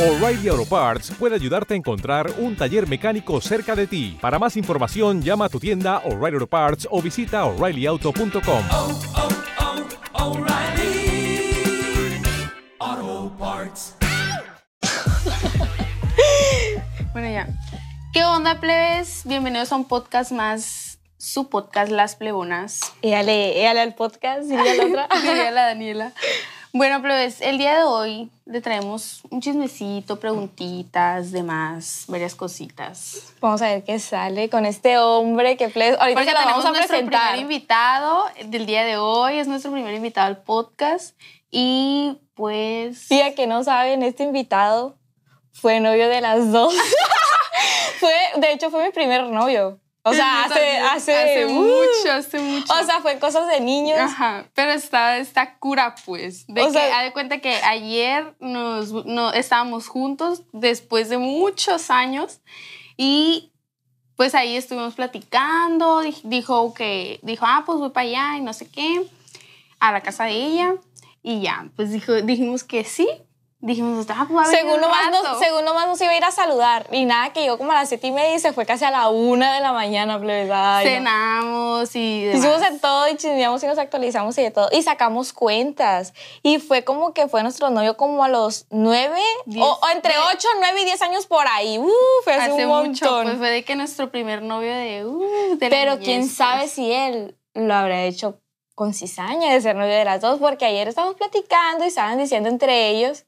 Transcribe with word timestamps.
O'Reilly 0.00 0.48
Auto 0.48 0.64
Parts 0.64 1.10
puede 1.10 1.34
ayudarte 1.34 1.74
a 1.74 1.76
encontrar 1.76 2.32
un 2.38 2.56
taller 2.56 2.88
mecánico 2.88 3.38
cerca 3.42 3.76
de 3.76 3.86
ti. 3.86 4.16
Para 4.18 4.38
más 4.38 4.56
información, 4.56 5.20
llama 5.20 5.44
a 5.44 5.48
tu 5.50 5.60
tienda 5.60 5.98
O'Reilly 6.06 6.36
Auto 6.36 6.46
Parts 6.46 6.88
o 6.90 7.02
visita 7.02 7.44
oreillyauto.com. 7.44 8.64
oh, 8.70 8.98
oh, 10.14 10.24
O'Reilly 10.24 11.52
Auto 12.78 13.36
Parts. 13.38 13.96
Bueno, 17.12 17.28
ya. 17.28 17.46
¿Qué 18.14 18.24
onda, 18.24 18.58
plebes? 18.58 19.20
Bienvenidos 19.26 19.70
a 19.72 19.76
un 19.76 19.86
podcast 19.86 20.32
más, 20.32 20.98
su 21.18 21.50
podcast 21.50 21.92
Las 21.92 22.16
Plebonas. 22.16 22.80
Éale, 23.02 23.62
éale 23.62 23.80
al 23.80 23.94
podcast 23.94 24.50
y 24.50 24.54
a 24.54 24.64
la 24.64 24.84
otra. 24.86 25.08
Diría 25.22 25.50
la 25.50 25.66
Daniela. 25.66 26.12
Bueno, 26.72 27.02
plebes, 27.02 27.40
el 27.40 27.58
día 27.58 27.76
de 27.76 27.82
hoy 27.82 28.30
le 28.46 28.60
traemos 28.60 29.22
un 29.30 29.40
chismecito, 29.40 30.20
preguntitas, 30.20 31.32
demás, 31.32 32.04
varias 32.06 32.36
cositas. 32.36 33.32
Vamos 33.40 33.60
a 33.62 33.66
ver 33.66 33.82
qué 33.82 33.98
sale 33.98 34.48
con 34.48 34.64
este 34.66 34.96
hombre 34.98 35.56
que 35.56 35.68
ple- 35.68 35.96
ahorita 35.98 36.20
Porque 36.20 36.32
lo 36.32 36.38
vamos 36.46 36.64
a 36.64 36.68
nuestro 36.68 36.88
presentar. 36.88 37.32
primer 37.32 37.40
invitado 37.40 38.24
del 38.46 38.66
día 38.66 38.84
de 38.84 38.98
hoy, 38.98 39.38
es 39.38 39.48
nuestro 39.48 39.72
primer 39.72 39.94
invitado 39.94 40.28
al 40.28 40.42
podcast. 40.42 41.16
Y 41.50 42.18
pues... 42.34 43.08
Tía 43.08 43.34
que 43.34 43.48
no 43.48 43.64
saben, 43.64 44.04
este 44.04 44.22
invitado 44.22 44.96
fue 45.52 45.80
novio 45.80 46.08
de 46.08 46.20
las 46.20 46.52
dos. 46.52 46.72
fue, 47.98 48.14
de 48.36 48.52
hecho, 48.52 48.70
fue 48.70 48.84
mi 48.84 48.92
primer 48.92 49.24
novio. 49.24 49.80
O 50.02 50.14
sea, 50.14 50.44
hace, 50.44 50.78
hace, 50.78 51.14
hace 51.14 51.46
uh, 51.46 51.50
mucho, 51.50 52.12
hace 52.12 52.38
mucho. 52.38 52.72
O 52.72 52.84
sea, 52.84 53.00
fue 53.00 53.18
cosas 53.18 53.46
de 53.48 53.60
niños. 53.60 53.98
Ajá, 53.98 54.46
pero 54.54 54.72
está, 54.72 55.18
está 55.18 55.58
cura, 55.58 55.94
pues. 56.06 56.46
De 56.46 56.62
O 56.62 56.66
que, 56.66 56.72
sea- 56.72 56.98
haz 56.98 57.04
de 57.04 57.12
cuenta 57.12 57.38
que 57.38 57.54
ayer 57.56 58.34
nos, 58.40 58.92
no, 59.04 59.32
estábamos 59.32 59.88
juntos 59.88 60.42
después 60.52 61.10
de 61.10 61.18
muchos 61.18 61.90
años 61.90 62.40
y 62.96 63.52
pues 64.16 64.34
ahí 64.34 64.56
estuvimos 64.56 64.94
platicando. 64.94 66.00
di- 66.00 66.16
Dijo 66.24 66.72
que, 66.74 67.20
dijo, 67.22 67.44
ah, 67.46 67.62
pues 67.66 67.78
voy 67.78 67.90
para 67.90 68.06
allá 68.06 68.36
y 68.38 68.40
no 68.40 68.52
sé 68.54 68.68
qué, 68.70 69.02
a 69.80 69.92
la 69.92 70.00
casa 70.02 70.24
de 70.24 70.32
ella. 70.32 70.74
Y 71.22 71.42
ya, 71.42 71.68
pues 71.76 71.90
dijo, 71.92 72.14
dijimos 72.22 72.64
que 72.64 72.84
sí. 72.84 73.06
Dijimos, 73.62 74.06
ah, 74.08 74.24
pues 74.26 74.38
va 74.38 74.42
a 74.44 74.46
venir 74.48 74.58
Según 74.58 74.80
nomás, 74.80 75.06
rato". 75.10 75.22
nos, 75.22 75.38
según 75.38 75.64
nomás 75.66 75.86
nos 75.86 76.00
iba 76.00 76.12
a 76.12 76.16
ir 76.16 76.24
a 76.24 76.30
saludar. 76.30 76.86
Y 76.92 77.04
nada, 77.04 77.30
que 77.34 77.42
llegó 77.42 77.58
como 77.58 77.72
a 77.72 77.74
las 77.74 77.90
siete 77.90 78.06
y 78.06 78.10
media 78.10 78.34
y 78.34 78.38
se 78.38 78.54
fue 78.54 78.64
casi 78.64 78.86
a 78.86 78.90
la 78.90 79.08
una 79.10 79.54
de 79.54 79.60
la 79.60 79.72
mañana, 79.74 80.18
no. 80.18 80.80
Cenamos 80.82 81.94
y 81.94 82.24
demás. 82.24 82.38
Hicimos 82.44 82.60
de 82.60 82.78
todo 82.78 83.08
y 83.08 83.16
chismeamos 83.16 83.62
y 83.62 83.66
nos 83.66 83.76
actualizamos 83.78 84.38
y 84.38 84.42
de 84.44 84.50
todo. 84.50 84.68
Y 84.72 84.82
sacamos 84.82 85.34
cuentas. 85.34 86.14
Y 86.42 86.58
fue 86.58 86.84
como 86.84 87.12
que 87.12 87.28
fue 87.28 87.42
nuestro 87.42 87.68
novio 87.70 87.96
como 87.98 88.24
a 88.24 88.28
los 88.28 88.66
nueve, 88.70 89.20
Diez. 89.46 89.64
o, 89.64 89.72
o 89.82 89.88
entre 89.94 90.14
De- 90.14 90.20
ocho, 90.34 90.48
nueve 90.58 90.80
y 90.80 90.84
diez 90.86 91.02
años 91.02 91.26
por 91.26 91.46
ahí. 91.46 91.78
Uh, 91.78 91.90
fue 92.24 92.32
hace, 92.34 92.52
Hace 92.52 92.62
un 92.64 92.68
montón. 92.70 92.88
mucho, 92.90 93.22
pues 93.24 93.36
fue 93.38 93.50
de 93.50 93.64
que 93.64 93.76
nuestro 93.76 94.10
primer 94.10 94.42
novio 94.42 94.74
de... 94.74 95.04
Uh, 95.04 95.56
de 95.58 95.68
Pero 95.68 95.92
niñez, 95.92 96.04
quién 96.06 96.20
pues. 96.22 96.34
sabe 96.34 96.66
si 96.68 96.90
él 96.92 97.36
lo 97.54 97.74
habrá 97.74 98.04
hecho 98.04 98.40
con 98.74 98.94
cizaña 98.94 99.52
de 99.52 99.60
ser 99.60 99.76
novio 99.76 99.92
de 99.94 100.04
las 100.06 100.22
dos, 100.22 100.38
porque 100.40 100.64
ayer 100.64 100.88
estábamos 100.88 101.16
platicando 101.16 101.84
y 101.84 101.88
estaban 101.88 102.16
diciendo 102.16 102.48
entre 102.48 102.88
ellos 102.88 103.26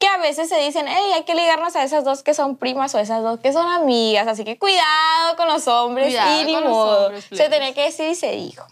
que 0.00 0.08
a 0.08 0.16
veces 0.16 0.48
se 0.48 0.58
dicen, 0.58 0.86
hey, 0.88 1.12
hay 1.14 1.24
que 1.24 1.34
ligarnos 1.34 1.76
a 1.76 1.84
esas 1.84 2.04
dos 2.04 2.22
que 2.22 2.32
son 2.32 2.56
primas 2.56 2.94
o 2.94 2.98
esas 2.98 3.22
dos 3.22 3.38
que 3.38 3.52
son 3.52 3.70
amigas, 3.70 4.26
así 4.26 4.44
que 4.44 4.58
cuidado 4.58 5.36
con 5.36 5.46
los 5.46 5.68
hombres 5.68 6.06
Cuidado 6.06 6.40
y 6.40 6.44
ni 6.46 6.54
con 6.54 6.64
los 6.64 6.72
modo. 6.72 7.06
hombres, 7.06 7.26
se 7.30 7.48
tenía 7.50 7.74
que 7.74 7.82
decir 7.82 8.08
y 8.08 8.14
se 8.14 8.32
dijo. 8.32 8.66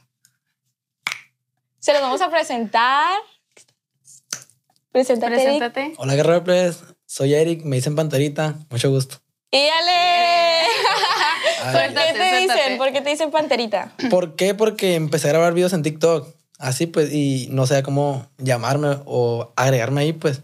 Se 1.78 1.92
los 1.92 2.00
vamos 2.00 2.22
a 2.22 2.30
presentar. 2.30 3.18
Preséntate, 4.90 5.34
Eric. 5.34 5.44
Preséntate. 5.44 5.94
Hola 5.98 6.14
Guerrero 6.14 6.44
Plebes, 6.44 6.82
soy 7.04 7.34
Eric, 7.34 7.62
me 7.62 7.76
dicen 7.76 7.94
Panterita, 7.94 8.54
mucho 8.70 8.90
gusto. 8.90 9.18
Y 9.50 9.58
ale. 9.68 10.62
Ay, 11.62 11.72
¿Por 11.72 11.94
qué 11.94 12.12
te 12.14 12.36
dicen? 12.40 12.78
¿Por 12.78 12.92
qué 12.92 13.00
te 13.02 13.10
dicen 13.10 13.30
panterita? 13.30 13.92
¿Por 14.08 14.34
qué? 14.34 14.54
Porque 14.54 14.94
empecé 14.94 15.28
a 15.28 15.32
grabar 15.32 15.52
videos 15.52 15.74
en 15.74 15.82
TikTok, 15.82 16.26
así 16.58 16.86
pues, 16.86 17.12
y 17.12 17.48
no 17.50 17.66
sabía 17.66 17.82
cómo 17.82 18.26
llamarme 18.38 18.96
o 19.04 19.52
agregarme 19.56 20.00
ahí, 20.00 20.12
pues. 20.14 20.42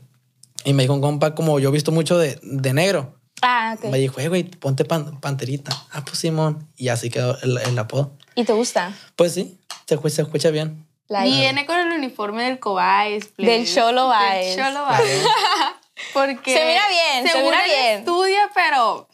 Y 0.64 0.72
me 0.72 0.82
dijo 0.84 0.94
un 0.94 1.00
compa, 1.00 1.34
como 1.34 1.58
yo 1.58 1.68
he 1.68 1.72
visto 1.72 1.92
mucho 1.92 2.16
de, 2.18 2.38
de 2.42 2.72
negro, 2.72 3.18
Ah, 3.42 3.74
ok. 3.76 3.84
me 3.90 3.98
dijo, 3.98 4.20
"Eh, 4.20 4.28
güey, 4.28 4.44
ponte 4.44 4.84
pan- 4.84 5.20
Panterita. 5.20 5.70
Ah, 5.92 6.02
pues 6.04 6.18
Simón. 6.18 6.68
Y 6.76 6.88
así 6.88 7.10
quedó 7.10 7.36
el, 7.42 7.58
el 7.58 7.78
apodo. 7.78 8.16
¿Y 8.34 8.44
te 8.44 8.52
gusta? 8.52 8.92
Pues 9.16 9.34
sí, 9.34 9.58
se, 9.86 9.94
escucha- 9.96 10.16
se 10.16 10.22
escucha 10.22 10.50
bien. 10.50 10.86
Like. 11.08 11.28
Viene 11.36 11.66
con 11.66 11.78
el 11.78 11.92
uniforme 11.92 12.44
del 12.44 12.58
please. 12.58 13.30
Del 13.36 13.66
Cholo 13.72 14.08
Baez. 14.08 14.56
Del 14.56 14.64
Cholo 14.64 14.82
Baez. 14.84 15.22
Porque 16.14 16.54
Se 16.54 16.64
mira 16.66 16.82
bien, 16.88 17.28
se 17.28 17.42
mira 17.42 17.62
bien. 17.64 17.98
estudia, 18.00 18.50
pero, 18.54 19.06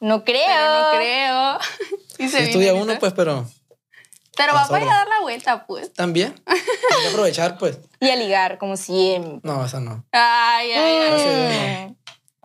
No 0.00 0.24
creo. 0.24 0.42
pero 0.46 0.82
no 0.92 0.98
creo. 0.98 1.58
Y 2.18 2.28
se 2.28 2.28
Si 2.28 2.36
viene 2.36 2.44
estudia 2.50 2.74
uno, 2.74 2.98
pues, 3.00 3.12
pero 3.14 3.48
Pero 4.36 4.54
va 4.54 4.60
Pasó. 4.60 4.72
para 4.72 4.84
ir 4.84 4.90
a 4.90 4.94
dar 4.94 5.08
la 5.08 5.20
vuelta, 5.20 5.66
pues. 5.66 5.92
también. 5.92 6.34
Hay 6.46 6.58
que 7.02 7.08
aprovechar, 7.08 7.58
pues. 7.58 7.78
Y 8.00 8.08
a 8.10 8.16
ligar, 8.16 8.58
como 8.58 8.76
siempre. 8.76 9.40
No, 9.42 9.64
eso 9.64 9.78
no. 9.80 10.04
Ay, 10.12 10.72
ay, 10.72 10.98
ay. 11.12 11.88
sí. 11.88 11.96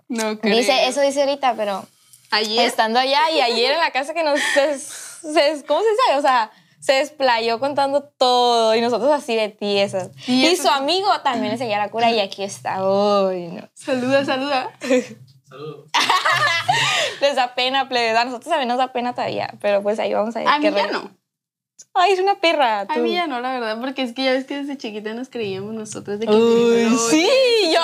No 0.09 0.39
creo. 0.39 0.55
Dice, 0.57 0.87
eso 0.87 1.01
dice 1.01 1.21
ahorita, 1.21 1.53
pero 1.55 1.85
Ayer. 2.31 2.65
estando 2.65 2.99
allá 2.99 3.29
y 3.31 3.39
ayer 3.41 3.71
en 3.73 3.79
la 3.79 3.91
casa 3.91 4.13
que 4.13 4.23
nos... 4.23 4.39
se- 4.53 4.79
se- 4.79 5.63
¿Cómo 5.65 5.81
se 5.81 5.89
dice? 5.89 6.17
O 6.17 6.21
sea, 6.21 6.51
se 6.79 6.93
desplayó 6.93 7.59
contando 7.59 8.03
todo 8.17 8.75
y 8.75 8.81
nosotros 8.81 9.11
así 9.11 9.35
de 9.35 9.49
tiesas. 9.49 10.09
Y 10.27 10.45
Y, 10.45 10.55
su 10.57 10.67
amigo 10.69 11.09
también 11.23 11.57
seguía 11.57 11.77
la 11.77 11.89
cura 11.89 12.11
y 12.11 12.19
aquí 12.19 12.43
está. 12.43 12.83
Uy, 12.87 13.47
no. 13.47 13.67
Saluda, 13.73 14.23
saluda. 14.25 14.71
Les 17.21 17.35
da 17.35 17.55
pena, 17.55 17.87
plebes. 17.89 18.15
A 18.17 18.25
nosotros 18.25 18.49
también 18.49 18.67
nos 18.67 18.77
da 18.77 18.91
pena 18.93 19.13
todavía, 19.13 19.53
pero 19.61 19.81
pues 19.81 19.97
ahí 19.99 20.13
vamos 20.13 20.35
a 20.35 20.39
ver 20.39 20.47
A 20.47 20.59
mí 20.59 20.69
ya 20.71 20.87
no. 20.87 21.11
Ay, 21.93 22.13
es 22.13 22.19
una 22.19 22.35
perra. 22.35 22.81
A 22.81 22.87
tú. 22.87 22.99
mí 22.99 23.13
ya 23.13 23.27
no, 23.27 23.39
la 23.39 23.51
verdad, 23.53 23.79
porque 23.79 24.03
es 24.03 24.13
que 24.13 24.23
ya 24.23 24.31
ves 24.31 24.45
que 24.45 24.57
desde 24.57 24.77
chiquita 24.77 25.13
nos 25.13 25.29
creíamos 25.29 25.73
nosotros 25.73 26.19
de 26.19 26.27
que 26.27 26.33
Uy, 26.33 26.95
sí, 27.09 27.29
yo 27.73 27.81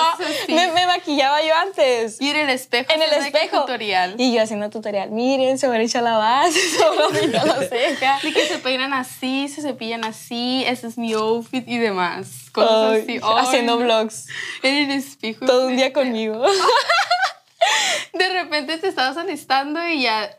me, 0.54 0.70
me 0.72 0.86
maquillaba 0.86 1.42
yo 1.42 1.54
antes. 1.56 2.20
Y 2.20 2.30
en 2.30 2.36
el 2.36 2.50
espejo. 2.50 2.92
en 2.92 3.02
el 3.02 3.12
espejo. 3.12 3.62
Tutorial. 3.62 4.14
Y 4.18 4.34
yo 4.34 4.42
haciendo 4.42 4.70
tutorial. 4.70 5.10
Miren, 5.10 5.58
se 5.58 5.68
me 5.68 5.82
hecho 5.82 6.00
la 6.00 6.16
base, 6.16 6.58
se 6.60 7.28
me 7.28 7.28
la 7.28 7.68
ceja. 7.68 8.20
De 8.22 8.32
que 8.32 8.46
se 8.46 8.58
peinan 8.58 8.92
así, 8.94 9.48
se 9.48 9.62
cepillan 9.62 10.04
así, 10.04 10.64
ese 10.66 10.86
es 10.86 10.96
mi 10.98 11.12
outfit 11.12 11.66
y 11.66 11.78
demás. 11.78 12.50
Cosas 12.52 13.02
así. 13.02 13.20
Haciendo 13.22 13.78
no. 13.78 13.84
vlogs. 13.84 14.26
En 14.62 14.74
el 14.74 14.96
espejo. 14.96 15.44
Todo 15.44 15.66
un 15.66 15.76
día 15.76 15.92
conmigo. 15.92 16.44
De 18.12 18.28
repente 18.28 18.78
te 18.78 18.88
estabas 18.88 19.16
alistando 19.16 19.84
y 19.88 20.02
ya. 20.02 20.30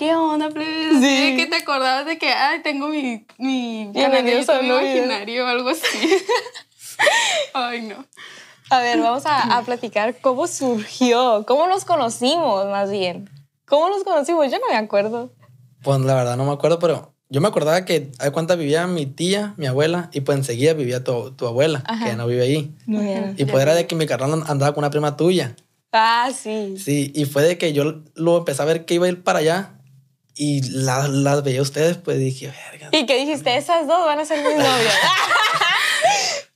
¿Qué 0.00 0.14
onda, 0.14 0.48
plebes? 0.48 0.96
Así 0.96 1.00
Sí. 1.06 1.30
de 1.32 1.36
que 1.36 1.46
te 1.46 1.56
acordabas 1.56 2.06
de 2.06 2.16
que, 2.16 2.30
ay, 2.32 2.62
tengo 2.62 2.88
mi, 2.88 3.26
mi 3.36 3.82
a 4.02 4.08
video. 4.08 4.40
imaginario 4.40 5.44
o 5.44 5.46
algo 5.46 5.68
así. 5.68 5.84
ay, 7.52 7.82
no. 7.82 8.06
A 8.70 8.80
ver, 8.80 8.98
vamos 8.98 9.26
a, 9.26 9.58
a 9.58 9.62
platicar 9.62 10.16
cómo 10.22 10.46
surgió, 10.46 11.44
cómo 11.46 11.66
nos 11.66 11.84
conocimos 11.84 12.64
más 12.70 12.90
bien. 12.90 13.28
¿Cómo 13.66 13.90
nos 13.90 14.02
conocimos? 14.02 14.50
Yo 14.50 14.58
no 14.58 14.68
me 14.70 14.76
acuerdo. 14.76 15.34
Pues 15.82 16.00
la 16.00 16.14
verdad 16.14 16.38
no 16.38 16.46
me 16.46 16.52
acuerdo, 16.52 16.78
pero 16.78 17.12
yo 17.28 17.42
me 17.42 17.48
acordaba 17.48 17.84
que 17.84 18.10
hay 18.20 18.30
cuánta 18.30 18.54
vivía 18.54 18.86
mi 18.86 19.04
tía, 19.04 19.52
mi 19.58 19.66
abuela, 19.66 20.08
y 20.14 20.22
pues 20.22 20.38
enseguida 20.38 20.72
vivía 20.72 21.04
tu, 21.04 21.32
tu 21.32 21.46
abuela, 21.46 21.82
Ajá. 21.86 22.04
que 22.06 22.10
ya 22.12 22.16
no 22.16 22.26
vive 22.26 22.44
ahí. 22.44 22.74
No. 22.86 23.02
Y 23.36 23.44
pues 23.44 23.62
era 23.62 23.74
de 23.74 23.86
que 23.86 23.96
mi 23.96 24.06
carnal 24.06 24.44
andaba 24.46 24.72
con 24.72 24.82
una 24.82 24.90
prima 24.90 25.18
tuya. 25.18 25.56
Ah, 25.92 26.30
sí. 26.34 26.76
Sí, 26.78 27.12
y 27.14 27.26
fue 27.26 27.42
de 27.42 27.58
que 27.58 27.74
yo 27.74 28.02
lo 28.14 28.38
empecé 28.38 28.62
a 28.62 28.64
ver 28.64 28.86
que 28.86 28.94
iba 28.94 29.04
a 29.04 29.10
ir 29.10 29.22
para 29.22 29.40
allá 29.40 29.76
y 30.42 30.62
la- 30.70 31.06
las 31.06 31.42
veía 31.44 31.58
a 31.58 31.62
ustedes, 31.62 31.98
pues 31.98 32.18
dije, 32.18 32.50
verga. 32.70 32.88
¿Y 32.92 33.04
qué 33.04 33.16
dijiste? 33.18 33.54
Esas 33.58 33.86
dos 33.86 34.06
van 34.06 34.18
a 34.20 34.24
ser 34.24 34.38
mis 34.42 34.56
novias. 34.56 34.94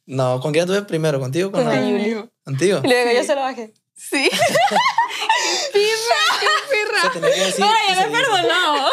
No, 0.06 0.38
¿con 0.40 0.52
quién 0.52 0.66
tuve 0.66 0.82
primero? 0.82 1.18
¿Contigo? 1.18 1.50
¿Con 1.50 1.64
Con 1.64 1.72
la- 1.72 1.80
la. 1.80 2.28
¿Contigo? 2.44 2.80
Y 2.84 2.88
luego 2.88 3.10
yo 3.12 3.24
se 3.24 3.34
lo 3.34 3.40
bajé. 3.40 3.72
Sí. 3.94 4.28
¡Qué 4.30 5.72
pirra! 5.72 6.40
¡Qué 6.40 6.46
pirra! 6.70 7.02
Se 7.02 7.08
tenía 7.20 7.34
que 7.34 7.40
decir 7.46 7.60
No, 7.64 7.72
ya 7.88 8.06
me 8.06 8.10
perdonó. 8.18 8.86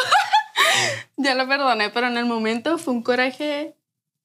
Ya 1.17 1.35
lo 1.35 1.47
perdoné, 1.49 1.89
pero 1.89 2.07
en 2.07 2.17
el 2.17 2.25
momento 2.25 2.77
fue 2.77 2.93
un 2.93 3.03
coraje 3.03 3.75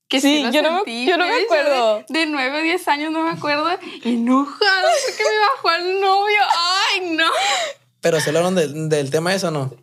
que 0.08 0.20
Sí, 0.20 0.36
sí, 0.38 0.42
lo 0.44 0.52
yo 0.52 0.62
no 0.62 0.70
me- 0.70 0.76
sentí, 0.78 1.06
yo 1.06 1.16
no 1.16 1.26
me 1.26 1.42
acuerdo. 1.42 2.04
De, 2.08 2.26
9 2.26 2.58
o 2.60 2.62
10 2.62 2.88
años 2.88 3.10
no 3.12 3.22
me 3.24 3.30
acuerdo. 3.30 3.68
Enojado 4.04 4.88
porque 5.06 5.22
me 5.24 5.38
bajó 5.40 5.68
al 5.70 6.00
novio. 6.00 6.40
¡Ay, 6.94 7.00
no! 7.10 7.28
Pero 8.00 8.20
se 8.20 8.30
hablaron 8.30 8.54
del, 8.54 8.88
del 8.88 9.10
tema 9.10 9.34
eso, 9.34 9.50
¿no? 9.50 9.74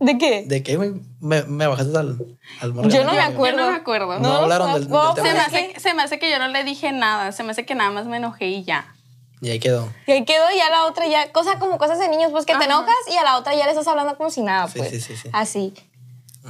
¿De 0.00 0.16
qué? 0.18 0.44
¿De 0.46 0.62
qué, 0.62 0.76
güey? 0.76 0.92
Me, 1.20 1.42
me 1.44 1.66
bajaste 1.66 1.96
al, 1.96 2.16
al 2.60 2.74
morro. 2.74 2.88
Yo 2.88 3.04
no 3.04 3.12
me 3.12 3.20
acuerdo. 3.20 3.58
Yo 3.58 3.64
no 3.66 3.70
me 3.72 3.76
acuerdo. 3.76 4.18
No, 4.18 4.32
hablaron 4.36 4.72
del, 4.72 4.82
del 4.84 4.90
no, 4.90 5.14
Se 5.14 5.22
tema. 5.22 5.34
me, 5.34 5.40
hace, 5.40 5.72
que- 5.72 5.80
se 5.80 5.94
me 5.94 6.02
hace 6.02 6.18
que 6.18 6.30
yo 6.30 6.38
no 6.38 6.48
le 6.48 6.64
dije 6.64 6.90
nada. 6.92 7.32
Se 7.32 7.42
me 7.42 7.50
hace 7.52 7.66
que 7.66 7.74
nada 7.74 7.90
más 7.90 8.06
me 8.06 8.16
enojé 8.16 8.46
y 8.46 8.64
ya. 8.64 8.94
Y 9.42 9.50
ahí 9.50 9.58
quedó. 9.60 9.88
Y 10.06 10.12
ahí 10.12 10.24
quedó 10.24 10.44
ya 10.56 10.68
la 10.70 10.86
otra 10.86 11.06
ya, 11.06 11.30
cosa 11.32 11.58
como 11.58 11.78
cosas 11.78 11.98
de 11.98 12.08
niños, 12.08 12.30
pues 12.30 12.44
que 12.46 12.52
te 12.52 12.56
Ajá. 12.58 12.64
enojas 12.64 12.94
y 13.10 13.16
a 13.16 13.22
la 13.24 13.36
otra 13.38 13.54
ya 13.54 13.64
le 13.64 13.70
estás 13.70 13.86
hablando 13.88 14.16
como 14.16 14.30
si 14.30 14.42
nada, 14.42 14.68
Sí, 14.68 14.78
pues. 14.78 14.90
sí, 14.90 15.00
sí, 15.00 15.16
sí. 15.16 15.28
Así. 15.32 15.74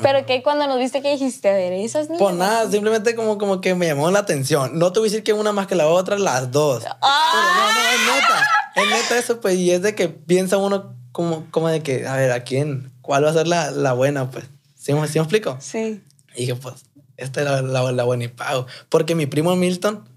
Pero 0.02 0.24
que 0.24 0.42
cuando 0.44 0.68
nos 0.68 0.78
viste, 0.78 1.02
¿qué 1.02 1.10
dijiste? 1.10 1.48
A 1.50 1.52
ver, 1.52 1.72
esas 1.72 2.06
niñas. 2.06 2.22
Pues 2.22 2.34
nada, 2.36 2.70
simplemente 2.70 3.16
como, 3.16 3.38
como 3.38 3.60
que 3.60 3.74
me 3.74 3.86
llamó 3.88 4.08
la 4.12 4.20
atención. 4.20 4.78
No 4.78 4.92
te 4.92 5.00
voy 5.00 5.08
a 5.08 5.10
decir 5.10 5.24
que 5.24 5.32
una 5.32 5.50
más 5.52 5.66
que 5.66 5.74
la 5.74 5.88
otra, 5.88 6.16
las 6.18 6.52
dos. 6.52 6.84
Ah. 7.02 7.32
Pero 7.32 7.44
no, 7.54 8.12
no, 8.12 8.14
es 8.16 8.22
neta. 8.22 8.48
Es 8.76 9.02
neta 9.02 9.18
eso, 9.18 9.40
pues, 9.40 9.56
y 9.56 9.72
es 9.72 9.82
de 9.82 9.96
que 9.96 10.08
piensa 10.08 10.58
uno 10.58 10.94
como, 11.10 11.46
como 11.50 11.68
de 11.68 11.82
que, 11.82 12.06
a 12.06 12.14
ver, 12.14 12.30
¿a 12.30 12.44
quién? 12.44 12.92
¿Cuál 13.10 13.24
va 13.24 13.30
a 13.30 13.32
ser 13.32 13.48
la, 13.48 13.72
la 13.72 13.92
buena, 13.92 14.30
pues? 14.30 14.44
¿Sí, 14.78 14.92
me- 14.92 15.08
sí 15.08 15.18
me 15.18 15.24
explico? 15.24 15.56
Sí. 15.60 16.00
Y 16.36 16.42
dije, 16.42 16.54
pues, 16.54 16.76
esta 17.16 17.40
era 17.40 17.60
la, 17.60 17.90
la 17.90 18.04
buena 18.04 18.22
y 18.22 18.28
pago. 18.28 18.68
Porque 18.88 19.16
mi 19.16 19.26
primo 19.26 19.56
Milton, 19.56 20.08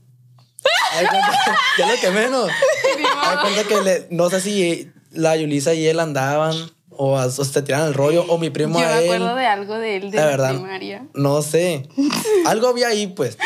ya 1.79 1.87
lo 1.87 1.99
que 1.99 2.11
menos. 2.11 2.51
Hay 3.23 3.37
cuenta 3.41 3.63
que 3.67 3.81
le- 3.81 4.07
no 4.11 4.29
sé 4.29 4.41
si 4.41 4.91
la 5.09 5.35
Yulisa 5.35 5.73
y 5.73 5.87
él 5.87 5.99
andaban 5.99 6.53
o, 6.91 7.17
a- 7.17 7.25
o 7.25 7.31
se 7.31 7.63
tiraban 7.63 7.87
el 7.87 7.95
rollo 7.95 8.25
o 8.27 8.37
mi 8.37 8.51
primo 8.51 8.79
Yo 8.79 8.85
a 8.85 8.89
me 8.91 8.97
él. 8.99 9.03
acuerdo 9.05 9.35
de 9.37 9.45
algo 9.47 9.73
de 9.79 9.95
él 9.95 10.11
de 10.11 10.17
La 10.17 10.25
la, 10.25 10.29
verdad. 10.29 10.49
primaria. 10.53 11.07
No 11.15 11.41
sé. 11.41 11.89
Algo 12.45 12.67
había 12.67 12.89
ahí, 12.89 13.07
pues. 13.07 13.39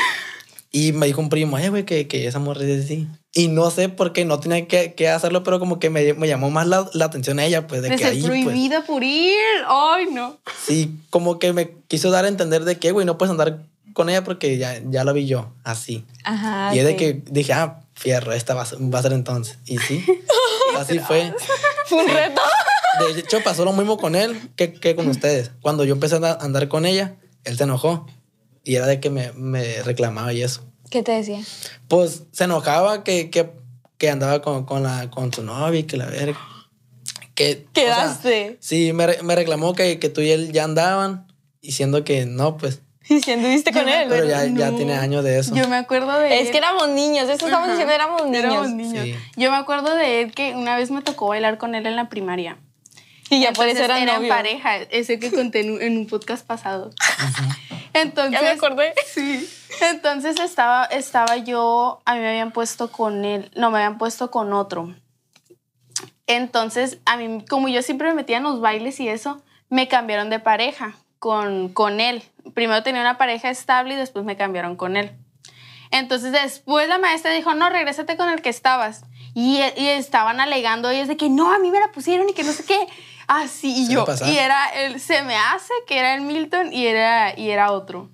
Y 0.73 0.91
me 0.91 1.05
dijo 1.05 1.21
un 1.21 1.29
primo, 1.29 1.57
eh, 1.57 1.69
güey, 1.69 1.85
que, 1.85 2.09
que 2.09 2.27
esa 2.27 2.39
morra 2.39 2.63
es 2.65 2.83
así. 2.83 3.07
Y 3.37 3.49
no 3.49 3.69
sé 3.69 3.87
por 3.87 4.13
qué, 4.13 4.25
no 4.25 4.39
tenía 4.39 4.67
que, 4.67 4.95
que 4.95 5.09
hacerlo, 5.09 5.43
pero 5.43 5.59
como 5.59 5.77
que 5.77 5.91
me, 5.91 6.15
me 6.15 6.27
llamó 6.27 6.49
más 6.49 6.65
la, 6.65 6.89
la 6.93 7.05
atención 7.05 7.37
a 7.37 7.45
ella, 7.45 7.67
pues, 7.67 7.83
de, 7.83 7.89
De 7.89 7.95
que 7.95 8.03
ser 8.03 8.13
ahí, 8.13 8.21
pues. 8.21 8.45
prohibida 8.45 8.83
por 8.83 9.03
ir. 9.03 9.37
Ay, 9.67 10.07
no. 10.11 10.39
Sí, 10.65 10.97
como 11.11 11.37
que 11.37 11.53
me 11.53 11.69
quiso 11.87 12.09
dar 12.09 12.25
a 12.25 12.29
entender 12.29 12.65
de 12.65 12.79
que, 12.79 12.91
güey, 12.91 13.05
no 13.05 13.19
puedes 13.19 13.29
andar 13.29 13.59
con 13.93 14.09
ella 14.09 14.23
porque 14.23 14.57
ya, 14.57 14.81
ya 14.89 15.03
la 15.03 15.11
vi 15.11 15.27
yo, 15.27 15.51
así. 15.63 16.03
Ajá. 16.23 16.75
y 16.75 16.79
es 16.79 16.85
de 16.85 16.93
sí. 16.93 16.97
que 16.97 17.21
dije, 17.29 17.53
ah, 17.53 17.81
fierro, 17.93 18.33
esta 18.33 18.55
va 18.55 18.63
va 18.63 18.99
a 18.99 19.01
ser 19.03 19.13
entonces. 19.13 19.59
Y 19.65 19.77
sí, 19.77 20.03
así 20.79 20.97
fue. 20.97 21.31
Fue 21.85 22.03
un 22.03 22.09
reto. 22.09 22.41
De 22.99 23.19
hecho, 23.19 23.43
pasó 23.43 23.63
lo 23.65 23.71
mismo 23.71 23.97
con 23.97 24.15
él 24.15 24.35
que, 24.55 24.73
que 24.73 24.95
con 24.95 25.07
ustedes. 25.07 25.51
Cuando 25.61 25.85
yo 25.85 25.93
empecé 25.93 26.15
a 26.15 26.33
andar 26.41 26.67
con 26.67 26.87
ella, 26.87 27.15
él 27.43 27.55
se 27.55 27.65
enojó. 27.65 28.07
Y 28.63 28.75
era 28.75 28.87
de 28.87 28.99
que 28.99 29.11
me, 29.11 29.31
me 29.33 29.83
reclamaba 29.83 30.33
y 30.33 30.41
eso. 30.41 30.63
¿Qué 30.89 31.03
te 31.03 31.11
decía? 31.11 31.39
Pues 31.87 32.23
se 32.31 32.45
enojaba 32.45 33.03
que, 33.03 33.29
que, 33.29 33.49
que 33.97 34.09
andaba 34.09 34.41
con, 34.41 34.65
con, 34.65 34.83
la, 34.83 35.09
con 35.11 35.33
su 35.33 35.43
novia 35.43 35.79
y 35.79 35.83
que 35.83 35.97
la 35.97 36.05
verga. 36.05 36.39
Que, 37.35 37.65
o 37.69 37.73
sea, 37.75 37.83
Quedaste. 37.85 38.57
sí, 38.61 38.93
me, 38.93 39.07
me 39.23 39.35
reclamó 39.35 39.73
que, 39.75 39.99
que 39.99 40.09
tú 40.09 40.21
y 40.21 40.31
él 40.31 40.51
ya 40.51 40.63
andaban, 40.63 41.27
diciendo 41.61 42.03
que 42.03 42.25
no, 42.25 42.57
pues. 42.57 42.81
Y 43.09 43.21
si 43.21 43.31
anduviste 43.31 43.71
con 43.71 43.87
él. 43.87 44.07
Pero 44.09 44.25
ya, 44.27 44.43
ya 44.45 44.71
No. 44.71 44.75
tiene 44.77 44.93
años 44.95 45.23
de 45.23 45.39
eso. 45.39 45.55
Yo 45.55 45.67
me 45.69 45.77
acuerdo 45.77 46.17
de 46.19 46.39
Es 46.41 46.47
él. 46.47 46.51
que 46.51 46.57
éramos 46.57 46.89
niños, 46.89 47.23
eso 47.29 47.45
estamos 47.45 47.59
Ajá. 47.59 47.71
diciendo, 47.71 47.93
éramos 47.93 48.25
niños. 48.25 48.43
Éramos 48.43 48.69
niños. 48.71 49.03
Sí. 49.05 49.15
Yo 49.37 49.49
me 49.51 49.57
acuerdo 49.57 49.95
de 49.95 50.21
él 50.23 50.31
que 50.33 50.55
una 50.55 50.75
vez 50.75 50.91
me 50.91 51.01
tocó 51.01 51.27
bailar 51.27 51.57
con 51.57 51.73
él 51.75 51.85
en 51.85 51.95
la 51.95 52.09
primaria. 52.09 52.57
Y 53.29 53.41
ya 53.41 53.51
por 53.53 53.65
Entonces 53.67 53.75
eso 53.75 53.83
eran 53.85 54.03
eran 54.03 54.27
pareja, 54.27 54.77
ese 54.77 55.19
que 55.19 55.31
conté 55.31 55.59
en 55.61 55.71
un, 55.73 55.81
en 55.81 55.97
un 55.97 56.07
podcast 56.07 56.45
pasado. 56.47 56.91
Entonces, 58.01 58.33
Ya 58.33 58.41
me 58.41 58.49
acordé. 58.49 58.93
Sí. 59.05 59.49
Entonces 59.81 60.39
estaba, 60.39 60.85
estaba 60.85 61.37
yo, 61.37 62.01
a 62.05 62.15
mí 62.15 62.19
me 62.19 62.29
habían 62.29 62.51
puesto 62.51 62.91
con 62.91 63.25
él, 63.25 63.51
no, 63.55 63.69
me 63.71 63.77
habían 63.77 63.97
puesto 63.97 64.31
con 64.31 64.53
otro. 64.53 64.93
Entonces, 66.25 66.99
a 67.05 67.15
mí, 67.15 67.45
como 67.49 67.69
yo 67.69 67.81
siempre 67.81 68.09
me 68.09 68.15
metía 68.15 68.37
en 68.37 68.43
los 68.43 68.59
bailes 68.59 68.99
y 68.99 69.07
eso, 69.07 69.41
me 69.69 69.87
cambiaron 69.87 70.29
de 70.29 70.39
pareja 70.39 70.95
con, 71.19 71.69
con 71.69 71.99
él. 71.99 72.23
Primero 72.53 72.83
tenía 72.83 73.01
una 73.01 73.17
pareja 73.17 73.49
estable 73.49 73.93
y 73.93 73.97
después 73.97 74.25
me 74.25 74.35
cambiaron 74.35 74.75
con 74.75 74.97
él. 74.97 75.11
Entonces 75.91 76.33
después 76.33 76.89
la 76.89 76.97
maestra 76.97 77.31
dijo, 77.31 77.53
no, 77.53 77.69
regrésate 77.69 78.17
con 78.17 78.29
el 78.29 78.41
que 78.41 78.49
estabas. 78.49 79.03
Y, 79.33 79.59
y 79.77 79.87
estaban 79.87 80.39
alegando 80.39 80.89
ellos 80.89 81.07
de 81.07 81.15
que 81.15 81.29
no, 81.29 81.53
a 81.53 81.59
mí 81.59 81.71
me 81.71 81.79
la 81.79 81.91
pusieron 81.91 82.27
y 82.29 82.33
que 82.33 82.43
no 82.43 82.51
sé 82.51 82.65
qué. 82.65 82.87
Así, 83.27 83.73
y 83.83 83.85
Se 83.87 83.93
yo. 83.93 84.05
Y 84.25 84.37
era 84.37 84.67
el, 84.69 84.99
se 84.99 85.21
me 85.23 85.35
hace 85.35 85.73
que 85.85 85.99
era 85.99 86.15
el 86.15 86.21
Milton 86.21 86.71
y 86.73 86.87
era, 86.87 87.37
y 87.37 87.49
era 87.49 87.71
otro. 87.71 88.09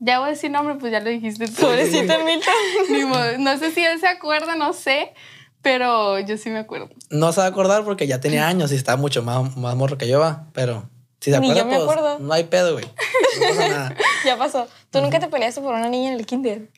Ya 0.00 0.20
voy 0.20 0.28
a 0.28 0.30
decir 0.30 0.50
nombre, 0.50 0.76
pues 0.76 0.92
ya 0.92 1.00
lo 1.00 1.10
dijiste. 1.10 1.48
Pobrecito 1.48 2.12
el 2.12 2.24
Milton. 2.24 2.54
Ni. 2.90 3.42
No 3.42 3.58
sé 3.58 3.72
si 3.72 3.84
él 3.84 3.98
se 3.98 4.06
acuerda, 4.06 4.54
no 4.54 4.72
sé, 4.72 5.12
pero 5.60 6.20
yo 6.20 6.36
sí 6.38 6.50
me 6.50 6.60
acuerdo. 6.60 6.88
No 7.10 7.32
se 7.32 7.40
va 7.40 7.46
a 7.46 7.50
acordar 7.50 7.84
porque 7.84 8.06
ya 8.06 8.20
tenía 8.20 8.46
años 8.48 8.70
y 8.72 8.76
está 8.76 8.96
mucho 8.96 9.22
más, 9.22 9.56
más 9.56 9.74
morro 9.74 9.98
que 9.98 10.06
yo, 10.06 10.20
va. 10.20 10.46
Pero 10.52 10.88
si 11.20 11.32
se 11.32 11.40
Ni 11.40 11.50
acuerda, 11.50 11.62
yo 11.62 11.66
me 11.66 11.76
pues 11.76 11.82
acuerdo. 11.82 12.18
no 12.20 12.32
hay 12.32 12.44
pedo, 12.44 12.74
güey. 12.74 12.84
No 12.84 13.48
pasa 13.48 13.68
nada. 13.68 13.96
ya 14.24 14.36
pasó. 14.38 14.68
¿Tú 14.90 15.00
nunca 15.00 15.18
te 15.18 15.26
peleaste 15.26 15.60
por 15.60 15.74
una 15.74 15.88
niña 15.88 16.12
en 16.12 16.18
el 16.18 16.26
kinder? 16.26 16.70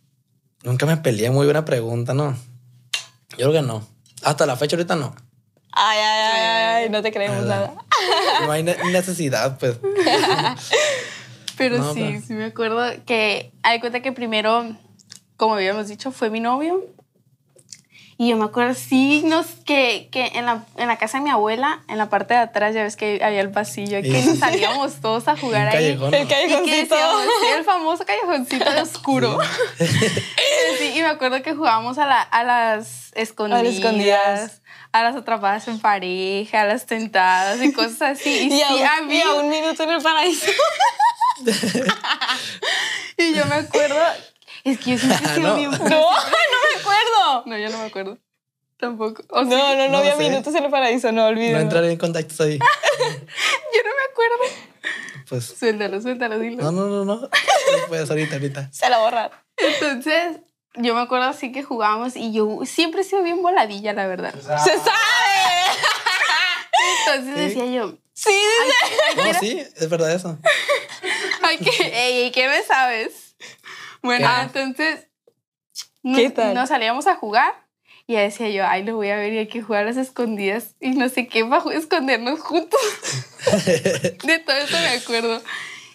Nunca 0.63 0.87
me 0.87 0.97
peleé, 0.97 1.31
muy 1.31 1.45
buena 1.47 1.65
pregunta, 1.67 2.15
¿no? 2.15 2.35
Yo 3.37 3.51
creo 3.51 3.53
que 3.53 3.63
no. 3.63 3.87
Hasta 4.23 4.47
la 4.47 4.57
fecha 4.57 4.77
ahorita 4.77 4.97
no. 4.97 5.15
Ay, 5.73 5.99
ay, 5.99 6.21
ay, 6.33 6.83
ay, 6.85 6.91
no 6.91 7.01
te 7.03 7.13
creemos 7.13 7.45
Nada. 7.45 7.75
No 8.45 8.51
hay 8.53 8.63
ne- 8.63 8.77
necesidad, 8.91 9.59
pues. 9.59 9.77
Pero 11.57 11.79
No, 11.79 11.93
sí, 11.95 12.01
pero- 12.01 12.21
sí 12.27 12.33
me 12.35 12.45
acuerdo 12.47 12.83
que 13.07 13.53
hay 13.63 13.81
cuenta 13.81 14.01
que 14.01 14.13
primero, 14.13 14.77
como 15.37 15.55
habíamos 15.55 15.89
dicho, 15.89 16.11
fue 16.11 16.31
mi 16.31 16.41
novio. 16.41 16.83
Y 18.17 18.29
yo 18.31 18.37
me 18.37 18.45
acuerdo 18.45 18.75
signos 18.75 19.47
que, 19.65 20.09
que 20.13 20.27
en, 20.35 20.45
la, 20.45 20.65
en 20.77 20.89
la 20.89 20.99
casa 20.99 21.17
de 21.19 21.25
mi 21.25 21.31
abuela, 21.31 21.83
en 21.89 21.97
la 21.97 22.11
parte 22.11 22.35
de 22.35 22.41
atrás, 22.41 22.75
ya 22.75 22.83
ves 22.83 22.95
que 22.97 23.19
había 23.25 23.41
el 23.41 23.51
pasillo, 23.51 24.03
que 24.03 24.21
Sí. 24.23 24.29
nos 24.29 24.39
salíamos 24.39 25.01
todos 25.01 25.27
a 25.27 25.39
jugar 25.39 25.69
ahí. 25.69 25.97
callejón, 25.97 26.13
El 26.15 26.21
¿no? 26.21 26.25
Y 26.25 26.29
que 26.29 26.35
callejoncito. 26.35 26.95
decíamos, 26.95 27.23
sí, 27.41 27.47
el 27.57 27.65
famoso 27.65 28.05
callejoncito 28.05 28.71
de 28.71 28.81
oscuro. 28.83 29.39
Sí, 30.79 30.93
y 30.97 31.01
me 31.01 31.07
acuerdo 31.09 31.43
que 31.43 31.55
jugábamos 31.55 31.99
a, 31.99 32.07
la- 32.07 32.23
a 32.23 32.45
las 32.45 33.11
escondidas, 33.15 33.65
a 33.65 33.69
escondidas. 33.69 34.60
Las 34.93 35.17
atrapadas 35.17 35.69
en 35.69 35.79
pareja, 35.81 36.63
a 36.63 36.65
las 36.67 36.87
tentadas 36.87 37.63
y 37.63 37.73
cosas 37.73 38.03
así. 38.19 38.49
Y, 38.51 38.55
Y, 38.59 38.63
a, 38.63 38.69
sí, 38.69 38.75
un, 38.75 38.87
a 38.87 39.01
mí- 39.03 39.17
y 39.17 39.21
a 39.23 39.33
un 39.35 39.49
minuto 39.49 39.83
en 39.85 39.91
el 39.91 40.03
paraíso. 40.03 40.51
y 43.17 43.35
yo 43.35 43.45
me 43.47 43.55
acuerdo, 43.57 43.97
es 44.65 44.79
que 44.79 44.93
yo 44.93 44.99
siempre 44.99 45.19
he 45.27 45.35
sido 45.35 45.49
No. 45.49 45.55
bien... 45.57 45.71
No, 45.79 45.79
no 45.79 45.89
me 45.91 46.81
acuerdo. 46.81 47.43
No, 47.47 47.59
yo 47.59 47.71
no 47.71 47.79
me 47.79 47.85
acuerdo. 47.87 48.19
Tampoco. 48.79 49.23
No, 49.31 49.45
no, 49.45 49.89
no, 49.89 49.99
había 49.99 50.17
sé. 50.17 50.29
minutos 50.29 50.55
en 50.55 50.65
el 50.65 50.71
paraíso, 50.71 51.13
no 51.13 51.27
olvides. 51.27 51.53
No 51.53 51.59
entraré 51.61 51.93
en 51.93 51.99
contactos 51.99 52.41
ahí. 52.41 52.59
Yo 52.59 53.83
no 53.85 53.91
me 53.95 54.11
acuerdo. 54.11 54.37
Pues. 55.29 55.45
Suéltalo, 55.59 56.01
suéltalo, 56.01 56.39
dilo. 56.39 56.63
No, 56.65 56.73
no, 56.73 56.87
no, 56.89 57.05
no. 57.05 57.17
No 57.21 57.29
puedes 57.89 58.09
ahorita, 58.11 58.37
ahorita. 58.37 58.73
Se 58.73 58.89
la 58.89 58.99
borrar. 58.99 59.33
Entonces, 59.59 60.39
yo 60.77 60.95
me 60.95 61.01
acuerdo 61.01 61.27
así 61.27 61.53
que 61.53 61.63
jugábamos 61.63 62.17
y 62.17 62.33
yo 62.33 62.61
siempre 62.65 63.01
he 63.03 63.05
sido 63.05 63.23
bien 63.23 63.43
voladilla, 63.43 63.93
la 63.93 64.07
verdad. 64.07 64.35
¡Se 64.35 64.79
sabe! 64.79 64.91
Entonces 67.07 67.35
decía 67.37 67.67
yo, 67.67 67.97
Sí, 68.13 68.31
dice. 69.15 69.33
No, 69.33 69.39
sí, 69.41 69.59
es 69.77 69.89
verdad 69.89 70.13
eso. 70.13 70.39
ay, 71.43 71.57
que, 71.59 71.71
ey, 71.71 72.23
ey, 72.25 72.31
¿qué 72.33 72.49
me 72.49 72.63
sabes? 72.63 73.35
Bueno, 74.03 74.29
¿Qué? 74.29 74.43
entonces 74.43 75.07
¿Qué 76.03 76.25
nos, 76.25 76.35
tal? 76.35 76.55
nos 76.55 76.69
salíamos 76.69 77.07
a 77.07 77.17
jugar 77.17 77.67
y 78.07 78.15
ya 78.15 78.21
decía 78.21 78.49
yo, 78.51 78.67
ay, 78.67 78.83
lo 78.85 78.97
voy 78.97 79.09
a 79.11 79.17
ver 79.17 79.33
y 79.33 79.39
hay 79.39 79.49
que 79.49 79.63
jugar 79.63 79.85
a 79.85 79.87
las 79.87 79.97
escondidas 79.97 80.75
y 80.81 80.91
no 80.91 81.09
sé 81.09 81.29
qué, 81.29 81.45
para 81.47 81.73
escondernos 81.75 82.41
juntos. 82.41 82.81
De 84.25 84.39
todo 84.45 84.57
eso 84.57 84.77
me 84.79 84.89
acuerdo. 84.89 85.41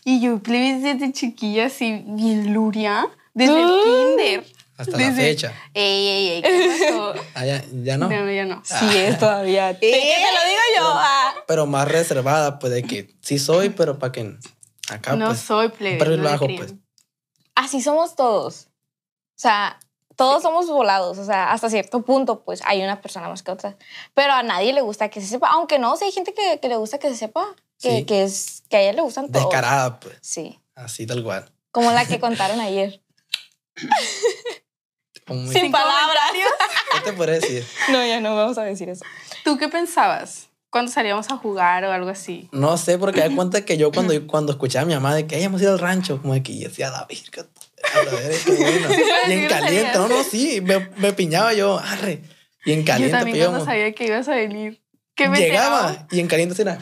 Y 0.04 0.22
yo, 0.22 0.40
plebes, 0.40 0.82
desde 0.82 1.12
chiquilla, 1.12 1.66
así, 1.68 2.04
bien 2.08 2.54
luria, 2.54 3.08
desde 3.34 3.60
el 3.62 3.68
Ah. 3.70 3.82
kinder. 3.84 4.46
Hasta 4.78 4.98
la 4.98 5.12
fecha. 5.14 5.54
Ey, 5.74 6.08
ey, 6.08 6.28
ey, 6.30 6.42
¿qué 6.42 6.88
pasó? 6.90 7.14
Ah, 7.34 7.46
ya, 7.46 7.64
ya 7.84 7.98
no. 7.98 8.10
No, 8.10 8.32
ya 8.32 8.46
no. 8.46 8.62
Sí, 8.66 8.98
es 8.98 9.18
todavía. 9.18 9.68
¿De 9.74 9.80
qué 9.80 9.90
te 9.90 10.34
lo 10.34 10.50
digo 10.50 10.62
yo? 10.78 10.94
Ah. 10.96 11.34
Pero 11.48 11.66
más 11.66 11.88
reservada, 11.88 12.60
pues 12.60 12.74
de 12.74 12.84
que 12.84 13.16
sí 13.22 13.40
soy, 13.40 13.70
pero 13.70 13.98
para 14.00 14.12
que 14.12 14.38
acá, 14.90 15.16
no 15.16 15.28
pues. 15.28 15.40
soy 15.40 15.70
plebe. 15.70 15.98
perfil 15.98 16.22
no 16.22 16.30
bajo, 16.30 16.48
pues. 16.58 16.74
Así 17.56 17.82
somos 17.82 18.16
todos. 18.16 18.68
O 18.68 19.38
sea, 19.40 19.80
todos 20.18 20.44
somos 20.44 20.68
volados. 20.68 21.18
O 21.20 21.26
sea, 21.26 21.54
hasta 21.54 21.70
cierto 21.70 22.02
punto, 22.04 22.44
pues 22.44 22.62
hay 22.66 22.84
una 22.84 23.02
persona 23.02 23.30
más 23.30 23.44
que 23.44 23.52
otra. 23.52 23.78
Pero 24.14 24.34
a 24.34 24.44
nadie 24.44 24.74
le 24.74 24.82
gusta 24.82 25.10
que 25.10 25.22
se 25.22 25.28
sepa. 25.28 25.48
Aunque 25.52 25.80
no, 25.80 25.96
sí 25.96 26.04
hay 26.06 26.12
gente 26.12 26.34
que, 26.34 26.60
que 26.60 26.68
le 26.68 26.76
gusta 26.76 26.98
que 27.00 27.10
se 27.10 27.16
sepa. 27.16 27.46
Que, 27.80 28.00
Sí. 28.00 28.06
que, 28.06 28.24
es, 28.24 28.64
que 28.70 28.78
a 28.78 28.82
ella 28.82 28.94
le 28.94 29.02
gustan 29.02 29.32
todos. 29.32 29.46
Descarada, 29.46 30.00
pues. 30.00 30.18
Sí. 30.22 30.60
Así 30.76 31.06
tal 31.06 31.24
cual. 31.24 31.50
Como 31.72 31.92
la 31.92 32.06
que 32.06 32.20
contaron 32.20 32.60
ayer. 32.60 33.02
Sin 35.28 35.72
palabras. 35.72 36.24
¿Qué 36.94 37.02
te 37.02 37.14
podría 37.14 37.36
decir? 37.36 37.66
No, 37.92 38.06
ya 38.06 38.20
no 38.20 38.36
vamos 38.36 38.58
a 38.58 38.64
decir 38.64 38.90
eso. 38.90 39.04
¿Tú 39.44 39.58
qué 39.58 39.68
pensabas 39.70 40.50
cuando 40.70 40.92
salíamos 40.92 41.30
a 41.32 41.38
jugar 41.38 41.84
o 41.86 41.92
algo 41.92 42.10
así? 42.10 42.48
No 42.52 42.78
sé, 42.78 42.98
porque 42.98 43.22
da 43.22 43.36
cuenta 43.36 43.66
que 43.66 43.78
yo 43.78 43.92
cuando, 43.92 44.14
cuando 44.28 44.52
escuchaba 44.52 44.84
a 44.84 44.86
mi 44.86 44.94
mamá 44.94 45.16
de 45.16 45.26
que 45.26 45.36
"Ay, 45.36 45.44
hemos 45.44 45.62
ido 45.62 45.72
al 45.74 45.80
rancho, 45.80 46.22
como 46.22 46.34
de 46.34 46.44
que 46.44 46.58
yo 46.58 46.68
decía, 46.68 46.92
la 46.92 47.06
virga, 47.06 47.46
a 47.94 48.04
la 48.04 48.12
verga, 48.12 48.38
qué 48.46 48.52
bueno. 48.52 48.88
Y 49.28 49.32
en 49.32 49.48
caliente, 49.48 49.92
no, 49.98 50.08
no, 50.08 50.24
sí, 50.24 50.62
me, 50.62 50.90
me 50.98 51.14
piñaba 51.14 51.54
yo, 51.54 51.80
arre. 51.80 52.22
Y 52.66 52.74
en 52.74 52.80
Yo 52.82 52.86
caliente, 52.86 53.18
también 53.18 53.38
pues, 53.38 53.48
cuando 53.50 53.66
sabía 53.66 53.92
que 53.94 54.06
ibas 54.06 54.28
a 54.28 54.36
venir. 54.36 54.82
¿Qué 55.16 55.30
me? 55.30 55.40
Llegaba 55.40 56.08
y 56.12 56.20
en 56.20 56.28
caliente 56.28 56.62
era. 56.62 56.78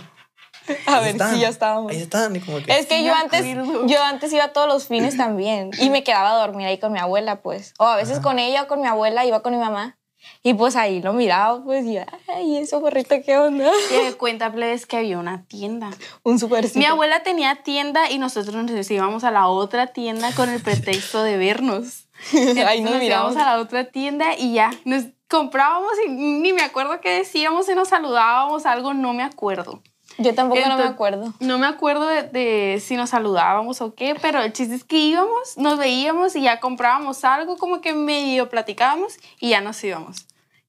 A 0.88 0.98
ahí 0.98 1.04
ver 1.04 1.12
están, 1.12 1.34
si 1.34 1.42
ya 1.42 1.50
estábamos. 1.50 1.92
Ahí 1.92 2.02
están, 2.02 2.36
y 2.36 2.40
como 2.40 2.58
que. 2.58 2.78
Es 2.78 2.86
que 2.86 2.98
Sí 2.98 3.04
yo 3.04 3.14
antes, 3.14 3.46
yo 3.86 4.04
antes 4.04 4.34
iba 4.34 4.50
todos 4.50 4.68
los 4.68 4.88
fines 4.88 5.18
también 5.18 5.72
y 5.80 5.90
me 5.90 6.04
quedaba 6.04 6.32
a 6.32 6.36
dormir 6.36 6.68
ahí 6.68 6.78
con 6.78 6.92
mi 6.92 7.00
abuela, 7.00 7.42
pues. 7.42 7.74
O 7.80 7.86
a 7.86 7.96
veces 7.96 8.20
con 8.20 8.40
ella 8.40 8.64
o 8.64 8.68
con 8.68 8.82
mi 8.82 8.88
abuela, 8.88 9.26
iba 9.26 9.42
con 9.42 9.54
mi 9.54 9.60
mamá. 9.60 9.98
Y 10.42 10.54
pues 10.54 10.78
ahí 10.78 11.02
lo 11.02 11.12
miraba, 11.12 11.62
pues, 11.66 11.86
y 11.86 11.98
ay, 11.98 12.58
eso 12.58 12.80
gorrito, 12.80 13.16
¿qué 13.26 13.38
onda? 13.38 13.70
Y 13.92 14.06
de 14.06 14.14
cuenta, 14.14 14.54
plebes, 14.54 14.86
que 14.86 14.98
había 14.98 15.20
una 15.20 15.46
tienda. 15.48 15.90
Un 16.24 16.40
supercito. 16.40 16.80
Mi 16.80 16.86
abuela 16.86 17.24
tenía 17.24 17.64
tienda 17.64 18.10
y 18.10 18.20
nosotros 18.20 18.56
nos 18.56 18.92
íbamos 18.92 19.26
a 19.26 19.32
la 19.32 19.48
otra 19.48 19.88
tienda 19.88 20.32
con 20.34 20.50
el 20.50 20.62
pretexto 20.62 21.24
de 21.24 21.38
vernos. 21.38 22.08
Ahí 22.66 22.82
nos 22.82 22.92
nos 22.92 23.02
miramos. 23.02 23.34
íbamos 23.34 23.36
a 23.36 23.46
la 23.46 23.62
otra 23.62 23.92
tienda 23.92 24.38
y 24.38 24.54
ya, 24.54 24.72
nos, 24.86 25.08
comprábamos 25.34 25.94
y 26.06 26.12
ni 26.12 26.54
me 26.54 26.62
acuerdo 26.62 27.02
qué 27.02 27.10
decíamos 27.10 27.68
y 27.68 27.74
nos 27.74 27.90
saludábamos, 27.90 28.68
algo, 28.68 28.94
no 28.94 29.14
me 29.14 29.24
acuerdo. 29.24 29.82
Yo 30.18 30.36
tampoco 30.36 30.60
no 30.62 30.68
me 30.68 30.72
Entonces- 30.74 30.94
acuerdo. 30.94 31.34
No 31.40 31.58
me 31.58 31.68
acuerdo 31.68 32.08
de, 32.08 32.24
de 32.24 32.80
si 32.80 32.96
nos 32.96 33.10
saludábamos 33.12 33.82
o 33.82 33.96
qué, 33.96 34.16
pero 34.22 34.42
el 34.42 34.54
chiste 34.54 34.76
es 34.76 34.84
que 34.84 34.98
íbamos, 34.98 35.58
nos 35.58 35.78
veíamos 35.80 36.36
y 36.36 36.42
ya 36.44 36.60
comprábamos 36.60 37.24
algo, 37.24 37.58
como 37.58 37.82
que 37.82 37.94
medio 37.94 38.50
platicábamos 38.50 39.14
y 39.40 39.50
ya 39.50 39.62
nos 39.62 39.84
íbamos. 39.84 40.28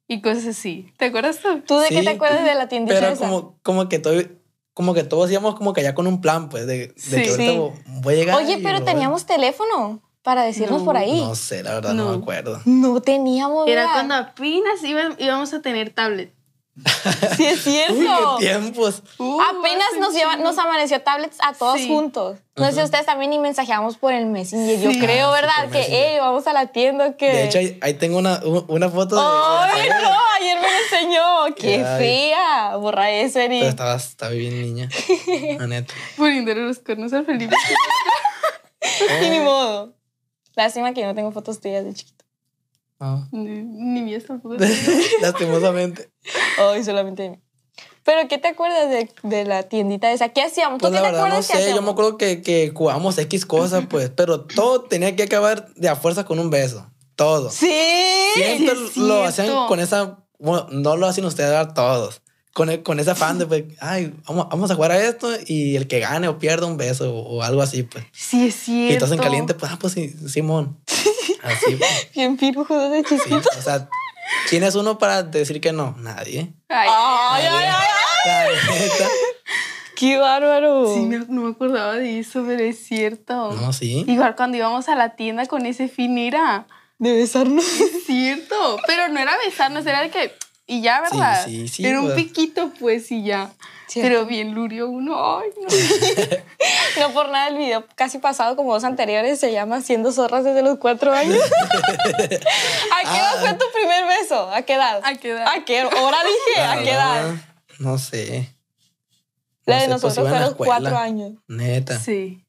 Y 0.09 0.21
cosas 0.21 0.47
así. 0.47 0.93
¿Te 0.99 1.07
acuerdas 1.07 1.41
tú? 1.41 1.61
¿Tú 1.67 1.79
de 1.79 1.89
qué 1.89 1.99
Sí, 2.01 2.05
te 2.05 2.11
acuerdas 2.11 2.45
de 2.45 2.55
la 2.55 2.69
tiendita 2.69 2.99
Pero 3.01 3.13
esa? 3.13 3.25
como, 3.25 3.59
como 3.63 3.89
que 3.89 3.99
todo, 3.99 4.21
como 4.75 4.93
que 4.95 5.03
todos 5.05 5.31
íbamos 5.31 5.55
como 5.55 5.73
que 5.73 5.83
ya 5.83 5.95
con 5.95 6.07
un 6.07 6.21
plan, 6.21 6.49
pues, 6.49 6.67
de, 6.67 6.89
de 6.89 6.95
Sí. 6.97 7.11
que 7.23 7.31
ahorita 7.31 7.53
Sí. 7.53 7.83
voy 8.03 8.15
a 8.15 8.17
llegar. 8.17 8.37
Oye, 8.37 8.59
pero 8.63 8.79
voy- 8.79 8.85
teníamos 8.87 9.25
teléfono 9.27 10.03
para 10.23 10.43
decirnos 10.43 10.81
No. 10.81 10.85
por 10.87 10.97
ahí. 10.97 11.21
No 11.21 11.35
sé, 11.35 11.63
la 11.63 11.75
verdad, 11.75 11.95
no, 11.95 12.05
No. 12.05 12.11
me 12.17 12.23
acuerdo. 12.23 12.61
No 12.65 13.01
teníamos. 13.03 13.67
Era 13.69 13.83
¿verdad? 13.83 13.95
cuando 13.95 14.15
apenas 14.15 14.83
íbamos 15.19 15.53
a 15.55 15.63
tener 15.63 15.91
tablet. 15.91 16.35
Sí, 17.37 17.47
es 17.47 17.63
cierto. 17.63 17.95
Uy, 17.95 18.09
qué 18.41 18.47
tiempos. 18.49 19.03
Uh, 19.19 19.41
Apenas 19.41 19.87
nos, 20.01 20.13
lleva- 20.13 20.37
nos 20.37 20.59
amaneció 20.59 21.01
tablets 21.03 21.37
a 21.41 21.53
todos 21.53 21.77
Sí. 21.79 21.87
juntos. 21.89 22.39
No 22.57 22.67
sé 22.67 22.73
si 22.73 22.83
ustedes 22.83 23.07
también 23.07 23.31
ni 23.31 23.39
mensajeamos 23.39 23.97
por 23.97 24.13
el 24.13 24.27
Messenger. 24.27 24.81
Yo 24.81 24.91
Sí. 24.91 24.99
creo, 24.99 25.29
Ah, 25.33 25.37
sí, 25.37 25.43
¿verdad? 25.43 25.71
que, 25.71 25.83
hey, 25.89 26.17
vamos 26.21 26.47
a 26.49 26.53
la 26.53 26.67
tienda. 26.69 27.17
Que... 27.17 27.27
De 27.33 27.45
hecho, 27.45 27.59
ahí, 27.59 27.79
ahí 27.81 27.95
tengo 27.95 28.19
una, 28.19 28.41
una 28.69 28.89
foto 28.91 29.15
de. 29.17 29.23
¡Ay, 29.25 29.83
de- 29.83 29.89
no! 29.89 30.11
Ayer 30.41 30.61
me 30.61 30.67
lo 30.69 30.79
enseñó. 30.85 31.55
¡Qué 31.57 31.85
Ay. 31.85 31.99
fea! 31.99 32.77
Borra 32.77 33.11
eso, 33.11 33.39
Eri. 33.39 33.59
Pero 33.61 33.71
estaba, 33.71 33.95
estaba 33.95 34.33
bien 34.33 34.61
niña. 34.61 34.89
La 35.59 35.67
neta. 35.69 35.95
Poniéndole 36.17 36.63
los 36.67 36.81
cuernos 36.81 37.13
al 37.13 37.25
Felipe. 37.25 37.55
Y 39.23 39.29
ni 39.31 39.41
modo. 39.41 39.95
Lástima 40.57 40.93
que 40.93 41.01
yo 41.01 41.07
no 41.07 41.15
tengo 41.15 41.33
fotos 41.33 41.61
tuyas 41.61 41.85
de 41.85 41.95
chiquito. 41.95 42.14
No. 43.05 43.29
ni, 43.33 43.63
ni 43.63 44.03
mías 44.03 44.25
tampoco. 44.29 44.57
Lastimosamente. 45.21 46.11
Ay, 46.59 46.85
solamente 46.85 47.23
de 47.25 47.31
mí. 47.31 47.39
Pero, 48.05 48.29
¿qué 48.29 48.39
te 48.39 48.49
acuerdas 48.49 48.91
de, 48.91 49.09
de 49.23 49.45
la 49.45 49.63
tiendita 49.65 50.13
esa? 50.13 50.29
¿Qué 50.29 50.43
hacíamos? 50.43 50.79
¿Tú 50.79 50.89
Pues 50.89 50.93
qué 50.93 51.01
la 51.01 51.09
te 51.09 51.13
verdad 51.17 51.29
no 51.37 51.43
sé, 51.43 51.53
yo 51.55 51.59
me 51.59 51.65
hacíamos? 51.65 51.91
acuerdo 51.93 52.19
que, 52.19 52.43
que 52.43 52.71
jugábamos 52.75 53.17
X 53.19 53.47
cosas, 53.47 53.85
pues, 53.91 54.11
pero 54.11 54.43
todo 54.43 54.83
tenía 54.83 55.17
que 55.17 55.23
acabar 55.23 55.73
de 55.75 55.89
a 55.89 55.97
fuerza 55.97 56.25
con 56.25 56.39
un 56.39 56.51
beso. 56.51 56.87
Todo. 57.17 57.51
Sí. 57.51 57.71
Siempre 58.35 58.75
es 58.75 58.97
lo 58.97 59.25
hacían 59.25 59.67
con 59.69 59.81
esa. 59.81 60.19
Bueno, 60.39 60.67
no 60.71 60.97
lo 60.97 61.07
hacen 61.07 61.25
ustedes 61.25 61.73
todos. 61.75 62.21
Con, 62.53 62.71
el- 62.71 62.83
con 62.83 63.01
ese 63.01 63.11
afán 63.13 63.39
de, 63.39 63.47
pues, 63.47 63.65
ay, 63.81 64.15
vamos, 64.29 64.49
vamos 64.51 64.71
a 64.71 64.75
jugar 64.77 64.93
a 64.93 65.03
esto 65.03 65.29
y 65.47 65.75
el 65.77 65.89
que 65.89 65.99
gane 66.01 66.29
o 66.29 66.39
pierda 66.39 66.67
un 66.67 66.77
beso 66.77 67.13
o, 67.13 67.37
o 67.39 67.43
algo 67.43 67.63
así, 67.63 67.83
pues. 67.85 68.05
Sí, 68.13 68.49
es 68.49 68.55
cierto. 68.55 68.93
Y 68.93 68.95
estás 68.95 69.11
en 69.13 69.19
caliente, 69.19 69.55
pues, 69.55 69.73
ah, 69.73 69.79
pues 69.81 69.93
sí, 69.95 70.15
Simón. 70.29 70.79
Así, 71.45 71.77
pues. 71.79 72.09
Bien 72.15 72.37
pirujo 72.37 72.77
de 72.91 73.05
Sí, 73.05 73.17
chiquito. 73.19 73.49
o 73.59 73.63
sea, 73.63 73.89
¿quién 74.49 74.63
es 74.65 74.75
uno 74.75 74.99
para 74.99 75.23
decir 75.23 75.61
que 75.61 75.73
no? 75.73 75.95
Nadie. 75.99 76.53
Ay, 76.69 76.89
Ay, 76.91 77.45
ay, 77.47 77.65
ay, 77.67 78.31
ay. 78.31 79.09
¡Qué 79.97 80.19
bárbaro! 80.19 80.93
sí, 80.93 81.01
me- 81.01 81.19
no 81.29 81.43
me 81.43 81.51
acordaba 81.53 81.93
de 81.95 82.19
eso, 82.19 82.43
pero 82.47 82.63
es 82.65 82.85
cierto. 82.85 83.53
No, 83.53 83.73
sí. 83.73 84.05
Igual 84.09 84.35
cuando 84.35 84.57
íbamos 84.57 84.89
a 84.89 84.97
la 84.97 85.15
tienda 85.15 85.47
con 85.47 85.67
ese 85.67 85.89
fin 85.89 86.19
era. 86.19 86.67
De 86.99 87.13
besarnos. 87.15 87.65
Es 87.81 88.05
cierto. 88.07 88.77
Pero 88.87 89.09
no 89.09 89.21
era 89.21 89.33
besarnos, 89.45 89.87
era 89.87 90.01
de 90.03 90.11
que. 90.11 90.33
Y 90.67 90.81
ya, 90.81 91.03
Sí, 91.11 91.17
¿verdad? 91.19 91.45
sí, 91.45 91.69
sí, 91.69 91.87
Era 91.87 92.01
un 92.01 92.07
pues. 92.07 92.17
piquito, 92.17 92.73
pues, 92.81 93.11
y 93.13 93.23
ya. 93.23 93.51
Cierto. 93.87 94.09
Pero 94.09 94.27
bien 94.27 94.55
lurio 94.55 94.89
uno. 94.89 95.39
Ay, 95.39 95.51
no. 95.61 95.69
No 97.01 97.13
por 97.13 97.29
nada 97.29 97.49
el 97.49 97.59
video 97.59 97.85
casi 97.97 98.19
pasado 98.19 98.55
como 98.57 98.73
dos 98.73 98.85
anteriores 98.85 99.39
se 99.41 99.53
llama 99.53 99.81
Siendo 99.83 100.13
zorras 100.13 100.45
desde 100.45 100.63
los 100.63 100.79
cuatro 100.79 101.13
años. 101.13 101.39
¿A 101.43 103.01
qué 103.13 103.17
edad 103.19 103.41
fue 103.41 103.53
tu 103.55 103.65
primer 103.75 104.05
beso? 104.07 104.49
¿A 104.51 104.63
qué 104.63 104.75
edad? 104.75 105.01
¿A 105.05 105.15
qué 105.17 105.31
edad? 105.31 105.47
¿A 105.49 105.65
qué 105.65 105.85
hora 105.85 106.19
dije? 106.25 106.61
¿A 106.63 106.83
qué 106.83 106.91
edad? 106.93 107.35
No 107.81 107.99
sé. 107.99 108.55
La 109.67 109.75
No 109.77 109.81
de 109.81 109.87
sé, 109.87 109.89
pues, 109.89 110.03
nosotros 110.03 110.29
fue 110.29 110.37
a 110.39 110.41
los 110.41 110.55
cuatro 110.55 110.97
años. 110.97 111.33
Neta. 111.49 111.99
Sí. 111.99 112.45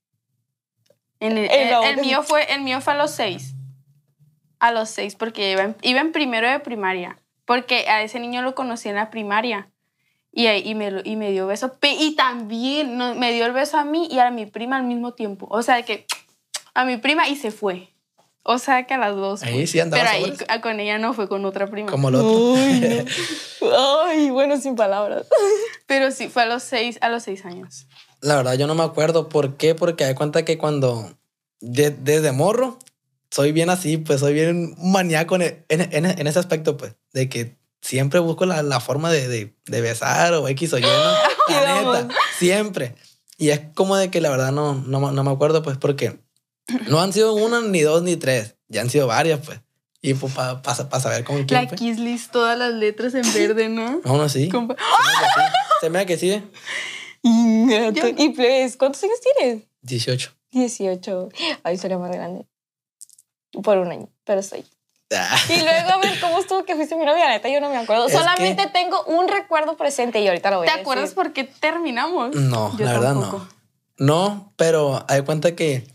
En 1.19 1.37
el, 1.37 1.49
el- 1.49 1.97
mío 2.01 2.21
fue, 2.23 2.51
el 2.53 2.61
mío 2.61 2.81
fue 2.81 2.93
a 2.93 2.97
los 2.97 3.11
seis. 3.11 3.53
A 4.59 4.71
los 4.71 4.89
seis, 4.89 5.15
porque 5.15 5.51
iba 5.51 5.63
en, 5.63 5.75
iba 5.81 6.01
en 6.01 6.11
primero 6.11 6.47
de 6.49 6.59
primaria. 6.59 7.19
Porque 7.45 7.87
a 7.87 8.01
ese 8.01 8.19
niño 8.19 8.41
lo 8.41 8.55
conocí 8.55 8.89
en 8.89 8.95
la 8.95 9.09
primaria. 9.09 9.69
Y, 10.37 10.75
me, 10.75 10.91
lo- 10.91 11.01
y 11.05 11.15
me 11.15 11.31
dio 11.31 11.47
beso. 11.47 11.77
Y 11.81 12.15
también 12.15 12.97
no, 12.97 13.15
me 13.15 13.31
dio 13.31 13.45
el 13.45 13.53
beso 13.53 13.77
a 13.77 13.85
mí 13.85 14.07
y 14.11 14.19
a 14.19 14.31
mi 14.31 14.45
prima 14.45 14.75
al 14.75 14.83
mismo 14.83 15.13
tiempo. 15.13 15.47
O 15.49 15.61
sea, 15.63 15.81
que 15.83 16.05
a 16.73 16.83
mi 16.83 16.97
prima 16.97 17.29
y 17.29 17.37
se 17.37 17.51
fue. 17.51 17.89
O 18.43 18.57
sea, 18.59 18.85
que 18.85 18.93
a 18.95 18.97
las 18.97 19.15
dos. 19.15 19.43
Ahí 19.43 19.65
sí 19.65 19.79
andaba 19.79 20.03
Pero 20.03 20.13
ahí 20.25 20.35
c- 20.35 20.61
con 20.61 20.79
ella 20.79 20.97
no 20.99 21.13
fue 21.13 21.29
con 21.29 21.45
otra 21.45 21.67
prima. 21.67 21.89
Como 21.89 22.09
el 22.09 22.15
otro. 22.15 22.29
Uy, 22.29 22.79
no. 23.61 23.71
Ay, 24.05 24.29
bueno, 24.29 24.57
sin 24.57 24.75
palabras. 24.75 25.25
Pero 25.87 26.11
sí, 26.11 26.27
fue 26.27 26.43
a 26.43 26.45
los 26.47 26.63
seis, 26.63 26.97
a 27.01 27.09
los 27.09 27.23
seis 27.23 27.45
años. 27.45 27.87
La 28.21 28.35
verdad, 28.35 28.53
yo 28.55 28.67
no 28.67 28.75
me 28.75 28.83
acuerdo. 28.83 29.29
¿Por 29.29 29.55
qué? 29.55 29.73
Porque 29.73 30.03
hay 30.03 30.15
cuenta 30.15 30.43
que 30.45 30.57
cuando. 30.57 31.15
de- 31.61 31.91
desde 31.91 32.31
morro, 32.33 32.77
soy 33.31 33.51
bien 33.51 33.69
así, 33.69 33.97
pues 33.97 34.19
soy 34.19 34.33
bien 34.33 34.75
maníaco 34.79 35.35
en, 35.35 35.65
en, 35.69 35.81
en- 35.93 36.05
en 36.19 36.27
ese 36.27 36.39
aspecto, 36.39 36.77
pues. 36.77 36.95
De 37.13 37.29
que 37.29 37.57
siempre 37.81 38.19
busco 38.19 38.45
la, 38.45 38.63
la 38.63 38.79
forma 38.79 39.11
de, 39.11 39.27
de, 39.27 39.55
de 39.65 39.81
besar 39.81 40.33
o 40.33 40.47
X 40.47 40.73
o 40.73 40.77
Y, 40.77 40.81
¿no? 40.81 40.87
La 41.49 41.75
neta, 42.01 42.07
siempre. 42.37 42.95
Y 43.37 43.49
es 43.49 43.61
como 43.75 43.95
de 43.97 44.09
que 44.09 44.21
la 44.21 44.29
verdad 44.29 44.51
no, 44.51 44.75
no, 44.75 44.99
me- 44.99 45.11
no 45.11 45.23
me 45.23 45.31
acuerdo, 45.31 45.61
pues, 45.61 45.77
porque 45.77 46.19
no 46.87 47.01
han 47.01 47.13
sido 47.13 47.33
una, 47.33 47.61
ni 47.61 47.81
dos, 47.81 48.01
ni 48.03 48.15
tres. 48.15 48.55
Ya 48.67 48.81
han 48.81 48.89
sido 48.89 49.07
varias, 49.07 49.39
pues. 49.45 49.59
Y 50.01 50.13
pues 50.13 50.33
para 50.33 50.99
saber 50.99 51.23
con 51.23 51.45
quién 51.45 51.63
La 51.63 51.67
fue. 51.67 51.77
Kiss 51.77 51.97
List, 51.99 52.31
todas 52.31 52.57
las 52.57 52.71
letras 52.73 53.13
en 53.15 53.31
verde, 53.33 53.69
¿no? 53.69 54.01
Aún 54.05 54.21
así. 54.21 54.49
Compa- 54.49 54.75
Se 55.81 55.89
me 55.89 55.97
hace 55.99 56.05
que 56.07 56.17
sí. 56.17 56.29
Se 56.29 57.29
me 57.29 57.77
hace 57.77 57.93
que 57.93 58.01
sí. 58.01 58.15
Y, 58.17 58.23
y 58.25 58.29
pues, 58.29 58.77
¿cuántos 58.77 59.03
años 59.03 59.17
tienes? 59.37 59.63
18. 59.81 60.31
18. 60.51 61.29
Ay, 61.63 61.77
sería 61.77 61.97
más 61.97 62.11
grande. 62.11 62.45
Por 63.63 63.77
un 63.77 63.91
año, 63.91 64.07
pero 64.23 64.41
soy. 64.43 64.65
Ah. 65.15 65.37
Y 65.49 65.61
luego, 65.61 65.89
a 65.91 65.97
ver, 65.97 66.19
¿cómo 66.19 66.39
estuvo 66.39 66.63
que 66.65 66.75
fuiste 66.75 66.95
mi 66.95 67.05
novia? 67.05 67.29
Neta, 67.29 67.47
yo 67.49 67.61
no 67.61 67.69
me 67.69 67.77
acuerdo. 67.77 68.07
Es 68.07 68.13
Solamente 68.13 68.63
que- 68.63 68.69
tengo 68.69 69.03
un 69.05 69.27
recuerdo 69.27 69.77
presente 69.77 70.19
y 70.19 70.27
ahorita 70.27 70.49
lo 70.51 70.57
voy 70.57 70.65
¿Te 70.65 70.71
a 70.71 70.75
decir. 70.77 70.81
acuerdas 70.83 71.13
por 71.13 71.31
qué 71.33 71.43
terminamos? 71.43 72.35
No, 72.35 72.75
Yo 72.77 72.85
la 72.85 72.93
verdad 72.93 73.13
tampoco. 73.13 73.37
no. 73.39 73.55
No, 73.97 74.53
pero 74.57 75.05
hay 75.07 75.21
cuenta 75.21 75.55
que 75.55 75.87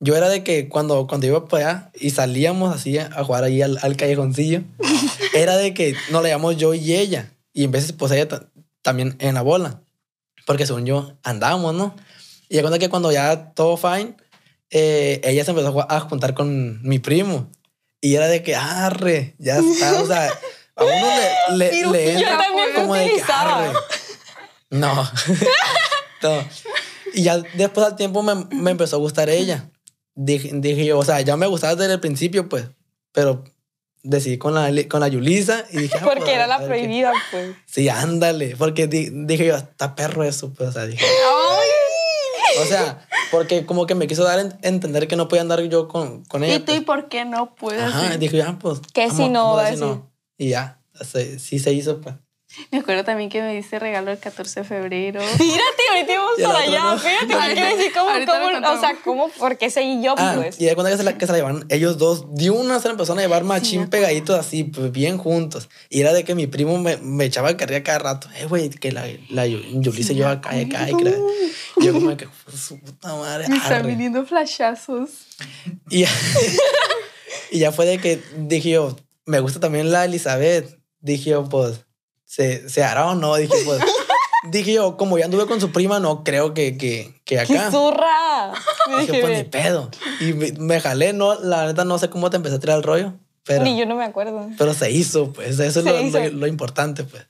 yo 0.00 0.16
era 0.16 0.28
de 0.28 0.44
que 0.44 0.68
cuando, 0.68 1.06
cuando 1.06 1.26
iba 1.26 1.46
para 1.46 1.68
allá 1.70 1.90
y 1.94 2.10
salíamos 2.10 2.74
así 2.74 2.98
a 2.98 3.10
jugar 3.24 3.44
ahí 3.44 3.62
al, 3.62 3.78
al 3.80 3.96
callejoncillo, 3.96 4.62
era 5.34 5.56
de 5.56 5.72
que 5.72 5.94
nos 6.10 6.22
la 6.22 6.28
llamamos 6.28 6.56
yo 6.56 6.74
y 6.74 6.94
ella. 6.94 7.30
Y 7.54 7.64
en 7.64 7.70
veces, 7.70 7.92
pues 7.92 8.12
ella 8.12 8.28
ta- 8.28 8.42
también 8.82 9.16
en 9.20 9.34
la 9.34 9.42
bola. 9.42 9.80
Porque 10.46 10.66
según 10.66 10.84
yo, 10.84 11.12
andábamos, 11.22 11.74
¿no? 11.74 11.94
Y 12.48 12.56
de 12.56 12.62
cuenta 12.62 12.78
que 12.78 12.88
cuando 12.90 13.12
ya 13.12 13.52
todo 13.54 13.76
fine, 13.76 14.14
eh, 14.70 15.20
ella 15.24 15.44
se 15.44 15.50
empezó 15.50 15.68
a 15.68 15.72
ju- 15.72 15.86
a 15.88 16.00
juntar 16.00 16.34
con 16.34 16.82
mi 16.82 16.98
primo. 16.98 17.50
Y 18.00 18.14
era 18.14 18.28
de 18.28 18.42
que, 18.42 18.54
arre, 18.54 19.34
ya 19.38 19.58
está. 19.58 20.00
O 20.02 20.06
sea, 20.06 20.30
a 20.76 20.84
uno 20.84 21.08
le, 21.56 21.70
le, 21.82 21.86
le 21.90 22.12
entra 22.12 22.46
como 22.76 22.94
de 22.94 23.06
que, 23.10 23.22
arre. 23.32 23.72
No. 24.70 25.10
No. 26.22 26.44
Y 27.14 27.22
ya 27.22 27.38
después 27.54 27.86
al 27.86 27.94
tiempo 27.94 28.22
me, 28.24 28.34
me 28.50 28.72
empezó 28.72 28.96
a 28.96 28.98
gustar 28.98 29.28
ella. 29.30 29.70
Dije, 30.16 30.50
dije 30.52 30.84
yo, 30.84 30.98
o 30.98 31.04
sea, 31.04 31.20
ya 31.20 31.36
me 31.36 31.46
gustaba 31.46 31.76
desde 31.76 31.92
el 31.94 32.00
principio, 32.00 32.48
pues, 32.48 32.64
pero 33.12 33.44
decidí 34.02 34.36
con 34.36 34.52
la, 34.52 34.68
con 34.88 34.98
la 35.00 35.06
Yulisa 35.06 35.64
y 35.70 35.78
dije... 35.78 35.94
ah, 35.96 36.00
pues, 36.02 36.16
Porque 36.16 36.32
era 36.34 36.44
a 36.44 36.48
la 36.48 36.58
prohibida, 36.66 37.12
pues. 37.30 37.54
Sí, 37.66 37.88
ándale, 37.88 38.56
porque 38.56 38.88
di- 38.88 39.10
dije 39.12 39.46
yo, 39.46 39.56
está 39.56 39.94
perro 39.94 40.24
eso, 40.24 40.52
pues, 40.52 40.70
o 40.70 40.72
sea, 40.72 40.86
dije... 40.86 41.04
O 42.60 42.64
sea, 42.66 43.06
porque 43.30 43.66
como 43.66 43.86
que 43.86 43.94
me 43.94 44.06
quiso 44.06 44.24
dar 44.24 44.38
a 44.38 44.42
en- 44.42 44.58
entender 44.62 45.08
que 45.08 45.16
no 45.16 45.28
podía 45.28 45.42
andar 45.42 45.60
yo 45.62 45.88
con, 45.88 46.24
con 46.24 46.44
ella. 46.44 46.54
¿Y 46.56 46.58
tú 46.60 46.72
y 46.72 46.80
pues. 46.80 46.84
por 46.86 47.08
qué 47.08 47.24
no 47.24 47.54
puedes? 47.54 47.82
Ajá, 47.82 48.16
dije, 48.16 48.36
ya, 48.38 48.58
pues... 48.58 48.80
Que 48.92 49.10
si 49.10 49.28
no, 49.28 49.54
va 49.54 49.66
a 49.66 49.70
decir 49.70 49.84
no. 49.86 50.10
Y 50.36 50.50
ya, 50.50 50.80
se- 51.00 51.38
sí 51.38 51.58
se 51.58 51.72
hizo, 51.72 52.00
pues. 52.00 52.14
Me 52.72 52.78
acuerdo 52.78 53.04
también 53.04 53.28
que 53.28 53.42
me 53.42 53.54
diste 53.54 53.78
regalo 53.78 54.10
el 54.10 54.18
14 54.18 54.60
de 54.60 54.64
febrero. 54.66 55.20
Fíjate, 55.36 55.82
ahorita 55.92 56.12
íbamos 56.14 56.38
Y 56.38 56.42
para 56.44 56.58
allá. 56.60 56.82
no. 56.82 56.98
Fíjate, 56.98 57.26
porque 57.26 57.34
Ahorita- 57.36 57.68
decir 57.76 57.92
cómo, 57.92 58.08
cómo, 58.26 58.68
o 58.76 58.80
sea, 58.80 58.96
cómo, 59.04 59.28
por 59.38 59.58
qué 59.58 59.68
seguí 59.68 60.02
yo, 60.02 60.14
Ah, 60.16 60.32
pues. 60.34 60.58
y 60.58 60.64
de 60.64 60.74
cuenta 60.74 60.90
que 60.90 60.96
se, 60.96 61.02
la, 61.02 61.18
que 61.18 61.26
se 61.26 61.32
la 61.32 61.38
llevaron 61.38 61.66
ellos 61.68 61.98
dos, 61.98 62.34
de 62.34 62.48
una 62.50 62.80
se 62.80 62.88
la 62.88 62.92
empezaron 62.92 63.18
a 63.18 63.22
llevar 63.22 63.44
machín 63.44 63.82
me 63.82 63.86
pegaditos 63.88 64.38
así, 64.40 64.64
pues 64.64 64.90
bien 64.92 65.18
juntos. 65.18 65.68
Y 65.90 66.00
era 66.00 66.14
de 66.14 66.24
que 66.24 66.34
mi 66.34 66.46
primo 66.46 66.78
me, 66.78 66.96
me 66.96 67.26
echaba 67.26 67.54
carrilla 67.54 67.82
cada 67.82 67.98
rato. 67.98 68.28
Eh, 68.38 68.46
güey, 68.46 68.70
que 68.70 68.92
la, 68.92 69.04
la 69.28 69.46
Yulisa 69.46 70.14
yo 70.14 70.26
acá 70.26 70.56
y 70.56 70.64
acá. 70.64 70.88
Y, 70.88 70.94
y 71.80 71.84
yo 71.86 71.92
como 71.92 72.16
que, 72.16 72.28
"Pues, 72.44 72.60
su 72.60 72.78
puta 72.80 73.14
madre. 73.14 73.48
Me 73.48 73.56
están 73.56 73.72
arre". 73.80 73.88
viniendo 73.88 74.24
flashazos. 74.26 75.10
Y, 75.90 76.04
y 77.50 77.58
ya 77.58 77.72
fue 77.72 77.86
de 77.86 77.98
que 77.98 78.22
dije 78.36 78.70
yo, 78.70 78.96
me 79.26 79.40
gusta 79.40 79.60
también 79.60 79.90
la 79.90 80.04
Elizabeth. 80.04 80.78
Dije 81.00 81.30
yo, 81.30 81.48
pues, 81.48 81.80
¿se, 82.24 82.68
se 82.68 82.82
hará 82.82 83.06
o 83.08 83.14
no? 83.14 83.36
Dije, 83.36 83.54
pues, 83.64 83.80
dije 84.50 84.72
yo, 84.72 84.96
como 84.96 85.18
ya 85.18 85.26
anduve 85.26 85.46
con 85.46 85.60
su 85.60 85.70
prima, 85.70 86.00
no 86.00 86.24
creo 86.24 86.54
que, 86.54 86.76
que, 86.76 87.20
que 87.24 87.36
¡Qué 87.36 87.40
acá. 87.58 87.70
zurra! 87.70 88.52
Me 88.88 89.00
Dije, 89.02 89.20
pues 89.20 89.38
ni 89.38 89.44
pedo. 89.44 89.90
Y 90.20 90.32
me, 90.32 90.52
me 90.52 90.80
jalé, 90.80 91.12
no, 91.12 91.38
la 91.40 91.66
neta 91.66 91.84
no 91.84 91.98
sé 91.98 92.08
cómo 92.10 92.30
te 92.30 92.36
empecé 92.36 92.56
a 92.56 92.58
tirar 92.60 92.78
el 92.78 92.82
rollo, 92.82 93.14
Pero, 93.44 93.64
Ni 93.64 93.78
yo 93.78 93.86
no 93.86 93.94
me 93.96 94.04
acuerdo. 94.04 94.48
pero 94.58 94.74
se 94.74 94.90
hizo, 94.90 95.32
pues. 95.32 95.58
Eso 95.60 95.80
es 95.80 96.32
lo 96.32 96.46
importante, 96.46 97.04
pues. 97.04 97.26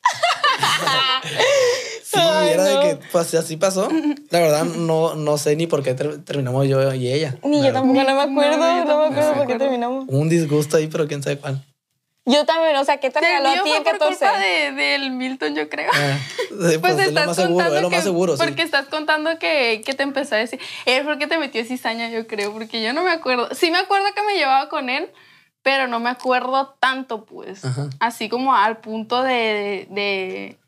Sí, 2.93 2.99
que 2.99 3.07
pues, 3.13 3.35
así 3.35 3.57
pasó. 3.57 3.89
La 4.31 4.41
verdad, 4.41 4.65
no, 4.65 5.15
no 5.15 5.39
sé 5.39 5.57
ni 5.57 5.67
por 5.67 5.83
qué 5.83 5.95
ter- 5.95 6.23
terminamos 6.25 6.67
yo 6.69 6.93
y 6.95 7.13
ella. 7.13 7.37
Ni 7.45 7.63
yo 7.63 7.73
tampoco 7.73 8.03
no 8.03 8.15
me 8.17 8.23
acuerdo. 8.23 8.57
no, 8.59 8.79
yo 8.79 8.85
No, 8.85 8.99
me 8.99 9.07
acuerdo 9.07 9.35
por 9.35 9.47
qué 9.47 9.55
terminamos. 9.57 10.05
Un 10.09 10.29
disgusto 10.29 10.77
ahí, 10.77 10.87
pero 10.89 11.07
quién 11.09 11.23
sabe 11.23 11.39
cuál. 11.39 11.65
Yo 12.31 12.45
también, 12.45 12.77
o 12.77 12.85
sea, 12.85 12.99
¿qué 12.99 13.09
te 13.09 13.21
regaló 13.21 13.49
a 13.49 13.53
ti 13.55 13.71
por 13.71 13.85
14? 13.85 14.07
culpa 14.27 14.39
de, 14.39 14.73
del 14.73 15.11
Milton, 15.13 15.55
yo 15.55 15.67
creo. 15.71 15.91
Ah, 15.95 16.19
sí, 16.37 16.55
Pues, 16.59 16.79
pues, 16.79 16.99
es 16.99 17.07
estás 17.09 17.23
lo 17.23 17.27
más 17.29 17.37
seguro, 17.37 17.55
contando 17.55 17.77
es 17.77 17.83
lo 17.83 17.89
que, 17.89 17.97
más 17.97 18.05
seguro, 18.05 18.37
sí. 18.37 18.43
Porque 18.45 18.63
estás 18.63 18.87
contando 18.89 19.39
que, 19.39 19.83
que 19.87 19.95
te 19.95 20.03
empezó 20.03 20.35
a 20.35 20.39
decir. 20.39 20.61
Él 20.85 21.05
fue 21.05 21.15
el 21.15 21.19
que 21.19 21.27
te 21.27 21.39
metió 21.39 21.65
cizaña, 21.65 22.11
yo 22.11 22.27
creo, 22.27 22.53
porque 22.53 22.83
yo 22.83 22.93
no 22.93 23.03
me 23.03 23.13
acuerdo. 23.13 23.49
Sí 23.55 23.71
me 23.71 23.79
acuerdo 23.79 24.05
que 24.15 24.21
me 24.23 24.35
llevaba 24.35 24.69
con 24.69 24.91
él, 24.91 25.09
pero 25.63 25.89
no 25.89 26.01
me 26.01 26.11
acuerdo 26.11 26.77
tanto, 26.79 27.25
pues. 27.25 27.65
Ajá. 27.65 27.89
Así 27.99 28.29
como 28.29 28.55
al 28.55 28.77
punto 28.79 29.23
de, 29.23 29.33
de, 29.33 29.87
de- 29.91 30.59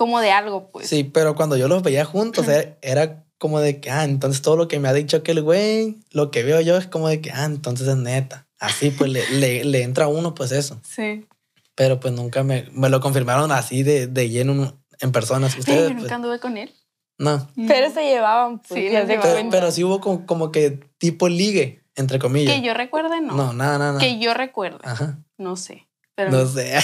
como 0.00 0.18
de 0.20 0.30
algo, 0.30 0.70
pues. 0.70 0.88
Sí, 0.88 1.04
pero 1.04 1.34
cuando 1.34 1.58
yo 1.58 1.68
los 1.68 1.82
veía 1.82 2.06
juntos, 2.06 2.48
era, 2.48 2.78
era 2.80 3.22
como 3.36 3.60
de 3.60 3.80
que, 3.82 3.90
ah, 3.90 4.04
entonces 4.04 4.40
todo 4.40 4.56
lo 4.56 4.66
que 4.66 4.78
me 4.78 4.88
ha 4.88 4.94
dicho 4.94 5.18
aquel 5.18 5.42
güey, 5.42 5.98
lo 6.10 6.30
que 6.30 6.42
veo 6.42 6.58
yo 6.62 6.78
es 6.78 6.86
como 6.86 7.06
de 7.06 7.20
que, 7.20 7.30
ah, 7.32 7.44
entonces 7.44 7.86
es 7.86 7.96
neta. 7.98 8.46
Así 8.58 8.88
pues 8.92 9.10
le, 9.10 9.28
le, 9.32 9.62
le 9.62 9.82
entra 9.82 10.06
a 10.06 10.08
uno 10.08 10.34
pues 10.34 10.52
eso. 10.52 10.80
Sí. 10.88 11.26
Pero 11.74 12.00
pues 12.00 12.14
nunca 12.14 12.42
me, 12.42 12.66
me 12.72 12.88
lo 12.88 13.02
confirmaron 13.02 13.52
así 13.52 13.82
de, 13.82 14.06
de 14.06 14.30
lleno 14.30 14.80
en 15.00 15.12
personas. 15.12 15.54
Ustedes, 15.58 15.90
nunca 15.90 16.00
pues, 16.00 16.12
anduve 16.12 16.40
con 16.40 16.56
él. 16.56 16.74
no. 17.18 17.46
Pero 17.68 17.90
se 17.90 18.02
llevaban, 18.04 18.60
pues, 18.60 18.80
Sí, 18.80 18.88
llevaban. 18.88 19.20
Pero, 19.20 19.50
pero 19.50 19.70
sí 19.70 19.84
hubo 19.84 20.00
como, 20.00 20.24
como 20.24 20.50
que 20.50 20.80
tipo 20.96 21.28
ligue, 21.28 21.82
entre 21.94 22.18
comillas. 22.18 22.54
Que 22.54 22.62
yo 22.62 22.72
recuerde, 22.72 23.20
no. 23.20 23.34
No, 23.34 23.52
nada, 23.52 23.76
nada. 23.76 23.98
Que 23.98 24.18
yo 24.18 24.32
recuerde. 24.32 24.78
Ajá. 24.82 25.18
No 25.36 25.56
sé. 25.56 25.88
Pero 26.14 26.30
No 26.30 26.46
sé. 26.46 26.78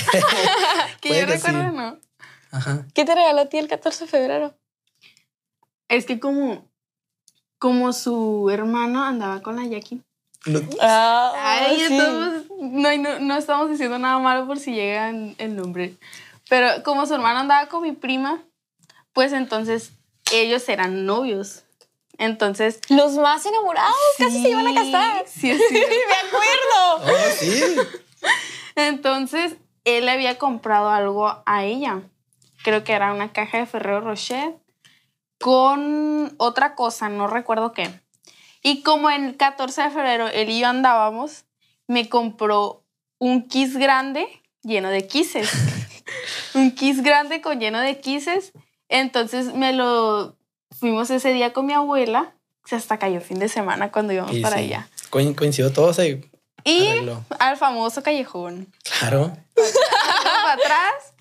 que 1.00 1.08
puede 1.08 1.22
yo 1.22 1.26
que 1.28 1.38
sí. 1.38 1.46
recuerde, 1.46 1.72
no. 1.72 2.05
Ajá. 2.56 2.86
¿Qué 2.94 3.04
te 3.04 3.14
regaló 3.14 3.42
a 3.42 3.46
ti 3.46 3.58
el 3.58 3.68
14 3.68 4.04
de 4.04 4.10
febrero? 4.10 4.54
Es 5.88 6.06
que 6.06 6.18
como, 6.18 6.66
como 7.58 7.92
su 7.92 8.48
hermano 8.50 9.04
andaba 9.04 9.42
con 9.42 9.56
la 9.56 9.66
Jackie. 9.66 10.02
Lo- 10.46 10.60
Ah, 10.80 11.32
Ay, 11.36 11.76
sí. 11.76 11.96
estamos- 11.96 12.44
no, 12.60 12.96
no, 12.96 13.18
no 13.20 13.36
estamos 13.36 13.68
diciendo 13.70 13.98
nada 13.98 14.18
malo 14.18 14.46
por 14.46 14.58
si 14.58 14.72
llega 14.74 15.10
el 15.10 15.54
nombre. 15.56 15.96
Pero 16.48 16.82
como 16.84 17.04
su 17.06 17.14
hermano 17.14 17.40
andaba 17.40 17.68
con 17.68 17.82
mi 17.82 17.92
prima, 17.92 18.42
pues 19.12 19.32
entonces 19.32 19.92
ellos 20.32 20.68
eran 20.68 21.04
novios. 21.04 21.64
Entonces. 22.18 22.80
Los 22.88 23.12
más 23.16 23.44
enamorados 23.44 23.94
casi 24.16 24.40
se 24.42 24.48
iban 24.50 24.66
a 24.66 24.74
casar. 24.74 25.24
Sí, 25.26 25.52
sí. 25.54 25.74
Me 25.74 26.28
acuerdo. 26.28 27.18
Oh, 27.18 27.30
sí. 27.38 27.76
Entonces 28.76 29.56
él 29.84 30.06
le 30.06 30.12
había 30.12 30.38
comprado 30.38 30.88
algo 30.90 31.42
a 31.44 31.64
ella. 31.64 32.02
Creo 32.66 32.82
que 32.82 32.94
era 32.94 33.12
una 33.12 33.32
caja 33.32 33.58
de 33.58 33.66
Ferrero 33.66 34.00
Rocher 34.00 34.56
con 35.40 36.34
otra 36.38 36.74
cosa, 36.74 37.08
no 37.08 37.28
recuerdo 37.28 37.72
qué. 37.72 38.00
Y 38.60 38.82
como 38.82 39.08
en 39.08 39.24
el 39.24 39.36
14 39.36 39.82
de 39.82 39.90
febrero 39.90 40.26
él 40.26 40.50
y 40.50 40.58
yo 40.58 40.66
andábamos, 40.66 41.44
me 41.86 42.08
compró 42.08 42.82
un 43.18 43.46
kiss 43.46 43.76
grande 43.76 44.26
lleno 44.64 44.88
de 44.88 45.06
kisses. 45.06 45.48
un 46.54 46.72
kiss 46.74 47.04
grande 47.04 47.40
con 47.40 47.60
lleno 47.60 47.78
de 47.78 48.00
kisses. 48.00 48.50
Entonces 48.88 49.54
me 49.54 49.72
lo 49.72 50.36
fuimos 50.76 51.08
ese 51.10 51.32
día 51.32 51.52
con 51.52 51.66
mi 51.66 51.72
abuela. 51.72 52.34
Se 52.64 52.74
hasta 52.74 52.98
cayó 52.98 53.20
fin 53.20 53.38
de 53.38 53.48
semana 53.48 53.92
cuando 53.92 54.12
íbamos 54.12 54.34
Y 54.34 54.40
para 54.42 54.56
sí. 54.56 54.64
allá. 54.64 54.88
Coin- 55.10 55.36
coincidió 55.36 55.72
todo, 55.72 55.92
se 55.92 56.28
Y 56.64 56.88
arregló. 56.88 57.22
al 57.38 57.56
famoso 57.56 58.02
callejón. 58.02 58.72
Claro. 58.98 59.36
para 59.54 60.52
atrás. 60.54 61.12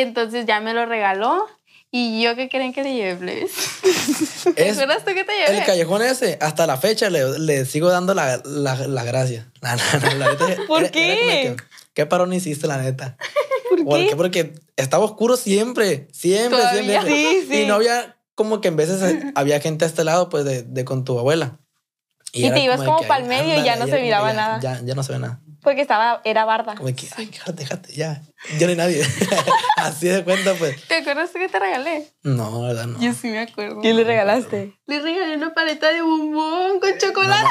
Entonces 0.00 0.46
ya 0.46 0.60
me 0.60 0.74
lo 0.74 0.86
regaló. 0.86 1.46
¿Y 1.92 2.20
yo 2.22 2.34
qué 2.34 2.48
creen 2.48 2.72
que 2.74 2.82
le 2.82 2.94
llevé? 2.94 3.46
¿Te 4.54 4.70
acuerdas 4.70 5.04
tú 5.04 5.14
que 5.14 5.24
te 5.24 5.32
llevé? 5.32 5.58
El 5.58 5.64
callejón 5.64 6.02
ese, 6.02 6.36
hasta 6.42 6.66
la 6.66 6.76
fecha 6.76 7.08
le, 7.10 7.38
le 7.38 7.64
sigo 7.64 7.88
dando 7.88 8.12
la, 8.12 8.42
la, 8.44 8.74
la 8.86 9.04
gracia. 9.04 9.50
La, 9.62 9.76
la- 9.76 10.14
la 10.14 10.30
neta, 10.30 10.46
¿Por 10.66 10.82
era- 10.82 10.90
qué? 10.90 11.16
como 11.18 11.30
que, 11.30 11.56
¿Qué 11.94 12.06
parón 12.06 12.32
hiciste, 12.32 12.66
la 12.66 12.76
neta? 12.78 13.16
¿Por 13.70 13.84
¿Por 13.84 13.98
qué? 14.00 14.06
qué? 14.08 14.16
Porque 14.16 14.52
estaba 14.76 15.04
oscuro 15.04 15.36
siempre, 15.36 16.08
siempre, 16.12 16.58
Todavía. 16.58 17.02
siempre. 17.02 17.14
Sí, 17.14 17.46
sí. 17.48 17.62
Y 17.62 17.66
no 17.66 17.74
había, 17.74 18.16
como 18.34 18.60
que 18.60 18.68
en 18.68 18.76
veces 18.76 19.00
había 19.34 19.60
gente 19.60 19.84
a 19.84 19.88
este 19.88 20.04
lado, 20.04 20.28
pues, 20.28 20.44
de, 20.44 20.62
de 20.64 20.84
con 20.84 21.04
tu 21.04 21.18
abuela. 21.18 21.58
Y 22.32 22.50
te 22.50 22.60
ibas 22.60 22.80
de 22.80 22.86
como 22.86 23.00
que, 23.00 23.06
pa'l 23.06 23.24
medio 23.24 23.58
y 23.58 23.64
ya 23.64 23.76
no 23.76 23.86
se 23.86 23.92
como 23.92 24.02
miraba 24.02 24.30
ya- 24.30 24.36
nada. 24.36 24.60
Ya, 24.60 24.80
ya 24.84 24.94
no 24.94 25.02
se 25.02 25.12
ve 25.12 25.18
nada. 25.20 25.40
Porque 25.66 25.80
estaba, 25.80 26.20
era 26.22 26.44
barda. 26.44 26.76
Como 26.76 26.94
que, 26.94 27.08
ay, 27.16 27.26
déjate, 27.26 27.52
déjate, 27.54 27.92
ya. 27.92 28.22
Ya 28.56 28.66
no 28.66 28.70
hay 28.70 28.76
nadie. 28.76 29.02
Así 29.76 30.06
de 30.06 30.22
cuenta, 30.22 30.54
pues. 30.54 30.80
¿Te 30.86 30.94
acuerdas 30.98 31.30
que 31.30 31.48
te 31.48 31.58
regalé? 31.58 32.06
No, 32.22 32.62
la 32.62 32.68
verdad, 32.68 32.86
no. 32.86 33.00
Yo 33.00 33.12
sí 33.12 33.26
me 33.26 33.40
acuerdo. 33.40 33.80
¿Qué 33.80 33.92
le 33.92 34.04
regalaste? 34.04 34.78
Le 34.86 35.00
regalé 35.00 35.34
una 35.36 35.52
paleta 35.54 35.90
de 35.92 36.02
bombón 36.02 36.78
con 36.78 36.96
chocolate. 36.98 37.48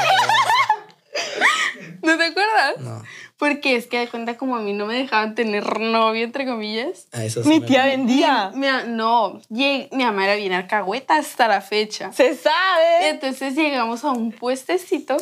¿No 2.04 2.18
te 2.18 2.24
acuerdas? 2.24 2.78
No, 2.80 3.04
Porque 3.38 3.76
es 3.76 3.88
que 3.88 4.00
de 4.00 4.08
cuenta 4.08 4.38
como 4.38 4.56
a 4.56 4.60
mí 4.62 4.72
no 4.72 4.86
me 4.86 4.94
dejaban 4.96 5.36
tener 5.36 5.78
novio, 5.82 6.24
entre 6.24 6.46
comillas. 6.46 7.08
a 7.12 7.26
eso 7.26 7.44
sí 7.44 7.50
Mi 7.50 7.60
me- 7.60 7.68
tía 7.68 7.86
vendía. 7.86 8.52
Mi, 8.54 8.68
no, 8.88 9.42
lleg- 9.50 9.90
mi 9.92 10.06
mamá 10.06 10.24
era 10.24 10.36
bien 10.36 10.54
alcahueta 10.54 11.18
hasta 11.18 11.50
la 11.50 11.60
fecha. 11.60 12.14
Se 12.14 12.34
sabe. 12.34 13.10
Entonces 13.10 13.56
llegamos 13.56 14.06
a 14.06 14.12
un 14.12 14.32
puestecito 14.32 15.18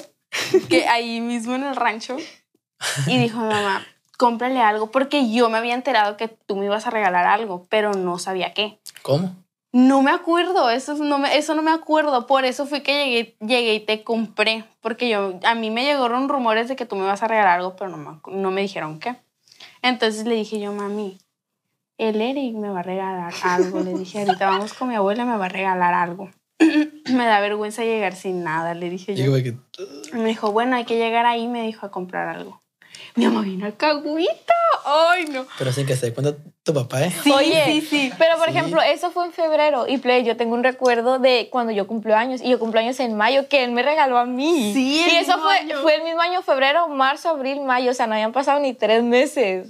que 0.69 0.87
ahí 0.87 1.21
mismo 1.21 1.55
en 1.55 1.63
el 1.63 1.75
rancho 1.75 2.17
y 3.07 3.17
dijo 3.17 3.39
mamá, 3.39 3.85
cómprale 4.17 4.61
algo 4.61 4.91
porque 4.91 5.31
yo 5.31 5.49
me 5.49 5.57
había 5.57 5.73
enterado 5.73 6.17
que 6.17 6.27
tú 6.27 6.55
me 6.55 6.65
ibas 6.65 6.87
a 6.87 6.89
regalar 6.89 7.25
algo, 7.25 7.65
pero 7.69 7.93
no 7.93 8.19
sabía 8.19 8.53
qué. 8.53 8.79
¿Cómo? 9.01 9.35
No 9.71 10.03
me 10.03 10.11
acuerdo, 10.11 10.69
eso 10.69 10.93
no 10.95 11.17
me, 11.17 11.35
eso 11.35 11.55
no 11.55 11.63
me 11.63 11.71
acuerdo, 11.71 12.27
por 12.27 12.45
eso 12.45 12.67
fui 12.67 12.81
que 12.81 13.05
llegué, 13.05 13.35
llegué 13.39 13.73
y 13.73 13.79
te 13.79 14.03
compré, 14.03 14.65
porque 14.81 15.09
yo, 15.09 15.39
a 15.43 15.55
mí 15.55 15.71
me 15.71 15.83
llegaron 15.83 16.29
rumores 16.29 16.67
de 16.67 16.75
que 16.75 16.85
tú 16.85 16.95
me 16.95 17.05
ibas 17.05 17.23
a 17.23 17.27
regalar 17.27 17.57
algo, 17.57 17.75
pero 17.75 17.89
no 17.89 17.97
me, 17.97 18.39
no 18.39 18.51
me 18.51 18.61
dijeron 18.61 18.99
qué. 18.99 19.15
Entonces 19.81 20.25
le 20.25 20.35
dije 20.35 20.59
yo, 20.59 20.71
mami, 20.73 21.17
el 21.97 22.21
Eric 22.21 22.55
me 22.55 22.69
va 22.69 22.79
a 22.79 22.83
regalar 22.83 23.33
algo. 23.43 23.81
Le 23.81 23.93
dije, 23.97 24.19
ahorita 24.19 24.49
vamos 24.49 24.73
con 24.73 24.89
mi 24.89 24.95
abuela, 24.95 25.25
me 25.25 25.37
va 25.37 25.45
a 25.45 25.49
regalar 25.49 25.93
algo. 25.93 26.29
me 26.59 27.25
da 27.25 27.39
vergüenza 27.39 27.83
llegar 27.83 28.15
sin 28.15 28.43
nada, 28.43 28.73
le 28.73 28.89
dije 28.89 29.15
yo. 29.15 29.33
Que, 29.33 29.57
Me 30.13 30.25
dijo, 30.25 30.51
bueno, 30.51 30.75
hay 30.75 30.85
que 30.85 30.97
llegar 30.97 31.25
ahí, 31.25 31.47
me 31.47 31.63
dijo, 31.63 31.85
a 31.85 31.91
comprar 31.91 32.27
algo. 32.27 32.61
Mi 33.15 33.25
mamá 33.25 33.41
vino 33.41 33.65
al 33.65 33.75
cagüita. 33.77 34.53
Ay, 34.85 35.25
no. 35.25 35.45
pero 35.57 35.71
sin 35.71 35.85
que 35.85 35.95
se 35.95 36.07
dé 36.07 36.13
cuenta 36.13 36.35
tu 36.63 36.73
papá, 36.73 37.03
¿eh? 37.03 37.11
Sí, 37.23 37.31
Oye, 37.31 37.63
sí, 37.67 37.81
sí. 37.81 38.11
Pero 38.17 38.37
por 38.37 38.49
Sí. 38.51 38.57
ejemplo, 38.57 38.81
eso 38.81 39.11
fue 39.11 39.25
en 39.25 39.31
febrero 39.31 39.85
y 39.87 39.97
play, 39.97 40.23
yo 40.25 40.35
tengo 40.35 40.55
un 40.55 40.63
recuerdo 40.63 41.19
de 41.19 41.47
cuando 41.51 41.71
yo 41.71 41.87
cumplo 41.87 42.15
años 42.15 42.41
y 42.43 42.49
yo 42.49 42.59
cumplo 42.59 42.79
años 42.81 42.99
en 42.99 43.15
mayo 43.15 43.47
que 43.47 43.63
él 43.63 43.71
me 43.71 43.81
regaló 43.83 44.17
a 44.17 44.25
mí. 44.25 44.73
Sí, 44.73 44.99
el 45.07 45.13
y 45.13 45.15
eso 45.17 45.33
mismo 45.37 45.43
fue, 45.43 45.57
año. 45.57 45.81
fue 45.81 45.95
el 45.95 46.03
mismo 46.03 46.21
año, 46.21 46.41
febrero, 46.41 46.87
marzo, 46.89 47.29
abril, 47.29 47.61
mayo, 47.61 47.91
o 47.91 47.93
sea, 47.93 48.07
no 48.07 48.13
habían 48.13 48.33
pasado 48.33 48.59
ni 48.59 48.73
tres 48.73 49.03
meses. 49.03 49.67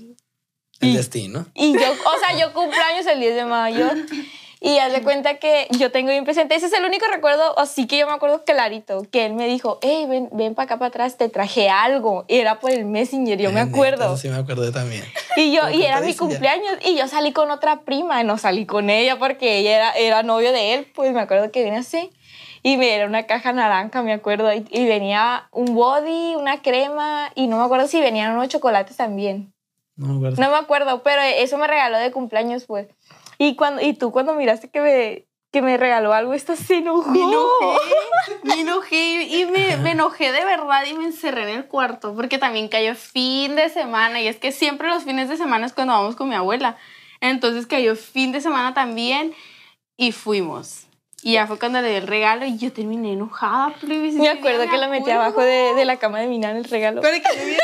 El 0.80 0.90
Y- 0.90 0.98
destino. 0.98 1.46
Y 1.54 1.74
yo, 1.74 1.92
o 1.92 2.20
sea, 2.20 2.38
yo 2.40 2.52
cumplo 2.54 2.80
años 2.82 3.06
el 3.06 3.20
10 3.20 3.36
de 3.36 3.46
mayo 3.46 3.88
y 4.64 4.80
haz 4.80 4.94
de 4.94 5.04
cuenta 5.04 5.40
que 5.40 5.68
yo 5.78 5.92
tengo 5.92 6.10
bien 6.10 6.24
presente, 6.24 6.56
ese 6.56 6.68
es 6.68 6.74
el 6.74 6.86
único 6.86 7.06
recuerdo, 7.14 7.60
así 7.60 7.86
que 7.86 7.98
yo 7.98 8.08
me 8.08 8.14
acuerdo 8.14 8.46
clarito, 8.46 9.06
que 9.12 9.26
él 9.26 9.34
me 9.34 9.46
dijo, 9.46 9.78
hey, 9.82 10.06
ven, 10.08 10.30
ven 10.32 10.56
para 10.56 10.64
acá 10.64 10.80
para 10.80 10.88
atrás, 10.88 11.18
te 11.18 11.28
traje 11.28 11.70
algo. 11.70 12.24
Y 12.30 12.38
era 12.38 12.62
por 12.62 12.72
el 12.72 12.86
Messenger, 12.86 13.38
yo 13.38 13.52
me 13.52 13.60
acuerdo. 13.60 14.16
Sí 14.16 14.30
me 14.30 14.38
acuerdo 14.38 14.72
también. 14.72 15.04
Y 15.36 15.52
yo, 15.52 15.70
y 15.70 15.84
era 15.84 16.00
mi 16.00 16.16
cumpleaños 16.16 16.78
y 16.86 16.96
yo 16.96 17.10
salí 17.10 17.34
con 17.34 17.52
otra 17.52 17.82
prima, 17.82 18.24
no 18.24 18.38
salí 18.38 18.66
con 18.66 18.90
ella 18.90 19.20
porque 19.20 19.58
ella 19.58 19.76
era, 19.76 19.92
era 19.92 20.24
novio 20.24 20.54
de 20.54 20.76
él, 20.76 20.88
pues 20.96 21.12
me 21.12 21.20
acuerdo 21.20 21.52
que 21.52 21.62
viene 21.62 21.80
así. 21.80 22.10
Y 22.62 22.78
me 22.78 22.96
era 22.96 23.06
una 23.06 23.24
caja 23.24 23.52
naranja, 23.52 24.02
me 24.02 24.14
acuerdo, 24.14 24.54
y, 24.54 24.66
y 24.72 24.86
venía 24.86 25.50
un 25.52 25.76
body, 25.76 26.36
una 26.36 26.62
crema, 26.62 27.30
y 27.36 27.48
no 27.48 27.58
me 27.58 27.66
acuerdo 27.66 27.90
si 27.90 28.00
venían 28.00 28.32
unos 28.32 28.48
chocolates 28.48 28.96
también. 28.96 29.54
No 29.96 30.08
me 30.08 30.16
acuerdo. 30.16 30.42
No 30.42 30.50
me 30.50 30.58
acuerdo, 30.58 31.04
pero 31.04 31.22
eso 31.22 31.58
me 31.58 31.68
regaló 31.68 31.98
de 31.98 32.12
cumpleaños, 32.12 32.64
pues. 32.66 32.88
Y, 33.44 33.56
cuando, 33.56 33.82
y 33.82 33.94
tú 33.94 34.14
cuando 34.14 34.36
miraste 34.36 34.70
que 34.70 34.80
me, 34.80 35.26
que 35.52 35.62
me 35.62 35.76
regaló 35.76 36.14
algo, 36.14 36.34
esto 36.34 36.56
se 36.56 36.78
enojó. 36.78 37.10
Me 37.12 37.20
enojé, 37.20 37.78
me 38.44 38.60
enojé 38.62 39.24
y 39.24 39.46
me, 39.48 39.76
me 39.78 39.92
enojé 39.92 40.32
de 40.32 40.46
verdad 40.46 40.86
y 40.86 40.94
me 40.94 41.04
encerré 41.04 41.44
en 41.44 41.58
el 41.58 41.66
cuarto 41.66 42.16
porque 42.16 42.38
también 42.38 42.70
cayó 42.70 42.96
fin 42.96 43.58
de 43.58 43.68
semana 43.68 44.22
y 44.22 44.28
es 44.30 44.38
que 44.38 44.54
siempre 44.54 44.88
los 44.88 45.04
fines 45.04 45.28
de 45.28 45.36
semana 45.36 45.66
es 45.66 45.74
cuando 45.74 45.94
vamos 45.94 46.16
con 46.16 46.30
mi 46.30 46.36
abuela. 46.36 46.78
Entonces 47.20 47.68
cayó 47.68 47.98
fin 47.98 48.32
de 48.32 48.40
semana 48.40 48.74
también 48.74 49.34
y 49.98 50.14
fuimos. 50.14 50.88
Y 51.22 51.34
ya 51.34 51.46
fue 51.46 51.60
cuando 51.60 51.82
le 51.82 51.90
di 51.90 51.96
el 51.96 52.08
regalo 52.08 52.46
y 52.46 52.58
yo 52.58 52.72
terminé 52.72 53.12
enojada. 53.12 53.76
Me 53.86 54.30
acuerdo 54.30 54.70
que 54.70 54.78
lo 54.78 54.88
metí 54.88 55.12
abajo 55.12 55.42
de, 55.42 55.74
de 55.74 55.84
la 55.84 55.98
cama 55.98 56.22
de 56.22 56.28
mi 56.28 56.40
nana 56.40 56.60
el 56.60 56.66
regalo. 56.66 57.02
Para 57.02 57.20
que 57.20 57.24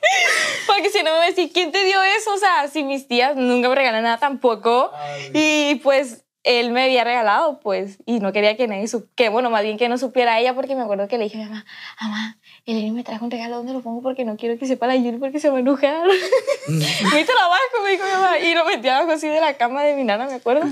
Porque 0.66 0.90
si 0.90 0.98
no 0.98 1.12
me 1.12 1.18
va 1.18 1.24
a 1.24 1.28
decir, 1.28 1.50
¿quién 1.52 1.72
te 1.72 1.84
dio 1.84 2.02
eso? 2.02 2.34
O 2.34 2.38
sea, 2.38 2.68
si 2.68 2.84
mis 2.84 3.08
tías 3.08 3.36
nunca 3.36 3.68
me 3.68 3.74
regalan 3.74 4.02
nada 4.02 4.18
tampoco. 4.18 4.90
Y 5.32 5.76
pues 5.76 6.24
él 6.44 6.70
me 6.70 6.84
había 6.84 7.04
regalado, 7.04 7.60
pues, 7.60 7.98
y 8.06 8.20
no 8.20 8.32
quería 8.32 8.56
que 8.56 8.66
nadie 8.68 8.88
supiera, 8.88 9.12
que 9.16 9.28
bueno, 9.28 9.50
más 9.50 9.62
bien 9.62 9.76
que 9.76 9.88
no 9.88 9.98
supiera 9.98 10.38
ella, 10.40 10.54
porque 10.54 10.74
me 10.74 10.82
acuerdo 10.82 11.06
que 11.06 11.18
le 11.18 11.24
dije 11.24 11.36
a 11.36 11.44
mi 11.44 11.50
mamá, 11.50 11.66
mamá, 12.00 12.38
el 12.64 12.92
me 12.92 13.04
trajo 13.04 13.24
un 13.26 13.30
regalo, 13.30 13.56
¿dónde 13.56 13.74
lo 13.74 13.82
pongo? 13.82 14.00
Porque 14.00 14.24
no 14.24 14.36
quiero 14.36 14.58
que 14.58 14.66
sepa 14.66 14.86
la 14.86 14.96
Yuri 14.96 15.18
porque 15.18 15.40
se 15.40 15.50
va 15.50 15.58
a 15.58 15.60
enojar. 15.60 16.06
Mételo 16.68 17.40
abajo, 17.40 17.82
me 17.84 17.90
dijo 17.90 18.04
mi 18.04 18.12
mamá, 18.12 18.38
y 18.38 18.54
lo 18.54 18.64
metí 18.64 18.88
abajo 18.88 19.10
así 19.12 19.28
de 19.28 19.40
la 19.40 19.58
cama 19.58 19.82
de 19.82 19.94
mi 19.94 20.04
nana, 20.04 20.26
me 20.26 20.34
acuerdo. 20.34 20.66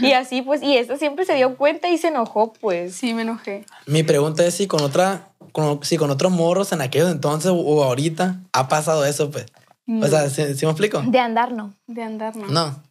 Y 0.00 0.12
así, 0.12 0.42
pues, 0.42 0.62
y 0.62 0.76
esta 0.76 0.96
siempre 0.96 1.24
se 1.24 1.34
dio 1.34 1.56
cuenta 1.56 1.88
y 1.88 1.98
se 1.98 2.08
enojó, 2.08 2.52
pues. 2.54 2.96
Sí, 2.96 3.14
me 3.14 3.22
enojé. 3.22 3.64
Mi 3.86 4.02
pregunta 4.02 4.44
es 4.44 4.54
si 4.54 4.66
con 4.66 4.82
otra, 4.82 5.28
con- 5.56 5.82
si 5.82 5.96
con 5.96 6.10
otros 6.10 6.30
morros 6.30 6.72
en 6.72 6.82
aquellos 6.82 7.10
entonces 7.10 7.50
o 7.54 7.82
ahorita 7.82 8.40
ha 8.52 8.68
pasado 8.68 9.06
eso, 9.06 9.30
pues. 9.30 9.46
O 10.02 10.06
sea, 10.06 10.28
¿sí, 10.28 10.54
sí 10.54 10.66
me 10.66 10.72
explico? 10.72 11.00
De 11.06 11.18
andar, 11.18 11.52
no. 11.52 11.72
De 11.86 12.02
andar, 12.02 12.36
¿no? 12.36 12.46
No. 12.48 12.82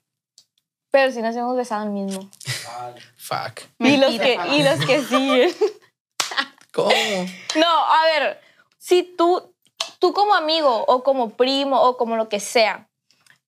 Pero 0.90 1.12
sí 1.12 1.22
nos 1.22 1.36
hemos 1.36 1.56
besado 1.56 1.84
el 1.84 1.92
mismo. 1.92 2.28
Fuck. 3.18 3.62
Y 3.78 3.98
los, 3.98 4.16
que, 4.20 4.40
y 4.54 4.64
los 4.64 4.84
que 4.84 5.04
siguen. 5.04 5.52
¿Cómo? 6.74 6.90
No, 7.56 7.68
a 7.68 8.04
ver, 8.06 8.42
si 8.80 9.04
tú, 9.04 9.54
tú 10.00 10.12
como 10.14 10.34
amigo 10.34 10.86
o 10.88 11.04
como 11.04 11.30
primo 11.30 11.80
o 11.82 11.98
como 11.98 12.16
lo 12.16 12.30
que 12.30 12.40
sea, 12.40 12.88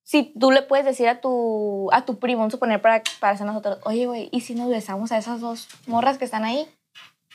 si 0.04 0.32
tú 0.38 0.52
le 0.52 0.62
puedes 0.62 0.86
decir 0.86 1.08
a 1.08 1.20
tu, 1.20 1.88
a 1.92 2.04
tu 2.04 2.18
primo, 2.20 2.38
vamos 2.40 2.52
a 2.52 2.56
suponer 2.56 2.80
para, 2.80 3.02
para 3.18 3.36
ser 3.36 3.46
nosotros, 3.46 3.78
oye, 3.82 4.06
güey, 4.06 4.28
¿y 4.30 4.42
si 4.42 4.54
nos 4.54 4.68
besamos 4.68 5.10
a 5.10 5.18
esas 5.18 5.40
dos 5.40 5.66
morras 5.86 6.18
que 6.18 6.24
están 6.24 6.44
ahí? 6.44 6.68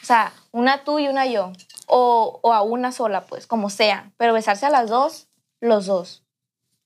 O 0.04 0.06
sea, 0.06 0.34
una 0.52 0.84
tú 0.84 1.00
y 1.00 1.08
una 1.08 1.26
yo. 1.26 1.54
O, 1.88 2.40
o 2.44 2.54
a 2.54 2.62
una 2.62 2.92
sola, 2.92 3.26
pues, 3.26 3.48
como 3.48 3.70
sea. 3.70 4.12
Pero 4.18 4.34
besarse 4.34 4.66
a 4.66 4.70
las 4.70 4.90
dos, 4.90 5.28
los 5.62 5.86
dos. 5.86 6.24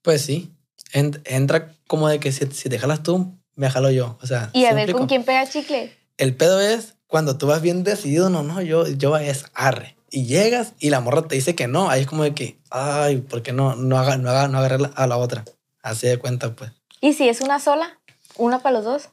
Pues 0.03 0.21
sí. 0.23 0.53
En- 0.93 1.21
entra 1.25 1.73
como 1.87 2.07
de 2.07 2.19
que 2.19 2.31
si, 2.31 2.45
si 2.51 2.69
te 2.69 2.77
jalas 2.79 3.01
tú, 3.03 3.33
me 3.55 3.69
jalo 3.69 3.89
yo. 3.91 4.17
O 4.21 4.27
sea, 4.27 4.51
Y 4.53 4.65
a 4.65 4.69
¿sí 4.69 4.75
me 4.75 4.85
ver 4.85 4.95
con 4.95 5.07
quién 5.07 5.23
pega 5.23 5.47
chicle. 5.49 5.95
El 6.17 6.35
pedo 6.35 6.61
es 6.61 6.95
cuando 7.07 7.37
tú 7.37 7.47
vas 7.47 7.61
bien 7.61 7.83
decidido, 7.83 8.29
no, 8.29 8.43
no, 8.43 8.61
yo, 8.61 8.87
yo 8.87 9.17
es 9.17 9.45
arre. 9.53 9.97
Y 10.09 10.25
llegas 10.25 10.73
y 10.79 10.89
la 10.91 10.99
morra 11.01 11.23
te 11.27 11.35
dice 11.35 11.55
que 11.55 11.67
no. 11.67 11.89
Ahí 11.89 12.01
es 12.01 12.07
como 12.07 12.23
de 12.23 12.33
que, 12.35 12.59
ay, 12.69 13.17
¿por 13.17 13.41
qué 13.41 13.51
no, 13.51 13.75
no, 13.75 13.97
haga, 13.97 14.17
no, 14.17 14.29
haga, 14.29 14.47
no 14.47 14.59
agarré 14.59 14.77
a 14.95 15.07
la 15.07 15.17
otra? 15.17 15.43
Así 15.81 16.07
de 16.07 16.17
cuenta, 16.19 16.55
pues. 16.55 16.71
Y 17.01 17.13
si 17.13 17.27
es 17.29 17.41
una 17.41 17.59
sola, 17.59 17.99
una 18.35 18.59
para 18.59 18.73
los 18.77 18.85
dos. 18.85 19.09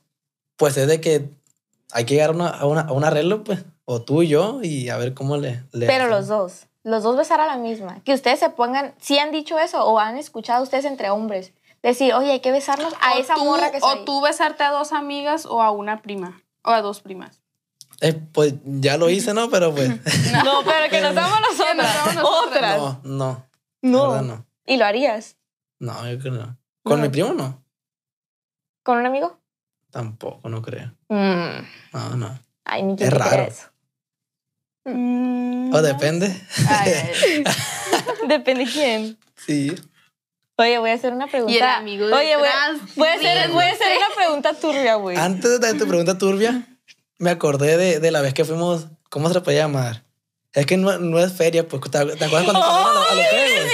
Pues 0.57 0.77
es 0.77 0.87
de 0.89 1.01
que 1.01 1.31
hay 1.93 2.05
que 2.05 2.15
llegar 2.15 2.31
a, 2.31 2.33
una- 2.33 2.49
a, 2.49 2.67
una- 2.67 2.81
a 2.83 2.93
un 2.93 3.05
arreglo, 3.05 3.43
pues. 3.45 3.65
O 3.87 4.03
tú 4.03 4.23
y 4.23 4.29
yo, 4.29 4.61
y 4.63 4.89
a 4.89 4.97
ver 4.97 5.15
cómo 5.15 5.37
le. 5.37 5.63
le 5.73 5.87
Pero 5.87 6.09
los 6.09 6.27
dos. 6.29 6.67
Los 6.85 7.03
dos 7.03 7.17
besar 7.17 7.41
a 7.41 7.47
la 7.47 7.57
misma. 7.57 8.01
Que 8.05 8.13
ustedes 8.15 8.39
se 8.41 8.51
pongan, 8.51 8.95
si 9.01 9.19
han 9.19 9.31
dicho 9.31 9.59
eso 9.59 9.85
o 9.87 9.99
han 9.99 10.17
escuchado 10.19 10.63
ustedes 10.63 10.85
entre 10.85 11.11
hombres, 11.11 11.53
decir, 11.83 12.13
oye, 12.15 12.33
hay 12.33 12.41
que 12.41 12.53
besarnos 12.53 12.93
a 13.01 13.15
O 13.15 13.19
esa 13.19 13.35
tú- 13.35 13.45
morra 13.45 13.71
que 13.71 13.79
O 13.83 14.05
tú 14.05 14.21
besarte 14.21 14.63
a 14.65 14.71
dos 14.71 14.93
amigas 14.93 15.47
o 15.47 15.63
a 15.63 15.71
una 15.71 16.03
prima. 16.03 16.43
O 16.63 16.71
a 16.71 16.81
dos 16.83 17.01
primas. 17.01 17.41
Eh, 18.01 18.13
pues 18.33 18.55
ya 18.65 18.97
lo 18.99 19.09
hice, 19.09 19.33
¿no? 19.35 19.49
Pero 19.51 19.75
pues. 19.75 19.89
No, 20.45 20.63
pero 20.65 20.91
que 20.91 21.01
nos 21.03 21.15
damos 21.15 21.41
nosotras. 21.41 22.17
Otras. 22.23 22.79
no, 22.79 23.01
no. 23.05 23.47
No. 23.83 24.03
La 24.03 24.09
verdad, 24.21 24.23
no. 24.37 24.47
¿Y 24.67 24.77
lo 24.79 24.85
harías? 24.87 25.37
No, 25.79 25.93
yo 26.11 26.19
creo 26.19 26.33
que 26.33 26.39
no. 26.41 26.57
Con 26.83 26.99
No. 27.01 27.03
mi 27.07 27.09
primo 27.11 27.33
no. 27.35 27.63
¿Con 28.83 28.99
un 28.99 29.07
amigo? 29.07 29.39
Tampoco, 29.91 30.49
no 30.49 30.61
creo. 30.63 30.93
Mm. 31.09 31.65
No, 31.93 32.17
no. 32.17 32.39
Ay, 32.65 32.83
ni 32.83 32.95
Es 32.99 33.11
raro. 33.13 33.43
eso. 33.45 33.69
Mm, 34.85 35.73
O 35.75 35.83
depende. 35.83 36.27
ay, 36.69 36.93
ay, 37.27 37.45
Depende 38.29 38.67
quién. 38.67 39.19
Sí. 39.47 39.75
Oye, 40.57 40.79
voy 40.79 40.91
a 40.91 40.95
hacer 40.95 41.13
una 41.13 41.27
pregunta. 41.27 41.53
Y 41.53 41.57
el 41.57 41.63
amigo 41.65 42.05
Oye, 42.07 42.37
voy, 42.37 42.47
voy 42.97 43.09
a 43.09 43.13
hacer, 43.15 43.23
riéndose. 43.25 43.53
voy 43.53 43.65
a 43.65 43.71
hacer 43.73 43.97
una 43.97 44.15
pregunta 44.15 44.55
turbia, 44.55 44.95
güey. 44.97 45.17
Antes 45.17 45.61
de 45.61 45.75
tu 45.75 45.87
pregunta 45.89 46.17
turbia, 46.19 46.67
me 47.19 47.31
acordé 47.31 47.77
de, 47.77 47.99
de 48.01 48.11
la 48.11 48.21
vez 48.21 48.35
que 48.35 48.45
fuimos. 48.45 48.87
¿Cómo 49.11 49.29
se 49.29 49.35
le 49.35 49.41
puede 49.41 49.57
llamar? 49.59 50.05
Es 50.53 50.67
que 50.67 50.77
no, 50.77 50.97
no 50.99 51.19
es 51.19 51.33
feria, 51.33 51.67
pues. 51.67 51.83
¿Te, 51.83 51.91
te 51.91 52.25
acuerdas 52.25 52.45
cuando 52.45 52.63
fuimos 52.63 52.87
a, 52.87 52.93
los- 52.95 53.11
a 53.11 53.15
los 53.15 53.27
juegos? 53.27 53.71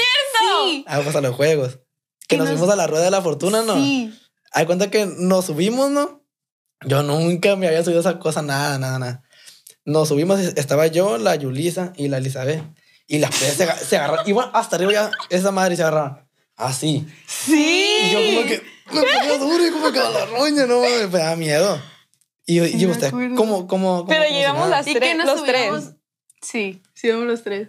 Sí. 0.65 0.85
Ah, 0.87 1.01
pues 1.03 1.17
a 1.17 1.21
los 1.21 1.35
juegos. 1.37 1.79
Que 2.27 2.29
Que 2.29 2.37
nos 2.39 2.49
nos- 2.49 2.59
fuimos 2.59 2.73
a 2.73 2.77
la 2.77 2.87
rueda 2.87 3.05
de 3.05 3.11
la 3.11 3.21
fortuna, 3.23 3.63
¿no? 3.63 3.75
Sí. 3.75 4.15
Hay 4.53 4.65
cuenta 4.67 4.91
que 4.91 5.07
nos 5.07 5.45
subimos, 5.47 5.91
¿no? 5.91 6.23
Yo 6.87 7.03
nunca 7.03 7.57
me 7.57 7.67
había 7.69 7.85
subido 7.85 8.01
esa 8.01 8.19
cosa, 8.19 8.41
nada, 8.43 8.79
nada, 8.79 8.99
nada. 8.99 9.23
Nos 9.85 10.09
subimos, 10.09 10.39
estaba 10.41 10.87
yo, 10.87 11.19
la 11.19 11.35
Yulisa 11.37 11.93
y 11.97 12.09
la 12.09 12.19
Elizabeth. 12.19 12.63
Y 13.07 13.19
las 13.19 13.31
tres 13.31 13.55
se, 13.55 13.67
se 13.85 13.97
agarraron. 13.97 14.29
Iban 14.29 14.51
hasta 14.53 14.77
arriba 14.77 14.93
ya, 14.93 15.11
esa 15.31 15.51
madre 15.51 15.77
se 15.77 15.83
agarraron. 15.83 16.19
Así. 16.57 17.07
Sí. 17.27 17.97
Y 18.05 18.11
yo 18.13 18.19
como 18.37 18.47
que 18.49 18.63
me 18.93 19.01
ponía 19.03 19.39
duro 19.39 19.67
y 19.67 19.71
como 19.71 19.93
que 19.93 19.99
a 19.99 20.11
la 20.11 20.27
roña, 20.27 20.67
no 20.67 20.77
mames, 20.81 21.11
me 21.11 21.19
da 21.19 21.35
miedo. 21.37 21.81
Y, 22.47 22.61
y 22.61 22.69
Sí, 22.81 22.87
me 22.87 22.93
usted. 22.93 23.11
¿cómo, 23.37 23.67
cómo, 23.67 24.07
Pero 24.07 24.23
cómo 24.25 24.35
llegamos 24.35 24.69
las 24.69 24.87
Y 24.87 24.95
tres, 24.95 25.09
que 25.11 25.15
nos 25.17 25.27
los 25.27 25.41
subíamos. 25.41 25.81
tres. 25.85 25.95
Sí, 26.43 26.83
sí, 26.95 27.07
íbamos 27.09 27.27
los 27.27 27.43
tres. 27.43 27.69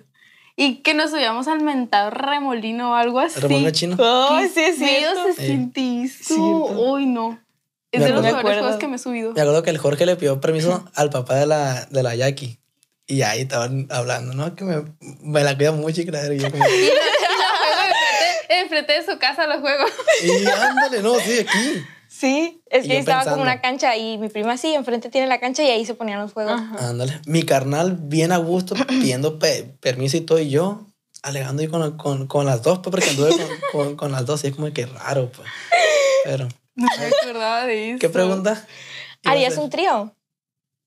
Y 0.57 0.81
que 0.83 0.93
nos 0.93 1.11
subíamos 1.11 1.47
al 1.47 1.61
mentado 1.63 2.09
remolino 2.11 2.91
o 2.91 2.95
algo 2.95 3.19
así. 3.19 3.39
¿Remolino 3.39 3.71
chino? 3.71 3.97
Ay, 3.99 4.49
sí, 4.53 4.59
es 4.61 4.77
cierto. 4.77 5.33
se 5.33 5.45
siente 5.45 6.03
eso. 6.03 6.23
Cierto. 6.23 6.91
Uy, 6.91 7.05
no. 7.05 7.39
Es 7.91 7.99
Me 7.99 8.05
de 8.07 8.11
los 8.13 8.19
acuerdo. 8.19 8.37
mejores 8.37 8.59
juegos 8.59 8.77
que 8.79 8.87
me 8.87 8.95
he 8.95 8.99
subido. 8.99 9.33
Me 9.33 9.41
acuerdo 9.41 9.63
que 9.63 9.69
el 9.69 9.77
Jorge 9.77 10.05
le 10.05 10.15
pidió 10.15 10.39
permiso 10.39 10.85
al 10.95 11.09
papá 11.09 11.35
de 11.35 11.45
la, 11.45 11.85
de 11.89 12.03
la 12.03 12.15
Jackie. 12.15 12.59
Y 13.07 13.23
ahí 13.23 13.41
estaban 13.41 13.87
hablando, 13.89 14.33
¿no? 14.33 14.55
Que 14.55 14.63
me, 14.63 14.83
me 15.21 15.43
la 15.43 15.55
cuida 15.57 15.73
mucho 15.73 16.01
y 16.01 16.05
claro. 16.05 16.33
Y 16.33 16.39
yo 16.39 16.49
como, 16.51 16.65
Y 16.69 16.69
y 16.69 18.53
enfrente, 18.63 18.93
de 18.93 19.05
su 19.05 19.17
casa, 19.19 19.47
los 19.47 19.59
juegos. 19.61 19.91
y 20.23 20.45
ándale, 20.45 21.01
no, 21.01 21.15
sí, 21.19 21.39
aquí. 21.39 21.83
Sí, 22.07 22.61
es 22.69 22.85
Y 22.85 22.89
que 22.89 22.97
estaba 22.97 23.19
pensando. 23.19 23.39
como 23.39 23.43
una 23.43 23.61
cancha 23.61 23.95
y 23.95 24.17
mi 24.17 24.27
prima 24.29 24.57
sí, 24.57 24.73
enfrente 24.73 25.09
tiene 25.09 25.27
la 25.27 25.39
cancha 25.39 25.63
y 25.63 25.69
ahí 25.69 25.85
se 25.85 25.93
ponían 25.93 26.19
los 26.21 26.33
juegos. 26.33 26.59
Ándale. 26.79 27.19
Mi 27.25 27.43
carnal 27.43 27.97
bien 27.99 28.31
a 28.31 28.37
gusto 28.37 28.75
pidiendo 28.87 29.39
pe- 29.39 29.73
permiso 29.79 30.17
y 30.17 30.21
todo. 30.21 30.39
Y 30.39 30.49
yo 30.49 30.85
alegando 31.23 31.61
ahí 31.61 31.67
con, 31.69 31.97
con, 31.97 32.27
con 32.27 32.45
las 32.45 32.61
dos, 32.63 32.79
pues, 32.79 32.91
porque 32.91 33.09
anduve 33.09 33.29
con, 33.31 33.47
con, 33.71 33.95
con 33.95 34.11
las 34.11 34.25
dos. 34.25 34.43
Y 34.43 34.47
es 34.47 34.55
como 34.55 34.71
que 34.73 34.85
raro, 34.85 35.31
pues. 35.31 35.47
Pero, 36.25 36.47
No 36.75 36.87
me 36.97 37.05
acordaba 37.07 37.65
de 37.65 37.91
eso. 37.91 37.99
¿qué 37.99 38.09
pregunta? 38.09 38.67
¿Harías 39.25 39.57
un 39.57 39.69
trío? 39.69 40.15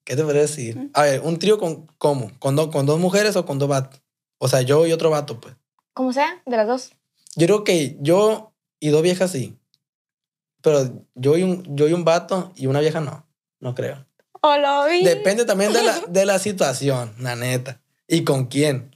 ¿Qué 0.05 0.17
te 0.17 0.23
podría 0.23 0.43
decir? 0.43 0.91
A 0.93 1.03
ver, 1.03 1.21
un 1.21 1.39
trío 1.39 1.59
con, 1.59 1.87
¿cómo? 1.99 2.31
¿Con, 2.39 2.57
do- 2.57 2.71
¿Con 2.71 2.85
dos 2.87 2.99
mujeres 2.99 3.37
o 3.37 3.47
con 3.47 3.59
dos 3.59 3.69
vatos? 3.69 4.03
O 4.39 4.49
sea, 4.49 4.61
yo 4.63 4.87
y 4.87 4.93
otro 4.93 5.11
vato, 5.11 5.41
pues. 5.41 5.55
Como 5.95 6.13
sea, 6.13 6.43
de 6.45 6.57
las 6.57 6.67
dos. 6.67 6.93
Yo 7.37 7.47
creo 7.47 7.65
que 7.65 7.97
yo 8.01 8.53
y 8.81 8.89
dos 8.91 9.03
viejas 9.03 9.31
sí. 9.31 9.57
Pero 10.63 11.07
yo 11.15 11.37
y 11.39 11.43
un, 11.43 11.77
yo 11.77 11.89
y 11.89 11.93
un 11.93 12.05
vato 12.05 12.53
y 12.57 12.67
una 12.67 12.81
vieja 12.81 13.01
no. 13.01 13.27
No 13.61 13.75
creo. 13.75 14.05
Hola, 14.43 14.87
vi. 14.91 15.05
Depende 15.05 15.45
también 15.47 15.73
de 15.73 15.83
la, 15.83 15.99
de 16.09 16.27
la 16.27 16.39
situación, 16.39 17.15
la 17.19 17.37
neta. 17.37 17.81
Y 18.07 18.25
con 18.25 18.47
quién. 18.47 18.91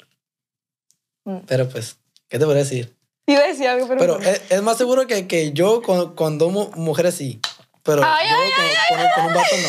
Mm. 1.24 1.38
Pero 1.46 1.68
pues, 1.68 1.98
¿qué 2.28 2.38
te 2.38 2.44
podría 2.44 2.64
decir? 2.64 2.96
Iba 3.28 3.42
a 3.42 3.46
decir 3.46 3.68
algo, 3.68 3.86
pero. 3.86 4.00
Pero 4.00 4.18
es, 4.20 4.40
es 4.48 4.62
más 4.62 4.78
seguro 4.78 5.06
que, 5.06 5.28
que 5.28 5.52
yo 5.52 5.82
con, 5.82 6.14
con 6.14 6.38
dos 6.38 6.50
mu- 6.50 6.70
mujeres 6.74 7.14
sí. 7.14 7.40
Pero 7.82 8.02
Ay, 8.04 8.28
yo 8.28 8.36
con, 8.36 8.98
con- 8.98 9.06
con 9.14 9.26
un 9.26 9.34
vato 9.34 9.56
no. 9.56 9.68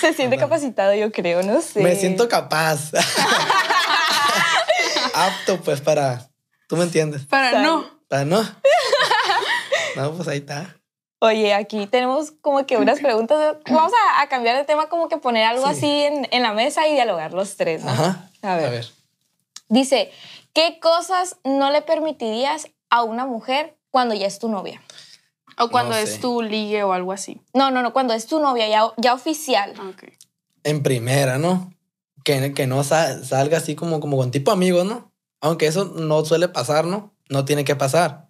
se 0.00 0.12
siente 0.14 0.36
capacitado, 0.36 0.94
yo 0.94 1.10
creo, 1.12 1.42
no 1.42 1.60
sé. 1.62 1.80
Me 1.80 1.94
siento 1.96 2.28
capaz. 2.28 2.90
Apto, 5.14 5.60
pues, 5.62 5.80
para. 5.80 6.28
¿Tú 6.68 6.76
me 6.76 6.84
entiendes? 6.84 7.24
Para 7.26 7.50
Sale. 7.52 7.62
no. 7.62 7.84
Para 8.08 8.24
no. 8.24 8.42
No, 9.96 10.12
pues 10.12 10.26
ahí 10.26 10.38
está. 10.38 10.74
Oye, 11.20 11.54
aquí 11.54 11.86
tenemos 11.86 12.32
como 12.40 12.66
que 12.66 12.76
unas 12.78 12.98
preguntas. 12.98 13.58
Vamos 13.70 13.92
a, 14.16 14.22
a 14.22 14.28
cambiar 14.28 14.56
de 14.56 14.64
tema, 14.64 14.88
como 14.88 15.08
que 15.08 15.18
poner 15.18 15.44
algo 15.44 15.66
Sí. 15.66 15.70
así 15.70 16.02
en, 16.02 16.26
en 16.32 16.42
la 16.42 16.52
mesa 16.52 16.88
y 16.88 16.94
dialogar 16.94 17.32
los 17.32 17.56
tres, 17.56 17.84
¿no? 17.84 17.92
Ajá. 17.92 18.28
A 18.42 18.56
ver. 18.56 18.66
A 18.66 18.70
ver. 18.70 18.88
Dice, 19.68 20.10
¿qué 20.54 20.78
cosas 20.80 21.36
no 21.44 21.70
le 21.70 21.82
permitirías 21.82 22.68
a 22.90 23.02
una 23.02 23.26
mujer 23.26 23.76
cuando 23.90 24.14
ya 24.14 24.26
es 24.26 24.38
tu 24.38 24.48
novia? 24.48 24.80
O 25.58 25.68
cuando 25.68 25.92
No 25.92 25.98
es 25.98 26.14
sé. 26.14 26.18
tu 26.18 26.42
ligue 26.42 26.82
o 26.82 26.92
algo 26.92 27.12
así. 27.12 27.40
No, 27.52 27.70
no, 27.70 27.82
no, 27.82 27.92
cuando 27.92 28.12
es 28.14 28.26
tu 28.26 28.40
novia 28.40 28.68
ya, 28.68 28.84
ya 28.96 29.14
oficial. 29.14 29.72
Ok. 29.90 30.04
En 30.64 30.82
primera, 30.82 31.38
¿no? 31.38 31.72
Que, 32.24 32.52
que 32.54 32.66
no 32.66 32.82
sa- 32.84 33.22
salga 33.22 33.58
así 33.58 33.74
como, 33.76 34.00
como 34.00 34.16
con 34.16 34.30
tipo 34.30 34.50
amigos, 34.50 34.84
¿no? 34.86 35.12
Aunque 35.40 35.66
eso 35.66 35.84
no 35.84 36.24
suele 36.24 36.48
pasar, 36.48 36.86
¿no? 36.86 37.14
No 37.28 37.44
tiene 37.44 37.64
que 37.64 37.76
pasar. 37.76 38.28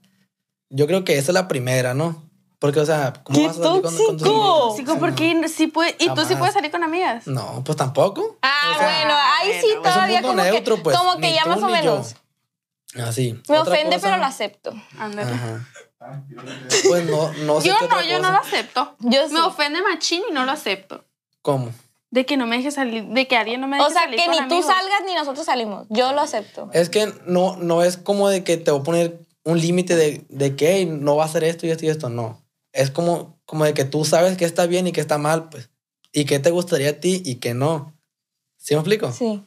Yo 0.69 0.87
creo 0.87 1.05
que 1.05 1.17
esa 1.17 1.31
es 1.31 1.35
la 1.35 1.49
primera, 1.49 1.95
¿no? 1.95 2.24
Porque, 2.59 2.81
o 2.81 2.87
sea, 2.87 3.13
¿cómo 3.25 3.39
¡Qué 3.39 3.47
vas 3.47 3.59
a 3.59 3.63
salir 3.63 3.83
con, 3.83 3.97
con 3.97 4.17
tus 4.17 4.27
tóxico! 4.27 4.75
Sí, 4.77 4.85
porque 4.99 5.49
sí 5.49 5.67
puede, 5.67 5.97
¿Y 5.99 6.09
tú 6.15 6.25
sí 6.25 6.35
puedes 6.37 6.55
salir 6.55 6.71
con 6.71 6.83
amigas? 6.83 7.27
No, 7.27 7.63
pues 7.65 7.77
tampoco. 7.77 8.39
Ah, 8.43 8.73
O 8.75 8.79
sea, 8.79 8.87
bueno, 8.87 9.15
ahí 9.17 9.53
sí 9.61 9.67
bueno, 9.67 9.73
es 9.73 9.77
un 9.77 9.83
todavía 9.93 10.21
punto 10.23 10.29
como 10.37 10.43
neutro, 10.45 10.77
que, 10.77 10.83
pues, 10.83 10.97
como 10.97 11.13
que 11.17 11.21
ni 11.29 11.35
ya 11.35 11.43
tú 11.43 11.49
más 11.51 11.63
o 11.63 11.67
ni 11.67 11.73
yo. 11.73 11.79
menos. 11.79 12.15
Así. 13.07 13.33
Me 13.49 13.59
Otra 13.59 13.73
ofende, 13.75 13.97
cosa- 13.97 14.07
pero 14.09 14.17
lo 14.19 14.25
acepto. 14.25 14.73
Ándale. 14.99 15.33
Ajá. 15.33 15.69
Pues 16.87 17.05
no, 17.07 17.33
no 17.45 17.61
sé 17.61 17.69
Yo 17.69 17.75
qué 17.79 17.81
no, 17.81 17.87
otra 17.87 18.03
yo 18.05 18.19
no 18.19 18.29
cosa. 18.29 18.33
lo 18.33 18.39
acepto. 18.39 18.97
Yo 19.01 19.27
sí. 19.29 19.35
Me 19.35 19.41
ofende 19.41 19.83
machín 19.83 20.23
y 20.29 20.33
no 20.33 20.45
lo 20.45 20.53
acepto. 20.53 21.05
¿Cómo? 21.43 21.71
De 22.11 22.25
que 22.27 22.37
no 22.37 22.47
me 22.47 22.57
deje 22.59 22.71
salir, 22.71 23.05
de 23.07 23.27
que 23.27 23.37
alguien 23.37 23.61
no 23.61 23.67
me 23.67 23.77
deje 23.79 23.89
O 23.89 23.91
sea, 23.91 24.03
salir 24.03 24.21
que 24.21 24.27
con 24.27 24.33
ni 24.33 24.39
tú 24.39 24.45
amigos. 24.55 24.67
salgas 24.67 25.01
ni 25.07 25.15
nosotros 25.15 25.45
salimos. 25.47 25.87
Yo 25.91 26.13
lo 26.13 26.21
acepto. 26.21 26.71
Es 26.73 26.89
que 26.91 27.13
no, 27.27 27.57
no 27.57 27.83
es 27.83 27.97
como 27.97 28.29
de 28.29 28.45
que 28.45 28.57
te 28.57 28.71
voy 28.71 28.81
a 28.81 28.85
poner 28.85 29.19
un 29.45 29.61
límite 29.61 29.97
de, 29.97 30.25
de 30.29 30.55
que 30.57 30.73
"Hey, 30.77 30.87
no 30.87 31.17
va 31.17 31.25
a 31.25 31.27
hacer 31.27 31.43
esto 31.45 31.67
y 31.67 31.71
esto 31.71 31.85
y 31.87 31.89
esto. 31.89 32.09
No. 32.11 32.41
Es 32.75 32.91
como, 32.91 33.41
como 33.47 33.65
de 33.65 33.73
que 33.73 33.85
tú 33.85 34.05
sabes 34.05 34.37
que 34.37 34.45
está 34.45 34.67
bien 34.67 34.87
y 34.87 34.93
que 34.93 35.01
está 35.01 35.17
mal, 35.17 35.49
pues. 35.49 35.71
Y 36.13 36.27
qué 36.27 36.39
te 36.39 36.51
gustaría 36.51 36.91
a 36.91 37.01
ti 37.01 37.23
y 37.25 37.37
qué 37.37 37.55
no. 37.55 37.97
¿Sí 38.59 38.75
me 38.75 38.81
explico? 38.81 39.11
Sí. 39.13 39.43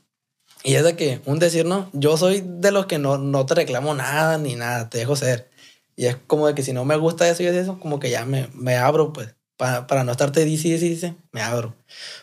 Y 0.64 0.76
es 0.76 0.84
de 0.84 0.96
que, 0.96 1.22
un 1.26 1.38
decir, 1.38 1.66
no, 1.66 1.90
yo 1.94 2.18
soy 2.18 2.44
de 2.46 2.72
los 2.72 2.88
que 2.88 2.98
no, 2.98 3.18
no 3.18 3.46
te 3.46 3.54
reclamo 3.56 3.94
nada 3.94 4.38
ni 4.38 4.56
nada, 4.56 4.90
te 4.90 4.98
dejo 4.98 5.16
ser. 5.16 5.50
Y 5.96 6.06
es 6.06 6.16
como 6.28 6.48
de 6.48 6.56
que 6.56 6.64
si 6.64 6.74
no 6.74 6.86
me 6.86 6.96
gusta 6.98 7.30
eso 7.30 7.44
y 7.44 7.48
eso, 7.48 7.80
como 7.80 8.00
que 8.00 8.10
ya 8.10 8.26
me, 8.26 8.50
me 8.54 8.76
abro, 8.76 9.14
pues, 9.14 9.36
para, 9.58 9.88
para 9.88 10.04
no 10.04 10.12
estarte 10.12 10.46
dice, 10.46 10.70
dice, 10.70 10.86
dice, 10.86 11.16
me 11.32 11.42
abro. 11.42 11.76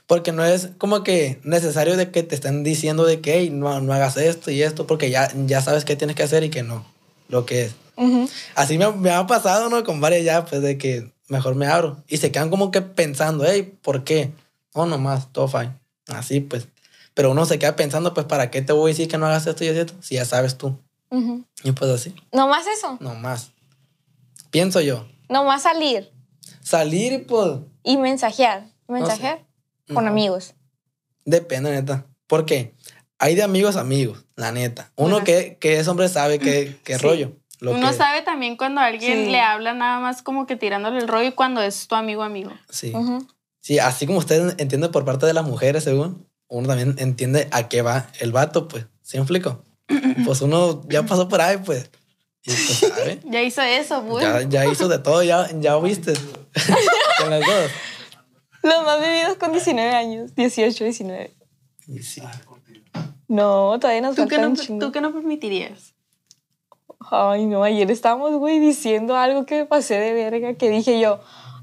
Porque 0.07 0.33
no 0.33 0.45
es 0.45 0.71
como 0.79 1.03
que 1.03 1.41
necesario 1.43 1.97
de 1.97 2.11
que 2.11 2.23
te 2.23 2.35
estén 2.35 2.63
diciendo 2.65 3.05
de 3.05 3.21
que 3.21 3.39
"Ey, 3.39 3.51
no, 3.51 3.81
no 3.81 3.93
hagas 3.93 4.17
esto 4.17 4.51
y 4.51 4.63
esto, 4.63 4.87
porque 4.87 5.11
ya, 5.11 5.31
ya 5.47 5.61
sabes 5.61 5.85
qué 5.85 5.97
tienes 5.97 6.17
que 6.17 6.23
hacer 6.23 6.45
y 6.45 6.51
que 6.51 6.63
no, 6.63 6.87
lo 7.29 7.45
que 7.45 7.65
es. 7.65 7.75
Así 8.55 8.79
me, 8.79 8.91
me 8.93 9.11
ha 9.11 9.27
pasado, 9.27 9.69
¿no? 9.71 9.83
Con 9.85 10.01
varias 10.01 10.25
ya, 10.25 10.45
pues, 10.45 10.63
de 10.63 10.79
que 10.79 11.13
mejor 11.29 11.55
me 11.55 11.67
abro. 11.67 11.97
Y 12.09 12.17
se 12.19 12.31
quedan 12.33 12.51
como 12.51 12.71
que 12.71 12.83
pensando, 12.83 13.45
hey, 13.47 13.77
¿por 13.83 14.05
qué? 14.05 14.33
No, 14.75 14.87
nomás, 14.87 15.33
todo 15.33 15.49
fine. 15.49 15.79
Así, 16.09 16.41
pues. 16.41 16.69
Pero 17.15 17.31
uno 17.31 17.47
se 17.47 17.59
queda 17.59 17.77
pensando, 17.77 18.13
pues, 18.15 18.27
¿para 18.27 18.51
qué 18.51 18.61
te 18.63 18.73
voy 18.73 18.91
a 18.91 18.93
decir 18.95 19.09
que 19.09 19.19
no 19.19 19.27
hagas 19.27 19.47
esto 19.47 19.65
y 19.65 19.69
esto? 19.69 19.95
Si 20.01 20.17
ya 20.17 20.25
sabes 20.25 20.57
tú. 20.59 20.79
Ujú. 21.11 21.45
Y 21.63 21.71
pues 21.73 21.91
así, 21.91 22.15
No 22.33 22.49
más 22.49 22.67
eso. 22.67 22.97
nomás. 23.01 23.53
Pienso 24.51 24.81
yo. 24.81 25.07
No 25.29 25.45
más 25.45 25.63
salir 25.63 26.11
Salir 26.61 27.13
y 27.13 27.19
pues, 27.19 27.59
y 27.83 27.97
mensajear. 27.97 28.67
¿Mensajear? 28.89 29.45
Con 29.93 30.05
No. 30.05 30.11
amigos. 30.11 30.55
depende, 31.25 31.71
neta. 31.71 32.07
Porque 32.27 32.75
hay 33.19 33.35
de 33.35 33.43
amigos 33.43 33.77
a 33.77 33.81
amigos, 33.81 34.25
la 34.37 34.51
neta. 34.53 34.91
Uno 34.97 35.23
que, 35.25 35.57
que 35.61 35.79
es 35.79 35.89
hombre 35.89 36.09
sabe 36.09 36.39
qué, 36.39 36.77
qué 36.85 36.99
Sí. 36.99 37.03
rollo. 37.03 37.33
Lo 37.65 37.73
Uno 37.73 37.89
que- 37.91 37.97
sabe 37.97 38.23
también 38.23 38.57
cuando 38.57 38.81
alguien 38.81 39.25
Sí. 39.27 39.31
le 39.31 39.41
habla 39.41 39.73
nada 39.75 39.99
más 40.01 40.23
como 40.23 40.47
que 40.47 40.57
tirándole 40.57 40.99
el 40.99 41.09
rollo 41.09 41.29
y 41.29 41.33
cuando 41.33 41.63
es 41.63 41.87
tu 41.89 41.95
amigo 41.95 42.23
amigo. 42.23 42.53
Sí. 42.71 42.93
Ujú. 42.95 43.27
Sí, 43.61 43.79
así 43.79 44.07
como 44.07 44.19
usted 44.19 44.55
entiende 44.59 44.89
por 44.91 45.05
parte 45.05 45.25
de 45.27 45.33
las 45.33 45.45
mujeres, 45.45 45.85
según, 45.85 46.29
uno 46.49 46.69
también 46.69 46.95
entiende 46.99 47.49
a 47.51 47.69
qué 47.69 47.81
va 47.83 48.09
el 48.21 48.31
vato, 48.33 48.69
pues. 48.69 48.87
¿Sí 49.03 49.17
me 49.17 49.23
explico? 49.23 49.65
Pues 50.27 50.41
uno 50.43 50.83
ya 50.89 51.03
pasó 51.05 51.29
por 51.29 51.41
ahí, 51.41 51.57
pues. 51.59 51.91
Y 52.45 52.51
pues, 52.51 52.79
¿sabe? 52.95 53.21
Ya 53.25 53.43
hizo 53.43 53.63
eso, 53.63 54.05
pues. 54.07 54.23
Ya, 54.23 54.43
ya 54.43 54.67
hizo 54.71 54.87
de 54.89 54.99
todo, 54.99 55.23
ya, 55.23 55.49
ya 55.61 55.77
viste. 55.81 56.13
Con 57.19 57.31
las 57.31 57.41
dos. 57.41 57.71
Los 58.63 58.83
más 58.85 59.01
vividos 59.01 59.37
con 59.39 59.53
19 59.53 59.91
años. 59.95 60.35
18, 60.35 60.85
19. 60.85 61.35
Y 61.89 61.99
sí. 62.03 62.23
No, 63.29 63.79
todavía 63.81 64.01
nos 64.03 64.15
¿Tú 64.17 64.23
falta 64.23 64.39
no, 64.41 64.49
un 64.49 64.57
chingo. 64.57 64.87
¿Tú 64.87 64.93
qué 64.93 65.01
no 65.01 65.13
permitirías? 65.13 65.94
Ay, 67.11 67.47
no, 67.47 67.63
ayer 67.63 67.91
estábamos, 67.91 68.33
güey, 68.33 68.59
diciendo 68.59 69.17
algo 69.17 69.47
que 69.47 69.57
me 69.57 69.65
pasé 69.67 69.99
de 69.99 70.13
verga, 70.15 70.55
que 70.55 70.69
dije 70.71 70.99
yo, 71.01 71.21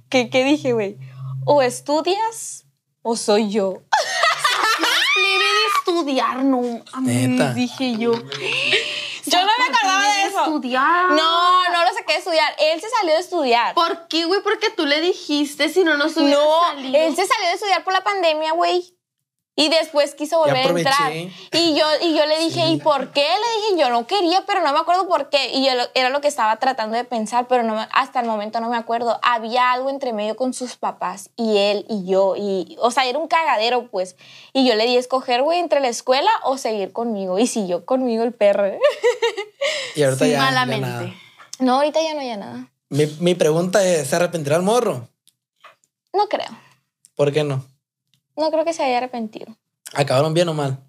¿qué, 0.10 0.30
qué 0.30 0.44
dije, 0.44 0.74
güey? 0.74 0.98
O 1.46 1.62
estudias 1.62 2.66
o 3.02 3.16
soy 3.16 3.50
yo. 3.50 3.82
Plebe 5.16 5.44
de 5.44 5.66
estudiar, 5.78 6.44
no. 6.44 6.62
A 6.94 7.02
mí 7.02 7.14
Neta. 7.28 7.54
dije 7.54 7.94
yo. 7.98 8.12
Yo 8.14 9.40
no 9.40 9.52
me 9.58 9.66
acordaba 9.76 10.14
de 10.16 10.24
eso. 10.24 10.44
estudiar. 10.46 11.10
No, 11.12 11.70
no 11.72 11.84
lo 11.86 11.94
saqué 11.94 12.14
de 12.14 12.20
estudiar. 12.20 12.54
Él 12.60 12.82
se 12.82 12.90
salió 12.90 13.14
de 13.14 13.20
estudiar. 13.20 13.74
¿Por 13.76 14.08
qué, 14.08 14.26
güey? 14.26 14.42
Porque 14.44 14.70
tú 14.72 14.86
le 14.86 15.00
dijiste 15.02 15.70
si 15.70 15.84
no 15.84 15.96
nos 15.98 16.16
hubiera 16.18 16.40
No, 16.42 16.62
salido. 16.74 16.98
él 16.98 17.16
se 17.16 17.26
salió 17.26 17.48
de 17.48 17.54
estudiar 17.54 17.84
por 17.84 17.94
la 17.94 18.04
pandemia, 18.04 18.54
güey. 18.54 18.96
Y 19.54 19.68
después 19.68 20.16
quiso 20.16 20.40
volver 20.40 20.66
a 20.66 20.70
entrar. 20.70 21.12
Y 21.14 21.76
yo, 21.76 21.86
y 22.02 22.16
yo 22.16 22.26
le 22.26 22.40
dije, 22.40 22.70
¿y 22.70 22.78
por 22.78 23.12
qué? 23.12 23.22
Le 23.22 23.74
dije, 23.76 23.82
yo 23.82 23.90
no 23.90 24.08
quería, 24.08 24.44
pero 24.48 24.62
no 24.64 24.72
me 24.72 24.80
acuerdo 24.80 25.08
por 25.10 25.30
qué. 25.30 25.50
Y 25.54 25.66
yo 25.66 25.76
lo- 25.76 25.84
era 25.94 26.10
lo 26.10 26.22
que 26.22 26.30
estaba 26.30 26.56
tratando 26.58 26.96
de 26.96 27.04
pensar, 27.04 27.48
pero 27.50 27.62
no 27.62 27.76
me- 27.76 27.88
hasta 27.92 28.22
el 28.22 28.28
momento 28.28 28.62
no 28.62 28.70
me 28.70 28.78
acuerdo. 28.78 29.20
Había 29.22 29.74
algo 29.74 29.90
entre 29.90 30.14
medio 30.14 30.38
con 30.38 30.54
sus 30.54 30.78
papás 30.78 31.32
y 31.36 31.58
él 31.58 31.86
y 31.90 32.06
yo. 32.10 32.36
Y, 32.38 32.78
o 32.80 32.92
sea, 32.92 33.06
era 33.06 33.20
un 33.20 33.28
cagadero, 33.28 33.88
pues. 33.88 34.16
Y 34.54 34.66
yo 34.66 34.76
le 34.76 34.86
di 34.86 34.96
a 34.96 35.00
escoger, 35.00 35.42
güey, 35.44 35.60
entre 35.60 35.82
la 35.82 35.90
escuela 35.90 36.32
o 36.44 36.58
seguir 36.58 36.94
conmigo. 36.94 37.38
Y 37.38 37.46
siguió 37.46 37.86
conmigo 37.86 38.24
el 38.24 38.34
perro. 38.34 38.72
Y 39.96 40.04
ahorita 40.04 40.26
ya, 40.26 40.34
ya 40.34 40.40
Malamente. 40.40 40.88
nada. 40.88 41.14
No, 41.60 41.76
ahorita 41.76 42.02
ya 42.02 42.14
no 42.14 42.22
hay 42.22 42.36
nada. 42.38 42.68
Mi, 42.90 43.06
mi 43.20 43.36
pregunta 43.36 43.86
es, 43.86 44.08
¿se 44.10 44.16
arrepentirá 44.16 44.56
el 44.56 44.64
morro? 44.64 45.08
No 46.14 46.28
creo. 46.28 46.48
¿Por 47.16 47.32
qué 47.32 47.44
no? 47.44 47.64
No 48.38 48.52
creo 48.52 48.66
que 48.66 48.74
se 48.74 48.84
haya 48.84 48.98
arrepentido. 48.98 49.56
¿Acabaron 49.94 50.34
bien 50.34 50.48
o 50.50 50.54
mal? 50.54 50.80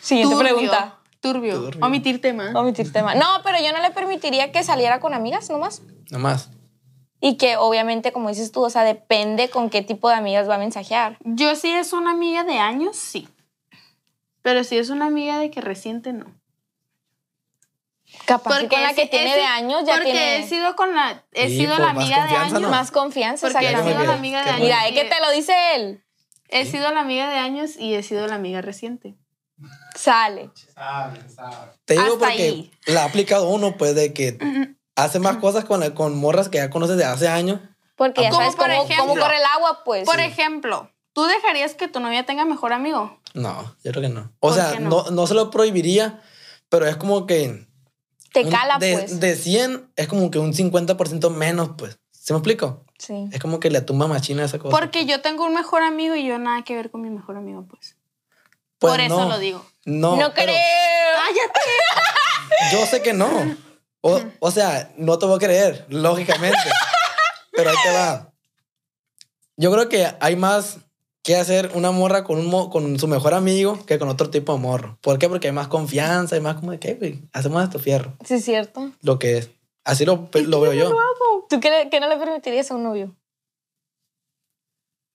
Siguiente 0.00 0.34
Turbio, 0.34 0.54
pregunta. 0.54 0.98
Turbio. 1.20 1.54
Turbio. 1.54 1.86
Omitir 1.86 2.20
tema. 2.20 2.52
Omitir 2.54 2.92
tema. 2.92 3.14
No, 3.14 3.26
pero 3.42 3.58
yo 3.58 3.72
no 3.72 3.80
le 3.80 3.90
permitiría 3.90 4.52
que 4.52 4.62
saliera 4.62 5.00
con 5.00 5.14
amigas 5.14 5.48
nomás. 5.48 5.82
Nomás. 6.10 6.50
Y 7.20 7.38
que 7.38 7.56
obviamente, 7.56 8.12
como 8.12 8.28
dices 8.28 8.52
tú, 8.52 8.62
o 8.62 8.70
sea, 8.70 8.82
depende 8.82 9.48
con 9.48 9.70
qué 9.70 9.80
tipo 9.80 10.10
de 10.10 10.16
amigas 10.16 10.48
va 10.48 10.56
a 10.56 10.58
mensajear. 10.58 11.16
Yo 11.24 11.56
sí 11.56 11.70
es 11.72 11.94
una 11.94 12.10
amiga 12.10 12.44
de 12.44 12.58
años, 12.58 12.96
sí. 12.96 13.28
Pero 14.42 14.62
si 14.62 14.76
es 14.76 14.90
una 14.90 15.06
amiga 15.06 15.38
de 15.38 15.50
que 15.50 15.62
reciente, 15.62 16.12
no. 16.12 16.26
Capaz 18.26 18.58
que 18.60 18.68
con 18.68 18.82
la 18.82 18.90
he 18.90 18.94
que 18.94 19.06
tiene 19.06 19.34
de 19.36 19.44
años 19.44 19.82
ya 19.86 19.94
porque 19.94 20.12
tiene 20.12 20.36
he 20.38 20.48
sido 20.48 20.74
con 20.76 20.94
la 20.94 21.24
he 21.32 21.48
Sí, 21.48 21.56
sido 21.58 21.78
la 21.78 21.92
más 21.92 21.96
amiga 21.96 22.16
de 22.16 22.20
confianza, 22.22 22.46
años 22.56 22.60
¿no? 22.62 22.68
más 22.70 22.90
confianza. 22.90 23.46
porque 23.48 23.66
he 23.70 23.82
sido 23.82 24.04
la 24.04 24.14
amiga 24.14 24.42
de 24.44 24.50
años 24.50 24.60
Mira, 24.62 24.86
es 24.88 24.94
que 24.94 25.04
te 25.08 25.20
lo 25.20 25.30
dice 25.30 25.54
él. 25.76 26.04
he 26.48 26.64
sido 26.66 26.90
la 26.92 27.00
amiga 27.00 27.28
de 27.30 27.36
años 27.38 27.76
y 27.78 27.94
he 27.94 28.02
sido 28.02 28.26
la 28.26 28.34
amiga 28.36 28.60
reciente 28.62 29.14
Sale. 29.94 30.50
Te 31.84 31.94
digo 31.94 32.04
Hasta 32.14 32.18
porque 32.18 32.42
ahí. 32.42 32.72
la 32.86 33.02
ha 33.02 33.06
aplicado 33.06 33.48
uno, 33.48 33.76
pues, 33.76 33.94
de 33.94 34.12
que 34.12 34.36
hace 34.96 35.18
más 35.20 35.36
cosas 35.36 35.64
con, 35.64 35.80
la- 35.80 35.94
con 35.94 36.16
morras 36.18 36.48
que 36.48 36.58
ya 36.58 36.70
conoces 36.70 36.96
de 36.96 37.04
hace 37.04 37.28
años. 37.28 37.60
Porque 37.96 38.22
ya 38.22 38.30
Como 38.30 38.40
sabes 38.42 38.56
por 38.56 38.66
cómo, 38.68 38.82
ejemplo- 38.84 39.06
cómo 39.06 39.20
corre 39.20 39.36
el 39.36 39.44
agua, 39.44 39.82
pues. 39.84 40.04
por 40.04 40.18
ejemplo 40.20 40.90
tú 41.12 41.24
dejarías 41.26 41.74
que 41.74 41.86
tu 41.86 42.00
novia 42.00 42.26
tenga 42.26 42.44
mejor 42.44 42.72
amigo 42.72 43.20
No, 43.34 43.76
yo 43.84 43.92
creo 43.92 44.02
que 44.02 44.08
no. 44.08 44.32
O 44.40 44.48
¿Por 44.48 44.54
sea, 44.54 44.80
no? 44.80 45.04
no? 45.04 45.10
No, 45.12 45.26
se 45.28 45.34
lo 45.34 45.48
prohibiría, 45.50 46.20
pero 46.68 46.86
es 46.88 46.96
como 46.96 47.24
que... 47.26 47.68
Te 48.34 48.44
un- 48.44 48.50
cala, 48.50 48.76
de, 48.78 48.92
pues. 48.92 49.20
De 49.20 49.34
100 49.36 49.90
es 49.96 50.06
como 50.08 50.30
que 50.30 50.38
un 50.38 50.52
50% 50.52 51.30
menos, 51.30 51.70
pues. 51.78 51.98
¿Se 52.10 52.32
me 52.34 52.38
explico? 52.40 52.84
Sí. 52.98 53.28
Es 53.32 53.40
como 53.40 53.60
que 53.60 53.70
le 53.70 53.80
tumba 53.80 54.06
machina 54.06 54.44
esa 54.44 54.58
cosa. 54.58 54.76
porque 54.76 55.06
yo 55.06 55.20
tengo 55.22 55.44
un 55.46 55.54
mejor 55.54 55.82
amigo 55.82 56.14
y 56.14 56.26
yo 56.26 56.38
nada 56.38 56.62
que 56.64 56.74
ver 56.76 56.90
con 56.90 57.00
mi 57.02 57.10
mejor 57.10 57.36
amigo 57.36 57.66
pues, 57.68 57.96
Pues 58.78 58.92
por 58.92 59.00
eso 59.00 59.28
lo 59.28 59.38
digo 59.38 59.64
No, 59.84 60.16
No, 60.16 60.32
creo. 60.32 60.46
cállate 60.46 61.60
Yo 62.72 62.86
sé 62.86 63.02
que 63.02 63.12
no. 63.12 63.28
O, 64.00 64.20
o 64.38 64.50
sea, 64.50 64.92
no 64.96 65.18
te 65.18 65.26
voy 65.26 65.36
a 65.36 65.38
creer, 65.38 65.86
lógicamente. 65.88 66.58
pero 67.52 67.70
ahí 67.70 67.76
te 67.82 67.90
va. 67.92 68.32
Yo 69.56 69.70
creo 69.72 69.88
que 69.88 70.12
hay 70.20 70.36
más 70.36 70.78
que 71.24 71.36
hacer 71.36 71.70
una 71.74 71.90
morra 71.90 72.22
con, 72.22 72.38
un 72.38 72.46
mo- 72.46 72.70
con 72.70 72.98
su 73.00 73.08
mejor 73.08 73.34
amigo 73.34 73.84
que 73.86 73.98
con 73.98 74.08
otro 74.08 74.30
tipo 74.30 74.52
de 74.52 74.58
morro. 74.60 74.98
¿Por 75.00 75.18
qué? 75.18 75.28
Porque 75.28 75.48
hay 75.48 75.52
más 75.54 75.66
confianza, 75.68 76.36
hay 76.36 76.40
más 76.42 76.56
como 76.56 76.70
de 76.70 76.78
que, 76.78 76.94
güey, 76.94 77.22
hacemos 77.32 77.64
esto 77.64 77.78
fierro. 77.80 78.12
Sí, 78.24 78.34
es 78.34 78.44
cierto. 78.44 78.90
Lo 79.02 79.18
que 79.18 79.38
es. 79.38 79.50
Así 79.84 80.04
lo, 80.04 80.28
lo 80.32 80.60
veo 80.60 80.72
yo. 80.74 80.92
¿Tú 81.48 81.60
qué, 81.60 81.88
qué 81.90 81.98
no 82.00 82.08
le 82.08 82.16
permitirías 82.16 82.70
a 82.70 82.74
un 82.76 82.84
novio? 82.84 83.16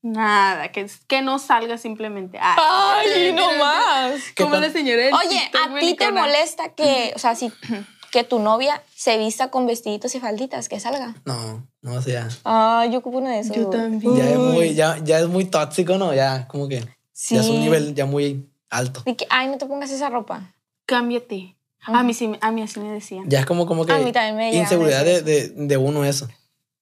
nada 0.02 0.72
que, 0.72 0.88
que 1.08 1.22
no 1.22 1.40
salga 1.40 1.78
simplemente 1.78 2.40
Ay, 2.42 2.56
¡Ay, 2.58 3.34
no 3.36 3.52
más! 3.58 4.22
Como 4.38 4.56
la 4.56 4.70
señora 4.70 5.04
Oye, 5.18 5.52
¿a 5.62 5.78
ti 5.80 5.94
te 5.96 6.10
molesta 6.12 6.74
que, 6.74 7.12
o 7.16 7.20
sea, 7.20 7.36
si, 7.36 7.52
que 8.12 8.24
tu 8.24 8.40
novia 8.40 8.82
se 8.96 9.18
vista 9.18 9.50
con 9.52 9.68
vestiditos 9.68 10.14
y 10.16 10.20
falditas, 10.20 10.68
que 10.70 10.80
salga? 10.80 11.16
No, 11.26 11.68
no, 11.82 11.94
o 11.94 12.02
sea, 12.02 12.28
Ah, 12.46 12.86
yo 12.92 13.00
ocupo 13.00 13.20
uno 13.20 13.30
de 13.30 13.40
esos. 13.40 13.56
Yo 13.56 13.70
también. 13.70 14.16
ya 14.16 14.30
es 14.30 14.38
Uy. 14.38 14.44
muy, 14.44 14.74
ya, 14.76 14.98
ya 15.04 15.20
es 15.20 15.28
muy 15.28 15.46
tóxico, 15.46 15.98
¿no? 15.98 16.14
Ya, 16.14 16.48
como 16.48 16.68
que 16.68 16.86
Sí. 17.14 17.36
ya 17.36 17.42
es 17.42 17.50
un 17.50 17.60
nivel 17.60 17.94
ya 17.96 18.06
muy 18.06 18.50
alto. 18.70 19.02
De 19.06 19.16
que, 19.16 19.26
ay, 19.30 19.48
no 19.48 19.58
te 19.58 19.66
pongas 19.66 19.92
esa 19.92 20.10
ropa. 20.10 20.54
cámbiate 20.86 21.56
a 21.86 22.04
mí 22.04 22.14
sí, 22.14 22.30
a 22.42 22.52
mí 22.52 22.62
así 22.62 22.80
me 22.82 22.92
decían 22.92 23.30
Ya 23.30 23.40
es 23.40 23.46
como, 23.46 23.66
como 23.66 23.86
que 23.86 23.94
A 23.94 24.00
mí 24.00 24.12
también 24.12 24.36
me 24.36 24.54
inseguridad 24.54 25.06
de, 25.06 25.22
de, 25.22 25.50
de 25.50 25.78
uno 25.78 26.04
eso. 26.04 26.28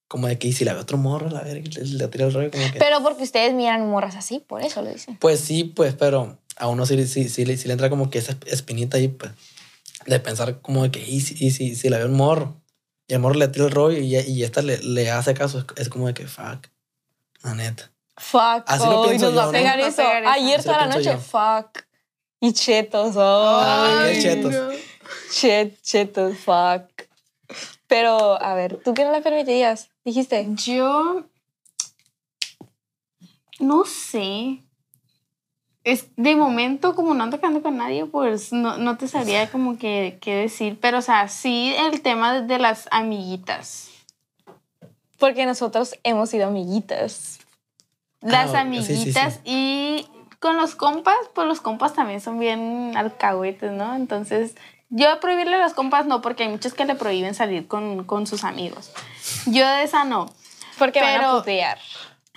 Como 0.07 0.27
de 0.27 0.39
que 0.39 0.51
si 0.53 0.63
la 0.65 0.73
ve 0.73 0.79
otro 0.79 0.97
morro, 0.97 1.29
la 1.29 1.41
verga, 1.41 1.69
le, 1.75 1.85
le 1.85 2.07
tira 2.07 2.25
el 2.25 2.33
rollo 2.33 2.49
como 2.49 2.63
que... 2.71 2.79
Pero 2.79 3.03
porque 3.03 3.23
ustedes 3.23 3.53
miran 3.53 3.87
morras 3.89 4.15
así, 4.15 4.39
por 4.39 4.63
eso 4.63 4.81
lo 4.81 4.89
dicen. 4.89 5.17
Pues 5.17 5.39
sí, 5.41 5.65
pues, 5.65 5.93
pero 5.93 6.37
a 6.57 6.67
uno 6.67 6.85
sí, 6.85 7.05
sí, 7.05 7.29
sí, 7.29 7.45
le- 7.45 7.57
sí 7.57 7.67
le 7.67 7.73
entra 7.73 7.89
como 7.89 8.09
que 8.09 8.17
esa 8.19 8.35
espinita 8.47 8.97
ahí, 8.97 9.09
pues, 9.09 9.31
de 10.07 10.19
pensar 10.19 10.61
como 10.61 10.83
de 10.83 10.91
que, 10.91 10.99
y 11.07 11.21
si, 11.21 11.45
y 11.45 11.51
si, 11.51 11.75
si 11.75 11.89
la 11.89 11.99
ve 11.99 12.05
un 12.05 12.13
morro, 12.15 12.61
y 13.07 13.13
el 13.13 13.19
morro 13.19 13.35
le 13.35 13.47
tira 13.47 13.65
el 13.65 13.71
rollo 13.71 13.97
y, 13.97 14.15
y 14.15 14.43
esta 14.43 14.61
le, 14.61 14.79
le 14.79 15.11
hace 15.11 15.33
caso, 15.33 15.59
es, 15.59 15.65
es 15.75 15.89
como 15.89 16.07
de 16.07 16.13
que, 16.13 16.27
fuck, 16.27 16.67
la 17.43 17.53
neta. 17.53 17.91
Fuck. 18.17 18.63
Así 18.65 18.85
lo 18.85 19.01
oh, 19.01 19.05
y 19.05 19.09
pienso 19.09 19.27
nos 19.27 19.37
va 19.37 19.43
yo, 19.43 19.49
a 19.49 19.51
pegar 19.51 19.77
¿no? 19.77 19.85
eso. 19.85 20.01
Nos 20.01 20.11
va 20.11 20.17
a 20.17 20.19
pegar 20.19 20.37
eso. 20.37 20.45
Ayer 20.45 20.57
lo 20.57 20.63
toda 20.63 20.77
la 20.77 20.95
noche, 20.95 21.11
yo. 21.11 21.19
fuck. 21.19 21.83
Y 22.39 22.53
chetos, 22.53 23.15
oh. 23.15 23.61
Ay, 23.63 24.21
chetos. 24.21 24.53
no. 24.53 24.69
Chet, 25.31 25.81
chetos, 25.81 26.37
fuck. 26.37 27.07
Pero, 27.87 28.41
a 28.41 28.53
ver, 28.53 28.81
¿tú 28.83 28.93
qué 28.93 29.05
no 29.05 29.11
le 29.11 29.21
permitirías? 29.21 29.89
Dijiste. 30.03 30.45
Yo 30.51 31.25
no 33.59 33.85
sé. 33.85 34.63
Es 35.89 36.07
de 36.17 36.35
momento, 36.35 36.95
como 36.95 37.13
no 37.13 37.23
ando 37.23 37.39
quedando 37.39 37.61
con 37.63 37.77
nadie, 37.77 38.05
pues 38.05 38.51
no, 38.51 38.77
no 38.77 38.97
te 38.97 39.07
sabría 39.07 39.49
como 39.51 39.77
que 39.77 40.17
qué 40.21 40.35
decir. 40.35 40.77
Pero, 40.81 40.97
o 40.97 41.01
sea, 41.01 41.29
sí 41.29 41.73
el 41.77 42.01
tema 42.01 42.41
de 42.41 42.59
las 42.59 42.89
amiguitas. 42.91 43.89
Porque 45.17 45.45
nosotros 45.45 45.95
hemos 46.03 46.29
sido 46.29 46.47
amiguitas. 46.47 47.39
Las 48.19 48.53
Ah, 48.53 48.63
sí, 48.69 48.77
sí, 48.77 48.83
sí. 48.83 48.93
amiguitas 48.93 49.39
y 49.45 50.07
con 50.39 50.57
los 50.57 50.75
compas, 50.75 51.15
pues 51.33 51.47
los 51.47 51.61
compas 51.61 51.93
también 51.93 52.19
son 52.19 52.37
bien 52.37 52.91
alcahuetes, 52.97 53.71
¿no? 53.71 53.95
Entonces, 53.95 54.55
yo 54.89 55.19
prohibirle 55.21 55.55
a 55.55 55.59
los 55.59 55.73
compas 55.73 56.05
no, 56.05 56.21
porque 56.21 56.43
hay 56.43 56.49
muchos 56.49 56.73
que 56.73 56.83
le 56.85 56.95
prohíben 56.95 57.33
salir 57.33 57.67
con, 57.67 58.03
con 58.03 58.27
sus 58.27 58.43
amigos. 58.43 58.91
Yo 59.45 59.65
de 59.67 59.83
esa 59.83 60.03
no. 60.03 60.27
Porque 60.77 60.99
van 61.01 61.23
a 61.23 61.31
putear. 61.31 61.79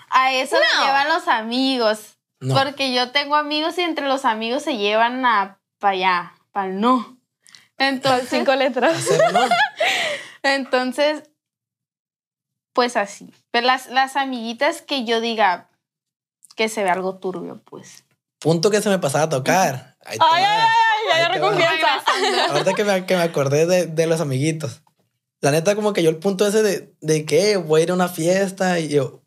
A 0.08 0.32
eso 0.34 0.54
No. 0.56 0.60
le 0.80 0.86
llevan 0.86 1.08
los 1.08 1.26
amigos. 1.28 2.16
No. 2.40 2.54
Porque 2.54 2.92
yo 2.94 3.10
tengo 3.10 3.36
amigos 3.36 3.76
y 3.78 3.82
entre 3.82 4.08
los 4.08 4.24
amigos 4.24 4.62
se 4.62 4.76
llevan 4.78 5.24
a 5.26 5.60
para 5.78 5.92
allá, 5.92 6.34
para 6.52 6.68
el 6.70 6.80
no. 6.80 7.18
Entonces, 7.78 8.28
cinco 8.30 8.54
letras. 8.54 9.04
No. 9.32 9.40
entonces, 10.42 11.22
pues 12.72 12.96
así. 12.96 13.32
Pero 13.50 13.66
las, 13.66 13.88
las 13.90 14.16
amiguitas 14.16 14.82
que 14.82 15.04
yo 15.04 15.20
diga 15.20 15.68
que 16.56 16.68
se 16.68 16.82
ve 16.82 16.90
algo 16.90 17.18
turbio, 17.18 17.62
pues. 17.64 18.04
Punto 18.38 18.70
que 18.70 18.80
se 18.80 18.88
me 18.88 18.98
pasaba 18.98 19.24
a 19.24 19.28
tocar. 19.28 19.96
Ahí 20.04 20.18
te 20.18 20.24
Ay, 20.30 20.42
va. 20.42 20.64
ay, 20.64 20.70
ay, 21.12 21.26
ay, 21.32 21.40
confianza. 21.40 21.96
Ahorita 22.50 22.72
que 22.74 22.84
me, 22.84 23.06
que 23.06 23.16
me 23.16 23.22
acordé 23.22 23.66
de, 23.66 23.86
de 23.86 24.06
los 24.06 24.20
amiguitos. 24.20 24.82
La 25.42 25.50
neta, 25.50 25.74
como 25.74 25.92
que 25.92 26.02
yo 26.02 26.10
el 26.10 26.18
punto 26.18 26.46
ese 26.46 26.62
de, 26.62 26.94
de 27.00 27.24
que 27.24 27.56
voy 27.56 27.80
a 27.80 27.84
ir 27.84 27.90
a 27.90 27.94
una 27.94 28.08
fiesta 28.08 28.78
y 28.78 28.88
yo, 28.88 29.22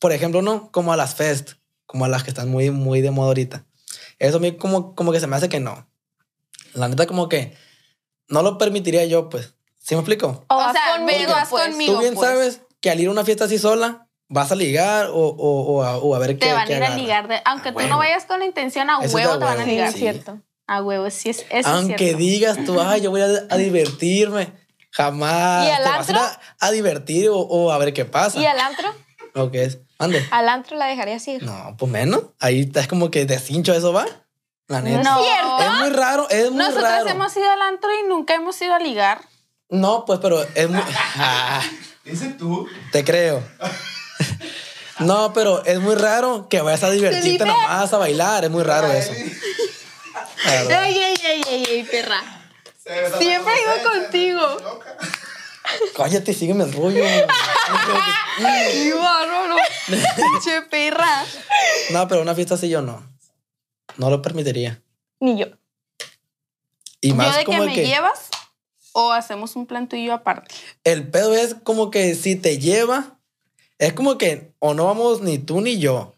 por 0.00 0.12
ejemplo, 0.12 0.42
no, 0.42 0.70
como 0.72 0.92
a 0.92 0.96
las 0.96 1.14
fest, 1.14 1.52
como 1.92 2.06
a 2.06 2.08
las 2.08 2.24
que 2.24 2.30
están 2.30 2.48
muy, 2.50 2.70
muy 2.70 3.02
de 3.02 3.10
moda 3.10 3.28
ahorita. 3.28 3.64
Eso 4.18 4.38
a 4.38 4.40
mí 4.40 4.56
como, 4.56 4.94
como 4.96 5.12
que 5.12 5.20
se 5.20 5.26
me 5.28 5.36
hace 5.36 5.48
que 5.48 5.60
no. 5.60 5.86
La 6.74 6.88
neta, 6.88 7.06
como 7.06 7.28
que 7.28 7.54
no 8.28 8.42
lo 8.42 8.56
permitiría 8.58 9.04
yo, 9.04 9.28
pues. 9.28 9.54
¿Sí 9.78 9.94
me 9.94 10.00
explico? 10.00 10.44
O 10.48 10.56
O 10.56 10.72
sea, 10.72 10.96
conmigo, 10.96 11.32
vas 11.32 11.48
pues. 11.50 11.64
conmigo. 11.68 11.92
Tú 11.94 12.00
bien 12.00 12.14
pues. 12.14 12.28
sabes 12.28 12.62
que 12.80 12.90
al 12.90 12.98
ir 13.00 13.08
a 13.08 13.10
una 13.10 13.24
fiesta 13.24 13.44
así 13.44 13.58
sola, 13.58 14.08
vas 14.28 14.50
a 14.50 14.54
ligar 14.54 15.06
o, 15.08 15.14
o, 15.16 15.60
o 15.76 15.82
a, 15.82 15.98
o 15.98 16.14
a 16.14 16.18
ver 16.18 16.38
qué 16.38 16.46
Te 16.46 16.52
van 16.54 16.66
a 16.66 16.72
ir 16.76 16.82
a 16.82 16.96
ligar. 16.96 17.28
de- 17.28 17.42
aunque 17.44 17.68
A 17.68 17.72
tú 17.72 17.78
huevo. 17.78 17.90
no 17.90 17.98
vayas 17.98 18.24
con 18.24 18.38
la 18.38 18.46
intención, 18.46 18.88
a 18.88 18.94
Eso 18.98 19.04
es 19.04 19.14
huevo 19.14 19.38
te 19.38 19.44
van 19.44 19.60
a 19.60 19.64
ligar. 19.66 19.92
Sí, 19.92 19.98
cierto. 19.98 20.40
A 20.66 20.82
huevo, 20.82 21.10
sí 21.10 21.28
es, 21.30 21.44
eso 21.50 21.68
Aunque 21.68 21.92
es 21.94 21.98
cierto. 22.00 22.18
digas 22.18 22.58
tú, 22.64 22.80
ay, 22.80 23.02
yo 23.02 23.10
voy 23.10 23.20
a, 23.20 23.26
a 23.50 23.56
divertirme. 23.58 24.52
Jamás 24.92 25.66
¿Y 25.66 25.70
al 25.70 25.82
te 25.82 25.88
vas 25.88 26.08
a 26.08 26.12
ir 26.12 26.18
a, 26.18 26.40
a 26.60 26.70
divertir 26.70 27.28
o, 27.30 27.38
o 27.38 27.70
a 27.72 27.78
ver 27.78 27.92
qué 27.92 28.04
pasa. 28.04 28.38
¿Y 28.38 28.46
al 28.46 28.58
antro? 28.60 28.94
Es. 29.52 29.78
Ande. 29.98 30.26
¿Al 30.30 30.48
antro 30.48 30.76
la 30.76 30.86
dejarías 30.86 31.26
ir? 31.28 31.42
No, 31.42 31.74
pues 31.78 31.90
menos. 31.90 32.22
Ahí 32.40 32.70
es 32.74 32.86
como 32.88 33.10
que 33.10 33.24
deshincho 33.24 33.72
eso 33.74 33.92
va. 33.92 34.06
La 34.68 34.80
neta. 34.80 35.02
No. 35.02 35.20
Es 35.60 35.70
muy 35.80 35.90
raro, 35.90 36.28
es 36.30 36.50
muy 36.50 36.58
Nosotros 36.58 36.82
raro. 36.84 37.08
hemos 37.08 37.36
ido 37.36 37.50
al 37.50 37.62
antro 37.62 37.90
y 37.98 38.08
nunca 38.08 38.34
hemos 38.34 38.60
ido 38.60 38.74
a 38.74 38.78
ligar. 38.78 39.20
No, 39.68 40.04
pues, 40.04 40.18
pero 40.20 40.42
es 40.54 40.68
muy. 40.68 40.82
Ah, 41.16 41.62
Dice 42.04 42.30
tú. 42.30 42.66
te 42.90 43.04
creo. 43.04 43.42
No, 44.98 45.32
pero 45.32 45.64
es 45.64 45.80
muy 45.80 45.94
raro 45.94 46.48
que 46.48 46.60
vayas 46.60 46.82
a 46.84 46.90
divertirte 46.90 47.44
nomás 47.44 47.92
a 47.92 47.98
bailar. 47.98 48.44
Es 48.44 48.50
muy 48.50 48.62
raro 48.62 48.88
eso. 48.88 49.12
Ey, 49.12 50.68
ey, 50.68 51.20
ey, 51.24 51.42
ey, 51.48 51.64
ey, 51.68 51.84
perra. 51.84 52.20
Siempre 52.82 53.20
digo 53.20 53.44
seria, 53.44 53.82
contigo. 53.82 54.58
Cállate, 55.96 56.34
sígueme 56.34 56.64
el 56.64 56.72
rollo. 56.72 57.02
¡Qué 58.38 58.94
bárbaro! 58.94 59.56
¡Che, 60.42 60.62
perra! 60.62 61.24
No, 61.90 62.08
pero 62.08 62.22
una 62.22 62.34
fiesta 62.34 62.54
así 62.54 62.68
yo 62.68 62.82
no. 62.82 63.06
No 63.96 64.10
lo 64.10 64.22
permitiría. 64.22 64.82
Ni 65.20 65.38
yo. 65.38 65.46
Y 67.00 67.10
¿Yo 67.10 67.14
más 67.16 67.34
de 67.36 67.40
que 67.40 67.46
como 67.46 67.64
me 67.64 67.74
que 67.74 67.86
llevas 67.86 68.28
o 68.92 69.12
hacemos 69.12 69.56
un 69.56 69.66
plan 69.66 69.88
tú 69.88 69.96
y 69.96 70.06
yo 70.06 70.14
aparte? 70.14 70.54
el 70.84 71.08
pedo 71.08 71.34
es 71.34 71.54
como 71.62 71.90
que 71.90 72.14
si 72.14 72.36
te 72.36 72.58
lleva, 72.58 73.18
es 73.78 73.92
como 73.92 74.18
que 74.18 74.52
o 74.58 74.74
no 74.74 74.84
vamos 74.86 75.20
ni 75.20 75.38
tú 75.38 75.60
ni 75.60 75.78
yo. 75.78 76.14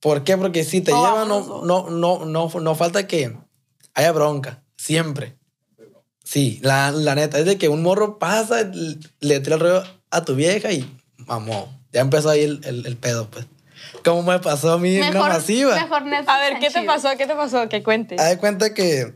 ¿Por 0.00 0.22
qué? 0.24 0.36
Porque 0.36 0.64
si 0.64 0.80
te 0.80 0.92
O 0.92 0.96
lleva, 0.96 1.24
vamos 1.24 1.48
no, 1.48 1.62
no, 1.64 1.90
no, 1.90 2.24
no, 2.24 2.60
no 2.60 2.74
falta 2.74 3.06
que 3.06 3.36
haya 3.94 4.12
bronca. 4.12 4.62
Siempre. 4.76 5.37
Sí, 6.30 6.60
la, 6.62 6.90
la 6.90 7.14
neta 7.14 7.38
es 7.38 7.46
de 7.46 7.56
que 7.56 7.70
un 7.70 7.82
morro 7.82 8.18
pasa, 8.18 8.70
le 9.20 9.40
tira 9.40 9.54
el 9.54 9.60
rollo 9.60 9.82
a 10.10 10.24
tu 10.26 10.34
vieja 10.34 10.70
y 10.72 10.84
mamó. 11.26 11.74
Ya 11.90 12.02
empezó 12.02 12.28
ahí 12.28 12.42
el, 12.42 12.60
el, 12.64 12.84
el 12.84 12.98
pedo, 12.98 13.30
pues. 13.30 13.46
Como 14.04 14.22
me 14.22 14.38
pasó 14.38 14.72
a 14.72 14.78
mí 14.78 14.96
en 14.96 15.08
una 15.16 15.20
masiva. 15.20 15.74
mejor 15.74 16.02
Netflix 16.02 16.28
A 16.28 16.38
ver, 16.38 16.58
¿qué 16.58 16.68
te 16.68 16.82
pasó? 16.82 17.08
¿Qué 17.16 17.26
te 17.26 17.34
pasó? 17.34 17.66
Que 17.70 17.82
cuentes. 17.82 18.20
Haz 18.20 18.28
de 18.28 18.36
cuenta 18.36 18.74
que, 18.74 19.14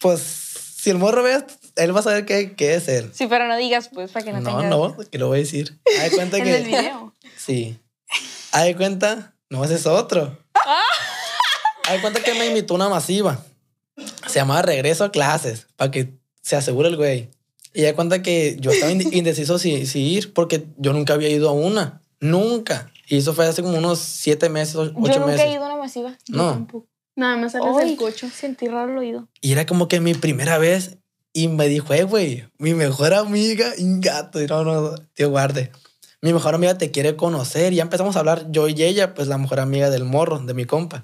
pues, 0.00 0.22
si 0.22 0.88
el 0.88 0.96
morro 0.96 1.22
ve, 1.22 1.44
él 1.76 1.94
va 1.94 2.00
a 2.00 2.02
saber 2.02 2.24
qué, 2.24 2.54
qué 2.56 2.76
es 2.76 2.88
él. 2.88 3.10
Sí, 3.12 3.26
pero 3.26 3.46
no 3.46 3.54
digas, 3.58 3.90
pues, 3.92 4.10
para 4.10 4.24
que 4.24 4.32
no, 4.32 4.40
No, 4.40 4.56
tenga... 4.56 4.70
no, 4.70 4.96
que 4.96 5.18
lo 5.18 5.26
voy 5.28 5.40
a 5.40 5.42
decir. 5.42 5.78
Haz 5.98 6.10
de 6.10 6.16
cuenta 6.16 6.36
El 6.38 6.44
que. 6.44 6.50
del 6.50 6.64
video. 6.64 7.12
Sí. 7.36 7.78
Haz 8.52 8.64
de 8.64 8.74
cuenta, 8.74 9.34
no, 9.50 9.62
ese 9.66 9.74
es 9.74 9.84
otro. 9.84 10.38
Haz 11.84 11.92
de 11.92 12.00
cuenta 12.00 12.22
que 12.22 12.32
me 12.32 12.46
invitó 12.46 12.72
una 12.72 12.88
masiva. 12.88 13.44
Se 14.26 14.38
llamaba 14.38 14.62
Regreso 14.62 15.04
a 15.04 15.10
Clases, 15.12 15.66
para 15.76 15.90
que 15.90 16.17
se 16.48 16.56
asegure 16.56 16.88
el 16.88 16.96
güey. 16.96 17.28
Y 17.74 17.82
de 17.82 17.94
cuenta 17.94 18.22
que 18.22 18.56
yo 18.58 18.70
estaba 18.70 18.90
inde- 18.90 19.08
indeciso 19.12 19.58
si, 19.58 19.84
si 19.86 20.00
ir, 20.00 20.32
porque 20.32 20.66
yo 20.78 20.92
nunca 20.94 21.12
había 21.14 21.28
ido 21.28 21.48
a 21.48 21.52
una. 21.52 22.00
Nunca. 22.20 22.90
Y 23.06 23.18
eso 23.18 23.34
fue 23.34 23.46
hace 23.46 23.62
como 23.62 23.76
unos 23.78 23.98
siete 23.98 24.48
meses, 24.48 24.74
o- 24.76 24.84
Yo 24.86 24.92
ocho 24.98 25.20
nunca 25.20 25.26
meses. 25.26 25.46
he 25.46 25.52
ido 25.52 25.62
a 25.64 25.66
una 25.66 25.76
masiva. 25.76 26.16
No. 26.28 26.66
Nada 27.14 27.36
más 27.36 27.52
sales 27.52 27.68
Ay, 27.78 27.88
del 27.90 27.96
coche. 27.96 28.30
Sentí 28.30 28.68
raro 28.68 28.92
el 28.92 28.98
oído. 28.98 29.28
Y 29.40 29.52
era 29.52 29.66
como 29.66 29.88
que 29.88 30.00
mi 30.00 30.14
primera 30.14 30.56
vez. 30.58 30.96
Y 31.34 31.48
me 31.48 31.68
dijo, 31.68 31.92
eh, 31.94 32.04
güey, 32.04 32.46
mi 32.58 32.72
mejor 32.74 33.12
amiga, 33.14 33.72
un 33.78 34.00
gato. 34.00 34.40
Y 34.42 34.46
no, 34.46 34.64
no, 34.64 34.94
tío, 35.14 35.28
guarde. 35.30 35.70
Mi 36.22 36.32
mejor 36.32 36.54
amiga 36.54 36.78
te 36.78 36.90
quiere 36.90 37.14
conocer. 37.16 37.72
Y 37.72 37.76
ya 37.76 37.82
empezamos 37.82 38.16
a 38.16 38.20
hablar, 38.20 38.46
yo 38.50 38.66
y 38.68 38.82
ella, 38.82 39.14
pues 39.14 39.28
la 39.28 39.36
mejor 39.38 39.60
amiga 39.60 39.90
del 39.90 40.04
morro, 40.04 40.38
de 40.38 40.54
mi 40.54 40.64
compa. 40.64 41.02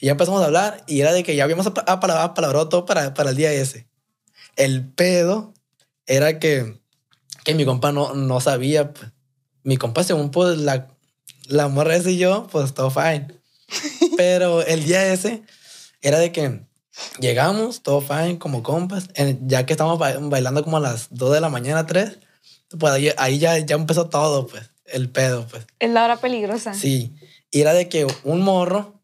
Y 0.00 0.06
ya 0.06 0.12
empezamos 0.12 0.42
a 0.42 0.46
hablar. 0.46 0.82
Y 0.86 1.00
era 1.00 1.12
de 1.12 1.22
que 1.22 1.36
ya 1.36 1.44
habíamos 1.44 1.66
apa- 1.66 1.84
apalabrado 1.86 2.26
apalabrado 2.30 2.68
todo 2.68 2.84
para, 2.84 3.14
para 3.14 3.30
el 3.30 3.36
día 3.36 3.52
ese. 3.52 3.86
El 4.56 4.86
pedo 4.88 5.54
era 6.06 6.38
que, 6.38 6.80
que 7.44 7.54
mi 7.54 7.64
compa 7.64 7.92
no, 7.92 8.14
no 8.14 8.40
sabía. 8.40 8.92
Pues. 8.92 9.10
Mi 9.64 9.76
compa, 9.76 10.02
según 10.04 10.30
pues 10.30 10.58
la, 10.58 10.88
la 11.46 11.68
morra 11.68 11.96
ese 11.96 12.12
y 12.12 12.18
yo, 12.18 12.46
pues 12.50 12.74
todo 12.74 12.90
fine. 12.90 13.28
Pero 14.16 14.62
el 14.62 14.84
día 14.84 15.12
ese 15.12 15.42
era 16.00 16.18
de 16.18 16.32
que 16.32 16.66
llegamos, 17.20 17.82
todo 17.82 18.00
fine, 18.00 18.38
como 18.38 18.62
compas. 18.62 19.08
En- 19.14 19.48
ya 19.48 19.64
que 19.66 19.72
estamos 19.72 19.98
ba- 19.98 20.18
bailando 20.18 20.62
como 20.64 20.76
a 20.76 20.80
las 20.80 21.08
2 21.10 21.32
de 21.32 21.40
la 21.40 21.48
mañana, 21.48 21.86
3, 21.86 22.18
pues 22.78 22.92
ahí, 22.92 23.10
ahí 23.18 23.38
ya, 23.38 23.58
ya 23.58 23.76
empezó 23.76 24.08
todo, 24.08 24.46
pues, 24.46 24.70
el 24.86 25.08
pedo, 25.10 25.46
pues. 25.46 25.64
Es 25.78 25.90
la 25.90 26.04
hora 26.04 26.16
peligrosa. 26.20 26.74
Sí. 26.74 27.14
Y 27.50 27.60
era 27.60 27.72
de 27.74 27.88
que 27.88 28.06
un 28.24 28.40
morro 28.42 29.00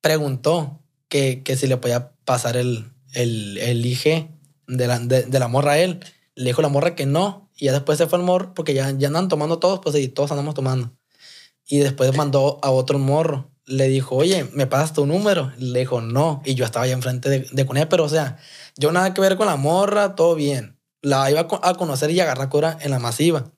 preguntó 0.00 0.82
que, 1.08 1.42
que 1.42 1.56
si 1.56 1.66
le 1.66 1.76
podía 1.76 2.12
pasar 2.24 2.56
el, 2.56 2.90
el, 3.12 3.58
el 3.58 3.84
IG 3.86 4.28
de 4.66 4.86
la, 4.86 4.98
de, 4.98 5.22
de 5.22 5.38
la 5.38 5.48
morra 5.48 5.72
a 5.72 5.78
él. 5.78 6.00
Le 6.34 6.44
dijo 6.50 6.62
la 6.62 6.68
morra 6.68 6.94
que 6.94 7.06
no. 7.06 7.50
Y 7.56 7.66
ya 7.66 7.72
después 7.72 7.98
se 7.98 8.06
fue 8.06 8.18
el 8.18 8.24
morro 8.24 8.52
porque 8.54 8.74
ya, 8.74 8.90
ya 8.90 9.08
andan 9.08 9.28
tomando 9.28 9.58
todos, 9.58 9.80
pues 9.80 9.94
y 9.96 10.08
todos 10.08 10.30
andamos 10.30 10.54
tomando. 10.54 10.92
Y 11.66 11.78
después 11.78 12.14
mandó 12.16 12.58
a 12.62 12.70
otro 12.70 12.98
morro. 12.98 13.50
Le 13.64 13.88
dijo, 13.88 14.14
oye, 14.14 14.48
¿me 14.52 14.66
pasas 14.66 14.92
tu 14.92 15.06
número? 15.06 15.50
Le 15.58 15.80
dijo, 15.80 16.00
no. 16.00 16.40
Y 16.44 16.54
yo 16.54 16.64
estaba 16.64 16.84
allá 16.84 16.94
enfrente 16.94 17.28
de, 17.28 17.46
de 17.50 17.66
con 17.66 17.76
ella, 17.76 17.88
pero 17.88 18.04
o 18.04 18.08
sea, 18.08 18.38
yo 18.76 18.92
nada 18.92 19.12
que 19.14 19.20
ver 19.20 19.36
con 19.36 19.46
la 19.46 19.56
morra, 19.56 20.14
todo 20.14 20.34
bien. 20.36 20.78
La 21.02 21.28
iba 21.30 21.40
a 21.40 21.48
co- 21.48 21.60
a 21.62 21.74
conocer 21.74 22.10
y 22.10 22.20
agarrar 22.20 22.48
cura 22.48 22.78
en 22.80 22.90
la 22.92 22.98
masiva. 23.00 23.50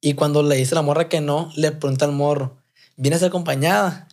Y 0.00 0.14
cuando 0.14 0.42
le 0.42 0.56
dice 0.56 0.74
la 0.74 0.82
morra 0.82 1.08
que 1.08 1.20
no, 1.20 1.50
le 1.56 1.72
pregunta 1.72 2.04
al 2.04 2.12
morro, 2.12 2.56
¿vienes 2.96 3.22
acompañada? 3.22 4.08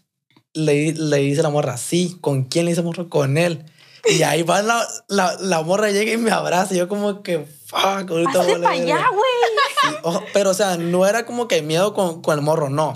Le, 0.54 0.94
le 0.94 1.18
dice 1.18 1.44
la 1.44 1.50
morra, 1.50 1.78
sí. 1.78 2.18
¿Con 2.22 2.44
quién 2.46 2.66
le 2.66 2.72
dice 2.72 2.82
el 2.82 2.86
morro? 2.88 3.10
Con 3.10 3.38
él. 3.38 3.66
Y 4.06 4.24
ahí 4.24 4.44
va 4.44 4.62
la, 4.62 4.86
la, 5.08 5.36
la 5.40 5.62
morra, 5.62 5.90
llega 5.92 6.12
y 6.12 6.18
me 6.18 6.32
abraza. 6.32 6.74
Y 6.74 6.78
yo 6.78 6.88
como 6.90 7.24
que, 7.24 7.46
fuck, 7.66 8.10
ahorita 8.10 8.32
a 8.42 8.46
para 8.46 8.70
allá, 8.72 8.96
verga". 8.96 9.10
güey. 9.10 10.16
Sí, 10.16 10.24
pero, 10.34 10.50
o 10.50 10.54
sea, 10.54 10.78
no 10.78 11.06
era 11.08 11.26
como 11.26 11.48
que 11.48 11.62
miedo 11.62 11.94
con, 11.94 12.22
con 12.22 12.38
el 12.38 12.44
morro, 12.44 12.70
no. 12.70 12.94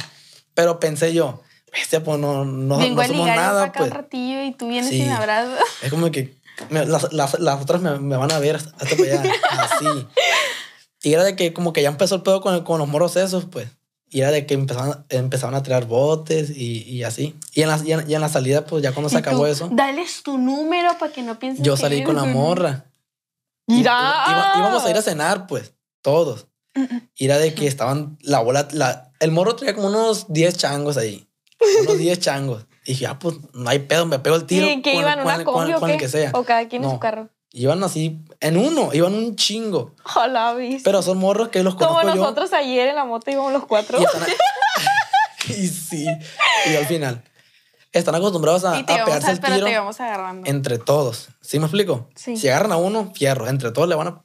Pero 0.53 0.79
pensé 0.79 1.13
yo, 1.13 1.41
este, 1.73 1.99
pues 2.01 2.19
no, 2.19 2.43
no, 2.45 2.77
Vengo 2.77 2.95
no 2.95 3.01
a 3.01 3.07
somos 3.07 3.27
para 3.29 3.41
nada, 3.41 3.63
acá 3.65 3.79
pues. 3.79 3.91
un 3.91 3.95
ratillo 3.97 4.43
y 4.43 4.51
tú 4.53 4.67
vienes 4.67 4.89
Sí. 4.89 5.01
y 5.01 5.05
me 5.05 5.13
abrazas. 5.13 5.59
Es 5.81 5.89
como 5.91 6.11
que 6.11 6.35
me- 6.69 6.85
las, 6.85 7.13
las, 7.13 7.39
las 7.39 7.61
otras 7.61 7.81
me, 7.81 7.97
me 7.99 8.17
van 8.17 8.31
a 8.31 8.39
ver 8.39 8.55
hasta 8.57 8.71
para 8.75 9.19
allá, 9.21 9.23
así. 9.51 10.07
Y 11.03 11.13
era 11.13 11.23
de 11.23 11.35
que 11.35 11.53
como 11.53 11.71
que 11.73 11.81
ya 11.83 11.89
empezó 11.89 12.15
el 12.15 12.23
pedo 12.23 12.41
con, 12.41 12.63
con 12.63 12.79
los 12.79 12.87
moros 12.87 13.15
esos, 13.15 13.45
pues. 13.45 13.67
Y 14.09 14.21
era 14.21 14.31
de 14.31 14.45
que 14.45 14.53
empezaban, 14.53 15.05
empezaban 15.09 15.55
a 15.55 15.63
tirar 15.63 15.85
botes 15.85 16.49
y, 16.49 16.83
y 16.83 17.03
así. 17.03 17.35
Y 17.53 17.61
en, 17.63 17.67
la, 17.69 17.77
y, 17.83 17.91
en, 17.91 18.09
y 18.09 18.15
en 18.15 18.21
la 18.21 18.29
salida, 18.29 18.65
pues 18.65 18.81
ya 18.81 18.93
cuando 18.93 19.09
se 19.09 19.17
Y 19.17 19.21
tú, 19.21 19.27
acabó 19.29 19.47
eso, 19.47 19.69
Dales 19.71 20.23
tu 20.23 20.37
número 20.37 20.97
para 20.97 21.11
que 21.11 21.21
no 21.23 21.37
pienses 21.37 21.63
yo 21.63 21.75
que 21.75 21.81
salí 21.81 21.95
eres 21.97 22.05
con 22.07 22.15
la 22.15 22.23
morra. 22.23 22.85
Y- 23.67 23.73
Mira. 23.75 23.91
iba- 24.29 24.53
íbamos 24.59 24.85
a 24.85 24.89
ir 24.89 24.95
a 24.97 25.01
cenar, 25.01 25.45
pues, 25.47 25.73
todos. 26.01 26.47
Y 27.15 27.25
era 27.25 27.37
de 27.37 27.53
que 27.53 27.67
estaban, 27.67 28.17
la 28.21 28.39
bola, 28.39 28.67
la, 28.71 29.11
el 29.19 29.31
morro 29.31 29.55
traía 29.55 29.73
como 29.75 29.87
unos 29.87 30.31
10 30.31 30.55
changos 30.57 30.95
ahí. 30.95 31.27
Unos 31.81 31.97
10 31.97 32.19
changos. 32.19 32.65
Y 32.85 32.91
dije, 32.91 33.07
ah, 33.07 33.17
pues 33.19 33.35
no 33.53 33.69
hay 33.69 33.79
pedo, 33.79 34.05
me 34.05 34.19
pego 34.19 34.35
el 34.37 34.45
tiro. 34.45 34.67
¿Y 34.69 34.81
que 34.81 34.93
con, 34.93 35.01
iban 35.01 35.17
con 35.17 35.25
una 35.25 35.43
con 35.43 35.53
combi 35.55 35.73
o 35.73 35.79
con 35.81 35.89
el 35.89 35.97
qué? 35.97 36.03
que 36.05 36.09
sea. 36.09 36.31
O 36.33 36.43
cada 36.43 36.67
quien 36.69 36.83
en 36.83 36.87
No. 36.87 36.93
su 36.93 36.99
carro. 36.99 37.29
Iban 37.57 37.83
así, 37.83 38.19
en 38.39 38.55
uno, 38.55 38.91
iban 38.93 39.15
un 39.15 39.35
chingo. 39.35 39.95
Hola, 40.15 40.53
¿viste? 40.53 40.83
Pero 40.83 41.01
son 41.01 41.17
morros 41.17 41.49
que 41.49 41.63
los 41.63 41.73
Como 41.73 41.95
conozco 41.95 42.15
yo. 42.15 42.21
nosotros 42.21 42.53
ayer 42.53 42.89
en 42.89 42.95
la 42.95 43.03
moto 43.03 43.31
íbamos 43.31 43.51
los 43.51 43.65
cuatro. 43.65 43.99
Y, 43.99 44.03
están 44.03 44.21
y 45.49 45.67
sí, 45.67 46.07
y 46.67 46.75
al 46.75 46.85
final. 46.85 47.23
Están 47.91 48.13
acostumbrados 48.13 48.63
a, 48.63 48.77
a 48.77 48.85
pegarse 48.85 49.29
a, 49.29 49.31
el 49.31 49.39
tiro 49.39 49.65
te 49.65 49.75
vamos 49.75 49.99
agarrando. 49.99 50.47
entre 50.47 50.77
todos. 50.77 51.29
¿Sí 51.41 51.57
me 51.57 51.65
explico? 51.65 52.09
Sí. 52.13 52.37
Si 52.37 52.47
agarran 52.47 52.73
a 52.73 52.77
uno, 52.77 53.11
fierro. 53.15 53.47
Entre 53.47 53.71
todos 53.71 53.89
le 53.89 53.95
van 53.95 54.07
a 54.09 54.23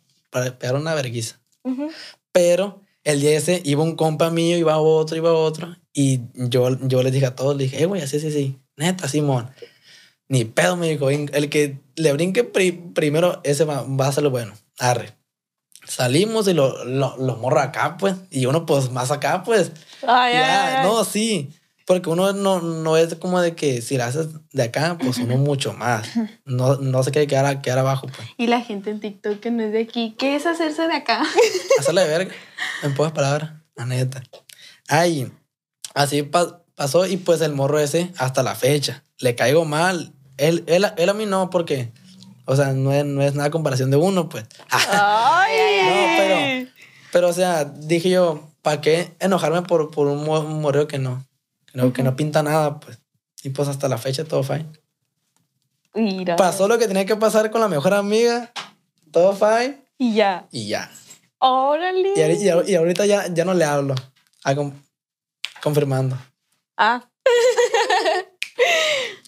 pegar 0.59 0.75
una 0.75 0.95
verguiza. 0.95 1.41
Ujú. 1.63 1.91
Pero 2.33 2.83
el 3.03 3.23
día 3.23 3.31
ese 3.39 3.63
iba 3.65 3.83
un 3.83 3.97
compa 3.97 4.29
mío, 4.29 4.59
iba 4.59 4.77
otro, 4.77 5.17
iba 5.17 5.33
otro. 5.33 5.75
Y 5.95 6.21
yo, 6.35 6.69
yo 6.83 7.03
les 7.03 7.13
dije 7.15 7.27
a 7.27 7.35
todos, 7.35 7.57
le 7.57 7.65
dije, 7.65 7.83
eh, 7.83 7.87
güey, 7.87 8.03
así, 8.03 8.19
así, 8.19 8.27
así. 8.29 8.59
Neta, 8.77 9.09
Simón. 9.09 9.51
Ni 10.33 10.47
pedo, 10.47 10.77
me 10.77 10.89
dijo. 10.89 11.11
El 11.11 11.51
que 11.51 11.79
le 11.97 12.13
brinque 12.15 12.43
pri- 12.43 12.73
primero, 12.95 13.43
ese 13.45 13.65
va, 13.65 13.83
va 13.83 14.07
a 14.09 14.13
ser 14.13 14.23
lo 14.25 14.31
bueno. 14.31 14.55
Arre. 14.79 15.13
Salimos 15.87 16.49
y 16.49 16.55
lo- 16.55 16.85
lo- 16.87 17.17
los 17.19 17.39
morros 17.39 17.63
acá, 17.63 17.99
pues. 17.99 18.15
Y 18.31 18.47
uno, 18.47 18.65
pues, 18.65 18.91
más 18.91 19.11
acá, 19.11 19.43
pues. 19.43 19.73
Ay, 20.07 20.33
Ya, 20.35 20.67
ay, 20.69 20.75
ay. 20.79 20.87
no, 20.87 21.05
sí. 21.05 21.51
Porque 21.85 22.09
uno 22.09 22.33
no, 22.33 22.63
no 22.63 22.97
es 22.97 23.17
como 23.17 23.43
de 23.43 23.55
que 23.55 23.83
si 23.83 23.99
la 23.99 24.07
haces 24.07 24.29
de 24.53 24.63
acá, 24.63 24.97
pues 24.99 25.19
uno 25.19 25.37
mucho 25.51 25.75
más. 25.75 26.09
No, 26.47 26.77
no 26.77 27.03
se 27.03 27.11
quiere 27.11 27.27
quedar, 27.27 27.61
quedar 27.61 27.81
abajo, 27.81 28.07
pues. 28.07 28.27
Y 28.39 28.47
la 28.47 28.63
gente 28.63 28.89
en 28.89 29.01
TikTok 29.01 29.39
que 29.39 29.51
no 29.51 29.63
es 29.65 29.73
de 29.73 29.83
aquí, 29.83 30.15
¿qué 30.19 30.35
es 30.37 30.47
hacerse 30.47 30.87
de 30.89 30.95
acá? 30.95 31.23
Hacerle 31.79 32.03
de 32.03 32.09
verga, 32.09 32.35
en 32.83 32.95
pocas 32.95 33.13
palabras, 33.13 33.51
la 33.77 33.85
neta. 33.85 34.23
Ay, 34.89 35.31
así 35.93 36.23
pa- 36.23 36.63
pasó 36.75 37.05
y 37.07 37.19
pues 37.19 37.43
el 37.43 37.53
morro 37.53 37.79
ese 37.81 38.13
hasta 38.17 38.43
la 38.43 38.55
fecha. 38.55 39.03
Le 39.19 39.35
caigo 39.35 39.67
mal. 39.67 40.15
Él, 40.43 40.65
él, 40.67 40.87
él 40.97 41.09
a 41.09 41.15
mí 41.15 41.27
no, 41.27 41.51
porque, 41.51 41.93
o 42.47 42.57
sea, 42.57 42.73
no 42.73 42.93
es, 42.93 43.05
no 43.05 43.23
es 43.23 43.35
nada 43.35 43.51
comparación 43.51 43.91
de 43.91 43.97
uno, 43.97 44.29
pues. 44.29 44.45
Ay, 44.71 45.57
No, 45.87 46.07
pero, 46.19 46.71
pero, 47.13 47.29
o 47.29 47.33
sea, 47.33 47.65
dije 47.65 48.11
yo, 48.11 48.51
¿para 48.63 48.81
qué 48.81 49.15
enojarme 49.21 49.63
por, 49.63 49.91
por 49.91 50.07
un, 50.09 50.25
mo- 50.25 50.41
un 50.41 50.61
morreo 50.61 50.87
que 50.89 50.99
no, 50.99 51.25
que 51.67 51.79
no, 51.79 51.93
que 51.93 52.03
no 52.03 52.17
pinta 52.17 52.43
nada, 52.43 52.81
pues? 52.81 52.99
Y 53.45 53.51
pues 53.51 53.69
hasta 53.69 53.89
la 53.89 53.99
fecha 53.99 54.25
todo 54.25 54.43
fine. 54.43 54.67
Mira. 55.95 56.37
Pasó 56.37 56.69
lo 56.69 56.79
que 56.79 56.87
tenía 56.89 57.05
que 57.05 57.17
pasar 57.17 57.51
con 57.51 57.61
la 57.61 57.69
mejor 57.69 57.93
amiga, 57.95 58.53
todo 59.11 59.35
fine, 59.35 59.85
Y 59.99 60.15
ya. 60.15 60.47
y 60.51 60.69
ya. 60.69 60.91
Órale. 61.39 62.13
Y, 62.17 62.21
y 62.49 62.71
y 62.73 62.75
ahorita 62.77 63.05
ya, 63.05 63.27
ya 63.33 63.45
no 63.45 63.53
le 63.55 63.65
hablo. 63.65 63.95
Ah, 64.45 64.55
con- 64.55 64.83
confirmando. 65.63 66.17
Ah. 66.77 67.05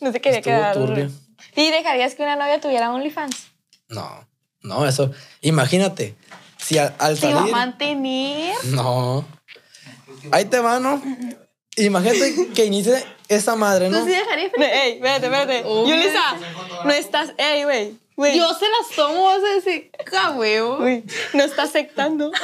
no 0.00 0.12
se 0.12 0.20
quería 0.20 0.38
Estuvo 0.40 0.54
quedar. 0.54 0.74
turbio. 0.74 1.10
¿Y 1.56 1.70
dejarías 1.70 2.14
que 2.14 2.22
una 2.22 2.36
novia 2.36 2.60
tuviera 2.60 2.92
OnlyFans? 2.92 3.36
No, 3.88 4.26
no, 4.62 4.86
eso. 4.86 5.10
Imagínate, 5.40 6.14
si 6.58 6.78
al, 6.78 6.94
al 6.98 7.16
Se 7.18 7.26
va 7.28 7.34
a 7.34 7.38
salir. 7.40 7.52
mantener. 7.54 8.54
No. 8.64 9.24
Ahí 10.32 10.46
te 10.46 10.58
va, 10.60 10.80
¿no? 10.80 11.02
Imagínate 11.76 12.48
que 12.54 12.64
inicie 12.64 13.04
esa 13.28 13.56
madre, 13.56 13.90
¿no? 13.90 13.98
¿Tú 14.00 14.04
sí 14.06 14.12
dejarías? 14.12 14.52
Ey, 14.56 14.92
espérate, 14.94 15.26
espérate. 15.26 15.62
Obvio. 15.66 15.94
Yulisa, 15.94 16.36
no 16.84 16.90
estás. 16.92 17.32
Ey, 17.36 17.64
güey. 17.64 17.98
Yo 18.38 18.54
se 18.54 18.66
las 18.68 18.94
tomo, 18.94 19.24
vas 19.24 19.38
a 19.42 19.54
decir. 19.56 19.90
Güey, 20.34 21.04
no 21.34 21.42
estás 21.44 21.70
aceptando. 21.70 22.30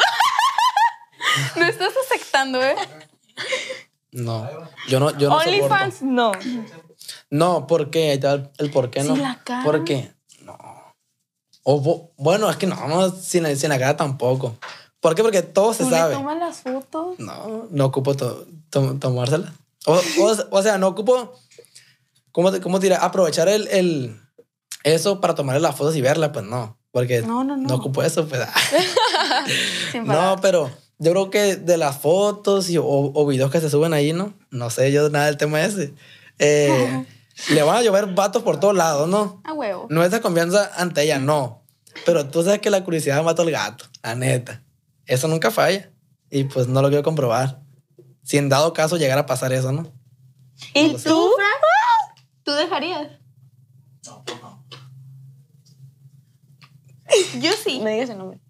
No 1.55 1.67
estás 1.67 1.93
aceptando, 2.07 2.63
¿eh? 2.65 2.75
No. 4.11 4.49
Yo 4.89 4.99
no, 4.99 5.11
yo 5.19 5.29
no 5.29 5.39
soporto. 5.39 5.51
OnlyFans, 5.51 6.03
no. 6.03 6.33
No, 7.31 7.67
¿por 7.67 7.91
qué? 7.91 8.11
Ahí 8.11 8.19
te 8.19 8.27
va 8.27 8.51
el, 8.59 8.71
por 8.71 8.91
qué, 8.91 9.03
¿no? 9.05 9.17
La 9.17 9.41
cara. 9.45 9.65
¿Por 9.65 9.85
qué? 9.85 10.13
No. 10.43 10.59
O, 11.63 12.11
bueno, 12.17 12.51
es 12.51 12.57
que 12.57 12.67
no, 12.67 12.89
no, 12.89 13.11
sin, 13.11 13.57
sin 13.57 13.69
la 13.69 13.79
cara 13.79 13.97
tampoco. 13.97 14.57
¿Por 15.01 15.15
qué? 15.15 15.23
Porque 15.23 15.43
todo 15.43 15.73
se 15.73 15.85
Tú 15.85 15.91
le 15.91 15.97
sabe. 15.97 16.15
tomas 16.15 16.39
las 16.39 16.61
fotos. 16.63 17.19
No, 17.19 17.67
no 17.71 17.85
ocupo 17.87 18.15
to- 18.17 18.47
to- 18.71 18.97
tomársela. 18.99 19.53
O, 19.87 19.95
o- 19.95 20.47
o 20.51 20.63
sea, 20.63 20.77
no 20.79 20.89
ocupo, 20.89 21.35
¿cómo, 22.33 22.51
te- 22.53 22.61
cómo 22.61 22.79
te 22.81 22.87
diré? 22.87 22.97
Aprovechar 23.01 23.49
el, 23.49 23.69
el- 23.69 24.21
eso 24.85 25.21
para 25.21 25.35
tomarle 25.35 25.61
las 25.61 25.77
fotos 25.77 25.95
y 25.97 26.01
verla, 26.01 26.33
pues 26.33 26.45
no. 26.45 26.79
Porque 26.91 27.23
No, 27.23 27.45
no, 27.45 27.57
no. 27.57 27.75
ocupo 27.77 28.03
eso, 28.03 28.27
pues. 28.27 28.43
Sin 29.93 30.05
no, 30.05 30.37
pero 30.43 30.71
yo 30.99 31.13
creo 31.13 31.31
que 31.31 31.57
de 31.57 31.77
las 31.77 31.99
fotos 31.99 32.69
y, 32.71 32.79
o, 32.79 32.85
o 32.85 33.27
videos 33.27 33.51
que 33.51 33.61
se 33.61 33.71
suben 33.71 33.93
ahí, 33.95 34.13
¿no? 34.13 34.35
No 34.51 34.71
sé 34.71 34.91
yo 34.93 35.09
nada 35.11 35.27
del 35.27 35.37
tema 35.37 35.63
ese. 35.63 35.95
Eh, 36.39 37.07
le 37.51 37.63
van 37.63 37.77
a 37.77 37.83
llover 37.83 38.07
vatos 38.15 38.43
por 38.43 38.61
todos 38.61 38.75
lados, 38.77 39.09
¿no? 39.09 39.41
A 39.45 39.53
huevo. 39.53 39.87
No 39.91 40.03
es 40.05 40.11
de 40.11 40.21
confianza 40.21 40.71
ante 40.77 41.03
ella, 41.03 41.19
no. 41.19 41.65
Pero 42.07 42.29
tú 42.29 42.43
sabes 42.43 42.61
que 42.61 42.71
la 42.71 42.85
curiosidad 42.85 43.23
mata 43.25 43.43
al 43.43 43.51
gato, 43.51 43.87
la 44.03 44.15
neta. 44.15 44.63
Eso 45.07 45.27
nunca 45.29 45.51
falla. 45.51 45.91
Y 46.31 46.45
pues 46.45 46.69
no 46.69 46.83
lo 46.83 46.89
quiero 46.89 47.03
comprobar. 47.03 47.61
Si 48.23 48.37
en 48.39 48.49
dado 48.49 48.73
caso 48.73 48.97
llegara 48.97 49.23
a 49.23 49.27
pasar 49.27 49.53
eso, 49.53 49.73
¿no? 49.73 49.93
¿Y 50.75 50.95
tú? 50.99 51.31
¿Tú 52.45 52.53
dejarías? 52.53 53.09
Yo 57.41 57.53
sí. 57.53 57.81
No 57.81 57.89
digas 57.91 58.11
el 58.11 58.19
nombre. 58.19 58.41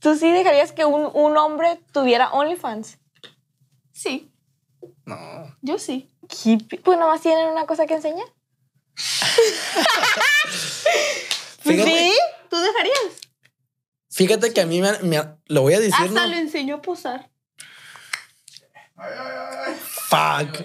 ¿Tú 0.00 0.14
sí 0.14 0.30
dejarías 0.30 0.72
que 0.72 0.84
un, 0.84 1.10
un 1.14 1.36
hombre 1.36 1.80
tuviera 1.92 2.30
OnlyFans? 2.32 2.98
Sí, 3.92 4.30
No. 5.06 5.16
yo 5.62 5.78
sí. 5.78 6.10
Hippie. 6.44 6.80
Pues 6.80 6.98
nomás 6.98 7.20
tienen 7.20 7.46
una 7.48 7.66
cosa 7.66 7.86
que 7.86 7.94
enseñar. 7.94 8.26
Fíjate, 11.60 11.90
¿Sí? 11.90 12.12
¿Tú 12.50 12.56
dejarías? 12.56 12.96
fíjate 14.10 14.52
que 14.52 14.60
a 14.60 14.66
mí 14.66 14.80
me, 14.80 14.98
me- 15.00 15.22
lo 15.46 15.62
voy 15.62 15.74
a 15.74 15.78
decir, 15.80 15.94
Hasta 15.94 16.08
¿no? 16.08 16.26
lo 16.26 16.36
enseñó 16.36 16.76
a 16.76 16.82
posar. 16.82 17.30
Fuck. 20.08 20.64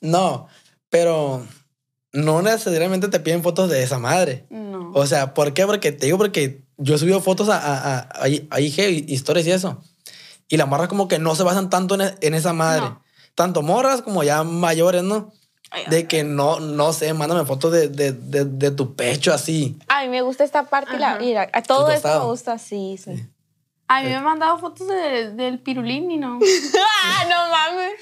No, 0.00 0.48
pero 0.88 1.46
no 2.12 2.42
necesariamente 2.42 3.08
te 3.08 3.20
piden 3.20 3.42
fotos 3.42 3.70
de 3.70 3.82
esa 3.82 3.98
madre. 3.98 4.46
No. 4.50 4.90
O 4.94 5.06
sea, 5.06 5.32
¿por 5.34 5.54
qué? 5.54 5.64
Porque 5.66 5.92
te 5.92 6.06
digo, 6.06 6.18
porque 6.18 6.64
yo 6.76 6.94
he 6.96 6.98
subido 6.98 7.20
fotos 7.20 7.48
a, 7.50 7.56
a, 7.58 7.98
a, 8.00 8.24
a 8.50 8.60
IG, 8.60 9.08
historias 9.08 9.46
y 9.46 9.52
eso. 9.52 9.80
Y 10.48 10.56
las 10.56 10.66
morras 10.66 10.88
como 10.88 11.06
que 11.08 11.18
no 11.20 11.34
se 11.36 11.44
basan 11.44 11.70
tanto 11.70 11.94
en, 11.94 12.00
e- 12.02 12.14
en 12.20 12.34
esa 12.34 12.52
madre. 12.52 12.82
No. 12.82 13.01
Tanto 13.34 13.62
morras 13.62 14.02
como 14.02 14.22
ya 14.22 14.42
mayores, 14.42 15.02
¿no? 15.02 15.32
Ay, 15.70 15.84
De 15.88 16.06
que 16.06 16.22
no, 16.22 16.60
no 16.60 16.92
sé, 16.92 17.14
mándame 17.14 17.46
fotos 17.46 17.72
de, 17.72 17.88
de, 17.88 18.12
de, 18.12 18.44
de 18.44 18.70
tu 18.72 18.94
pecho 18.94 19.32
así. 19.32 19.78
A 19.88 20.02
mí 20.02 20.08
me 20.10 20.20
gusta 20.20 20.44
esta 20.44 20.64
parte 20.64 20.96
y 20.96 20.98
la, 20.98 21.12
Ajá. 21.12 21.22
la- 21.22 21.48
a 21.52 21.62
todo 21.62 21.90
esto 21.90 22.08
me 22.20 22.26
gusta, 22.26 22.58
sí, 22.58 22.98
sí. 23.02 23.26
A 23.96 24.00
mí 24.02 24.08
me 24.08 24.16
han 24.16 24.24
mandado 24.24 24.58
fotos 24.58 24.86
de- 24.88 25.30
del 25.32 25.58
pirulín 25.58 26.10
y 26.10 26.16
no. 26.16 26.38
¡Ah, 27.04 27.24
no 27.28 27.50
mames! 27.50 27.92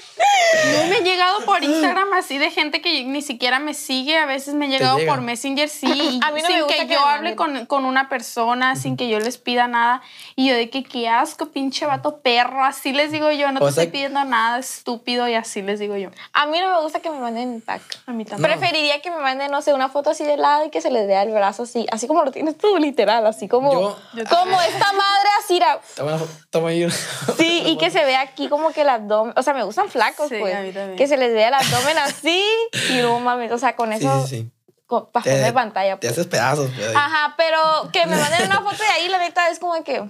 No 0.77 0.87
me 0.89 0.97
he 0.97 1.01
llegado 1.03 1.39
por 1.45 1.63
Instagram 1.63 2.13
así 2.13 2.37
de 2.37 2.51
gente 2.51 2.81
que 2.81 3.03
ni 3.03 3.21
siquiera 3.21 3.59
me 3.59 3.73
sigue. 3.73 4.17
A 4.17 4.25
veces 4.25 4.53
me 4.53 4.65
he 4.65 4.69
llegado 4.69 4.97
llega. 4.97 5.11
por 5.13 5.21
Messenger, 5.21 5.69
sí. 5.69 6.19
A 6.23 6.31
mí 6.31 6.41
no 6.41 6.47
me 6.49 6.53
sin 6.55 6.63
gusta 6.63 6.75
que, 6.81 6.87
que 6.87 6.93
yo 6.93 7.05
me 7.05 7.11
hable 7.11 7.35
con, 7.35 7.65
con 7.65 7.85
una 7.85 8.09
persona, 8.09 8.75
sin 8.75 8.97
que 8.97 9.09
yo 9.09 9.19
les 9.19 9.37
pida 9.37 9.67
nada. 9.67 10.01
Y 10.35 10.49
yo 10.49 10.55
de 10.55 10.69
que 10.69 10.83
qué 10.83 11.09
asco, 11.09 11.47
pinche 11.47 11.85
vato 11.85 12.19
perro. 12.19 12.63
Así 12.63 12.93
les 12.93 13.11
digo 13.11 13.31
yo. 13.31 13.51
No 13.51 13.59
O 13.59 13.67
te 13.67 13.73
sea- 13.73 13.83
estoy 13.83 13.91
pidiendo 13.91 14.23
nada 14.23 14.59
estúpido 14.59 15.27
y 15.27 15.35
así 15.35 15.61
les 15.61 15.79
digo 15.79 15.97
yo. 15.97 16.09
A 16.33 16.45
mí 16.45 16.59
no 16.59 16.73
me 16.75 16.81
gusta 16.81 16.99
que 16.99 17.09
me 17.09 17.19
manden 17.19 17.61
pack. 17.61 17.81
A 18.05 18.11
mí 18.11 18.25
también. 18.25 18.49
Preferiría 18.51 19.01
que 19.01 19.11
me 19.11 19.17
manden, 19.17 19.51
no 19.51 19.61
sé, 19.61 19.73
una 19.73 19.89
foto 19.89 20.11
así 20.11 20.23
de 20.23 20.37
lado 20.37 20.65
y 20.65 20.69
que 20.69 20.81
se 20.81 20.91
les 20.91 21.07
vea 21.07 21.23
el 21.23 21.31
brazo 21.31 21.63
así, 21.63 21.85
así 21.91 22.07
como 22.07 22.23
lo 22.23 22.31
tienes 22.31 22.57
tú, 22.57 22.77
literal, 22.77 23.25
así 23.27 23.47
como, 23.47 23.71
Yo- 23.73 23.97
como 24.29 24.61
esta 24.61 24.93
madre 24.93 25.29
así, 25.43 25.57
era- 25.57 25.80
Toma, 25.95 26.19
toma 26.49 26.69
ahí. 26.69 26.87
sí, 27.37 27.63
y 27.65 27.77
que 27.77 27.89
se 27.91 28.03
vea 28.05 28.21
aquí 28.21 28.47
como 28.49 28.71
que 28.71 28.81
el 28.81 28.89
abdomen, 28.89 29.33
o 29.37 29.43
sea, 29.43 29.53
me 29.53 29.63
gustan 29.63 29.89
flacos, 29.89 30.29
Sí, 30.29 30.35
pues, 30.39 30.55
a 30.55 30.61
mí 30.61 30.71
también. 30.71 30.97
que 30.97 31.07
se 31.07 31.17
les 31.17 31.33
vea 31.33 31.49
el 31.49 31.53
abdomen 31.53 31.97
así 31.97 32.43
y 32.91 32.97
no 33.01 33.19
mames, 33.19 33.51
o 33.51 33.57
sea, 33.57 33.75
con 33.75 33.91
eso, 33.93 34.25
sí, 34.27 34.37
sí. 34.41 34.51
con 34.85 35.09
bajón 35.13 35.33
de 35.33 35.53
pantalla. 35.53 35.93
Te 35.99 36.07
pues. 36.07 36.11
haces 36.13 36.27
pedazos. 36.27 36.69
pues. 36.75 36.95
Ajá, 36.95 37.33
pero 37.37 37.59
que 37.91 38.05
me 38.05 38.15
manden 38.15 38.45
una 38.47 38.61
foto 38.61 38.81
de 38.83 38.89
ahí, 38.89 39.07
la 39.09 39.17
neta, 39.19 39.49
es 39.49 39.59
como 39.59 39.83
que, 39.83 40.03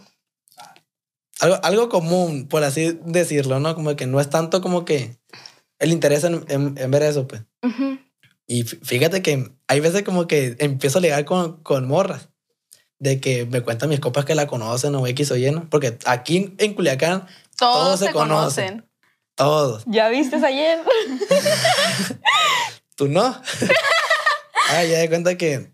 Algo, 1.40 1.60
algo 1.64 1.90
común, 1.90 2.48
por 2.48 2.64
así 2.64 3.00
decirlo, 3.04 3.60
¿no? 3.60 3.74
Como 3.76 3.96
que 3.96 4.06
no 4.06 4.20
es 4.20 4.30
tanto 4.30 4.62
como 4.62 4.86
que 4.86 5.18
el 5.80 5.92
interés 5.92 6.24
en, 6.24 6.46
en- 6.50 6.76
en 6.78 6.92
ver 6.92 7.02
eso, 7.04 7.28
pues. 7.28 7.42
ujú, 7.64 7.98
Y 8.46 8.64
fí- 8.66 8.80
fíjate 8.86 9.22
que 9.24 9.52
hay 9.68 9.80
veces 9.80 10.04
como 10.04 10.28
que 10.28 10.56
empiezo 10.60 11.00
a 11.00 11.02
ligar 11.02 11.26
con, 11.26 11.64
con 11.64 11.88
morras. 11.88 12.30
De 13.02 13.20
que 13.20 13.47
me 13.47 13.62
cuentan 13.62 13.89
mis 13.89 13.99
copas 13.99 14.26
que 14.26 14.36
la 14.36 14.45
conocen 14.45 14.93
o 14.93 15.08
X 15.08 15.32
o 15.32 15.36
Y, 15.36 15.49
¿no? 15.49 15.68
Porque 15.70 15.97
aquí 16.06 16.54
en 16.60 16.76
Culiacán, 16.76 17.26
Todos, 17.58 17.86
todos 17.86 17.99
se 17.99 18.06
se 18.06 18.12
conocen. 18.12 18.66
conocen. 18.68 18.89
todos. 19.36 19.84
¿ya 19.88 20.08
viste 20.10 20.36
ayer? 20.36 20.80
¿Tú 22.95 23.08
no? 23.08 23.24
ah, 24.70 24.84
ya 24.84 24.99
de 24.99 25.10
cuenta 25.10 25.36
que, 25.38 25.74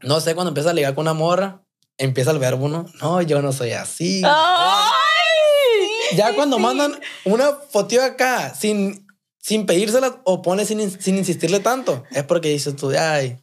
no 0.00 0.20
sé, 0.20 0.34
cuando 0.34 0.48
empieza 0.48 0.70
a 0.70 0.72
ligar 0.72 0.94
con 0.94 1.02
una 1.02 1.12
morra, 1.12 1.62
empieza 1.98 2.30
el 2.30 2.38
verbo, 2.38 2.68
¿no? 2.68 2.86
No, 3.02 3.20
yo 3.20 3.42
no 3.42 3.52
soy 3.52 3.72
así. 3.72 4.22
¡Ay! 4.24 6.16
ya 6.16 6.34
cuando 6.34 6.58
mandan 6.58 6.98
una 7.24 7.52
fotito 7.70 8.02
acá 8.02 8.54
sin, 8.54 9.06
sin 9.38 9.66
pedírsela 9.66 10.20
o 10.24 10.42
pone 10.42 10.64
sin, 10.64 10.90
sin 11.00 11.16
insistirle 11.18 11.60
tanto, 11.60 12.04
es 12.10 12.24
porque 12.24 12.48
dices 12.48 12.76
tú, 12.76 12.92
ay, 12.98 13.41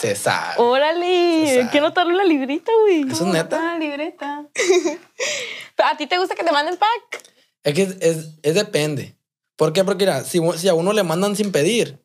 Se 0.00 0.16
sabe. 0.16 0.54
Órale, 0.58 1.46
Se 1.46 1.54
que 1.60 1.64
sabe. 1.66 1.80
notarlo 1.80 2.10
en 2.12 2.16
la 2.18 2.24
libreta, 2.24 2.72
güey. 2.82 3.02
Eso 3.10 3.26
es 3.26 3.32
neta. 3.32 3.74
Ah, 3.74 3.78
libreta. 3.78 4.46
¿A 5.84 5.96
ti 5.96 6.06
te 6.06 6.18
gusta 6.18 6.34
que 6.34 6.42
te 6.44 6.52
manden 6.52 6.76
pack? 6.76 7.22
Es 7.62 7.74
que 7.74 7.82
es, 7.82 7.96
es- 8.00 8.28
es 8.42 8.54
depende. 8.54 9.16
¿Por 9.56 9.72
qué? 9.72 9.84
Porque 9.84 10.04
mira, 10.04 10.24
si, 10.24 10.40
si 10.56 10.68
a 10.68 10.74
uno 10.74 10.92
le 10.92 11.02
mandan 11.04 11.36
sin 11.36 11.52
pedir, 11.52 12.02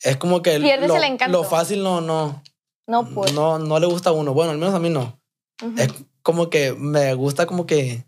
es 0.00 0.16
como 0.16 0.42
que 0.42 0.58
Pierdes 0.60 0.88
lo, 0.88 0.96
el 0.96 1.04
encanto. 1.04 1.36
lo 1.36 1.44
fácil 1.44 1.82
no, 1.82 2.00
no, 2.00 2.42
No, 2.86 3.08
pues. 3.12 3.32
no, 3.32 3.58
no 3.58 3.78
le 3.80 3.86
gusta 3.86 4.10
a 4.10 4.12
uno. 4.12 4.32
Bueno, 4.34 4.52
al 4.52 4.58
menos 4.58 4.74
a 4.74 4.78
mí 4.78 4.88
no. 4.88 5.20
Ujú. 5.62 5.74
Es 5.78 5.88
como 6.22 6.50
que 6.50 6.72
me 6.72 7.14
gusta 7.14 7.46
como 7.46 7.66
que 7.66 8.04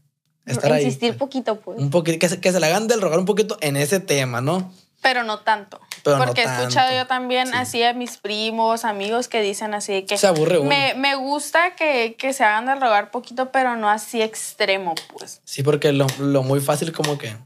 estar 0.47 0.73
ahí. 0.73 0.85
Insistir 0.85 1.17
poquito, 1.19 1.61
pues. 1.61 1.79
Un 1.81 1.91
poquito, 1.91 2.19
que 2.21 2.29
se, 2.29 2.41
que 2.41 2.53
se 2.53 2.61
le 2.61 2.67
hagan 2.67 2.87
del 2.87 3.01
rogar 3.01 3.19
un 3.19 3.25
poquito 3.27 3.57
en 3.61 3.77
ese 3.77 3.99
tema, 3.99 4.41
¿no? 4.41 4.73
Pero 5.05 5.23
no 5.23 5.39
tanto. 5.41 5.81
Pero 6.03 6.17
no 6.19 6.25
Porque 6.25 6.41
he 6.41 6.45
escuchado 6.45 6.89
tanto. 6.89 6.95
yo 7.03 7.07
también 7.07 7.47
Sí. 7.49 7.53
así 7.55 7.83
a 7.85 7.93
mis 7.93 8.17
primos, 8.17 8.85
amigos 8.87 9.29
que 9.29 9.43
dicen 9.43 9.75
así 9.75 9.93
de 9.93 10.07
que 10.07 10.17
Se 10.17 10.27
aburre 10.27 10.59
uno. 10.59 10.69
me, 10.69 10.95
me 10.95 11.15
gusta 11.15 11.77
que, 11.77 12.17
que 12.19 12.33
se 12.33 12.43
hagan 12.43 12.65
de 12.67 12.75
rogar 12.75 13.11
poquito, 13.11 13.53
pero 13.53 13.77
no 13.77 13.91
así 13.91 14.23
extremo, 14.23 14.95
pues. 15.13 15.43
Sí, 15.45 15.63
porque 15.63 15.93
lo, 15.93 16.07
lo 16.19 16.43
muy 16.43 16.61
fácil 16.61 16.91
como 16.93 17.19
que... 17.19 17.37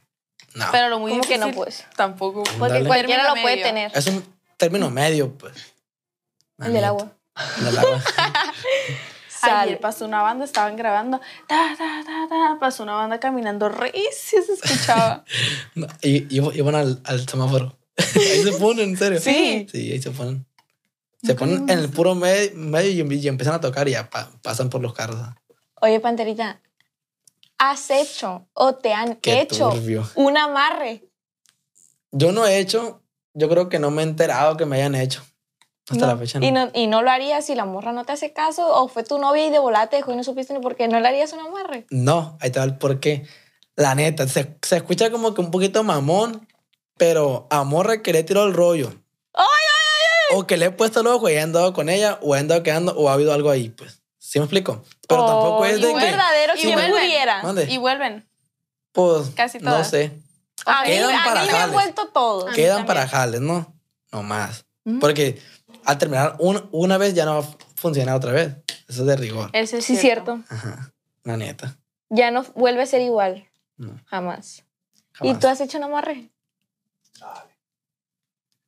No. 0.54 0.66
Pero 0.72 0.88
lo 0.88 0.98
muy 1.00 1.10
¿Cómo 1.10 1.22
que 1.24 1.36
no, 1.36 1.50
pues? 1.50 1.84
tampoco. 1.96 2.44
Porque 2.58 2.74
Dale. 2.74 2.86
cualquiera 2.86 3.34
lo 3.34 3.42
puede 3.42 3.60
tener. 3.62 3.90
es 3.94 4.06
un 4.06 4.24
término 4.56 4.88
medio, 4.90 5.32
pues. 5.36 5.54
El 6.60 6.72
del 6.72 6.84
agua. 6.84 7.12
Del 7.58 7.76
agua. 7.78 8.02
Sale. 9.40 9.70
Ayer 9.70 9.80
pasó 9.80 10.04
una 10.04 10.22
banda, 10.22 10.44
estaban 10.44 10.76
grabando, 10.76 11.20
ta, 11.46 11.74
ta, 11.78 12.02
ta, 12.04 12.26
ta, 12.28 12.56
pasó 12.58 12.82
una 12.82 12.94
banda 12.94 13.20
caminando 13.20 13.68
recio, 13.68 14.42
se 14.42 14.52
escuchaba. 14.54 15.24
No, 15.74 15.86
y, 16.02 16.24
y- 16.34 16.58
iban 16.58 16.74
al, 16.74 17.00
al 17.04 17.28
semáforo. 17.28 17.78
ahí 17.96 18.42
se 18.42 18.52
ponen, 18.52 18.90
en 18.90 18.96
serio. 18.96 19.20
Sí. 19.20 19.66
Sí, 19.70 19.92
ahí 19.92 20.00
se 20.02 20.10
ponen. 20.10 20.46
Se 21.22 21.34
ponen 21.34 21.68
en 21.68 21.78
el 21.80 21.88
puro 21.88 22.14
me- 22.14 22.50
medio 22.54 23.04
y, 23.04 23.14
y 23.18 23.28
empiezan 23.28 23.54
a 23.54 23.60
tocar 23.60 23.88
y 23.88 23.92
ya 23.92 24.08
pa- 24.08 24.30
pasan 24.42 24.70
por 24.70 24.80
los 24.80 24.92
carros. 24.94 25.18
Oye, 25.80 25.98
Panterita, 26.00 26.60
¿has 27.58 27.90
hecho 27.90 28.46
o 28.54 28.74
te 28.76 28.92
han 28.92 29.16
Qué 29.16 29.40
hecho 29.42 29.70
turbio. 29.70 30.08
un 30.14 30.36
amarre? 30.36 31.04
Yo 32.12 32.32
no 32.32 32.46
he 32.46 32.58
hecho, 32.58 33.02
yo 33.34 33.48
creo 33.48 33.68
que 33.68 33.78
no 33.78 33.90
me 33.90 34.02
he 34.02 34.06
enterado 34.06 34.56
que 34.56 34.64
me 34.66 34.76
hayan 34.76 34.94
hecho. 34.94 35.22
Hasta 35.90 36.06
No. 36.06 36.12
la 36.12 36.18
fecha 36.18 36.38
no. 36.38 36.46
¿Y, 36.46 36.50
no, 36.52 36.70
¿Y 36.74 36.86
no 36.86 37.02
lo 37.02 37.10
harías 37.10 37.44
si 37.46 37.54
la 37.54 37.64
morra 37.64 37.92
no 37.92 38.04
te 38.04 38.12
hace 38.12 38.32
caso? 38.32 38.66
¿O 38.74 38.88
fue 38.88 39.04
tu 39.04 39.18
novia 39.18 39.46
y 39.46 39.50
de 39.50 39.58
volada 39.58 39.86
te 39.88 39.96
dejó 39.96 40.12
y 40.12 40.16
no 40.16 40.24
supiste 40.24 40.52
ni 40.52 40.60
por 40.60 40.76
qué? 40.76 40.86
¿No 40.88 41.00
le 41.00 41.08
harías 41.08 41.32
un 41.32 41.40
amarre? 41.40 41.86
No, 41.90 42.36
ahí 42.40 42.50
te 42.50 42.58
va 42.58 42.64
el 42.66 42.76
porqué. 42.76 43.26
La 43.76 43.94
neta, 43.94 44.26
se, 44.28 44.56
se 44.62 44.76
escucha 44.76 45.10
como 45.10 45.34
que 45.34 45.40
un 45.40 45.50
poquito 45.50 45.82
mamón, 45.84 46.46
pero 46.98 47.46
amor 47.50 48.02
que 48.02 48.12
le 48.12 48.22
tiró 48.24 48.44
el 48.44 48.52
rollo. 48.54 48.92
O 50.34 50.46
que 50.46 50.58
le 50.58 50.66
he 50.66 50.70
puesto 50.70 51.00
el 51.00 51.06
ojo 51.06 51.30
y 51.30 51.32
he 51.34 51.40
andado 51.40 51.72
con 51.72 51.88
ella, 51.88 52.18
o 52.20 52.36
he 52.36 52.38
andado 52.38 52.62
quedando, 52.62 52.92
o 52.98 53.08
ha 53.08 53.14
habido 53.14 53.32
algo 53.32 53.48
ahí, 53.48 53.70
pues. 53.70 54.02
¿Sí 54.18 54.38
me 54.38 54.44
explico? 54.44 54.82
Pero 55.08 55.24
tampoco 55.24 55.64
es 55.64 55.76
Ay, 55.76 55.80
de 55.80 55.86
un 55.88 55.98
que. 55.98 56.04
verdadero, 56.04 56.54
Y 56.54 56.58
si 56.60 56.66
vuelven. 56.72 56.90
pudiera. 56.90 57.40
¿Dónde? 57.40 57.64
Y 57.64 57.78
vuelven. 57.78 58.28
Pues. 58.92 59.30
Casi 59.34 59.58
No 59.58 59.70
todas. 59.70 59.88
sé. 59.88 60.12
A 60.66 60.82
mí, 60.82 60.88
Quedan 60.88 61.14
a 61.14 61.24
para 61.24 61.40
mí 61.40 61.46
me 61.46 61.52
han 61.54 61.58
jales. 61.60 61.72
vuelto 61.72 62.08
todos. 62.08 62.54
Quedan 62.54 62.84
para 62.84 63.08
jales, 63.08 63.40
¿no? 63.40 63.72
No 64.12 64.22
más. 64.22 64.66
Ujú. 64.84 64.98
Porque 64.98 65.40
al 65.88 65.98
terminar 65.98 66.36
un- 66.38 66.68
una 66.72 66.98
vez 66.98 67.14
ya 67.14 67.24
no 67.24 67.40
va 67.40 67.40
a 67.40 67.56
funcionar 67.76 68.14
otra 68.14 68.32
vez. 68.32 68.54
Eso 68.88 69.00
es 69.02 69.06
de 69.06 69.16
rigor. 69.16 69.50
Ese 69.54 69.78
es 69.78 69.84
Sí, 69.84 69.96
cierto. 69.96 70.40
Ajá. 70.48 70.92
La 71.24 71.36
neta. 71.36 71.76
Ya 72.10 72.30
no 72.30 72.44
vuelve 72.54 72.82
a 72.82 72.86
ser 72.86 73.00
igual. 73.00 73.48
No. 73.76 73.98
Jamás. 74.06 74.64
¿Y 75.20 75.34
tú 75.34 75.48
has 75.48 75.60
hecho 75.60 75.78
un 75.78 75.84
amarre? 75.84 76.30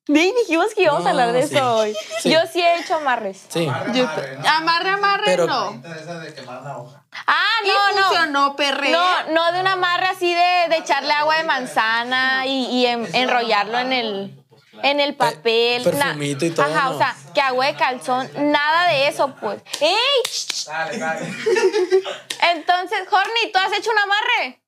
Sí, 0.07 0.35
dijimos 0.41 0.75
que 0.75 0.83
íbamos 0.83 1.07
a 1.07 1.11
hablar 1.11 1.33
de 1.33 1.47
sí. 1.47 1.55
eso 1.55 1.77
hoy. 1.77 1.95
Sí. 2.21 2.31
Yo 2.33 2.41
sí 2.53 2.61
he 2.61 2.81
hecho 2.81 2.97
amarres. 2.97 3.45
Sí. 3.49 3.67
Amarre, 3.67 4.01
amarre, 4.01 4.37
¿no? 4.39 4.49
Amarre, 4.49 4.89
amarre, 4.91 5.23
Pero- 5.27 5.47
no. 5.47 5.83
Esa 5.95 6.19
de 6.19 6.35
quemar 6.35 6.63
una 6.63 6.79
hoja. 6.79 7.05
Ah, 7.27 7.37
Y 7.65 7.69
no, 7.69 8.01
no. 8.01 8.07
funcionó, 8.09 8.57
perre. 8.57 8.91
No, 8.91 9.05
no 9.33 9.53
de 9.53 9.61
un 9.61 9.67
amarre 9.69 10.07
así 10.07 10.33
de, 10.35 10.69
de 10.71 10.77
echarle 10.79 11.13
agua 11.13 11.37
de 11.37 11.45
manzana 11.45 12.47
y, 12.47 12.65
y 12.67 12.87
en- 12.87 13.15
enrollarlo 13.15 13.79
en 13.79 13.93
el, 13.93 14.40
en 14.83 15.01
el 15.01 15.15
papel. 15.15 15.83
Pe- 15.83 15.93
na- 15.93 16.05
perfumito 16.07 16.45
y 16.47 16.51
todo, 16.51 16.67
Ajá, 16.67 16.89
¿no? 16.91 16.95
o 16.95 16.99
sea, 16.99 17.17
que 17.35 17.41
agua 17.41 17.67
de 17.67 17.77
calzón, 17.77 18.31
nada 18.37 18.89
de 18.89 19.09
eso, 19.09 19.35
pues. 19.41 19.61
¡Ey! 19.81 19.97
Dale, 20.67 20.99
dale. 20.99 21.27
Entonces, 22.53 23.01
Horny, 23.11 23.53
¿tú 23.53 23.59
has 23.59 23.73
hecho 23.79 23.91
un 23.91 23.99
amarre? 23.99 24.63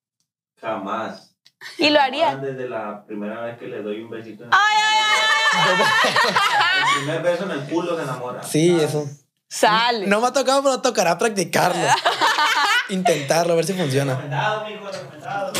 Jamás. 0.61 1.29
Y 1.79 1.91
lo 1.91 2.01
harías. 2.01 2.41
Desde 2.43 2.69
la 2.69 3.05
primera 3.07 3.41
vez 3.43 3.59
que 3.59 3.67
le 3.69 3.83
doy 3.83 4.01
un 4.03 4.11
besito. 4.11 4.45
En 4.45 4.51
¡Ay, 4.53 4.77
ay, 4.83 4.99
ay! 5.53 6.15
El 6.97 6.99
primer 7.05 7.23
beso 7.23 7.45
en 7.45 7.51
el 7.53 7.65
culo 7.69 7.97
se 7.97 8.03
enamora. 8.03 8.43
Sí, 8.43 8.81
eso. 8.81 9.07
Sale. 9.53 10.07
No 10.07 10.21
me 10.23 10.29
ha 10.29 10.33
tocado, 10.33 10.63
pero 10.63 10.81
tocará 10.81 11.19
practicarlo. 11.19 11.87
Intentarlo, 12.89 13.53
a 13.53 13.57
ver 13.57 13.65
si 13.67 13.75
funciona. 13.75 14.13
Recomendado, 14.15 14.65
mijo, 14.67 14.87
recomendado. 14.91 15.53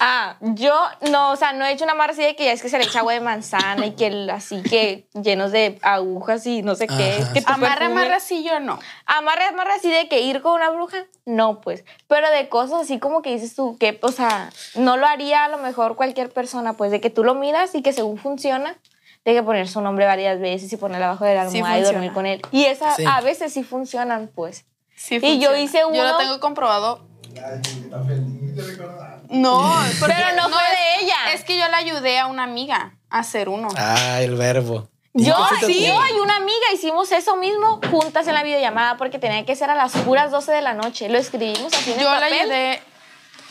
Ah, 0.00 0.36
yo 0.40 0.74
no, 1.10 1.30
o 1.32 1.36
sea, 1.36 1.52
no 1.52 1.64
he 1.64 1.72
hecho 1.72 1.84
un 1.84 1.90
amarre 1.90 2.12
así 2.12 2.22
de 2.22 2.36
que 2.36 2.44
ya 2.44 2.52
es 2.52 2.60
que 2.62 2.68
se 2.68 2.78
le 2.78 2.84
echa 2.84 2.98
agua 3.00 3.12
de 3.12 3.20
manzana 3.20 3.86
y 3.86 3.92
que 3.92 4.08
el- 4.08 4.30
así 4.30 4.62
que 4.62 5.08
llenos 5.14 5.52
de 5.52 5.78
agujas 5.82 6.46
y 6.46 6.62
no 6.62 6.74
sé 6.74 6.86
qué. 6.86 7.18
Ajá, 7.22 7.32
que 7.32 7.40
sí. 7.40 7.46
tu 7.46 7.52
Amarre, 7.52 7.86
perfume- 7.86 7.92
amarre 7.92 8.14
así 8.14 8.44
yo 8.44 8.60
no. 8.60 8.78
Amarre, 9.06 9.44
amarre 9.44 9.72
así 9.74 9.90
de 9.90 10.08
que 10.08 10.20
ir 10.20 10.42
con 10.42 10.52
una 10.54 10.70
bruja, 10.70 10.98
no, 11.24 11.60
pues. 11.60 11.84
Pero 12.08 12.28
de 12.30 12.48
cosas 12.48 12.82
así 12.82 12.98
como 12.98 13.22
que 13.22 13.30
dices 13.30 13.54
tú, 13.54 13.76
que, 13.78 13.98
o 14.02 14.12
sea, 14.12 14.50
no 14.74 14.96
lo 14.96 15.06
haría 15.06 15.44
a 15.44 15.48
lo 15.48 15.58
mejor 15.58 15.96
cualquier 15.96 16.30
persona, 16.32 16.74
pues, 16.74 16.90
de 16.90 17.00
que 17.00 17.10
tú 17.10 17.24
lo 17.24 17.34
miras 17.34 17.74
y 17.74 17.82
que 17.82 17.92
según 17.92 18.18
funciona, 18.18 18.76
de 19.26 19.34
que 19.34 19.42
poner 19.42 19.68
su 19.68 19.80
nombre 19.80 20.06
varias 20.06 20.38
veces 20.40 20.72
y 20.72 20.76
ponerlo 20.76 21.06
abajo 21.06 21.24
de 21.24 21.34
la 21.34 21.50
Sí 21.50 21.56
almohada 21.58 21.78
y 21.78 21.82
dormir 21.82 22.12
con 22.12 22.26
él. 22.26 22.40
Y 22.52 22.64
esa, 22.64 22.94
Sí. 22.94 23.04
a 23.06 23.20
veces 23.20 23.52
sí 23.52 23.64
funcionan, 23.64 24.30
pues. 24.34 24.64
Sí 24.94 25.18
Y 25.20 25.40
yo 25.40 25.54
hice 25.56 25.80
Yo 25.80 25.90
lo 25.90 25.98
uno- 26.10 26.16
tengo 26.18 26.40
comprobado. 26.40 27.04
No, 29.28 29.74
porque 30.00 30.14
Pero 30.16 30.36
no 30.36 30.48
fue 30.48 30.62
es- 30.62 30.70
de 31.00 31.04
ella. 31.04 31.16
Es 31.34 31.44
que 31.44 31.58
yo 31.58 31.66
le 31.68 31.74
ayudé 31.74 32.18
a 32.18 32.28
una 32.28 32.44
amiga 32.44 32.96
a 33.10 33.18
hacer 33.18 33.48
uno. 33.48 33.68
Ah, 33.76 34.20
el 34.22 34.36
verbo. 34.36 34.88
¿Y 35.12 35.24
Yo, 35.24 35.34
sí, 35.64 35.86
yo 35.86 35.94
y 36.14 36.20
una 36.20 36.36
amiga 36.36 36.66
hicimos 36.74 37.10
eso 37.10 37.36
mismo 37.36 37.80
juntas 37.90 38.28
en 38.28 38.34
la 38.34 38.42
videollamada 38.42 38.96
porque 38.98 39.18
tenía 39.18 39.44
que 39.46 39.56
ser 39.56 39.70
a 39.70 39.74
las 39.74 39.92
puras 39.92 40.30
12 40.30 40.52
de 40.52 40.60
la 40.62 40.74
noche. 40.74 41.08
Lo 41.08 41.18
escribimos 41.18 41.72
así 41.72 41.92
en 41.92 41.98
el 41.98 42.04
yo 42.04 42.14
le 42.14 42.20
papel. 42.20 42.38
ayudé. 42.40 42.82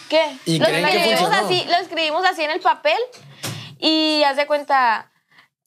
¿Qué? 0.09 0.37
¿Y 0.45 0.59
lo, 0.59 0.65
creen 0.67 0.85
que 0.85 0.91
escribimos 0.97 1.21
funcionó? 1.21 1.45
así, 1.47 1.65
lo 1.67 1.75
escribimos 1.77 2.25
así 2.25 2.43
en 2.43 2.51
el 2.51 2.59
papel 2.59 2.97
y 3.79 4.21
haz 4.23 4.37
de 4.37 4.45
cuenta, 4.45 5.09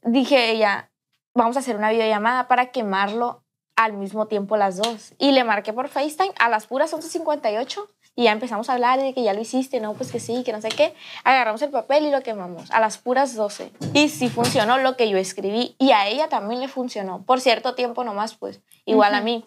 dije 0.02 0.50
ella, 0.50 0.90
vamos 1.34 1.56
a 1.56 1.60
hacer 1.60 1.76
una 1.76 1.90
videollamada 1.90 2.48
para 2.48 2.70
quemarlo 2.70 3.44
al 3.76 3.92
mismo 3.92 4.26
tiempo 4.26 4.56
las 4.56 4.76
dos. 4.76 5.14
Y 5.18 5.30
le 5.30 5.44
marqué 5.44 5.72
por 5.72 5.88
FaceTime 5.88 6.34
a 6.38 6.48
las 6.48 6.66
puras 6.66 6.92
11.58 6.92 7.86
y 8.16 8.24
ya 8.24 8.32
empezamos 8.32 8.68
a 8.68 8.72
hablar 8.72 8.98
de 8.98 9.14
que 9.14 9.22
ya 9.22 9.32
lo 9.32 9.40
hiciste, 9.40 9.78
no, 9.78 9.94
pues 9.94 10.10
que 10.10 10.18
sí, 10.18 10.42
que 10.42 10.52
no 10.52 10.60
sé 10.60 10.70
qué. 10.70 10.92
Agarramos 11.22 11.62
el 11.62 11.70
papel 11.70 12.06
y 12.06 12.10
lo 12.10 12.20
quemamos 12.20 12.68
a 12.72 12.80
las 12.80 12.98
puras 12.98 13.36
12. 13.36 13.70
Y 13.94 14.08
sí 14.08 14.28
funcionó 14.28 14.78
lo 14.78 14.96
que 14.96 15.08
yo 15.08 15.16
escribí 15.16 15.76
y 15.78 15.92
a 15.92 16.08
ella 16.08 16.28
también 16.28 16.60
le 16.60 16.66
funcionó. 16.66 17.22
Por 17.22 17.40
cierto 17.40 17.76
tiempo 17.76 18.02
nomás, 18.02 18.34
pues, 18.34 18.60
igual 18.84 19.14
a 19.14 19.20
mí. 19.20 19.46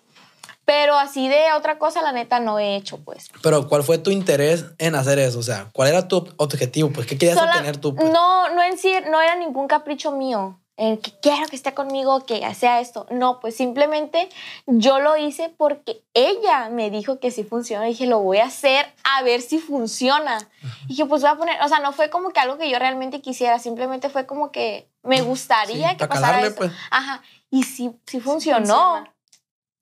Pero 0.65 0.95
así 0.97 1.27
de 1.27 1.51
otra 1.57 1.77
cosa, 1.79 2.01
la 2.01 2.11
neta, 2.11 2.39
no 2.39 2.59
he 2.59 2.75
hecho, 2.75 2.97
pues. 3.03 3.29
Pero, 3.41 3.67
¿cuál 3.67 3.83
fue 3.83 3.97
tu 3.97 4.11
interés 4.11 4.65
en 4.77 4.95
hacer 4.95 5.19
eso? 5.19 5.39
O 5.39 5.43
sea, 5.43 5.67
¿cuál 5.73 5.89
era 5.89 6.07
tu 6.07 6.27
objetivo? 6.37 6.91
Pues, 6.91 7.07
¿qué 7.07 7.17
querías 7.17 7.37
Sola- 7.37 7.51
obtener 7.51 7.77
tú? 7.77 7.95
pues? 7.95 8.11
No, 8.11 8.49
no 8.53 8.61
en 8.63 8.77
sí, 8.77 8.93
no 9.09 9.19
era 9.21 9.35
ningún 9.35 9.67
capricho 9.67 10.11
mío. 10.11 10.57
El 10.77 10.99
que 10.99 11.11
quiero 11.21 11.45
que 11.47 11.55
esté 11.55 11.73
conmigo, 11.75 12.25
que 12.25 12.41
sea 12.55 12.79
esto. 12.79 13.05
No, 13.11 13.39
pues 13.39 13.55
simplemente 13.55 14.29
yo 14.65 14.99
lo 14.99 15.15
hice 15.17 15.53
porque 15.55 16.01
ella 16.15 16.69
me 16.71 16.89
dijo 16.89 17.19
que 17.19 17.29
sí 17.29 17.43
funciona. 17.43 17.85
Dije, 17.85 18.07
lo 18.07 18.19
voy 18.19 18.37
a 18.39 18.45
hacer 18.45 18.87
a 19.03 19.21
ver 19.21 19.41
si 19.41 19.59
funciona. 19.59 20.39
Y 20.85 20.89
dije, 20.89 21.05
pues 21.05 21.21
voy 21.21 21.29
a 21.31 21.35
poner, 21.35 21.61
o 21.63 21.67
sea, 21.67 21.79
no 21.79 21.91
fue 21.91 22.09
como 22.09 22.29
que 22.31 22.39
algo 22.39 22.57
que 22.57 22.69
yo 22.69 22.79
realmente 22.79 23.21
quisiera, 23.21 23.59
simplemente 23.59 24.09
fue 24.09 24.25
como 24.25 24.51
que 24.51 24.87
me 25.03 25.21
gustaría 25.21 25.89
Sí, 25.91 25.97
que 25.97 26.07
pa' 26.07 26.15
pasara 26.15 26.27
calarle, 26.37 26.47
eso. 26.47 26.55
pues. 26.57 26.71
Ajá, 26.89 27.21
y 27.51 27.63
sí, 27.63 27.91
sí 28.07 28.19
funcionó. 28.19 28.59
funciona. 28.65 29.10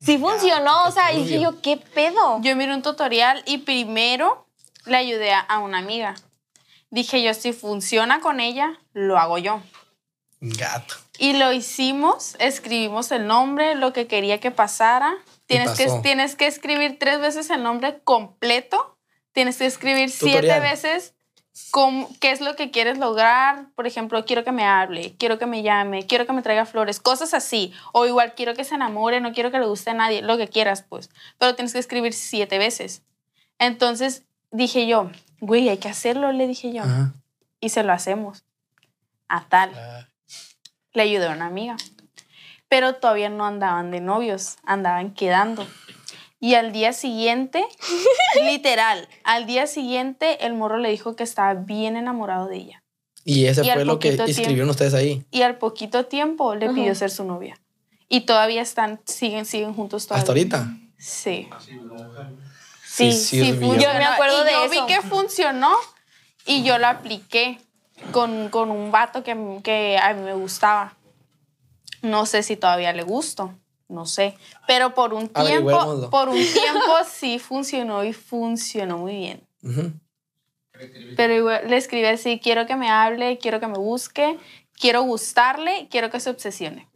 Sí 0.02 0.18
funcionó, 0.18 0.84
o 0.86 0.92
sea, 0.92 1.12
y 1.14 1.24
dije 1.24 1.42
yo, 1.42 1.62
¿qué 1.62 1.76
pedo? 1.78 2.40
Yo 2.42 2.56
miré 2.56 2.74
un 2.74 2.82
tutorial 2.82 3.44
y 3.46 3.60
primero 3.60 4.48
le 4.86 4.96
ayudé 4.98 5.34
a- 5.34 5.60
una 5.60 5.80
amiga. 5.80 6.16
Dije 6.90 7.22
yo, 7.22 7.34
si 7.34 7.52
funciona 7.54 8.20
con 8.22 8.40
ella, 8.40 8.80
lo 8.94 9.18
hago 9.18 9.38
yo. 9.38 9.62
Gato. 10.42 10.96
Y 11.18 11.34
lo 11.34 11.52
hicimos, 11.52 12.36
escribimos 12.40 13.12
el 13.12 13.28
nombre, 13.28 13.76
lo 13.76 13.92
que 13.92 14.08
quería 14.08 14.40
que 14.40 14.52
pasara. 14.52 15.18
Tienes 15.48 15.72
que, 15.72 15.88
tienes 16.02 16.36
que 16.36 16.48
escribir 16.48 16.98
tres 16.98 17.20
veces 17.20 17.50
el 17.50 17.62
nombre 17.62 18.00
completo. 18.04 18.98
Tienes 19.34 19.58
que 19.58 19.66
escribir 19.66 20.10
Tutorial. 20.12 20.42
siete 20.42 20.60
veces 20.62 21.14
cómo- 21.72 22.10
qué 22.20 22.32
es 22.32 22.42
lo 22.42 22.56
que 22.56 22.72
quieres 22.72 22.98
lograr. 22.98 23.66
Por 23.76 23.88
ejemplo, 23.88 24.26
quiero 24.26 24.44
que 24.44 24.52
me 24.52 24.66
hable, 24.66 25.16
quiero 25.18 25.38
que 25.40 25.46
me 25.46 25.62
llame, 25.62 26.06
quiero 26.08 26.26
que 26.26 26.34
me 26.34 26.42
traiga 26.42 26.66
flores, 26.66 27.00
cosas 27.00 27.34
así. 27.34 27.74
O 27.94 28.06
igual 28.06 28.34
quiero 28.36 28.54
que 28.56 28.64
se 28.64 28.76
enamore, 28.76 29.22
no 29.22 29.34
quiero 29.34 29.52
que 29.52 29.60
le 29.60 29.66
guste 29.66 29.92
a 29.92 29.94
nadie, 29.94 30.22
lo 30.22 30.38
que 30.38 30.48
quieras, 30.48 30.84
pues. 30.88 31.10
Pero 31.38 31.56
tienes 31.56 31.74
que 31.74 31.80
escribir 31.80 32.14
siete 32.14 32.58
veces. 32.58 33.04
Entonces 33.60 34.24
dije 34.52 34.88
yo, 34.88 35.12
güey, 35.42 35.70
hay 35.70 35.78
que 35.78 35.90
hacerlo, 35.90 36.32
le 36.32 36.48
dije 36.48 36.72
yo. 36.74 36.84
Ajá. 36.84 37.14
Y 37.60 37.70
se 37.70 37.84
lo 37.84 37.94
hacemos. 37.94 38.44
A 39.28 39.44
tal 39.48 39.72
Ah, 39.76 40.08
le 40.94 41.04
ayudé 41.04 41.28
a 41.28 41.32
una 41.32 41.46
amiga. 41.48 41.76
pero 42.68 42.94
todavía 42.96 43.30
no 43.30 43.46
andaban 43.48 43.90
de 43.92 44.00
novios, 44.00 44.58
andaban 44.64 45.14
quedando. 45.14 45.68
Y 46.40 46.54
al 46.56 46.72
día 46.72 46.94
siguiente, 46.94 47.66
literal, 48.46 49.08
al 49.24 49.46
día 49.46 49.68
siguiente 49.68 50.46
el 50.46 50.54
morro 50.54 50.78
le 50.78 50.90
dijo 50.90 51.16
que 51.16 51.24
estaba 51.24 51.54
bien 51.54 51.98
enamorado 51.98 52.48
de 52.48 52.58
ella. 52.58 52.84
Y 53.26 53.46
ese 53.46 53.66
Y 53.66 53.70
fue 53.70 53.84
lo 53.86 54.00
que 54.00 54.10
escribieron 54.10 54.56
tiempo- 54.56 54.72
ustedes 54.72 54.94
ahí. 54.94 55.26
Y 55.32 55.42
al 55.42 55.58
poquito 55.58 56.06
tiempo 56.06 56.56
le 56.56 56.70
pidió 56.70 56.96
ser 56.96 57.12
su 57.12 57.24
novia. 57.26 57.60
Y 58.08 58.22
todavía 58.22 58.62
están, 58.62 59.02
siguen, 59.06 59.46
siguen 59.46 59.74
juntos 59.74 60.08
todavía. 60.08 60.22
Hasta 60.22 60.32
ahorita. 60.32 60.68
Sí. 60.98 61.48
Sí, 62.86 63.12
Sí, 63.12 63.40
sí. 63.40 63.60
Yo 63.60 63.94
me 63.94 64.06
acuerdo 64.06 64.42
y 64.42 64.46
de 64.46 64.52
yo 64.52 64.64
eso. 64.66 64.86
vi 64.88 64.94
que 64.94 65.02
funcionó 65.02 65.72
y 66.46 66.64
yo 66.64 66.78
lo 66.80 66.88
apliqué 66.88 67.60
con, 68.12 68.50
con 68.50 68.72
un 68.72 68.92
vato 68.92 69.24
que, 69.24 69.36
que 69.64 69.98
a 70.02 70.14
mí 70.14 70.22
me 70.24 70.34
gustaba. 70.34 70.96
No 72.02 72.26
sé 72.26 72.42
si 72.44 72.56
todavía 72.56 72.94
le 72.94 73.04
gusto, 73.04 73.54
no 73.90 74.06
sé. 74.06 74.38
Pero 74.68 74.94
por 74.94 75.14
un 75.14 75.28
tiempo, 75.28 76.10
por 76.10 76.30
un 76.30 76.36
tiempo 76.38 76.94
sí 77.12 77.40
funcionó 77.40 78.04
y 78.04 78.14
funcionó 78.14 78.98
muy 79.00 79.16
bien. 79.18 79.48
Pero 81.18 81.34
igual 81.34 81.64
le 81.68 81.76
escribí 81.76 82.06
así, 82.06 82.40
quiero 82.42 82.66
que 82.66 82.76
me 82.76 82.90
hable, 82.90 83.38
quiero 83.38 83.60
que 83.60 83.68
me 83.68 83.78
busque, 83.78 84.38
quiero 84.80 85.02
gustarle, 85.02 85.88
quiero 85.92 86.10
que 86.10 86.20
se 86.22 86.30
obsesione. 86.30 86.88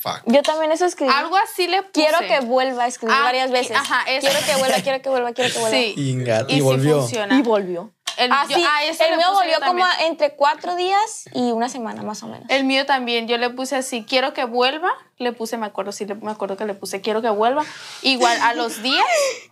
Fuck. 0.00 0.20
Yo 0.26 0.42
también 0.42 0.70
eso 0.70 0.84
escribí. 0.84 1.10
Algo 1.10 1.34
así 1.36 1.66
le 1.66 1.82
puse. 1.82 1.92
Quiero 1.92 2.18
que 2.18 2.40
vuelva 2.44 2.84
a 2.84 2.86
escribir 2.88 3.16
Ah, 3.18 3.22
varias 3.22 3.50
veces. 3.50 3.74
ajá, 3.74 4.02
eso. 4.06 4.26
Quiero 4.28 4.44
que 4.44 4.56
vuelva, 4.56 4.76
quiero 4.82 5.00
que 5.02 5.08
vuelva, 5.08 5.32
quiero 5.32 5.54
que 5.54 5.58
vuelva. 5.60 5.78
Sí. 5.78 5.94
Y, 5.96 6.54
sí 6.56 6.60
volvió. 6.60 7.00
funciona. 7.00 7.38
Y 7.38 7.42
volvió. 7.42 7.90
El, 8.16 8.30
Ah, 8.32 8.46
yo- 8.48 8.56
sí. 8.56 8.64
ah, 8.68 8.84
eso 8.84 9.04
el 9.04 9.10
le 9.10 9.16
mío 9.16 9.32
volvió 9.32 9.60
como 9.60 9.84
entre 10.00 10.34
cuatro 10.36 10.76
días 10.76 11.28
y 11.32 11.52
una 11.52 11.68
semana 11.68 12.02
más 12.02 12.22
o 12.22 12.28
menos. 12.28 12.46
El 12.48 12.64
mío 12.64 12.86
también, 12.86 13.26
yo 13.26 13.38
le 13.38 13.50
puse 13.50 13.76
así, 13.76 14.04
quiero 14.04 14.32
que 14.32 14.44
vuelva, 14.44 14.92
le 15.18 15.32
puse, 15.32 15.56
me 15.56 15.66
acuerdo, 15.66 15.92
sí, 15.92 16.06
me 16.06 16.30
acuerdo 16.30 16.56
que 16.56 16.64
le 16.64 16.74
puse, 16.74 17.00
quiero 17.00 17.22
que 17.22 17.30
vuelva. 17.30 17.64
Igual 18.02 18.38
a 18.42 18.54
los 18.54 18.82
días 18.82 19.04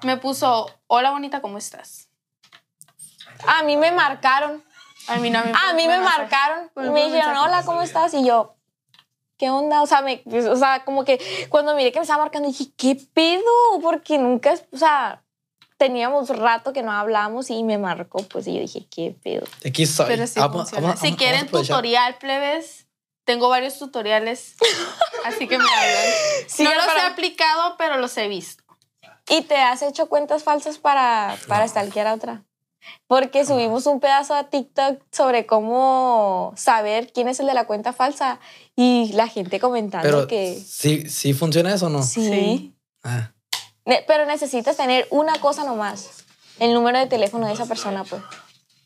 me 0.03 0.17
puso, 0.17 0.71
hola 0.87 1.11
bonita, 1.11 1.41
¿cómo 1.41 1.59
estás? 1.59 2.09
A 3.47 3.63
mí 3.63 3.77
me 3.77 3.91
marcaron. 3.93 4.63
A 5.09 5.17
mí 5.17 5.31
no 5.31 5.43
me 5.45 5.51
A 5.53 5.73
mí 5.73 5.89
me 5.89 5.99
marcaron. 5.99 6.71
Me 6.77 7.05
dijeron, 7.07 7.37
hola, 7.37 7.63
¿cómo 7.65 7.83
estás? 7.83 8.15
Y 8.15 8.25
yo, 8.25 8.55
¿qué 9.37 9.51
onda? 9.51 9.83
O 9.83 9.87
sea, 9.87 10.01
me, 10.03 10.23
o 10.49 10.57
sea, 10.57 10.85
como 10.85 11.05
que 11.05 11.21
cuando 11.49 11.75
miré 11.75 11.91
que 11.91 11.99
me 11.99 12.05
estaba 12.05 12.23
marcando, 12.23 12.49
dije, 12.49 12.67
¿qué 12.77 12.97
pedo? 13.13 13.43
Porque 13.83 14.19
nunca, 14.19 14.55
o 14.73 14.77
sea, 14.77 15.22
teníamos 15.83 16.29
rato 16.29 16.73
que 16.73 16.85
no 16.85 16.93
hablábamos 16.93 17.51
y 17.51 17.65
me 17.65 17.77
marcó, 17.77 18.23
pues, 18.29 18.47
y 18.47 18.55
yo 18.55 18.61
dije, 18.61 18.87
¿qué 18.89 19.17
pedo? 19.21 19.45
Aquí 19.67 19.85
soy. 19.85 20.07
Pero 20.07 20.29
sí 20.29 20.39
Vamos- 20.39 20.71
funciona. 20.71 20.87
vamos- 20.89 21.01
si 21.01 21.17
quieren 21.17 21.49
tutorial, 21.49 22.19
plebes, 22.19 22.87
tengo 23.25 23.49
varios 23.49 23.81
tutoriales, 23.81 24.55
así 25.25 25.49
que 25.49 25.59
me 25.59 25.65
hablan. 25.65 26.05
Sí, 26.47 26.63
no 26.63 26.73
los 26.73 26.85
pero- 26.87 26.99
he 26.99 27.03
aplicado, 27.11 27.75
pero 27.79 27.97
los 27.97 28.17
he 28.17 28.29
visto. 28.29 28.63
¿Y 29.29 29.43
te 29.43 29.57
has 29.57 29.83
hecho 29.83 30.07
cuentas 30.09 30.45
falsas 30.45 30.79
para, 30.79 31.37
para 31.49 31.67
stalkear 31.67 32.07
a 32.07 32.15
otra? 32.15 32.45
Porque 33.09 33.45
subimos 33.45 33.87
un 33.87 33.99
pedazo 33.99 34.35
a 34.35 34.45
TikTok 34.51 35.01
sobre 35.11 35.47
cómo 35.47 36.53
saber 36.57 37.13
quién 37.13 37.27
es 37.27 37.41
el 37.41 37.47
de 37.47 37.55
la 37.55 37.67
cuenta 37.67 37.93
falsa 37.93 38.39
y 38.77 39.13
la 39.15 39.27
gente 39.27 39.59
comentando 39.59 40.09
Pero, 40.09 40.27
que 40.29 40.55
¿sí, 40.65 41.09
¿sí 41.09 41.33
funciona 41.33 41.75
eso 41.75 41.87
o 41.87 41.91
no? 41.91 42.03
sí. 42.05 42.25
Sí. 42.29 42.75
Ah, 43.03 43.33
Pero 43.85 44.27
necesitas 44.27 44.77
tener 44.77 45.07
una 45.11 45.39
cosa 45.41 45.65
nomás. 45.65 46.25
El 46.59 46.73
número 46.75 46.99
de 46.99 47.07
teléfono 47.07 47.47
de 47.47 47.55
esa 47.55 47.67
persona, 47.67 48.05
pues. 48.05 48.23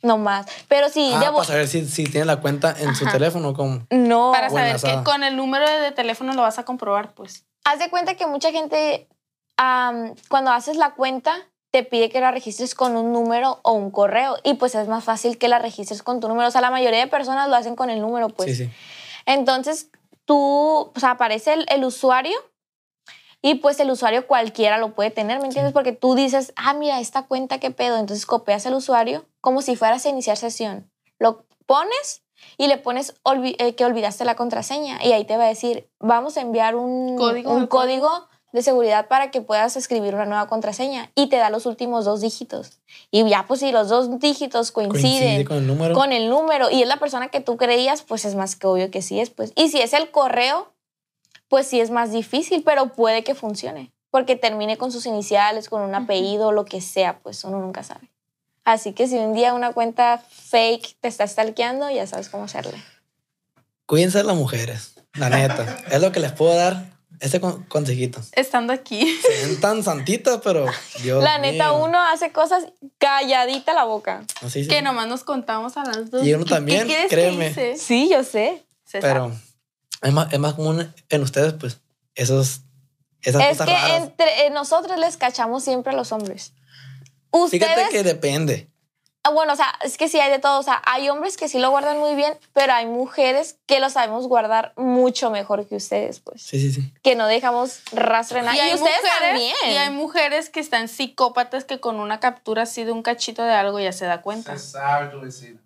Nomás. 0.03 0.47
Pero 0.68 0.88
si 0.88 1.12
Ah, 1.12 1.20
debo- 1.20 1.34
para 1.38 1.44
saber 1.49 1.68
si, 1.68 1.86
si 1.88 2.05
tiene 2.05 2.26
la 2.26 2.36
cuenta 2.40 2.74
en 2.78 2.94
su 2.94 3.05
Ajá. 3.05 3.12
teléfono. 3.14 3.55
Como... 3.55 3.86
No. 3.90 4.30
Para 4.32 4.51
saber 4.51 4.76
que 4.80 5.03
con 5.05 5.24
el 5.24 5.36
número 5.36 5.68
de 5.68 5.90
teléfono 5.92 6.32
lo 6.32 6.42
vas 6.42 6.59
a 6.59 6.64
comprobar, 6.64 7.12
pues. 7.14 7.44
Haz 7.64 7.78
de 7.80 7.90
cuenta 7.90 8.14
que 8.14 8.26
mucha 8.26 8.53
gente, 8.53 9.09
am, 9.57 10.14
cuando 10.28 10.53
haces 10.53 10.76
la 10.76 10.94
cuenta, 10.94 11.34
te 11.72 11.82
pide 11.82 12.09
que 12.09 12.20
la 12.20 12.30
registres 12.30 12.74
con 12.74 12.97
un 12.97 13.12
número 13.12 13.59
o 13.62 13.72
un 13.72 13.90
correo. 13.90 14.36
Y 14.44 14.55
pues 14.55 14.74
es 14.76 14.86
más 14.88 15.03
fácil 15.05 15.36
que 15.38 15.49
la 15.49 15.59
registres 15.59 16.03
con 16.03 16.20
tu 16.20 16.28
número. 16.28 16.49
O 16.49 16.51
sea, 16.53 16.61
la 16.61 16.70
mayoría 16.70 17.01
de 17.01 17.07
personas 17.09 17.49
lo 17.49 17.57
hacen 17.57 17.74
con 17.76 17.90
el 17.90 18.01
número, 18.01 18.28
pues. 18.28 18.57
sí, 18.57 18.64
sí. 18.66 18.70
Entonces, 19.26 19.88
tú, 20.24 20.92
o 20.94 21.01
sea, 21.01 21.12
aparece 21.12 21.53
el, 21.55 21.66
el 21.68 21.84
usuario 21.84 22.36
y 23.49 23.55
pues 23.57 23.78
el 23.78 23.90
usuario 23.90 24.26
cualquiera 24.26 24.76
lo 24.78 24.92
puede 24.94 25.11
tener, 25.11 25.38
¿me 25.38 25.44
entiendes? 25.47 25.72
Porque 25.72 25.92
tú 25.92 26.14
dices, 26.16 26.53
ah, 26.57 26.74
mira, 26.74 26.99
esta 26.99 27.26
cuenta, 27.26 27.59
¿qué 27.61 27.70
pedo? 27.70 27.97
Entonces 27.97 28.26
copias 28.26 28.66
el 28.66 28.74
usuario 28.74 29.24
como 29.40 29.62
si 29.62 29.76
fueras 29.76 30.05
a 30.05 30.09
iniciar 30.09 30.36
sesión. 30.36 30.90
Lo 31.20 31.44
pones 31.66 32.22
y 32.59 32.66
le 32.66 32.76
pones 32.78 33.14
olvi- 33.22 33.55
eh, 33.59 33.74
que 33.76 33.84
olvidaste 33.84 34.24
la 34.24 34.34
contraseña 34.34 34.99
y 35.05 35.12
ahí 35.12 35.24
te 35.24 35.36
va 35.36 35.44
a 35.44 35.49
decir, 35.49 35.88
vamos 36.01 36.36
a 36.36 36.40
enviar 36.40 36.74
un 36.74 37.16
Código 37.16 37.53
un 37.53 37.61
de 37.62 37.68
código 37.68 38.11
de 38.53 38.62
seguridad 38.62 39.07
para 39.09 39.30
que 39.30 39.42
puedas 39.42 39.76
escribir 39.76 40.14
una 40.14 40.24
nueva 40.24 40.47
contraseña 40.49 41.11
y 41.14 41.28
te 41.28 41.36
da 41.36 41.51
los 41.51 41.66
últimos 41.66 42.05
dos 42.05 42.22
dígitos. 42.22 42.80
Y 43.11 43.28
ya, 43.28 43.44
pues 43.47 43.61
si 43.61 43.70
los 43.70 43.88
dos 43.90 44.18
dígitos 44.18 44.72
coinciden 44.72 45.44
Coincide 45.44 45.44
con 45.44 45.57
el 45.59 45.66
número. 45.66 45.94
con 45.94 46.12
el 46.12 46.30
número 46.30 46.70
y 46.70 46.82
es 46.82 46.88
la 46.88 46.97
persona 46.97 47.28
que 47.28 47.40
tú 47.40 47.57
creías, 47.57 48.03
pues 48.03 48.24
es 48.24 48.34
más 48.34 48.57
que 48.57 48.66
obvio 48.66 48.90
que 48.90 49.03
sí 49.03 49.20
es, 49.20 49.30
pues. 49.30 49.53
Y 49.57 49.68
si 49.68 49.80
es 49.80 49.92
el 49.92 50.11
correo, 50.11 50.72
pues 51.49 51.66
sí 51.66 51.80
es 51.80 51.90
más 51.90 52.12
difícil, 52.12 52.62
pero 52.64 52.88
puede 52.92 53.22
que 53.24 53.34
funcione, 53.34 53.92
porque 54.11 54.36
termine 54.36 54.76
con 54.76 54.90
sus 54.92 55.07
iniciales, 55.07 55.68
con 55.68 55.82
un 55.82 55.94
apellido, 55.94 56.53
lo 56.53 56.64
que 56.64 56.80
sea, 56.80 57.18
pues 57.20 57.44
uno 57.44 57.59
nunca 57.61 57.82
sabe. 57.82 58.11
Así 58.64 58.92
que 58.92 59.07
si 59.07 59.16
un 59.16 59.32
día 59.34 59.55
una 59.55 59.72
cuenta 59.72 60.18
fake 60.28 60.97
te 61.01 61.09
está 61.09 61.26
stalkeando, 61.26 61.88
ya 61.90 62.07
sabes 62.07 62.28
cómo 62.28 62.44
hacerle. 62.44 62.82
Cuídense 63.86 64.18
de 64.18 64.24
las 64.24 64.36
mujeres. 64.36 64.94
La 65.14 65.30
neta. 65.30 65.78
es 65.90 66.01
lo 66.01 66.11
que 66.12 66.20
les 66.20 66.32
puedo 66.32 66.55
dar. 66.55 66.97
Ese 67.20 67.40
con- 67.40 67.62
consejito. 67.64 68.20
Estando 68.32 68.74
aquí. 68.74 69.07
Se 69.22 69.47
ven 69.47 69.59
tan 69.61 69.82
santitas, 69.82 70.40
pero 70.44 70.66
Dios 71.03 71.22
la 71.24 71.38
neta, 71.38 71.70
mío. 71.72 71.84
uno 71.84 71.99
hace 72.03 72.30
cosas 72.30 72.64
calladita 72.99 73.72
la 73.72 73.84
boca. 73.84 74.24
Así, 74.42 74.64
sí. 74.64 74.68
Que 74.68 74.82
nomás 74.82 75.07
nos 75.09 75.24
contamos 75.24 75.76
a 75.78 75.84
las 75.84 76.11
dos. 76.11 76.26
Y 76.26 76.34
uno 76.34 76.44
¿Qué- 76.44 76.51
también, 76.51 76.80
¿Qué 76.80 76.86
quieres 76.88 77.09
créeme. 77.11 77.55
que 77.55 77.70
hice? 77.72 77.76
Sí, 77.82 78.11
yo 78.11 78.22
sé. 78.22 78.66
Se 78.84 79.01
Pero 79.01 79.28
sabe. 79.28 79.34
Es 80.03 80.12
más, 80.12 80.32
es 80.32 80.38
más 80.38 80.55
común 80.55 80.92
en 81.09 81.22
ustedes, 81.22 81.53
pues, 81.55 81.80
esos, 82.14 82.62
esas 83.22 83.42
Es 83.42 83.49
cosas 83.51 83.66
que 83.66 83.72
raras. 83.74 84.03
entre 84.03 84.47
eh, 84.47 84.51
nosotros 84.51 84.99
les 84.99 85.16
cachamos 85.16 85.64
siempre 85.64 85.92
a 85.92 85.97
los 85.97 86.12
hombres. 86.12 86.53
Ustedes 87.30 87.66
Fíjate 87.66 87.88
que 87.90 88.03
depende. 88.03 88.70
Ah, 89.22 89.30
Bueno, 89.30 89.55
o 89.55 89.57
sea, 89.57 89.74
es 89.82 89.99
que 89.99 90.09
sí 90.09 90.20
hay 90.20 90.30
de 90.30 90.38
todo. 90.38 90.61
O 90.61 90.62
sea, 90.62 90.80
hay 90.86 91.09
hombres 91.09 91.36
que 91.36 91.49
sí 91.49 91.59
lo 91.59 91.70
guardan 91.70 91.99
muy 91.99 92.14
bien, 92.14 92.34
pero 92.53 92.72
hay 92.72 92.86
mujeres 92.86 93.59
que 93.66 93.80
lo 93.80 93.90
sabemos 93.90 94.28
guardar 94.28 94.72
mucho 94.76 95.30
mejor 95.30 95.66
que 95.66 95.74
ustedes, 95.76 96.20
pues. 96.20 96.42
Sí, 96.42 96.61
sí, 96.61 96.72
sí. 96.72 96.92
Que 97.03 97.16
no 97.16 97.26
dejamos 97.26 97.80
rastro 97.90 98.38
en 98.38 98.44
nada. 98.44 98.57
Y 98.57 98.61
hay, 98.61 98.74
ustedes 98.74 98.97
mujeres, 99.03 99.20
también. 99.20 99.55
y 99.66 99.76
hay 99.76 99.90
mujeres 99.90 100.49
que 100.49 100.61
están 100.61 100.86
psicópatas 100.88 101.64
que 101.64 101.80
con 101.80 101.97
una 101.99 102.20
captura 102.20 102.62
así 102.62 102.84
de 102.84 102.92
un 102.92 103.03
cachito 103.03 103.42
de 103.42 103.53
algo 103.53 103.80
ya 103.80 103.92
se 103.92 104.05
da 104.07 104.22
cuenta. 104.22 104.57
Se 104.57 104.70
sabe 104.70 105.09
tu 105.09 105.20
vecino. 105.20 105.59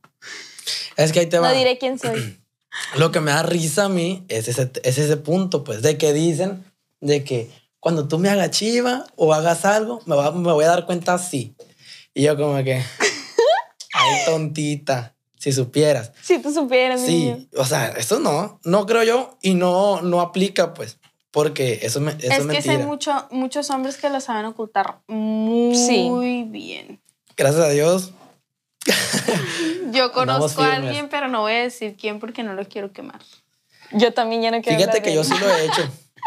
Es 0.96 1.12
que 1.12 1.20
ahí 1.20 1.26
te 1.26 1.38
va. 1.38 1.48
no 1.48 1.54
diré 1.54 1.76
quién 1.78 1.98
soy. 1.98 2.39
Lo 2.96 3.10
que 3.10 3.20
me 3.20 3.30
da 3.32 3.42
risa 3.42 3.84
a 3.84 3.88
mí 3.88 4.24
es 4.28 4.48
ese, 4.48 4.70
es 4.84 4.98
ese 4.98 5.16
punto, 5.16 5.64
pues, 5.64 5.82
de 5.82 5.98
que 5.98 6.12
dicen 6.12 6.64
de 7.00 7.24
que 7.24 7.50
cuando 7.80 8.06
tú 8.08 8.18
me 8.18 8.28
hagas 8.28 8.50
chiva 8.50 9.06
o 9.16 9.32
hagas 9.34 9.64
algo, 9.64 10.00
me, 10.06 10.14
va- 10.16 10.32
me 10.32 10.52
voy 10.52 10.64
a 10.64 10.68
dar 10.68 10.86
cuenta 10.86 11.14
así. 11.14 11.54
Y 12.14 12.22
yo 12.24 12.36
como 12.36 12.62
que, 12.62 12.74
ay, 13.94 14.16
tontita, 14.26 15.14
si 15.38 15.52
supieras. 15.52 16.12
si 16.22 16.38
tú 16.40 16.52
supieras, 16.52 17.00
niño. 17.02 17.36
Sí, 17.38 17.48
o 17.56 17.64
sea, 17.64 17.88
eso 17.88 18.18
no, 18.20 18.60
no 18.64 18.86
creo 18.86 19.02
yo 19.02 19.38
y 19.42 19.54
no, 19.54 20.02
no 20.02 20.20
aplica, 20.20 20.74
pues, 20.74 20.98
porque 21.30 21.80
eso, 21.82 22.00
me- 22.00 22.12
eso 22.12 22.18
es, 22.20 22.30
es 22.32 22.38
que 22.38 22.44
mentira. 22.44 22.74
hay 22.74 22.82
mucho, 22.84 23.26
muchos 23.30 23.70
hombres 23.70 23.96
que 23.96 24.10
lo 24.10 24.20
saben 24.20 24.44
ocultar 24.46 25.00
muy 25.08 25.74
Sí. 25.76 26.44
bien. 26.48 27.00
Gracias 27.36 27.64
a 27.64 27.68
Dios. 27.70 28.12
Yo 29.92 30.12
conozco 30.12 30.62
a 30.62 30.74
alguien, 30.74 31.08
pero 31.08 31.28
no 31.28 31.42
voy 31.42 31.52
a 31.52 31.62
decir 31.62 31.96
quién 31.98 32.18
porque 32.20 32.42
no 32.42 32.54
lo 32.54 32.64
quiero 32.66 32.92
quemar. 32.92 33.20
Yo 33.92 34.12
también 34.12 34.42
ya 34.42 34.50
no 34.50 34.62
quiero 34.62 34.78
Fíjate 34.78 35.02
que 35.02 35.12
yo 35.14 35.24
sí 35.24 35.34
lo 35.38 35.48
he 35.50 35.64
hecho, 35.66 35.82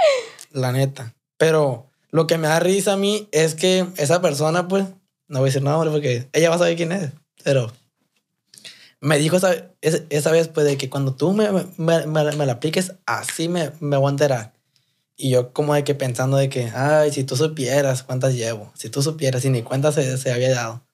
la 0.52 0.72
neta. 0.72 1.14
Pero 1.38 1.90
lo 2.12 2.28
que 2.28 2.38
me 2.38 2.48
da 2.48 2.60
risa 2.60 2.94
a 2.94 2.98
mí 2.98 3.28
es 3.32 3.56
que 3.56 3.88
esa 3.98 4.22
persona, 4.22 4.68
pues, 4.68 4.86
no 5.28 5.40
voy 5.40 5.48
a 5.48 5.50
decir 5.50 5.64
nada, 5.64 5.78
hombre, 5.78 5.92
porque 5.92 6.28
ella 6.34 6.50
va 6.50 6.56
a 6.56 6.60
saber 6.60 6.76
quién 6.76 6.92
es. 6.92 7.12
Pero 7.44 7.72
me 9.00 9.18
dijo 9.18 9.38
esa, 9.38 9.56
esa, 9.82 10.32
vez, 10.32 10.48
pues, 10.50 10.66
de 10.66 10.78
que 10.78 10.90
cuando 10.90 11.16
tú 11.16 11.34
me, 11.34 11.50
me, 11.78 12.06
me- 12.08 12.32
me 12.32 12.46
la 12.46 12.54
apliques, 12.54 12.94
así 13.06 13.48
me, 13.50 13.72
me 13.80 13.98
voy 13.98 14.08
a 14.08 14.12
enterar. 14.12 14.54
Y 15.16 15.30
yo 15.30 15.54
como 15.54 15.74
de 15.74 15.84
que 15.84 15.96
pensando 15.96 16.38
de 16.38 16.50
que, 16.50 16.70
ay, 16.76 17.12
si 17.12 17.24
tú 17.24 17.36
supieras 17.38 18.04
cuántas 18.04 18.34
llevo, 18.34 18.72
si 18.76 18.90
tú 18.90 19.02
supieras, 19.02 19.46
y 19.46 19.50
ni 19.50 19.62
cuenta 19.62 19.92
se, 19.92 20.18
se 20.18 20.32
había 20.34 20.52
dado. 20.54 20.86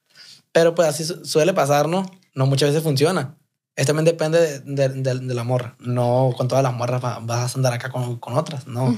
Pero 0.52 0.76
pues 0.76 0.88
así 0.88 1.04
su- 1.06 1.24
suele 1.26 1.54
pasar, 1.54 1.88
¿no? 1.88 2.06
No 2.34 2.46
muchas 2.46 2.70
veces 2.70 2.84
funciona. 2.84 3.36
Esto 3.76 3.94
también 3.94 4.06
depende 4.06 4.40
de, 4.42 4.60
de- 4.60 4.90
de- 4.90 5.20
de 5.20 5.34
la 5.34 5.44
morra. 5.44 5.76
No 5.80 6.32
con 6.36 6.48
todas 6.50 6.64
las 6.64 6.74
morras 6.74 7.04
va- 7.04 7.20
vas 7.22 7.54
a 7.54 7.58
andar 7.58 7.72
acá 7.74 7.90
con, 7.90 8.18
con 8.20 8.38
otras, 8.38 8.68
no. 8.68 8.94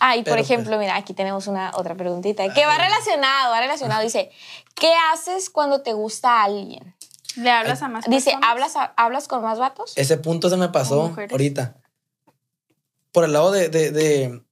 Ah, 0.00 0.16
y 0.16 0.20
por 0.20 0.32
Pero, 0.32 0.42
ejemplo, 0.42 0.78
mira, 0.78 0.96
aquí 0.96 1.12
tenemos 1.12 1.46
una 1.46 1.72
otra 1.74 1.94
preguntita 1.94 2.52
que 2.54 2.64
va 2.64 2.78
relacionado, 2.78 3.50
va 3.50 3.60
relacionado. 3.60 4.02
Dice, 4.02 4.30
¿qué 4.74 4.90
haces 5.12 5.50
cuando 5.50 5.82
te 5.82 5.92
gusta 5.92 6.42
alguien? 6.42 6.94
¿Le 7.36 7.50
hablas 7.50 7.82
a 7.82 7.88
más 7.88 8.04
Dice, 8.06 8.30
personas? 8.30 8.48
¿hablas, 8.50 8.76
a- 8.76 8.94
¿hablas 8.96 9.28
con 9.28 9.42
más 9.42 9.58
vatos? 9.58 9.92
Ese 9.96 10.16
punto 10.16 10.48
se 10.48 10.56
me 10.56 10.68
pasó 10.70 11.14
ahorita. 11.30 11.76
por 13.12 13.24
el 13.24 13.32
lado 13.32 13.50
de, 13.50 13.68
de, 13.68 13.90
de, 13.90 14.42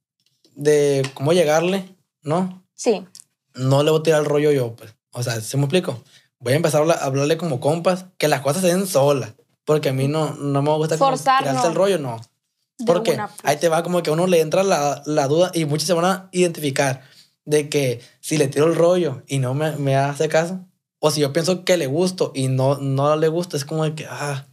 de 0.55 1.11
cómo 1.15 1.33
llegarle, 1.33 1.97
¿no? 2.23 2.63
Sí. 2.75 3.07
No 3.55 3.83
le 3.83 3.91
voy 3.91 4.01
a 4.01 4.03
tirar 4.03 4.21
el 4.21 4.27
rollo 4.27 4.51
yo, 4.53 4.75
pues. 4.77 4.95
O 5.13 5.23
sea, 5.23 5.41
¿se 5.41 5.57
me 5.57 5.65
explico? 5.65 6.03
Voy 6.43 6.53
a 6.53 6.57
empezar 6.57 6.81
a 6.81 6.83
habla- 6.83 6.95
a 6.95 7.05
hablarle 7.05 7.37
como 7.37 7.61
compas, 7.61 8.07
que 8.19 8.29
las 8.29 8.41
cosas 8.41 8.63
se 8.63 8.69
den 8.69 8.87
solas. 8.87 9.33
Porque 9.65 9.89
a 9.91 9.93
mí 9.93 10.09
no, 10.09 10.35
no 10.35 10.61
me 10.63 10.71
gusta 10.75 10.99
como 10.99 11.11
Forzar, 11.13 11.39
tirarse 11.41 11.63
no. 11.63 11.69
el 11.69 11.75
rollo, 11.75 11.99
no. 11.99 12.21
Porque 12.87 13.13
una, 13.13 13.29
pues. 13.29 13.41
ahí 13.45 13.57
te 13.59 13.69
va 13.69 13.83
como 13.85 14.03
que 14.03 14.11
a 14.11 14.13
uno 14.13 14.27
le 14.27 14.41
entra 14.41 14.63
la, 14.65 15.03
la 15.07 15.29
duda 15.29 15.53
y 15.55 15.65
muchos 15.67 15.87
se 15.87 15.93
van 15.93 16.05
a 16.05 16.29
identificar 16.33 17.03
de 17.45 17.69
que 17.69 18.01
si 18.21 18.39
le 18.39 18.49
tiro 18.49 18.67
el 18.67 18.75
rollo 18.75 19.23
y 19.29 19.39
no 19.39 19.55
me, 19.55 19.77
me 19.77 19.95
hace 19.97 20.29
caso, 20.29 20.61
o 20.99 21.11
si 21.13 21.21
yo 21.21 21.33
pienso 21.33 21.65
que 21.65 21.77
le 21.77 21.87
gusto 21.87 22.33
y 22.35 22.49
no, 22.49 22.77
no 22.79 23.15
le 23.17 23.29
gusta, 23.29 23.57
es 23.57 23.65
como 23.65 23.85
de 23.85 23.95
que, 23.95 24.07
ah, 24.11 24.47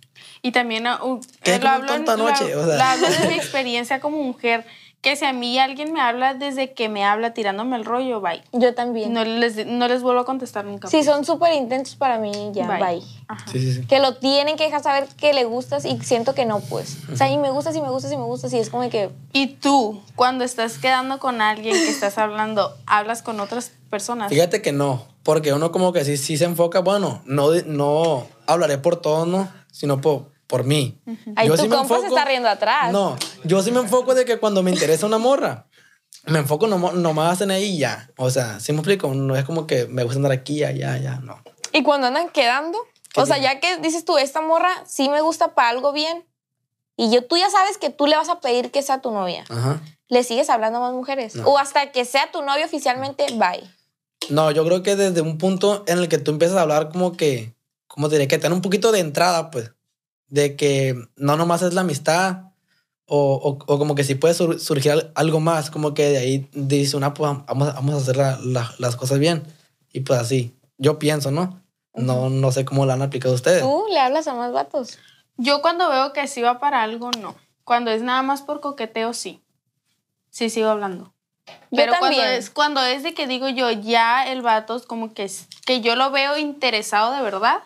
Y 0.43 0.51
también 0.51 0.85
uh, 0.87 1.19
Quedé 1.43 1.55
eh, 1.55 1.59
lo 1.59 1.69
hablo, 1.69 1.93
en- 1.93 2.05
lo- 2.05 2.11
anoche, 2.11 2.55
o 2.55 2.65
sea. 2.67 2.75
lo 2.77 2.83
hablo 2.83 3.07
de 3.19 3.27
mi 3.29 3.33
experiencia 3.39 3.99
como 3.99 4.21
mujer, 4.23 4.63
que 5.01 5.15
si 5.15 5.23
a 5.23 5.31
mí 5.31 5.57
alguien 5.57 5.93
me 5.93 6.01
habla 6.01 6.33
desde 6.33 6.73
que 6.73 6.89
me 6.89 7.05
habla 7.05 7.33
tirándome 7.33 7.77
el 7.77 7.85
rollo, 7.85 8.19
bye. 8.19 8.43
Yo 8.51 8.75
también. 8.75 9.13
No 9.13 9.23
les, 9.23 9.65
no 9.65 9.87
les 9.87 10.01
vuelvo 10.01 10.21
a 10.21 10.25
contestar 10.25 10.65
nunca. 10.65 10.89
si 10.89 10.97
pues. 10.97 11.05
son 11.05 11.23
súper 11.23 11.53
intensos 11.53 11.95
para 11.95 12.17
mí, 12.17 12.31
ya, 12.53 12.67
Bye. 12.67 12.79
bye. 12.79 13.03
Ajá. 13.27 13.45
sí, 13.49 13.59
sí, 13.59 13.73
sí. 13.75 13.85
Que 13.85 13.99
lo 13.99 14.15
tienen 14.15 14.57
que 14.57 14.65
dejar 14.65 14.83
saber 14.83 15.07
que 15.17 15.33
le 15.33 15.45
gustas 15.45 15.85
y 15.85 15.97
siento 16.01 16.33
que 16.33 16.45
no, 16.45 16.59
pues. 16.59 16.97
O 17.11 17.15
sea, 17.15 17.31
y 17.31 17.37
me 17.37 17.49
gustas 17.49 17.75
y 17.75 17.81
me 17.81 17.89
gustas 17.89 18.11
y 18.11 18.17
me 18.17 18.23
gustas 18.23 18.51
y 18.51 18.59
es 18.59 18.69
como 18.69 18.89
que... 18.89 19.09
Y 19.31 19.47
tú, 19.47 20.01
cuando 20.15 20.43
estás 20.43 20.77
quedando 20.77 21.19
con 21.19 21.41
alguien 21.41 21.75
que 21.75 21.89
estás 21.89 22.17
hablando, 22.17 22.75
hablas 22.85 23.21
con 23.21 23.39
otras 23.39 23.71
personas. 23.89 24.29
Fíjate 24.29 24.61
que 24.61 24.73
no, 24.73 25.05
porque 25.23 25.53
uno 25.53 25.71
como 25.71 25.93
que 25.93 26.03
sí, 26.03 26.17
sí 26.17 26.37
se 26.37 26.45
enfoca, 26.45 26.79
bueno, 26.79 27.21
no, 27.25 27.51
no 27.65 28.27
hablaré 28.47 28.77
por 28.79 28.97
todos, 28.97 29.27
¿no? 29.27 29.49
Sino 29.71 30.01
por, 30.01 30.31
por 30.49 30.63
mí. 30.65 30.99
Ahí 31.35 31.47
Yo 31.47 31.55
tu 31.55 31.61
sí 31.61 31.69
me 31.69 31.75
compa 31.77 31.95
se 31.99 32.01
enfoco- 32.01 32.07
está 32.17 32.25
riendo 32.25 32.49
atrás. 32.49 32.91
No, 32.91 33.15
yo 33.45 33.61
sí 33.61 33.71
me 33.71 33.79
enfoco 33.79 34.15
de 34.15 34.25
que 34.25 34.37
cuando 34.39 34.63
me 34.63 34.71
interesa 34.71 35.05
una 35.05 35.19
morra, 35.19 35.67
me 36.25 36.39
enfoco 36.39 36.67
nomo- 36.67 36.91
nomás 36.91 37.39
en 37.41 37.51
ahí 37.51 37.75
y 37.75 37.77
ya. 37.77 38.09
O 38.17 38.31
sea, 38.31 38.59
¿sí 38.59 38.73
me 38.73 38.79
explico? 38.79 39.13
No 39.13 39.35
es 39.35 39.45
como 39.45 39.67
que 39.67 39.85
me 39.85 40.03
gusta 40.03 40.17
andar 40.17 40.31
aquí, 40.31 40.63
allá, 40.63 40.93
allá, 40.93 41.19
no. 41.23 41.41
Y 41.71 41.83
cuando 41.83 42.07
andan 42.07 42.29
quedando, 42.29 42.79
¿Qué 43.13 43.21
o 43.21 43.25
sea, 43.27 43.37
ya 43.37 43.59
que 43.59 43.77
dices 43.77 44.05
tú, 44.05 44.17
esta 44.17 44.41
morra 44.41 44.69
sí 44.87 45.07
me 45.09 45.21
gusta 45.21 45.53
para 45.53 45.69
algo 45.69 45.93
bien, 45.93 46.25
y 46.97 47.11
yo, 47.11 47.23
tú 47.25 47.37
ya 47.37 47.49
sabes 47.51 47.77
que 47.77 47.91
tú 47.91 48.07
le 48.07 48.15
vas 48.17 48.29
a 48.29 48.39
pedir 48.41 48.71
que 48.71 48.81
sea 48.81 49.01
tu 49.01 49.11
novia, 49.11 49.45
Ajá. 49.49 49.79
le 50.07 50.23
sigues 50.23 50.49
hablando 50.49 50.79
a 50.79 50.81
más 50.81 50.93
mujeres. 50.93 51.35
No. 51.35 51.47
O 51.47 51.57
hasta 51.59 51.91
que 51.91 52.05
sea 52.05 52.31
tu 52.31 52.41
novia 52.41 52.65
oficialmente, 52.65 53.27
bye. 53.33 53.63
No, 54.29 54.49
yo 54.51 54.65
creo 54.65 54.81
que 54.83 54.95
desde 54.95 55.21
un 55.21 55.37
punto 55.37 55.83
en 55.87 55.99
el 55.99 56.09
que 56.09 56.17
tú 56.17 56.31
empiezas 56.31 56.57
a 56.57 56.61
hablar 56.63 56.89
como 56.89 57.13
que, 57.15 57.55
¿cómo 57.87 58.09
te 58.09 58.15
diré? 58.15 58.27
Que 58.27 58.37
te 58.37 58.43
dan 58.43 58.53
un 58.53 58.61
poquito 58.61 58.91
de 58.91 58.99
entrada, 58.99 59.49
pues. 59.51 59.71
De 60.29 60.55
que 60.55 60.95
no 61.15 61.35
nomás 61.37 61.61
es 61.61 61.73
la 61.73 61.81
amistad. 61.81 62.43
O, 63.11 63.33
o, 63.33 63.73
o 63.73 63.79
como 63.79 63.95
que 63.95 64.03
si 64.03 64.13
puede 64.13 64.35
sur- 64.35 64.59
surgir 64.59 64.91
al- 64.91 65.11
algo 65.15 65.39
más, 65.39 65.71
como 65.71 65.95
que 65.95 66.09
de 66.09 66.17
ahí 66.19 66.49
dice 66.53 66.95
una, 66.95 67.15
pues 67.15 67.31
vamos, 67.47 67.73
vamos 67.73 67.95
a 67.95 67.97
hacer 67.97 68.17
la- 68.17 68.37
la- 68.43 68.71
las 68.77 68.95
cosas 68.95 69.17
bien. 69.17 69.43
Y 69.91 70.01
pues 70.01 70.19
así, 70.19 70.55
yo 70.77 70.99
pienso, 70.99 71.31
¿no? 71.31 71.59
No, 71.95 72.29
no 72.29 72.51
sé 72.51 72.65
cómo 72.65 72.85
lo 72.85 72.93
han 72.93 73.01
aplicado 73.01 73.33
ustedes. 73.33 73.63
Tú 73.63 73.85
le 73.91 73.99
hablas 73.99 74.27
a 74.27 74.35
más 74.35 74.51
vatos. 74.53 74.99
Yo 75.37 75.61
cuando 75.63 75.89
veo 75.89 76.13
que 76.13 76.27
sí 76.27 76.43
va 76.43 76.59
para 76.59 76.83
algo, 76.83 77.09
no. 77.19 77.35
Cuando 77.63 77.89
es 77.89 78.03
nada 78.03 78.21
más 78.21 78.43
por 78.43 78.61
coqueteo, 78.61 79.13
sí. 79.13 79.41
Sí 80.29 80.51
sigo 80.51 80.69
hablando. 80.69 81.11
Yo 81.47 81.77
Pero 81.77 81.93
cuando 81.97 82.17
también. 82.17 82.37
es, 82.37 82.51
cuando 82.51 82.81
es 82.83 83.01
de 83.01 83.15
que 83.15 83.25
digo 83.25 83.49
yo, 83.49 83.71
ya 83.71 84.27
el 84.31 84.43
vato 84.43 84.75
es 84.75 84.83
como 84.83 85.15
que, 85.15 85.29
que 85.65 85.81
yo 85.81 85.95
lo 85.95 86.11
veo 86.11 86.37
interesado 86.37 87.11
de 87.11 87.23
verdad, 87.23 87.57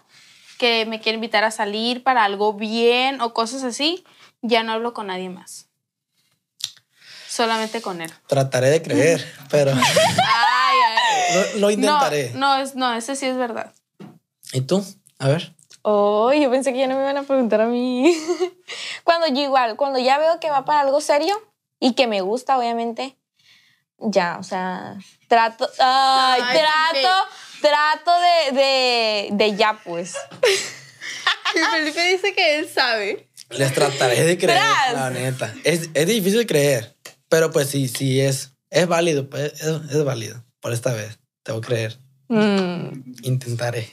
que 0.63 0.85
me 0.85 1.01
quiere 1.01 1.15
invitar 1.17 1.43
a 1.43 1.51
salir 1.51 2.03
para 2.03 2.23
algo 2.23 2.53
bien 2.53 3.19
o 3.19 3.33
cosas 3.33 3.65
así, 3.65 4.05
ya 4.41 4.63
no 4.63 4.71
hablo 4.71 4.93
con 4.93 5.07
nadie 5.07 5.29
más. 5.29 5.67
Solamente 7.27 7.81
con 7.81 7.99
él. 7.99 8.09
Trataré 8.27 8.69
de 8.69 8.81
creer, 8.81 9.29
pero 9.51 9.73
Ay, 9.73 10.77
ay. 10.87 11.35
lo, 11.55 11.59
lo 11.59 11.69
intentaré. 11.69 12.31
No, 12.35 12.55
no, 12.55 12.63
es, 12.63 12.75
no, 12.75 12.93
ese 12.93 13.17
sí 13.17 13.25
es 13.25 13.35
verdad. 13.35 13.73
¿Y 14.53 14.61
tú? 14.61 14.81
A 15.19 15.27
ver. 15.27 15.53
Oh, 15.81 16.31
yo 16.31 16.49
pensé 16.49 16.71
que 16.71 16.79
ya 16.79 16.87
no 16.87 16.95
me 16.95 17.01
iban 17.01 17.17
a 17.17 17.23
preguntar 17.23 17.59
a 17.59 17.65
mí. 17.65 18.15
cuando 19.03 19.27
yo 19.27 19.41
igual, 19.41 19.75
cuando 19.75 19.99
ya 19.99 20.17
veo 20.17 20.39
que 20.39 20.49
va 20.49 20.63
para 20.63 20.79
algo 20.79 21.01
serio 21.01 21.35
y 21.81 21.91
que 21.93 22.07
me 22.07 22.21
gusta, 22.21 22.57
obviamente, 22.57 23.17
ya, 23.97 24.37
o 24.39 24.43
sea, 24.43 24.95
trato, 25.27 25.69
ay, 25.79 26.41
Ay, 26.41 26.57
trato, 26.57 27.15
trato 27.63 28.11
de, 28.51 28.55
de, 28.55 29.29
de 29.31 29.55
ya, 29.55 29.79
pues. 29.83 30.13
Felipe 31.71 32.03
dice 32.11 32.33
que 32.33 32.59
él 32.59 32.69
sabe. 32.69 33.27
Les 33.49 33.73
trataré 33.73 34.23
de 34.23 34.37
creer, 34.37 34.59
Tras. 34.59 34.93
la 34.93 35.09
neta. 35.11 35.53
Es, 35.63 35.89
es 35.93 36.07
difícil 36.07 36.45
creer, 36.47 36.95
pero 37.29 37.51
pues 37.51 37.69
sí, 37.69 37.87
sí 37.87 38.19
es, 38.19 38.51
es 38.71 38.87
válido, 38.87 39.29
pues, 39.29 39.53
es, 39.61 39.91
es 39.91 40.03
válido. 40.03 40.43
Por 40.59 40.73
esta 40.73 40.91
vez, 40.93 41.19
tengo 41.43 41.61
que 41.61 41.67
creer. 41.67 41.99
Mm. 42.29 43.03
Intentaré. 43.23 43.87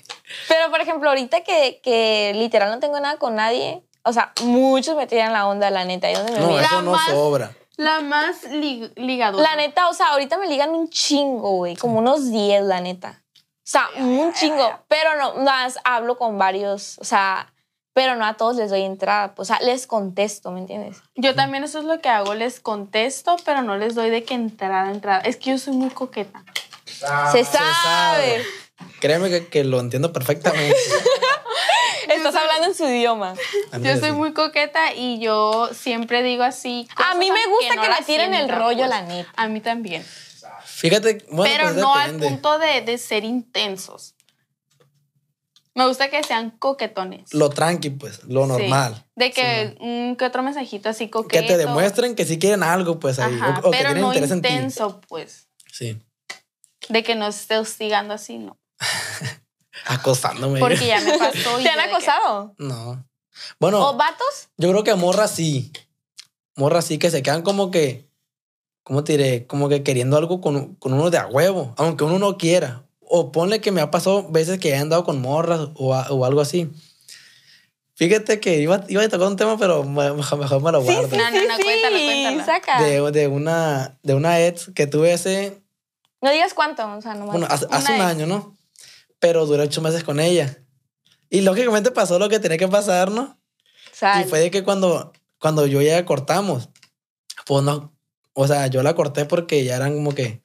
Pero, 0.48 0.70
por 0.70 0.80
ejemplo, 0.80 1.10
ahorita 1.10 1.42
que, 1.42 1.80
que 1.82 2.32
literal 2.34 2.70
no 2.70 2.78
tengo 2.80 2.98
nada 3.00 3.18
con 3.18 3.34
nadie, 3.34 3.82
o 4.02 4.12
sea, 4.14 4.32
muchos 4.42 4.96
me 4.96 5.06
tiran 5.06 5.32
la 5.34 5.46
onda, 5.46 5.68
la 5.70 5.84
neta. 5.84 6.10
¿Y 6.10 6.14
dónde 6.14 6.32
me 6.32 6.38
No, 6.40 6.46
miran? 6.48 6.64
eso 6.64 6.82
no 6.82 6.92
más- 6.92 7.10
sobra. 7.10 7.52
La 7.76 8.00
más 8.00 8.44
li- 8.50 8.90
ligadora. 8.96 9.42
La 9.50 9.56
neta, 9.56 9.88
o 9.88 9.94
sea, 9.94 10.08
ahorita 10.08 10.36
me 10.38 10.46
ligan 10.46 10.70
un 10.70 10.88
chingo, 10.90 11.52
güey, 11.56 11.76
como 11.76 11.98
unos 11.98 12.30
10, 12.30 12.62
la 12.64 12.80
neta. 12.80 13.22
O 13.70 13.72
sea, 13.72 13.88
un 13.98 14.32
chingo, 14.32 14.80
pero 14.88 15.16
no, 15.16 15.44
más 15.44 15.78
hablo 15.84 16.18
con 16.18 16.38
varios, 16.38 16.98
o 16.98 17.04
sea, 17.04 17.52
pero 17.92 18.16
no 18.16 18.26
a 18.26 18.34
todos 18.34 18.56
les 18.56 18.68
doy 18.68 18.82
entrada, 18.82 19.32
pues, 19.36 19.48
o 19.48 19.54
sea, 19.54 19.64
les 19.64 19.86
contesto, 19.86 20.50
¿me 20.50 20.58
entiendes? 20.58 20.96
Yo 21.14 21.36
también 21.36 21.62
eso 21.62 21.78
es 21.78 21.84
lo 21.84 22.00
que 22.00 22.08
hago, 22.08 22.34
les 22.34 22.58
contesto, 22.58 23.36
pero 23.44 23.62
no 23.62 23.76
les 23.76 23.94
doy 23.94 24.10
de 24.10 24.24
que 24.24 24.34
entrada, 24.34 24.90
entrada. 24.90 25.20
Es 25.20 25.36
que 25.36 25.50
yo 25.50 25.58
soy 25.58 25.74
muy 25.74 25.90
coqueta. 25.90 26.42
Ah, 27.06 27.30
Se 27.30 27.44
Se 27.44 27.52
sabe. 27.52 27.72
sabe. 27.80 28.44
Créeme 29.00 29.30
que, 29.30 29.46
que 29.46 29.62
lo 29.62 29.78
entiendo 29.78 30.12
perfectamente. 30.12 30.76
Estás 32.08 32.34
hablando 32.34 32.66
en 32.66 32.74
su 32.74 32.86
idioma. 32.86 33.34
Yo 33.82 33.96
soy 33.98 34.10
muy 34.10 34.32
coqueta 34.32 34.94
y 34.94 35.20
yo 35.20 35.70
siempre 35.72 36.24
digo 36.24 36.42
así. 36.42 36.88
A 36.96 37.14
mí 37.14 37.30
me 37.30 37.46
gusta 37.46 37.76
no 37.76 37.82
que 37.82 37.88
las 37.88 38.04
tiren 38.04 38.34
el 38.34 38.48
rollo, 38.48 38.78
pues. 38.78 38.90
la 38.90 39.02
neta. 39.02 39.30
A 39.36 39.46
mí 39.46 39.60
también. 39.60 40.04
Fíjate, 40.80 41.24
bueno, 41.30 41.44
pero 41.54 41.64
pues 41.64 41.76
no 41.76 41.94
depende. 41.96 42.26
al 42.26 42.32
punto 42.32 42.58
de, 42.58 42.80
de 42.82 42.98
ser 42.98 43.24
intensos. 43.24 44.14
Me 45.74 45.86
gusta 45.86 46.10
que 46.10 46.22
sean 46.24 46.50
coquetones. 46.50 47.32
Lo 47.32 47.48
tranqui, 47.50 47.90
pues, 47.90 48.24
lo 48.24 48.42
Sí. 48.44 48.48
normal. 48.48 49.06
De 49.14 49.30
que 49.30 49.76
un 49.80 50.16
que 50.16 50.24
otro 50.24 50.42
mensajito 50.42 50.88
así 50.88 51.06
Que 51.06 51.10
coqueto. 51.10 51.46
te 51.46 51.56
demuestren 51.58 52.14
que 52.16 52.24
sí 52.26 52.38
quieren 52.38 52.62
algo, 52.62 52.98
pues 52.98 53.18
ahí. 53.18 53.34
Ajá, 53.34 53.60
o, 53.62 53.68
o 53.68 53.70
que 53.70 53.78
pero 53.78 53.90
tienen 53.90 54.00
no 54.02 54.08
interés 54.08 54.30
en 54.32 54.42
ti. 54.42 54.48
intenso, 54.48 55.00
pues. 55.08 55.48
Sí. 55.72 56.00
De 56.88 57.02
que 57.04 57.14
nos 57.14 57.36
esté 57.40 57.56
hostigando 57.58 58.14
así, 58.14 58.38
no. 58.38 58.58
Acosándome. 59.86 60.60
Porque 60.60 60.86
ya 60.86 61.00
me 61.00 61.16
pasó. 61.18 61.60
y 61.60 61.62
¿Te 61.62 61.68
han 61.70 61.76
que- 61.88 61.92
acosado? 61.94 62.54
No. 62.58 63.06
Bueno, 63.58 63.80
¿O 63.88 63.96
vatos? 63.96 64.48
yo 64.58 64.70
creo 64.70 64.84
que 64.84 64.94
morras 64.94 65.30
sí. 65.30 65.72
Morras 66.56 66.84
sí 66.84 66.98
que 66.98 67.10
se 67.10 67.22
quedan 67.22 67.42
como 67.42 67.70
que, 67.70 68.09
¿cómo 68.82 69.04
te 69.04 69.12
diré? 69.12 69.46
Como 69.46 69.68
que 69.68 69.82
queriendo 69.82 70.16
algo 70.16 70.40
con, 70.40 70.74
con 70.76 70.92
uno 70.92 71.10
de 71.10 71.18
a 71.18 71.26
huevo, 71.26 71.74
aunque 71.76 72.04
uno 72.04 72.18
no 72.18 72.36
quiera. 72.38 72.84
O 73.00 73.32
ponle 73.32 73.60
que 73.60 73.72
me 73.72 73.80
ha 73.80 73.90
pasado 73.90 74.28
veces 74.30 74.58
que 74.60 74.70
he 74.70 74.76
andado 74.76 75.04
con 75.04 75.20
morras 75.20 75.68
o, 75.74 75.94
a- 75.94 76.10
o 76.10 76.24
algo 76.24 76.40
así. 76.40 76.70
Fíjate 77.94 78.40
que 78.40 78.58
iba, 78.58 78.82
iba 78.88 79.02
a 79.02 79.08
tocar 79.08 79.26
un 79.28 79.36
tema, 79.36 79.58
pero 79.58 79.84
me- 79.84 80.12
mejor, 80.14 80.38
mejor 80.38 80.62
me 80.62 80.72
lo 80.72 80.82
guardo. 80.82 81.02
No, 81.16 81.30
no, 81.30 81.30
no, 81.48 81.56
cuéntala, 81.62 81.98
cuéntala. 81.98 82.46
saca. 82.46 82.82
De, 82.82 83.10
de 83.10 83.28
una, 83.28 83.98
de 84.02 84.14
una 84.14 84.40
ex 84.46 84.70
que 84.74 84.86
tuve 84.86 85.12
hace, 85.12 85.60
No 86.22 86.30
digas 86.30 86.54
cuánto, 86.54 86.82
o 86.96 87.02
sea, 87.02 87.14
nomás. 87.14 87.32
bueno, 87.32 87.46
hace, 87.50 87.66
hace 87.70 87.94
un 87.94 88.00
año, 88.00 88.26
¿no? 88.26 88.56
Pero 89.18 89.44
duré 89.44 89.64
ocho 89.64 89.82
meses 89.82 90.02
con 90.02 90.18
ella. 90.18 90.56
Y 91.28 91.42
lógicamente 91.42 91.90
pasó 91.90 92.18
lo 92.18 92.28
que 92.30 92.38
tenía 92.40 92.56
que 92.56 92.68
pasar, 92.68 93.10
¿no? 93.10 93.38
Sal. 93.92 94.24
Y 94.24 94.28
fue 94.28 94.40
de 94.40 94.50
que 94.50 94.64
cuando, 94.64 95.12
cuando 95.38 95.66
yo 95.66 95.82
ya 95.82 96.02
cortamos, 96.06 96.70
pues 97.44 97.62
no, 97.64 97.92
o 98.40 98.46
sea, 98.46 98.66
yo 98.68 98.82
la 98.82 98.94
corté 98.94 99.24
porque 99.26 99.64
ya 99.64 99.76
eran 99.76 99.94
como 99.94 100.14
que 100.14 100.42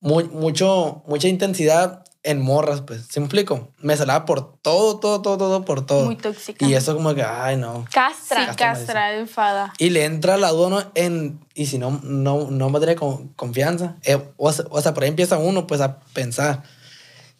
muy, 0.00 0.24
mucho, 0.24 1.02
mucha 1.06 1.28
intensidad 1.28 2.04
en 2.24 2.40
morras, 2.40 2.82
pues, 2.82 3.06
¿se 3.10 3.18
me 3.18 3.26
explico? 3.26 3.72
Me 3.78 3.96
salaba 3.96 4.24
por 4.24 4.56
todo, 4.58 5.00
todo, 5.00 5.22
todo, 5.22 5.38
todo, 5.38 5.64
por 5.64 5.84
todo. 5.84 6.04
Muy 6.04 6.14
tóxica. 6.16 6.64
y 6.64 6.74
eso 6.74 6.94
como 6.94 7.14
que, 7.16 7.22
ay, 7.24 7.56
no. 7.56 7.84
Castra. 7.92 8.48
Sí, 8.50 8.56
castra, 8.56 9.16
enfada. 9.16 9.72
Y 9.78 9.90
le 9.90 10.04
entra 10.04 10.36
la 10.36 10.50
duda 10.50 10.68
¿no? 10.70 10.92
en, 10.94 11.40
y 11.54 11.66
si 11.66 11.78
no, 11.78 12.00
no, 12.04 12.48
no 12.50 12.70
me 12.70 12.78
tiene 12.78 12.94
con- 12.94 13.28
confianza. 13.30 13.96
Eh, 14.04 14.18
o, 14.36 14.52
sea, 14.52 14.64
o 14.70 14.80
sea, 14.80 14.94
por 14.94 15.02
ahí 15.02 15.08
empieza 15.08 15.36
uno, 15.38 15.66
pues, 15.66 15.80
a 15.80 15.98
pensar. 16.14 16.62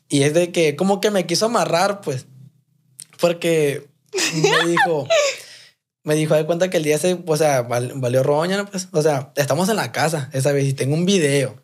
Y 0.09 0.25
es 0.25 0.35
de 0.35 0.51
que, 0.51 0.75
como 0.75 1.01
que 1.01 1.13
me 1.13 1.27
quiso 1.27 1.47
amarrar, 1.47 2.01
pues, 2.01 2.27
porque 3.21 3.87
me 4.35 4.69
dijo, 4.69 5.07
me 6.05 6.15
dijo, 6.15 6.35
de 6.35 6.47
cuenta 6.47 6.69
que 6.71 6.79
el 6.79 6.83
día 6.85 6.97
ese, 6.97 7.19
o 7.27 7.37
sea, 7.37 7.63
val- 7.63 7.93
valió 7.97 8.23
roña, 8.23 8.57
¿no? 8.57 8.67
pues, 8.67 8.89
o 8.93 9.03
sea, 9.03 9.33
estamos 9.37 9.69
en 9.69 9.77
la 9.77 9.93
casa 9.93 10.31
esa 10.33 10.53
vez 10.53 10.65
y 10.67 10.73
tengo 10.75 10.95
un 10.95 11.07
video. 11.07 11.63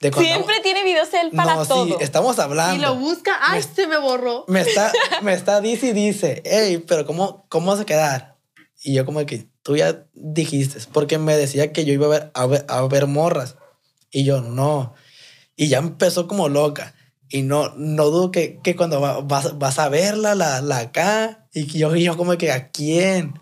De 0.00 0.10
cuando- 0.12 0.30
Siempre 0.30 0.60
tiene 0.62 0.84
videos 0.84 1.08
él 1.14 1.30
para 1.34 1.56
no, 1.56 1.66
todo. 1.66 1.86
sí, 1.86 1.94
estamos 2.00 2.38
hablando. 2.38 2.76
Y 2.76 2.78
lo 2.78 2.94
busca. 2.94 3.32
Ay, 3.40 3.60
Me- 3.60 3.74
se 3.74 3.86
me 3.88 3.98
borró. 3.98 4.44
me 4.46 4.60
está, 4.60 4.92
me 5.22 5.32
está, 5.32 5.60
dice 5.60 5.88
y 5.88 5.92
dice, 5.92 6.42
hey, 6.44 6.84
pero 6.86 7.04
¿cómo, 7.06 7.46
cómo 7.48 7.72
vas 7.72 7.80
a 7.80 7.86
quedar? 7.86 8.36
Y 8.84 8.94
yo 8.94 9.04
como 9.04 9.24
que, 9.26 9.48
tú 9.62 9.76
ya 9.76 10.04
dijiste, 10.14 10.78
porque 10.92 11.18
me 11.18 11.36
decía 11.36 11.72
que 11.72 11.84
yo 11.84 11.92
iba 11.92 12.06
a 12.06 12.10
ver, 12.10 12.30
a 12.34 12.46
ver, 12.46 12.64
a 12.68 12.82
ver 12.82 13.06
morras. 13.08 13.56
Y 14.12 14.22
yo, 14.24 14.40
no. 14.40 14.94
Y 15.56 15.66
ya 15.68 15.78
empezó 15.78 16.28
como 16.28 16.48
loca. 16.48 16.94
Y 17.28 17.42
no, 17.42 17.70
no 17.76 18.04
dudo 18.06 18.30
que, 18.30 18.60
que 18.62 18.76
cuando 18.76 19.00
va- 19.00 19.20
vas, 19.20 19.58
vas 19.58 19.78
a 19.80 19.88
verla, 19.88 20.34
la, 20.36 20.60
la 20.62 20.78
acá, 20.78 21.48
y 21.52 21.66
yo, 21.66 21.94
y 21.96 22.04
yo 22.04 22.16
como 22.16 22.38
que, 22.38 22.52
¿a 22.52 22.68
quién? 22.70 23.34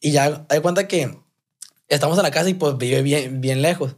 Y 0.00 0.12
ya 0.12 0.46
hay 0.48 0.60
cuenta 0.60 0.86
que 0.88 1.18
estamos 1.88 2.16
en 2.18 2.22
la 2.24 2.30
casa 2.30 2.48
y 2.48 2.54
pues 2.54 2.76
vive 2.78 3.02
bien, 3.02 3.40
bien 3.40 3.62
lejos. 3.62 3.96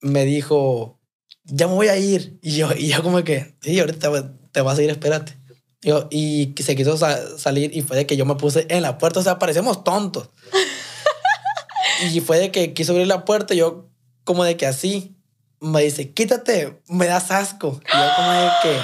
Me 0.00 0.24
dijo, 0.24 1.00
ya 1.44 1.66
me 1.68 1.74
voy 1.74 1.88
a 1.88 1.96
ir. 1.96 2.38
Y 2.42 2.56
yo, 2.56 2.70
y 2.76 2.88
yo 2.88 3.02
como 3.02 3.22
que, 3.24 3.54
sí, 3.60 3.78
ahorita 3.78 3.98
te, 3.98 4.08
va- 4.08 4.32
te 4.52 4.60
vas 4.60 4.78
a 4.78 4.82
ir, 4.82 4.90
espérate. 4.90 5.36
Y, 5.82 5.88
yo- 5.88 6.08
y 6.10 6.54
se 6.62 6.74
quiso 6.76 6.96
sa- 6.96 7.38
salir 7.38 7.76
y 7.76 7.82
fue 7.82 7.96
de 7.96 8.06
que 8.06 8.16
yo 8.16 8.24
me 8.24 8.36
puse 8.36 8.66
en 8.70 8.82
la 8.82 8.96
puerta, 8.98 9.20
o 9.20 9.22
sea, 9.22 9.38
parecemos 9.38 9.84
tontos. 9.84 10.30
y 12.12 12.20
fue 12.20 12.38
de 12.38 12.50
que 12.50 12.72
quiso 12.74 12.92
abrir 12.92 13.06
la 13.06 13.24
puerta 13.24 13.54
y 13.54 13.58
yo 13.58 13.90
como 14.24 14.44
de 14.44 14.56
que 14.56 14.66
así, 14.66 15.14
me 15.60 15.82
dice, 15.82 16.12
quítate, 16.12 16.80
me 16.88 17.06
das 17.06 17.30
asco. 17.30 17.80
Y 17.86 17.96
yo 17.96 18.04
como 18.16 18.30
de 18.32 18.48
que, 18.62 18.78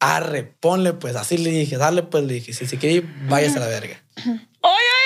arre, 0.00 0.44
ponle 0.60 0.92
pues, 0.92 1.16
así 1.16 1.38
le 1.38 1.50
dije, 1.50 1.76
dale 1.78 2.02
pues, 2.02 2.24
le 2.24 2.34
dije, 2.34 2.52
si 2.52 2.66
se 2.66 2.76
quiere 2.78 2.96
ir, 2.96 3.14
váyase 3.28 3.56
a 3.58 3.60
la 3.60 3.66
verga. 3.68 4.02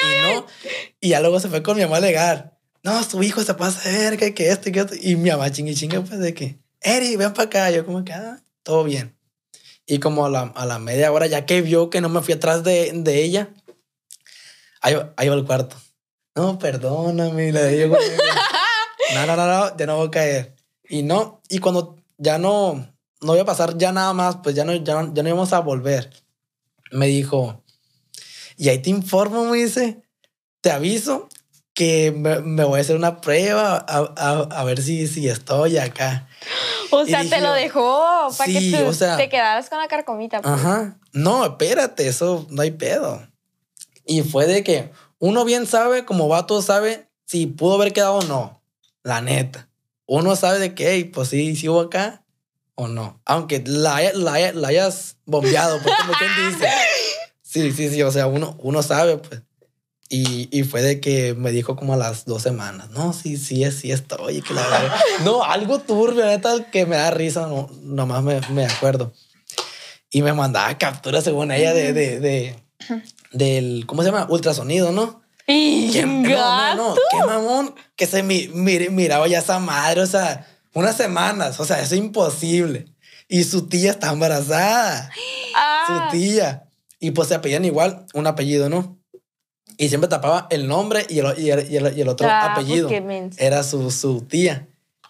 Y 0.00 0.22
no, 0.22 0.46
y 1.00 1.08
ya 1.10 1.20
luego 1.20 1.40
se 1.40 1.48
fue 1.48 1.62
con 1.62 1.76
mi 1.76 1.82
mamá 1.82 1.96
a 1.96 1.98
alegar. 1.98 2.58
No, 2.82 3.02
su 3.02 3.22
hijo 3.22 3.42
se 3.42 3.54
pasa 3.54 3.88
verga, 3.90 4.30
que 4.32 4.50
esto 4.50 4.68
y 4.68 4.72
que 4.72 4.80
esto. 4.80 4.94
Y 5.00 5.16
mi 5.16 5.30
mamá 5.30 5.50
chingue 5.50 5.74
chingue, 5.74 6.00
pues 6.00 6.18
de 6.20 6.32
que, 6.34 6.58
Eri, 6.80 7.16
ven 7.16 7.32
para 7.32 7.46
acá. 7.46 7.70
Yo 7.70 7.84
como 7.84 8.04
que, 8.04 8.12
ah, 8.12 8.40
todo 8.62 8.84
bien. 8.84 9.16
Y 9.86 9.98
como 9.98 10.26
a 10.26 10.30
la, 10.30 10.42
a 10.54 10.66
la 10.66 10.78
media 10.78 11.10
hora, 11.12 11.26
ya 11.26 11.44
que 11.46 11.62
vio 11.62 11.90
que 11.90 12.00
no 12.00 12.08
me 12.08 12.20
fui 12.22 12.34
atrás 12.34 12.62
de, 12.62 12.92
de 12.94 13.22
ella, 13.24 13.48
ahí, 14.80 14.96
ahí 15.16 15.28
va 15.28 15.34
el 15.34 15.44
cuarto. 15.44 15.76
No, 16.34 16.58
perdóname. 16.58 17.52
Le 17.52 17.66
digo, 17.68 17.96
no, 19.14 19.26
no, 19.26 19.36
no, 19.36 19.46
no, 19.46 19.76
ya 19.76 19.86
no 19.86 19.96
voy 19.96 20.08
a 20.08 20.10
caer. 20.10 20.56
Y 20.88 21.02
no, 21.02 21.40
y 21.48 21.58
cuando 21.58 21.96
ya 22.16 22.38
no, 22.38 22.94
no 23.20 23.34
iba 23.34 23.42
a 23.42 23.46
pasar 23.46 23.76
ya 23.76 23.92
nada 23.92 24.12
más, 24.12 24.36
pues 24.42 24.54
ya 24.54 24.64
no, 24.64 24.74
ya, 24.74 25.02
no- 25.02 25.12
ya 25.14 25.22
no 25.22 25.28
íbamos 25.28 25.52
a 25.52 25.58
volver. 25.60 26.10
Me 26.92 27.06
dijo, 27.06 27.62
y 28.58 28.68
ahí 28.68 28.80
te 28.80 28.90
informo, 28.90 29.44
me 29.46 29.56
dice, 29.58 30.02
te 30.60 30.70
aviso 30.70 31.28
que 31.74 32.10
me, 32.10 32.40
me 32.40 32.64
voy 32.64 32.78
a 32.78 32.82
hacer 32.82 32.96
una 32.96 33.20
prueba 33.20 33.76
a, 33.76 34.12
a- 34.16 34.48
a 34.60 34.64
ver 34.64 34.82
si, 34.82 35.06
si 35.06 35.28
estoy 35.28 35.78
acá. 35.78 36.28
O 36.90 37.06
sea, 37.06 37.22
dije 37.22 37.36
te 37.36 37.40
lo 37.40 37.52
dejó 37.52 38.28
para 38.36 38.50
sí, 38.50 38.72
que 38.72 38.78
tú 38.78 38.86
o 38.88 38.92
sea- 38.92 39.16
te 39.16 39.28
quedaras 39.28 39.68
con 39.70 39.78
la 39.78 39.86
carcomita. 39.88 40.42
pues. 40.42 40.52
Ajá. 40.52 40.98
No, 41.12 41.44
espérate, 41.44 42.08
eso 42.08 42.46
no 42.50 42.62
hay 42.62 42.72
pedo. 42.72 43.22
Y 44.04 44.22
fue 44.22 44.46
de 44.46 44.64
que 44.64 44.90
uno 45.20 45.44
bien 45.44 45.66
sabe, 45.66 46.04
como 46.04 46.26
vato 46.28 46.60
sabe, 46.62 47.08
si 47.26 47.46
pudo 47.46 47.74
haber 47.76 47.92
quedado 47.92 48.14
o 48.16 48.22
no. 48.24 48.60
La 49.04 49.20
neta. 49.20 49.68
Uno 50.06 50.34
sabe 50.34 50.58
de 50.58 50.74
que, 50.74 50.90
hey, 50.90 51.04
pues 51.04 51.28
sí, 51.28 51.54
sí 51.54 51.68
hubo 51.68 51.82
acá 51.82 52.24
o 52.74 52.88
no. 52.88 53.20
Aunque 53.24 53.62
la, 53.66 54.00
la, 54.14 54.52
la 54.52 54.68
hayas 54.68 55.16
bombeado, 55.26 55.80
pues 55.82 55.94
como 56.00 56.12
quien 56.14 56.30
dice. 56.50 56.68
Sí, 57.50 57.72
sí, 57.72 57.88
sí. 57.88 58.02
O 58.02 58.10
sea, 58.12 58.26
uno, 58.26 58.56
uno 58.60 58.82
sabe, 58.82 59.16
pues. 59.18 59.42
Y, 60.10 60.48
y 60.56 60.62
fue 60.64 60.80
de 60.82 61.00
que 61.00 61.34
me 61.34 61.50
dijo 61.50 61.76
como 61.76 61.92
a 61.92 61.96
las 61.96 62.24
dos 62.24 62.42
semanas, 62.42 62.88
no, 62.90 63.12
sí, 63.12 63.36
sí, 63.36 63.62
es- 63.64 63.76
sí 63.80 63.92
estoy. 63.92 64.40
que 64.42 64.54
la 64.54 64.66
verga". 64.66 64.96
no, 65.24 65.44
algo 65.44 65.80
turbio, 65.80 66.24
neta, 66.24 66.70
que 66.70 66.86
me 66.86 66.96
da 66.96 67.10
risa, 67.10 67.46
no, 67.46 67.68
nomás 67.82 68.22
me, 68.22 68.40
me 68.50 68.64
acuerdo. 68.66 69.12
Y 70.10 70.22
me 70.22 70.32
mandaba 70.32 70.76
capturas 70.78 71.24
según 71.24 71.52
ella 71.52 71.74
de, 71.74 71.92
de, 71.92 72.20
de- 72.20 72.56
del, 73.32 73.84
¿cómo 73.86 74.02
se 74.02 74.10
llama? 74.10 74.26
Ultrasonido, 74.30 74.92
¿no? 74.92 75.20
Que- 75.92 76.02
no, 76.06 76.74
no, 76.76 76.88
no, 76.94 76.94
qué 77.10 77.18
mamón 77.26 77.74
que 77.96 78.06
se 78.06 78.22
mi, 78.22 78.48
mire- 78.48 78.88
miraba 78.90 79.28
ya 79.28 79.38
esa 79.40 79.58
madre, 79.58 80.00
o 80.02 80.06
sea, 80.06 80.46
unas 80.72 80.96
semanas, 80.96 81.60
o 81.60 81.64
sea, 81.66 81.80
eso 81.82 81.94
es 81.94 82.00
imposible. 82.00 82.86
Y 83.28 83.44
su 83.44 83.68
tía 83.68 83.90
está 83.90 84.10
embarazada, 84.10 85.10
Ah, 85.54 86.08
su 86.10 86.16
tía. 86.18 86.64
Y 87.00 87.12
pues 87.12 87.28
se 87.28 87.34
apellían 87.34 87.64
igual, 87.64 88.06
un 88.14 88.26
apellido, 88.26 88.68
¿no? 88.68 88.98
Y 89.76 89.88
siempre 89.88 90.08
tapaba 90.08 90.48
el 90.50 90.66
nombre 90.66 91.06
y 91.08 91.20
el, 91.20 91.38
y 91.38 91.50
el, 91.50 91.70
y 91.70 91.76
el- 91.76 91.96
y 91.96 92.00
el 92.00 92.08
otro 92.08 92.26
Ah, 92.28 92.52
pues 92.54 92.64
apellido. 92.66 92.88
Era 93.38 93.62
su, 93.62 93.90
su 93.90 94.22
tía. 94.22 94.66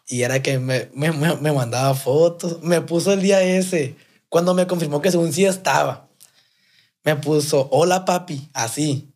Y 0.06 0.22
era 0.22 0.42
que 0.42 0.58
me, 0.58 0.90
me, 0.94 1.12
me- 1.12 1.52
mandaba 1.52 1.94
fotos. 1.94 2.62
Me 2.62 2.80
puso 2.82 3.12
el 3.12 3.22
día 3.22 3.40
ese, 3.42 3.94
cuando 4.28 4.52
me 4.54 4.66
confirmó 4.66 5.00
que 5.00 5.10
según 5.10 5.32
sí 5.32 5.44
estaba. 5.46 6.08
Me 7.04 7.16
puso, 7.16 7.68
hola 7.70 8.04
papi, 8.04 8.48
así. 8.52 9.08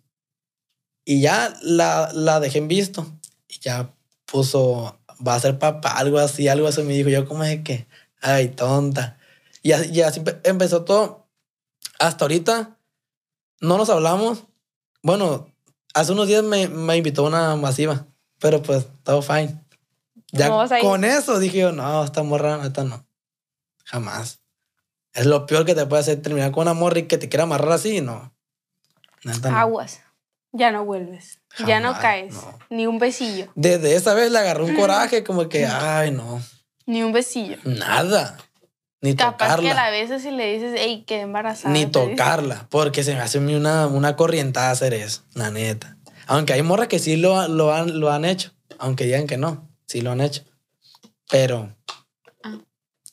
Y 1.04 1.20
ya 1.20 1.52
la, 1.62 2.10
la 2.14 2.40
dejé 2.40 2.58
en 2.58 2.68
visto. 2.68 3.06
Y 3.48 3.58
ya 3.60 3.92
puso, 4.24 4.98
va 5.26 5.34
a 5.34 5.40
ser 5.40 5.58
papá, 5.58 5.90
algo 5.98 6.18
así, 6.18 6.48
algo 6.48 6.68
así. 6.68 6.82
Me 6.82 6.94
dijo, 6.94 7.08
yo 7.10 7.26
como 7.26 7.42
de 7.44 7.62
que, 7.62 7.86
ay, 8.20 8.48
tonta. 8.48 9.18
Y 9.62 9.72
así, 9.72 9.90
y 9.92 10.00
así 10.02 10.20
empe- 10.20 10.40
empezó 10.44 10.84
todo. 10.84 11.21
Hasta 12.02 12.24
ahorita 12.24 12.76
no 13.60 13.78
nos 13.78 13.88
hablamos. 13.88 14.44
Bueno, 15.04 15.46
hace 15.94 16.10
unos 16.10 16.26
días 16.26 16.42
me, 16.42 16.66
me 16.66 16.96
invitó 16.96 17.22
una 17.22 17.54
masiva, 17.54 18.06
pero 18.40 18.60
pues 18.60 18.86
todo 19.04 19.22
fine. 19.22 19.64
Ya 20.32 20.50
con 20.80 21.04
eso 21.04 21.38
dije 21.38 21.58
yo, 21.58 21.70
no, 21.72 22.02
esta 22.02 22.24
morra, 22.24 22.60
esta 22.66 22.82
no. 22.82 23.06
Jamás. 23.84 24.40
Es 25.12 25.26
lo 25.26 25.46
peor 25.46 25.64
que 25.64 25.76
te 25.76 25.86
puede 25.86 26.00
hacer 26.00 26.20
terminar 26.20 26.50
con 26.50 26.62
una 26.62 26.74
morra 26.74 26.98
y 26.98 27.06
que 27.06 27.18
te 27.18 27.28
quiera 27.28 27.44
amarrar 27.44 27.70
así, 27.72 28.00
no. 28.00 28.34
Neta, 29.22 29.50
no. 29.52 29.58
Aguas. 29.58 30.00
Ya 30.50 30.72
no 30.72 30.84
vuelves. 30.84 31.38
ya 31.66 31.78
no 31.78 31.88
Jamás, 31.94 32.02
caes. 32.02 32.34
no. 32.34 32.58
Ni 32.68 32.86
un 32.88 32.98
besillo. 32.98 33.46
Desde 33.54 33.94
esa 33.94 34.14
vez 34.14 34.32
le 34.32 34.38
agarró 34.38 34.64
un 34.64 34.74
coraje 34.74 35.22
como 35.22 35.48
que, 35.48 35.66
ay, 35.66 36.10
no, 36.10 36.42
Ni 36.84 37.04
un 37.04 37.12
besillo. 37.12 37.58
nada. 37.64 38.38
Ni 39.02 39.14
Capaz 39.16 39.32
tocarla. 39.56 39.68
que 39.68 39.74
la 39.74 39.90
besas 39.90 40.24
y 40.24 40.30
le 40.30 40.54
dices, 40.54 40.74
hey, 40.78 41.04
quedé 41.06 41.20
embarazada. 41.22 41.72
Ni 41.74 41.80
dice. 41.86 41.90
tocarla, 41.90 42.66
porque 42.70 43.02
se 43.04 43.14
me 43.14 43.20
hace 43.20 43.38
a 43.38 43.40
una, 43.40 43.86
una 43.88 44.16
corrientada 44.16 44.70
hacer 44.70 44.94
eso, 44.94 45.22
la 45.34 45.50
neta. 45.50 45.96
Aunque 46.28 46.52
hay 46.54 46.62
morras 46.62 46.86
que 46.88 46.98
sí 47.00 47.16
lo, 47.16 47.46
lo, 47.48 47.74
han, 47.74 47.98
lo 48.00 48.10
han 48.12 48.24
hecho, 48.24 48.52
aunque 48.78 49.04
digan 49.04 49.26
que 49.26 49.36
no, 49.36 49.68
sí 49.86 50.00
lo 50.00 50.12
han 50.12 50.20
hecho. 50.20 50.44
Pero 51.28 51.74
Ah. 52.44 52.58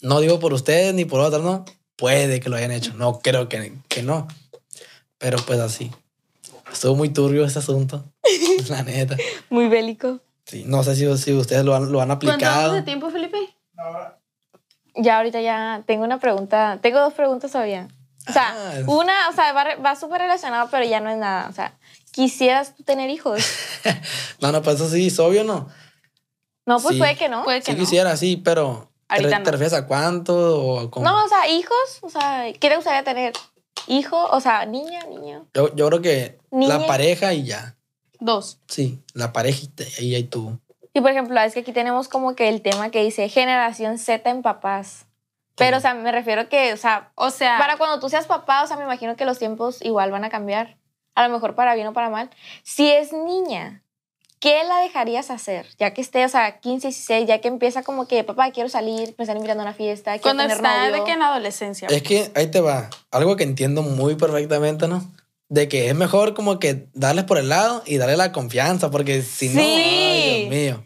no 0.01 0.19
digo 0.21 0.39
por 0.39 0.53
ustedes 0.53 0.93
ni 0.93 1.05
por 1.05 1.19
otras, 1.21 1.41
no. 1.41 1.65
Puede 1.95 2.39
que 2.39 2.49
lo 2.49 2.55
hayan 2.55 2.71
hecho, 2.71 2.93
no 2.93 3.19
creo 3.19 3.49
que, 3.49 3.73
que 3.89 4.03
no. 4.03 4.27
Pero 5.17 5.37
pues 5.45 5.59
así. 5.59 5.91
Estuvo 6.71 6.95
muy 6.95 7.09
turbio 7.09 7.43
ese 7.45 7.59
asunto, 7.59 8.05
la 8.69 8.83
neta. 8.83 9.17
Muy 9.49 9.67
bélico. 9.69 10.19
Sí, 10.45 10.63
no 10.67 10.83
sé 10.83 10.95
si, 10.95 11.17
si 11.17 11.33
ustedes 11.33 11.65
lo 11.65 11.75
han, 11.75 11.91
lo 11.91 11.99
han 11.99 12.07
¿Cuánto 12.09 12.27
aplicado. 12.27 12.73
de 12.73 12.83
tiempo, 12.83 13.09
Felipe? 13.09 13.37
Ya 15.01 15.17
ahorita 15.17 15.41
ya 15.41 15.83
tengo 15.85 16.03
una 16.03 16.19
pregunta. 16.19 16.79
Tengo 16.81 16.99
dos 16.99 17.13
preguntas 17.13 17.51
todavía. 17.51 17.87
O 18.27 18.33
sea, 18.33 18.53
Ah. 18.55 18.73
una, 18.87 19.29
o 19.29 19.33
sea, 19.33 19.53
va, 19.53 19.75
va 19.83 19.95
súper 19.95 20.21
relacionado, 20.21 20.67
pero 20.69 20.85
ya 20.85 20.99
no 20.99 21.09
es 21.09 21.17
nada. 21.17 21.47
O 21.49 21.53
sea, 21.53 21.73
¿quisieras 22.11 22.73
tener 22.85 23.09
hijos? 23.09 23.41
No, 24.41 24.51
no, 24.51 24.61
pues 24.61 24.75
eso 24.77 24.89
sí, 24.89 25.07
es 25.07 25.19
obvio, 25.19 25.43
¿no? 25.43 25.67
No, 26.65 26.79
pues 26.79 26.93
Sí. 26.95 26.99
puede 26.99 27.15
que 27.17 27.27
no. 27.29 27.43
Puede 27.43 27.59
que 27.59 27.65
Sí 27.65 27.71
no. 27.73 27.79
quisiera, 27.79 28.15
sí, 28.17 28.37
pero 28.37 28.91
¿te, 29.07 29.21
no. 29.23 29.39
refieres 29.51 29.73
a 29.73 29.85
cuánto 29.87 30.61
o 30.61 30.91
cómo? 30.91 31.05
No, 31.05 31.25
o 31.25 31.27
sea, 31.27 31.47
hijos, 31.49 31.99
o 32.01 32.09
sea, 32.09 32.45
¿qué 32.59 32.69
te 32.69 32.75
gustaría 32.75 33.03
tener? 33.03 33.33
Hijo, 33.87 34.23
o 34.31 34.39
sea, 34.39 34.65
niña, 34.65 34.99
niño. 35.09 35.47
Yo, 35.53 35.73
yo 35.75 35.87
creo 35.87 36.01
que 36.01 36.37
la 36.51 36.85
pareja 36.85 37.33
y 37.33 37.45
ya. 37.45 37.75
Dos. 38.19 38.59
Sí, 38.67 38.99
la 39.13 39.31
pareja 39.33 39.67
y, 39.99 40.13
ahí 40.15 40.23
tú. 40.25 40.59
Y 40.93 41.01
por 41.01 41.11
ejemplo, 41.11 41.39
es 41.41 41.53
que 41.53 41.59
aquí 41.61 41.71
tenemos 41.71 42.07
como 42.07 42.35
que 42.35 42.49
el 42.49 42.61
tema 42.61 42.89
que 42.89 43.03
dice 43.03 43.29
generación 43.29 43.97
Z 43.97 44.29
en 44.29 44.41
papás. 44.41 45.05
Pero, 45.55 45.77
o 45.77 45.79
sea, 45.81 45.93
me 45.93 46.11
refiero 46.11 46.47
que, 46.47 46.71
o 46.73 46.77
sea, 46.77 47.11
O 47.15 47.31
sea, 47.31 47.57
para 47.59 47.77
cuando 47.77 47.99
tú 47.99 48.09
seas 48.09 48.25
papá, 48.27 48.63
o 48.63 48.67
sea, 48.67 48.77
me 48.77 48.83
imagino 48.83 49.15
que 49.17 49.25
los 49.25 49.39
tiempos 49.39 49.81
igual 49.81 50.09
van 50.09 50.23
a 50.23 50.29
cambiar. 50.29 50.77
A 51.15 51.27
lo 51.27 51.33
mejor 51.33 51.53
para 51.55 51.75
bien 51.75 51.87
o 51.87 51.93
para 51.93 52.09
mal. 52.09 52.29
Si 52.63 52.89
es 52.89 53.11
niña, 53.11 53.83
¿qué 54.39 54.63
la 54.63 54.77
dejarías 54.77 55.29
hacer? 55.29 55.67
Ya 55.77 55.93
que 55.93 55.99
esté, 55.99 56.23
o 56.23 56.29
sea, 56.29 56.59
15, 56.61 56.87
16, 56.87 57.27
ya 57.27 57.41
que 57.41 57.49
empieza 57.49 57.83
como 57.83 58.07
que, 58.07 58.23
papá, 58.23 58.51
quiero 58.51 58.69
salir, 58.69 59.13
me 59.17 59.23
están 59.23 59.35
invitando 59.35 59.63
a 59.63 59.65
una 59.65 59.73
fiesta, 59.73 60.11
quiero 60.11 60.23
cuando 60.23 60.43
tener 60.43 60.57
está 60.57 60.77
novio. 60.87 60.95
de 60.95 61.03
que 61.03 61.11
en 61.11 61.19
la 61.19 61.27
adolescencia. 61.27 61.87
Es 61.89 62.03
que 62.03 62.31
ahí 62.35 62.47
te 62.47 62.61
va. 62.61 62.89
Algo 63.11 63.35
que 63.35 63.43
entiendo 63.43 63.81
muy 63.81 64.15
perfectamente, 64.15 64.87
¿no? 64.87 65.03
De 65.49 65.67
que 65.67 65.89
es 65.89 65.95
mejor 65.95 66.35
como 66.35 66.57
que 66.59 66.87
darles 66.93 67.25
por 67.25 67.37
el 67.37 67.49
lado 67.49 67.83
y 67.85 67.97
darle 67.97 68.15
la 68.15 68.31
confianza, 68.31 68.89
porque 68.91 69.23
si 69.23 69.49
no, 69.49 69.59
Sí. 69.61 69.67
Dios 69.67 70.08
mío. 70.49 70.85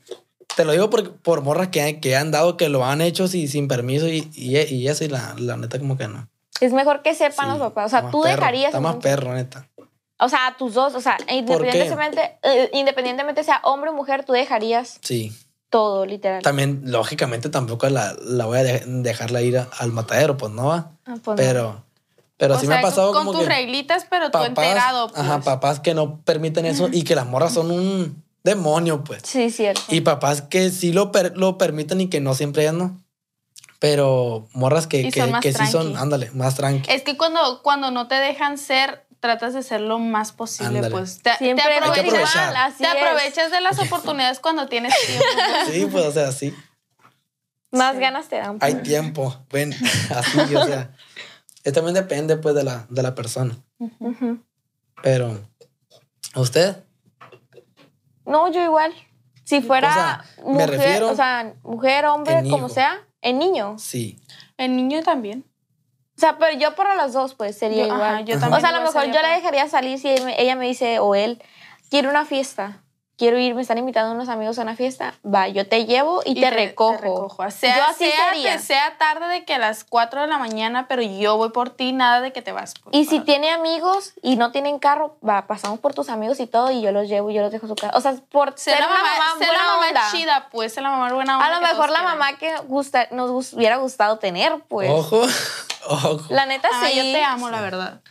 Te 0.55 0.65
lo 0.65 0.71
digo 0.73 0.89
por, 0.89 1.13
por 1.17 1.41
morras 1.41 1.69
que, 1.69 1.99
que 1.99 2.15
han 2.15 2.29
dado, 2.31 2.57
que 2.57 2.69
lo 2.69 2.85
han 2.85 3.01
hecho 3.01 3.27
sin 3.27 3.67
permiso 3.67 4.07
y, 4.07 4.29
y, 4.35 4.57
y 4.59 4.87
eso, 4.87 5.03
y 5.03 5.07
la, 5.07 5.33
la 5.39 5.57
neta 5.57 5.79
como 5.79 5.97
que 5.97 6.07
no. 6.07 6.27
Es 6.61 6.71
mejor 6.73 7.01
que 7.01 7.15
sepan 7.15 7.45
Sí, 7.47 7.51
los 7.51 7.59
papás. 7.59 7.87
O 7.87 7.89
sea, 7.89 8.11
tú 8.11 8.21
perro, 8.21 8.35
dejarías... 8.35 8.67
Está 8.69 8.79
más 8.79 8.97
perro, 8.97 9.33
neta. 9.33 9.67
O 10.19 10.29
sea, 10.29 10.47
a 10.47 10.55
tus 10.57 10.75
dos, 10.75 10.93
o 10.93 11.01
sea, 11.01 11.17
independientemente, 11.27 12.37
eh, 12.43 12.69
independientemente 12.73 13.43
sea 13.43 13.59
hombre 13.63 13.89
o 13.89 13.93
mujer, 13.93 14.23
tú 14.23 14.31
dejarías 14.33 14.99
Sí. 15.01 15.33
todo, 15.69 16.05
literal. 16.05 16.41
También, 16.43 16.81
lógicamente, 16.85 17.49
tampoco 17.49 17.89
la, 17.89 18.15
la 18.23 18.45
voy 18.45 18.59
a 18.59 18.63
de- 18.63 18.83
dejarla 18.85 19.41
ir 19.41 19.57
a- 19.57 19.67
al 19.79 19.91
matadero, 19.91 20.37
pues 20.37 20.53
no 20.53 20.67
va. 20.67 20.91
Ah, 21.05 21.15
pues 21.23 21.25
no. 21.25 21.35
Pero, 21.35 21.83
pero 22.37 22.55
o 22.55 22.59
sí 22.59 22.67
sea, 22.67 22.75
me 22.75 22.79
ha 22.79 22.83
pasado 22.83 23.11
con 23.11 23.25
como 23.25 23.31
tus 23.39 23.47
que... 23.47 23.55
reglitas, 23.55 24.05
pero 24.09 24.27
tú 24.27 24.33
papás, 24.33 24.47
enterado. 24.49 25.07
Pues. 25.09 25.19
Ajá, 25.19 25.41
papás 25.41 25.79
que 25.79 25.93
no 25.95 26.21
permiten 26.21 26.65
eso 26.67 26.89
y 26.91 27.03
que 27.03 27.15
las 27.15 27.25
morras 27.25 27.53
son 27.53 27.71
un 27.71 28.22
demonio, 28.43 29.03
pues. 29.03 29.21
Sí, 29.25 29.49
cierto. 29.49 29.81
Y 29.89 30.01
papás 30.01 30.41
que 30.41 30.69
sí 30.69 30.91
lo, 30.93 31.11
per- 31.11 31.37
lo 31.37 31.57
permiten 31.57 32.01
y 32.01 32.09
que 32.09 32.19
no 32.21 32.33
siempre 32.35 32.65
es, 32.65 32.73
¿no? 32.73 32.99
Pero 33.79 34.47
morras 34.53 34.87
que, 34.87 35.09
que, 35.09 35.33
que 35.41 35.53
sí 35.53 35.67
son, 35.67 35.97
ándale, 35.97 36.31
más 36.31 36.55
tranqui. 36.55 36.89
Es 36.91 37.01
que 37.03 37.17
cuando, 37.17 37.61
cuando 37.61 37.91
no 37.91 38.07
te 38.07 38.15
dejan 38.15 38.57
ser, 38.57 39.05
tratas 39.19 39.53
de 39.53 39.61
ser 39.63 39.81
lo 39.81 39.99
más 39.99 40.31
posible, 40.31 40.77
Ándale. 40.79 40.91
pues. 40.91 41.21
Te, 41.21 41.35
Siempre 41.37 41.65
te 41.65 41.75
es 41.77 41.81
Hay 41.83 41.91
que 41.93 41.99
aprovechas, 42.09 42.77
te 42.77 42.87
aprovechas 42.87 43.51
de 43.51 43.61
las 43.61 43.79
oportunidades 43.79 44.39
cuando 44.39 44.67
tienes 44.67 44.93
tiempo. 45.05 45.25
pues. 45.35 45.75
Sí, 45.75 45.85
pues, 45.91 46.05
o 46.05 46.11
sea, 46.11 46.31
sí. 46.31 46.53
Más 47.71 47.95
Sí. 47.95 48.01
ganas 48.01 48.29
te 48.29 48.37
dan. 48.37 48.57
Hay 48.61 48.73
pues. 48.75 48.83
tiempo. 48.83 49.35
Ven, 49.51 49.73
así, 50.15 50.55
o 50.55 50.65
sea. 50.65 50.91
Es 51.63 51.73
también 51.73 51.93
depende, 51.95 52.37
pues, 52.37 52.55
de 52.55 52.63
la, 52.63 52.85
de 52.89 53.01
la 53.03 53.15
persona. 53.15 53.57
Pero, 55.01 55.39
¿a 56.33 56.39
usted? 56.39 56.77
No, 58.25 58.49
yo 58.51 58.61
igual. 58.63 58.93
Si 59.43 59.61
fuera 59.61 59.89
O 59.89 59.93
sea, 59.93 60.25
me 60.45 60.51
mujer, 60.53 60.69
refiero 60.69 61.11
o 61.11 61.15
sea, 61.15 61.53
mujer, 61.63 62.05
hombre, 62.05 62.37
en 62.39 62.43
como 62.49 62.65
hijo. 62.67 62.69
sea, 62.69 63.01
en 63.21 63.39
niño. 63.39 63.75
Sí. 63.77 64.19
El 64.57 64.75
niño 64.75 65.01
también. 65.03 65.45
O 66.15 66.19
sea, 66.19 66.37
pero 66.37 66.57
yo 66.57 66.75
para 66.75 66.95
las 66.95 67.11
dos, 67.13 67.33
pues 67.35 67.57
sería 67.57 67.87
Yo- 67.87 67.93
igual. 67.95 68.01
ajá, 68.15 68.21
yo 68.21 68.39
también 68.39 68.53
o 68.53 68.59
sea, 68.61 68.69
a 68.69 68.79
lo 68.79 68.81
mejor 68.85 69.05
yo 69.07 69.21
la 69.21 69.29
dejaría 69.35 69.67
salir 69.67 69.99
si 69.99 70.09
ella 70.09 70.55
me 70.55 70.67
dice, 70.67 70.99
o 70.99 71.15
él, 71.15 71.41
quiero 71.89 72.09
una 72.09 72.23
fiesta. 72.25 72.82
Quiero 73.15 73.37
ir, 73.37 73.53
me 73.53 73.61
están 73.61 73.77
invitando 73.77 74.11
unos 74.15 74.27
amigos 74.27 74.57
a 74.57 74.63
una 74.63 74.75
fiesta. 74.75 75.13
Va, 75.23 75.47
yo 75.47 75.67
te 75.67 75.85
llevo 75.85 76.21
y, 76.25 76.41
te, 76.41 76.49
recojo. 76.49 77.29
Sea, 77.51 77.77
yo 77.77 77.83
así 77.83 78.05
sea, 78.09 78.29
sería. 78.31 78.53
que 78.53 78.59
sea 78.59 78.97
tarde 78.97 79.27
de 79.27 79.45
que 79.45 79.53
a 79.53 79.59
las 79.59 79.83
4 79.83 80.21
de 80.21 80.27
la 80.27 80.39
mañana, 80.39 80.87
pero 80.87 81.03
yo 81.03 81.37
voy 81.37 81.49
por 81.49 81.69
ti, 81.69 81.91
nada 81.93 82.21
de 82.21 82.33
que 82.33 82.41
te 82.41 82.51
vas. 82.51 82.73
pues, 82.83 82.95
Y 82.95 83.05
si 83.05 83.19
tiene 83.19 83.51
amigos 83.51 84.13
y 84.23 84.35
no 84.35 84.51
tienen 84.51 84.79
carro, 84.79 85.15
va, 85.27 85.45
pasamos 85.45 85.79
por 85.79 85.93
tus 85.93 86.09
amigos 86.09 86.39
y 86.39 86.47
todo 86.47 86.71
y 86.71 86.81
yo 86.81 86.91
los 86.91 87.07
llevo 87.07 87.29
y 87.29 87.35
yo 87.35 87.41
los 87.43 87.51
dejo 87.51 87.67
a 87.67 87.69
su 87.69 87.75
casa. 87.75 87.95
O 87.95 88.01
sea, 88.01 88.15
por 88.31 88.53
Sé 88.57 88.71
ser 88.71 88.79
la 88.79 88.87
una 88.87 88.95
mamá, 88.97 89.09
mamá 89.17 89.31
sé 89.37 89.45
buena 89.45 89.53
la 89.63 89.69
mamá 89.73 89.87
onda. 89.89 90.01
chida, 90.11 90.47
pues, 90.51 90.73
sé 90.73 90.81
la 90.81 90.89
mamá 90.89 91.13
buena 91.13 91.35
onda. 91.37 91.45
A 91.47 91.51
lo 91.53 91.61
mejor 91.61 91.89
la 91.91 91.99
quieran. 91.99 92.17
mamá 92.17 92.37
que 92.39 92.55
gusta, 92.67 93.07
nos 93.11 93.53
hubiera 93.53 93.77
gustado 93.77 94.17
tener, 94.17 94.59
pues. 94.67 94.89
Ojo, 94.89 95.21
ojo. 95.87 96.19
La 96.29 96.47
neta 96.47 96.67
Ah, 96.73 96.87
sí. 96.87 96.95
yo 96.97 97.03
te 97.03 97.23
amo, 97.23 97.51
la 97.51 97.61
verdad. 97.61 98.01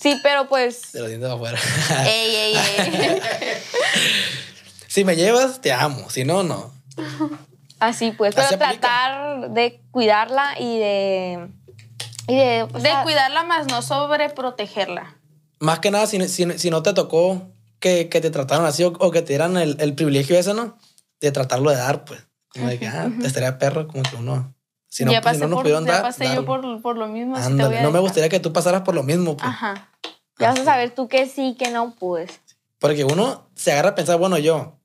Sí, 0.00 0.18
pero 0.22 0.48
pues. 0.48 0.92
De 0.92 1.00
los 1.00 1.08
dientes 1.08 1.28
afuera. 1.30 1.58
Ey, 2.06 2.34
ey, 2.36 2.54
ey. 2.56 3.20
si 4.86 5.04
me 5.04 5.16
llevas, 5.16 5.60
te 5.60 5.72
amo. 5.72 6.08
Si 6.10 6.24
no, 6.24 6.42
no. 6.42 6.72
Así 7.80 8.12
pues. 8.12 8.34
Pero 8.34 8.46
Así 8.46 8.54
aplica. 8.54 8.80
tratar 8.80 9.50
de 9.50 9.80
cuidarla 9.90 10.54
y 10.58 10.78
de. 10.78 11.48
Y 12.28 12.36
de. 12.36 12.66
De 12.72 12.80
sea, 12.80 13.02
cuidarla 13.02 13.42
más, 13.44 13.66
no 13.66 13.82
sobreprotegerla. 13.82 15.16
Más 15.60 15.80
que 15.80 15.90
nada, 15.90 16.06
si, 16.06 16.28
si, 16.28 16.58
si 16.58 16.70
no 16.70 16.82
te 16.82 16.92
tocó 16.92 17.48
que, 17.80 18.08
que 18.08 18.20
te 18.20 18.30
trataron 18.30 18.66
así 18.66 18.84
o, 18.84 18.88
o 18.98 19.10
que 19.10 19.22
te 19.22 19.28
dieran 19.28 19.56
el, 19.56 19.76
el 19.80 19.94
privilegio 19.94 20.38
ese, 20.38 20.54
¿no? 20.54 20.78
De 21.20 21.32
tratarlo 21.32 21.70
de 21.70 21.76
dar, 21.76 22.04
pues. 22.04 22.24
Como 22.50 22.68
de 22.68 22.78
que, 22.78 22.86
ah, 22.86 23.10
estaría 23.24 23.58
perro, 23.58 23.88
como 23.88 24.02
que 24.04 24.16
uno. 24.16 24.54
Si 24.88 25.04
no, 25.04 25.12
ya 25.12 25.20
pasé, 25.20 25.36
si 25.36 25.42
no 25.42 25.48
nos 25.48 25.56
por, 25.56 25.64
pudieron 25.64 25.84
ya 25.84 25.92
dar. 25.94 26.02
pasé 26.02 26.24
darlo. 26.24 26.40
yo 26.42 26.46
por, 26.46 26.82
por 26.82 26.96
lo 26.96 27.08
mismo. 27.08 27.34
así 27.36 27.42
te 27.46 27.50
Ándale, 27.52 27.68
voy 27.70 27.76
a 27.78 27.82
no 27.82 27.88
me 27.88 27.92
dejar. 27.94 28.02
gustaría 28.02 28.28
que 28.30 28.40
tú 28.40 28.52
pasaras 28.52 28.82
por 28.82 28.94
lo 28.94 29.02
mismo, 29.02 29.36
pues. 29.36 29.48
Ajá. 29.48 29.87
Ya 30.38 30.50
vas 30.50 30.60
a 30.60 30.64
saber 30.64 30.94
tú 30.94 31.08
que 31.08 31.26
sí, 31.26 31.56
que 31.58 31.70
no, 31.70 31.94
pues. 31.98 32.40
Porque 32.78 33.04
uno 33.04 33.48
se 33.54 33.72
agarra 33.72 33.90
a 33.90 33.94
pensar, 33.94 34.18
bueno, 34.18 34.38
yo, 34.38 34.76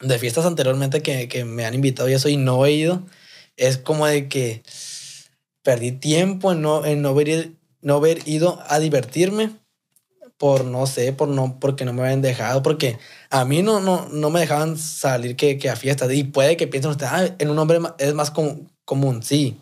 de 0.00 0.18
fiestas 0.18 0.46
anteriormente 0.46 1.02
que, 1.02 1.28
que 1.28 1.44
me 1.44 1.66
han 1.66 1.74
invitado 1.74 2.08
y 2.08 2.14
eso 2.14 2.28
y 2.28 2.36
no 2.36 2.64
he 2.64 2.72
ido, 2.72 3.02
es 3.56 3.76
como 3.78 4.06
de 4.06 4.28
que 4.28 4.62
perdí 5.62 5.92
tiempo 5.92 6.52
en 6.52 6.62
no, 6.62 6.84
en 6.84 7.02
no, 7.02 7.10
haber, 7.10 7.52
no 7.82 7.96
haber 7.96 8.26
ido 8.26 8.62
a 8.68 8.78
divertirme 8.78 9.50
por, 10.38 10.64
no 10.64 10.86
sé, 10.86 11.12
por 11.12 11.28
no, 11.28 11.58
porque 11.60 11.84
no 11.84 11.92
me 11.92 12.02
habían 12.02 12.22
dejado, 12.22 12.62
porque 12.62 12.98
a 13.30 13.44
mí 13.44 13.62
no, 13.62 13.80
no, 13.80 14.08
no 14.10 14.30
me 14.30 14.40
dejaban 14.40 14.76
salir 14.76 15.36
que, 15.36 15.58
que 15.58 15.70
a 15.70 15.76
fiestas. 15.76 16.12
Y 16.12 16.24
puede 16.24 16.56
que 16.56 16.66
piensen 16.66 16.90
ustedes, 16.90 17.12
ah, 17.12 17.34
en 17.38 17.50
un 17.50 17.58
hombre 17.58 17.78
es 17.98 18.14
más 18.14 18.30
com- 18.30 18.66
común, 18.84 19.22
sí, 19.22 19.56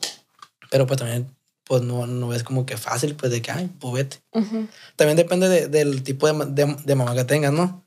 pero 0.71 0.87
pues 0.87 0.99
también 0.99 1.27
pues 1.73 1.81
no, 1.81 2.07
no 2.07 2.35
es 2.35 2.43
como 2.43 2.67
que 2.67 2.77
fácil, 2.77 3.17
pues 3.17 3.33
de 3.33 3.41
que, 3.41 3.51
ay, 3.51 3.71
pues 3.81 3.95
vete. 3.95 4.17
También 4.95 5.17
depende 5.17 5.49
de- 5.49 5.69
del 5.69 6.03
tipo 6.03 6.31
de, 6.31 6.45
de, 6.53 6.77
de 6.85 6.95
mamá 6.95 7.15
que 7.15 7.25
tengas, 7.25 7.51
¿no? 7.51 7.87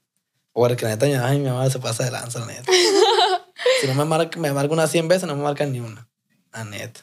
Porque 0.53 0.86
la 0.86 0.95
neta, 0.95 1.05
ay, 1.23 1.38
mi 1.38 1.45
mamá 1.47 1.69
se 1.69 1.77
pasa 1.77 2.03
de 2.03 2.09
lanza, 2.09 2.39
la 2.39 2.47
neta. 2.47 2.63
si 3.81 3.86
no 3.86 3.93
me 3.93 4.03
marca, 4.05 4.39
me 4.39 4.51
marca 4.53 4.73
unas 4.73 4.89
100 4.89 5.07
veces, 5.07 5.27
no 5.27 5.36
me 5.36 5.43
marca 5.43 5.67
ni 5.67 5.81
una. 5.81 6.09
La 6.51 6.63
neta. 6.63 7.01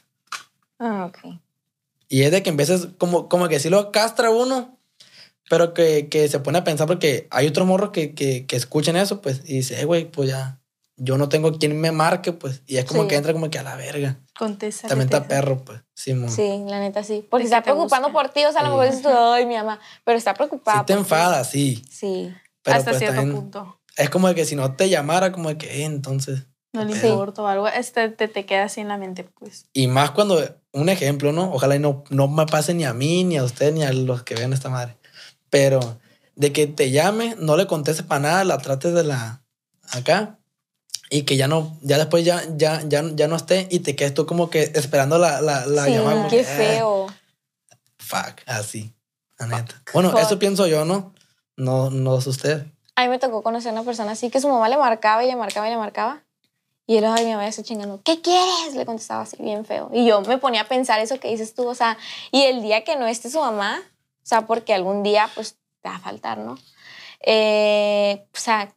Ah, 0.80 1.06
ok. 1.08 1.38
Y 2.08 2.22
es 2.22 2.32
de 2.32 2.42
que 2.42 2.50
en 2.50 2.56
veces, 2.56 2.88
como, 2.98 3.28
como 3.28 3.46
que 3.46 3.60
sí 3.60 3.70
lo 3.70 3.92
castra 3.92 4.30
uno, 4.30 4.80
pero 5.48 5.74
que, 5.74 6.08
que 6.08 6.26
se 6.28 6.40
pone 6.40 6.58
a 6.58 6.64
pensar 6.64 6.88
porque 6.88 7.28
hay 7.30 7.46
otros 7.46 7.64
morros 7.64 7.90
que, 7.90 8.12
que, 8.16 8.44
que 8.44 8.56
escuchan 8.56 8.96
eso, 8.96 9.20
pues, 9.22 9.42
y 9.44 9.58
dice, 9.58 9.80
eh, 9.80 9.84
güey, 9.84 10.10
pues 10.10 10.30
ya, 10.30 10.58
yo 11.04 11.18
no 11.18 11.28
tengo 11.28 11.58
quien 11.58 11.80
me 11.80 11.90
marque, 11.90 12.32
pues, 12.32 12.62
y 12.66 12.76
es 12.76 12.84
como 12.84 13.02
Sí. 13.02 13.08
que 13.08 13.16
entra 13.16 13.32
como 13.32 13.50
que 13.50 13.58
a 13.58 13.62
la 13.62 13.74
verga. 13.76 14.18
Contesta. 14.38 14.86
También 14.88 15.06
está 15.08 15.26
perro, 15.26 15.64
pues. 15.64 15.80
Sí, 15.94 16.14
Sí, 16.28 16.62
la 16.66 16.78
neta 16.78 17.02
sí. 17.02 17.26
Porque 17.28 17.44
está 17.44 17.58
te 17.58 17.64
preocupando 17.72 18.08
busca. 18.08 18.22
por 18.22 18.32
ti. 18.32 18.44
O 18.44 18.52
sea, 18.52 18.60
a 18.60 18.64
lo 18.64 18.70
Sí. 18.70 18.76
mejor 18.76 18.86
dices 18.86 19.02
tú, 19.02 19.08
ay, 19.18 19.46
mi 19.46 19.54
mamá. 19.56 19.80
Pero 20.04 20.18
está 20.18 20.34
preocupada. 20.34 20.84
te 20.86 20.94
por 20.94 21.02
ti. 21.04 21.12
enfadas, 21.14 21.50
sí. 21.50 21.82
Sí. 21.90 22.32
Pero 22.62 22.76
Hasta 22.76 22.90
pues 22.92 22.98
cierto 23.00 23.16
también 23.16 23.36
punto. 23.40 23.80
es 23.96 24.10
como 24.10 24.28
de 24.28 24.34
que 24.34 24.44
si 24.44 24.54
no 24.56 24.74
te 24.76 24.88
llamara, 24.88 25.32
como 25.32 25.48
de 25.48 25.58
que, 25.58 25.80
eh, 25.82 25.84
entonces. 25.84 26.44
No 26.72 26.84
le 26.84 26.94
Sí. 26.98 27.06
importa 27.08 27.42
o 27.42 27.46
algo. 27.48 27.68
Este 27.68 28.08
te, 28.08 28.28
te 28.28 28.46
queda 28.46 28.64
así 28.64 28.80
en 28.80 28.88
la 28.88 28.96
mente, 28.96 29.24
pues. 29.24 29.66
Y 29.72 29.88
más 29.88 30.12
cuando, 30.12 30.42
un 30.72 30.88
ejemplo, 30.88 31.32
¿no? 31.32 31.52
Ojalá 31.52 31.76
y 31.76 31.78
no, 31.80 32.04
no 32.10 32.28
me 32.28 32.46
pase 32.46 32.72
ni 32.74 32.84
a 32.84 32.94
mí, 32.94 33.24
ni 33.24 33.36
a 33.36 33.44
usted, 33.44 33.72
ni 33.74 33.82
a 33.82 33.92
los 33.92 34.22
que 34.22 34.34
vean 34.36 34.52
esta 34.52 34.70
madre. 34.70 34.96
Pero 35.50 35.98
de 36.36 36.52
que 36.52 36.66
te 36.66 36.90
llame, 36.90 37.36
no 37.38 37.56
le 37.58 37.66
contestes 37.66 38.06
para 38.06 38.20
nada, 38.20 38.44
la 38.44 38.56
trates 38.58 38.94
de 38.94 39.04
la 39.04 39.42
acá 39.90 40.38
y 41.12 41.22
que 41.22 41.36
ya 41.36 41.46
no, 41.46 41.76
ya 41.82 41.98
después 41.98 42.24
ya, 42.24 42.42
ya, 42.56 42.82
ya, 42.88 43.04
ya 43.14 43.28
no 43.28 43.36
esté 43.36 43.68
y 43.70 43.80
te 43.80 43.94
quedes 43.94 44.14
tú 44.14 44.24
como 44.26 44.48
que 44.50 44.72
esperando 44.74 45.18
la, 45.18 45.40
la, 45.42 45.66
la 45.66 45.84
sí, 45.84 45.92
llamada. 45.92 46.26
qué 46.28 46.38
que, 46.38 46.44
feo. 46.44 47.06
"Ah, 47.08 47.76
fuck, 47.98 48.40
así, 48.46 48.92
la 49.38 49.46
neta. 49.46 49.74
Bueno, 49.92 50.10
Fuck. 50.10 50.20
eso 50.20 50.38
pienso 50.38 50.66
yo, 50.66 50.84
¿no? 50.84 51.14
No, 51.56 51.90
no 51.90 52.18
es 52.18 52.26
usted. 52.26 52.66
A 52.96 53.02
mí 53.02 53.08
me 53.08 53.18
tocó 53.18 53.42
conocer 53.42 53.70
a 53.70 53.72
una 53.72 53.82
persona 53.84 54.12
así 54.12 54.30
que 54.30 54.40
su 54.40 54.48
mamá 54.48 54.68
le 54.68 54.76
marcaba 54.76 55.22
y 55.22 55.26
le 55.28 55.36
marcaba 55.36 55.66
y 55.68 55.70
le 55.70 55.76
marcaba. 55.76 56.22
Y 56.86 56.96
él, 56.96 57.04
ay, 57.04 57.24
mi 57.24 57.30
mamá 57.30 57.44
ya 57.44 57.48
está 57.50 57.62
chingando. 57.62 58.00
¿Qué 58.02 58.20
quieres? 58.20 58.74
Le 58.74 58.84
contestaba 58.84 59.22
así, 59.22 59.36
bien 59.38 59.64
feo. 59.64 59.90
Y 59.92 60.04
yo 60.06 60.20
me 60.22 60.38
ponía 60.38 60.62
a 60.62 60.68
pensar 60.68 60.98
eso 61.00 61.20
que 61.20 61.28
dices 61.28 61.54
tú, 61.54 61.66
o 61.68 61.74
sea, 61.74 61.96
y 62.32 62.42
el 62.42 62.60
día 62.62 62.84
que 62.84 62.96
no 62.96 63.06
esté 63.06 63.30
su 63.30 63.38
mamá, 63.38 63.80
o 63.80 64.26
sea, 64.26 64.46
porque 64.46 64.74
algún 64.74 65.02
día, 65.02 65.30
pues, 65.34 65.56
te 65.80 65.88
va 65.88 65.96
a 65.96 66.00
faltar, 66.00 66.38
¿no? 66.38 66.58
Eh, 67.20 68.24
o 68.34 68.38
sea, 68.38 68.74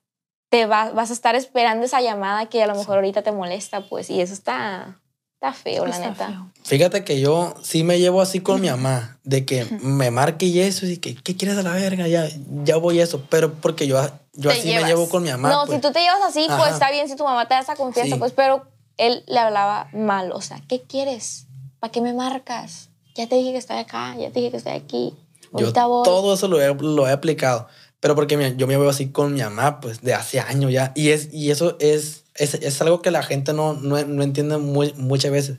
te 0.56 0.66
va- 0.66 0.92
vas 0.92 1.10
a 1.10 1.14
estar 1.14 1.36
esperando 1.36 1.86
esa 1.86 2.02
llamada 2.02 2.46
que 2.46 2.64
a 2.64 2.68
lo 2.68 2.76
mejor 2.76 2.96
ahorita 2.96 3.22
te 3.24 3.32
molesta, 3.32 3.82
pues, 3.82 4.10
y 4.10 4.22
eso 4.22 4.34
está, 4.34 5.00
está 5.34 5.52
feo, 5.54 5.86
la 5.86 5.96
Está 5.96 6.10
neta. 6.10 6.28
feo. 6.28 6.52
Fíjate 6.64 7.04
que 7.04 7.20
yo 7.20 7.54
sí 7.62 7.84
me 7.84 8.00
llevo 8.00 8.22
así 8.22 8.40
con 8.40 8.62
mi 8.62 8.70
mamá, 8.70 9.18
de 9.24 9.46
que 9.46 9.66
me 9.82 10.12
marque 10.12 10.46
y 10.46 10.60
eso, 10.62 10.86
y 10.86 10.98
que, 10.98 11.16
¿qué 11.16 11.36
quieres 11.36 11.58
a 11.58 11.64
la 11.64 11.72
verga? 11.74 12.08
Ya, 12.08 12.28
ya 12.64 12.78
voy 12.78 13.00
eso, 13.02 13.22
pero 13.30 13.54
porque 13.54 13.86
yo, 13.88 13.98
yo 14.34 14.50
así 14.52 14.62
llevas. 14.64 14.84
me 14.84 14.88
llevo 14.90 15.10
con 15.10 15.24
mi 15.24 15.30
mamá. 15.32 15.50
no, 15.52 15.66
pues. 15.66 15.76
si 15.76 15.82
tú 15.82 15.92
te 15.92 16.00
llevas 16.00 16.22
así, 16.26 16.46
Ajá. 16.48 16.58
pues 16.58 16.72
está 16.74 16.90
bien 16.92 17.10
si 17.10 17.16
tu 17.18 17.24
mamá 17.26 17.48
te 17.48 17.54
da 17.56 17.60
esa 17.60 17.76
confianza, 17.76 18.16
Sí. 18.16 18.20
pues, 18.20 18.32
pero 18.32 18.66
él 18.98 19.24
le 19.28 19.40
hablaba 19.40 19.90
mal, 19.94 20.32
o 20.32 20.40
sea, 20.42 20.62
¿qué 20.70 20.82
quieres? 20.82 21.48
¿Para 21.82 21.92
qué 21.92 22.00
me 22.02 22.14
marcas? 22.14 22.90
Ya 23.16 23.28
te 23.28 23.36
dije 23.36 23.52
que 23.52 23.58
estoy 23.58 23.78
acá, 23.78 24.16
ya 24.18 24.30
te 24.32 24.40
dije 24.40 24.52
que 24.52 24.58
estoy 24.58 24.74
aquí. 24.74 25.14
Yo 25.58 25.72
voy. 25.72 26.04
todo 26.04 26.34
eso 26.34 26.48
lo 26.48 26.60
he, 26.62 26.74
lo 26.74 27.08
he 27.08 27.12
aplicado, 27.12 27.68
pero 28.06 28.14
porque 28.14 28.38
mi- 28.38 28.56
yo 28.56 28.68
me 28.68 28.78
veo 28.78 28.88
así 28.88 29.08
con 29.08 29.34
mi 29.34 29.42
mamá, 29.42 29.80
pues, 29.80 30.02
de 30.02 30.14
hace 30.14 30.40
años 30.40 30.72
ya, 30.72 30.92
y, 30.96 31.10
es, 31.10 31.34
y 31.34 31.50
eso 31.50 31.76
es, 31.80 32.26
es, 32.36 32.54
es 32.54 32.80
algo 32.80 33.02
que 33.02 33.10
la 33.10 33.24
gente 33.24 33.52
no, 33.52 33.74
no, 33.74 34.00
no 34.06 34.22
entiende 34.22 34.58
muy, 34.60 34.94
muchas 34.96 35.32
veces, 35.32 35.58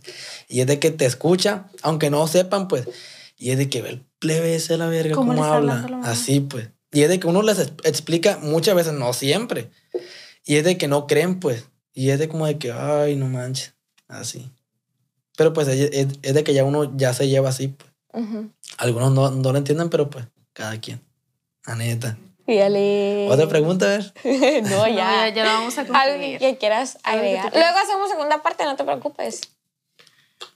y 0.49 0.61
es 0.61 0.69
de 0.69 0.79
que 0.79 0.93
te 0.93 1.07
escucha, 1.07 1.67
aunque 1.83 2.09
no 2.09 2.25
sepan, 2.29 2.69
pues, 2.69 2.87
y 3.37 3.51
es 3.51 3.59
de 3.59 3.69
que 3.69 3.83
ve 3.83 3.89
el 3.89 4.05
plebe 4.21 4.55
ese 4.55 4.77
la 4.79 4.87
verga, 4.87 5.17
¿Cómo 5.17 5.33
habla, 5.57 5.73
así, 6.05 6.39
pues, 6.39 6.69
y 6.93 7.03
es 7.03 7.09
de 7.09 7.19
que 7.19 7.27
uno 7.27 7.43
les 7.43 7.59
es- 7.59 7.73
explica 7.83 8.39
muchas 8.41 8.77
veces, 8.77 8.93
no 8.93 9.13
siempre, 9.13 9.71
y 10.45 10.55
es 10.55 10.63
de 10.65 10.79
que 10.79 10.87
no 10.87 11.09
creen, 11.09 11.41
pues, 11.41 11.65
y 11.95 12.11
es 12.11 12.21
de 12.21 12.29
como 12.29 12.47
de 12.47 12.59
que, 12.59 12.71
ay, 12.71 13.17
no 13.17 13.27
manches, 13.27 13.75
así. 14.07 14.53
Pero 15.37 15.53
pues 15.53 15.67
es, 15.67 15.91
es- 15.93 16.19
es 16.23 16.33
de 16.35 16.45
que 16.45 16.55
ya 16.55 16.63
uno 16.63 16.97
ya 16.97 17.13
se 17.13 17.27
lleva 17.27 17.49
así, 17.49 17.67
pues. 17.77 17.91
Algunos 18.79 19.11
no, 19.13 19.33
no 19.33 19.51
lo 19.51 19.59
entienden, 19.59 19.91
pero 19.91 20.09
pues 20.11 20.27
cada 20.53 20.81
quien. 20.81 21.01
La 21.67 21.75
neta. 21.75 22.17
Fíjale. 22.47 23.29
Otra 23.31 23.49
pregunta, 23.49 23.87
a 23.87 23.89
ver. 23.89 24.13
no, 24.63 24.69
No, 24.71 24.87
ya. 24.89 24.95
ya, 24.95 25.29
ya 25.35 25.45
lo 25.45 25.51
vamos 25.51 25.77
a 25.79 25.85
concluir. 25.87 26.39
que 26.39 26.57
quieras 26.57 26.99
Algo 27.03 27.23
que 27.23 27.29
tú 27.33 27.37
agregar. 27.39 27.51
quieras. 27.53 27.73
Luego 27.73 27.85
hacemos 27.87 28.11
segunda 28.11 28.43
parte, 28.43 28.65
no 28.65 28.77
te 28.77 28.85
preocupes. 28.85 29.41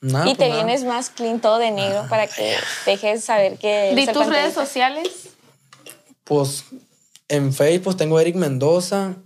Nada, 0.00 0.24
y 0.26 0.28
pues 0.34 0.38
te 0.38 0.48
nada. 0.48 0.62
vienes 0.64 0.84
más 0.84 1.10
clean 1.10 1.40
todo 1.40 1.58
de 1.58 1.70
negro 1.72 2.06
para 2.08 2.26
que 2.26 2.54
dejes 2.86 3.24
saber 3.24 3.58
que... 3.58 3.90
El 3.90 4.12
tus 4.12 4.26
redes 4.26 4.54
sociales. 4.54 5.30
Pues 6.24 6.64
en 7.28 7.52
Facebook 7.52 7.96
tengo 7.96 8.20
Eric 8.20 8.36
Mendoza. 8.36 9.16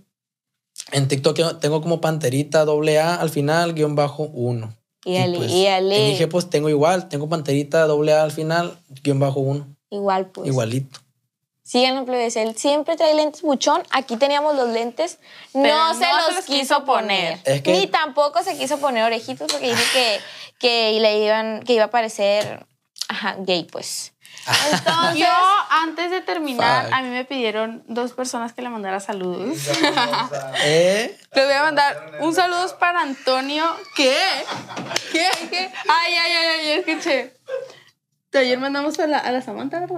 En 0.91 1.07
TikTok 1.07 1.59
tengo 1.59 1.81
como 1.81 2.01
panterita 2.01 2.65
doble 2.65 2.99
A 2.99 3.15
al 3.15 3.29
final, 3.29 3.73
guion 3.73 3.95
bajo 3.95 4.23
uno. 4.23 4.73
Y 5.03 5.17
ale, 5.17 5.37
pues, 5.37 5.51
y 5.51 5.67
ale. 5.67 6.09
En 6.09 6.15
IG 6.21 6.29
pues 6.29 6.49
tengo 6.49 6.67
igual, 6.69 7.09
tengo 7.09 7.29
panterita 7.29 7.85
doble 7.85 8.13
A 8.13 8.23
al 8.23 8.31
final, 8.31 8.77
guion 9.03 9.19
bajo 9.19 9.39
uno. 9.39 9.67
Igual, 9.91 10.27
pues. 10.27 10.47
Igualito. 10.47 10.99
Síganlo, 11.65 12.05
plebes. 12.05 12.35
Él 12.35 12.55
siempre 12.55 12.95
trae 12.95 13.15
lentes 13.15 13.41
buchón. 13.41 13.81
Aquí 13.89 14.17
teníamos 14.17 14.55
los 14.55 14.69
lentes. 14.69 15.17
No, 15.55 15.95
se 15.95 16.05
los 16.05 16.45
quiso 16.45 16.85
poner. 16.85 17.39
Es 17.43 17.63
que- 17.63 17.71
Ni 17.71 17.87
tampoco 17.87 18.43
se 18.43 18.55
quiso 18.55 18.77
poner 18.77 19.03
orejitos 19.03 19.51
porque 19.51 19.69
dijo 19.69 19.81
que, 19.93 20.19
que, 20.59 20.99
le 20.99 21.25
iban, 21.25 21.63
que 21.63 21.73
iba 21.73 21.85
a 21.85 21.89
parecer 21.89 22.67
ajá, 23.09 23.37
gay, 23.39 23.63
pues. 23.63 24.13
Entonces, 24.71 25.17
Yo, 25.17 25.27
antes 25.71 26.11
de 26.11 26.21
terminar, 26.21 26.85
Fuck. 26.85 26.93
a 26.93 27.01
mí 27.01 27.09
me 27.09 27.25
pidieron 27.25 27.83
dos 27.87 28.13
personas 28.13 28.53
que 28.53 28.61
le 28.61 28.69
mandara 28.69 28.99
saludos. 28.99 29.57
¿Eh? 30.63 31.17
Les 31.33 31.45
voy 31.45 31.53
a 31.55 31.63
mandar 31.63 32.17
un 32.19 32.35
saludo 32.35 32.77
para 32.77 33.01
Antonio. 33.01 33.65
¿Qué? 33.95 34.15
¿Qué? 35.11 35.27
¿Qué? 35.49 35.71
Ay, 35.89 36.13
ay, 36.13 36.31
ay, 36.31 36.47
ay, 36.59 36.71
escuché. 36.85 37.33
Ayer 38.35 38.59
mandamos 38.59 38.99
a 38.99 39.07
la, 39.07 39.17
a 39.17 39.31
la 39.31 39.41
Samantha, 39.41 39.79
¿verdad? 39.79 39.97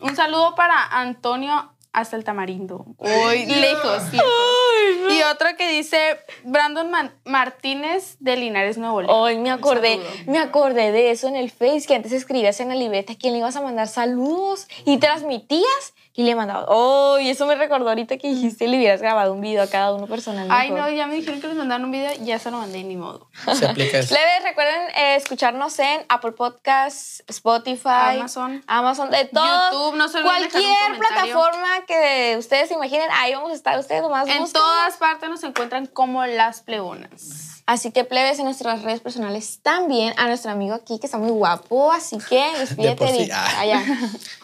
Un 0.00 0.14
saludo 0.16 0.54
para 0.54 0.84
Antonio 0.98 1.72
hasta 1.92 2.16
el 2.16 2.24
tamarindo. 2.24 2.84
Hoy 2.98 3.46
lejos, 3.46 4.12
lejos. 4.12 5.12
Y 5.12 5.22
otro 5.22 5.48
que 5.56 5.68
dice 5.70 6.18
Brandon 6.44 6.90
Man- 6.90 7.14
Martínez 7.24 8.16
de 8.20 8.36
Linares, 8.36 8.76
Nuevo 8.76 9.00
León. 9.00 9.14
Hoy 9.14 9.38
me 9.38 9.50
acordé, 9.50 9.98
me 10.26 10.38
acordé 10.38 10.92
de 10.92 11.10
eso 11.10 11.26
en 11.28 11.36
el 11.36 11.50
Face, 11.50 11.84
que 11.88 11.94
antes 11.94 12.12
escribías 12.12 12.60
en 12.60 12.68
la 12.68 12.74
libreta 12.74 13.14
a 13.14 13.16
quién 13.16 13.32
le 13.32 13.38
ibas 13.38 13.56
a 13.56 13.62
mandar 13.62 13.88
saludos 13.88 14.68
y 14.84 14.98
transmitías 14.98 15.94
y 16.16 16.22
le 16.22 16.34
mandabas. 16.34 16.64
Oh, 16.68 17.18
y 17.20 17.28
eso 17.28 17.44
me 17.46 17.54
recordó 17.56 17.90
ahorita 17.90 18.16
que 18.16 18.28
dijiste 18.28 18.66
le 18.68 18.78
hubieras 18.78 19.02
grabado 19.02 19.34
un 19.34 19.40
video 19.42 19.62
a 19.62 19.66
cada 19.66 19.92
uno 19.94 20.06
personalmente. 20.06 20.54
Ay, 20.54 20.70
no, 20.70 20.88
ya 20.88 21.06
me 21.06 21.14
dijeron 21.14 21.40
que 21.42 21.46
les 21.48 21.56
mandaron 21.56 21.84
un 21.84 21.90
video, 21.92 22.10
ya 22.22 22.38
se 22.38 22.50
lo 22.50 22.56
mandé, 22.56 22.82
ni 22.84 22.96
modo. 22.96 23.28
Se 23.54 23.66
aplica 23.66 23.98
eso. 23.98 24.14
Leves, 24.14 24.42
recuerden 24.42 24.80
eh, 24.96 25.16
escucharnos 25.16 25.78
en 25.78 26.06
Apple 26.08 26.32
Podcasts, 26.32 27.22
Spotify, 27.28 28.16
Amazon. 28.18 28.64
Amazon, 28.66 29.10
de 29.10 29.26
todo. 29.26 29.70
YouTube, 29.70 29.96
no 29.98 30.08
se 30.08 30.22
Cualquier 30.22 30.98
plataforma 30.98 31.84
que 31.86 32.36
ustedes 32.38 32.68
se 32.68 32.74
imaginen, 32.74 33.08
ahí 33.12 33.34
vamos 33.34 33.50
a 33.50 33.54
estar. 33.54 33.78
Ustedes 33.78 34.00
nomás 34.00 34.26
En 34.26 34.38
busquen. 34.40 34.60
todas 34.60 34.96
partes 34.96 35.28
nos 35.28 35.44
encuentran 35.44 35.86
como 35.86 36.24
las 36.24 36.62
plebonas. 36.62 37.62
Así 37.66 37.90
que 37.90 38.04
plebes 38.04 38.38
en 38.38 38.44
nuestras 38.46 38.82
redes 38.82 39.00
personales 39.00 39.60
también. 39.60 40.14
A 40.16 40.28
nuestro 40.28 40.50
amigo 40.50 40.74
aquí 40.74 40.98
que 40.98 41.06
está 41.06 41.18
muy 41.18 41.30
guapo. 41.30 41.92
Así 41.92 42.16
que 42.18 42.42
despídete. 42.58 42.96
por 42.96 43.08
sí, 43.08 43.28
ah. 43.32 43.60
Allá, 43.60 43.82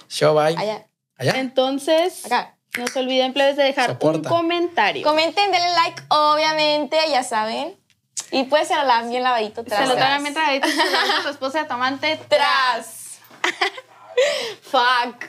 Show, 0.09 0.35
bye. 0.35 0.57
allá, 0.59 0.87
Allá. 1.23 1.41
Entonces, 1.41 2.27
acá. 2.27 2.57
no 2.79 2.87
se 2.87 2.99
olviden, 3.01 3.33
plebes, 3.33 3.57
de 3.57 3.65
dejar 3.65 3.91
Soporta. 3.91 4.29
un 4.29 4.37
comentario. 4.37 5.03
Comenten, 5.07 5.51
denle 5.51 5.73
like, 5.75 6.03
obviamente, 6.09 6.97
ya 7.11 7.23
saben. 7.23 7.77
Y 8.31 8.45
pues 8.45 8.69
se 8.69 8.75
lo 8.75 8.83
lavan 8.85 9.11
bien 9.11 9.23
lavadito 9.23 9.63
tras. 9.65 9.81
se 9.81 9.87
lo 9.87 9.95
tras. 9.95 10.23
se 10.23 10.31
lo 10.31 10.91
dan 10.91 11.11
a 11.11 11.23
su 11.23 11.29
esposa 11.29 11.63
de 11.63 11.65
tomante 11.67 12.17
Tras. 12.29 13.19
Fuck. 14.63 15.25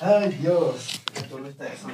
Ay, 0.00 0.28
Dios. 0.40 1.00
Qué 1.14 1.20
está 1.48 1.66
eso, 1.68 1.88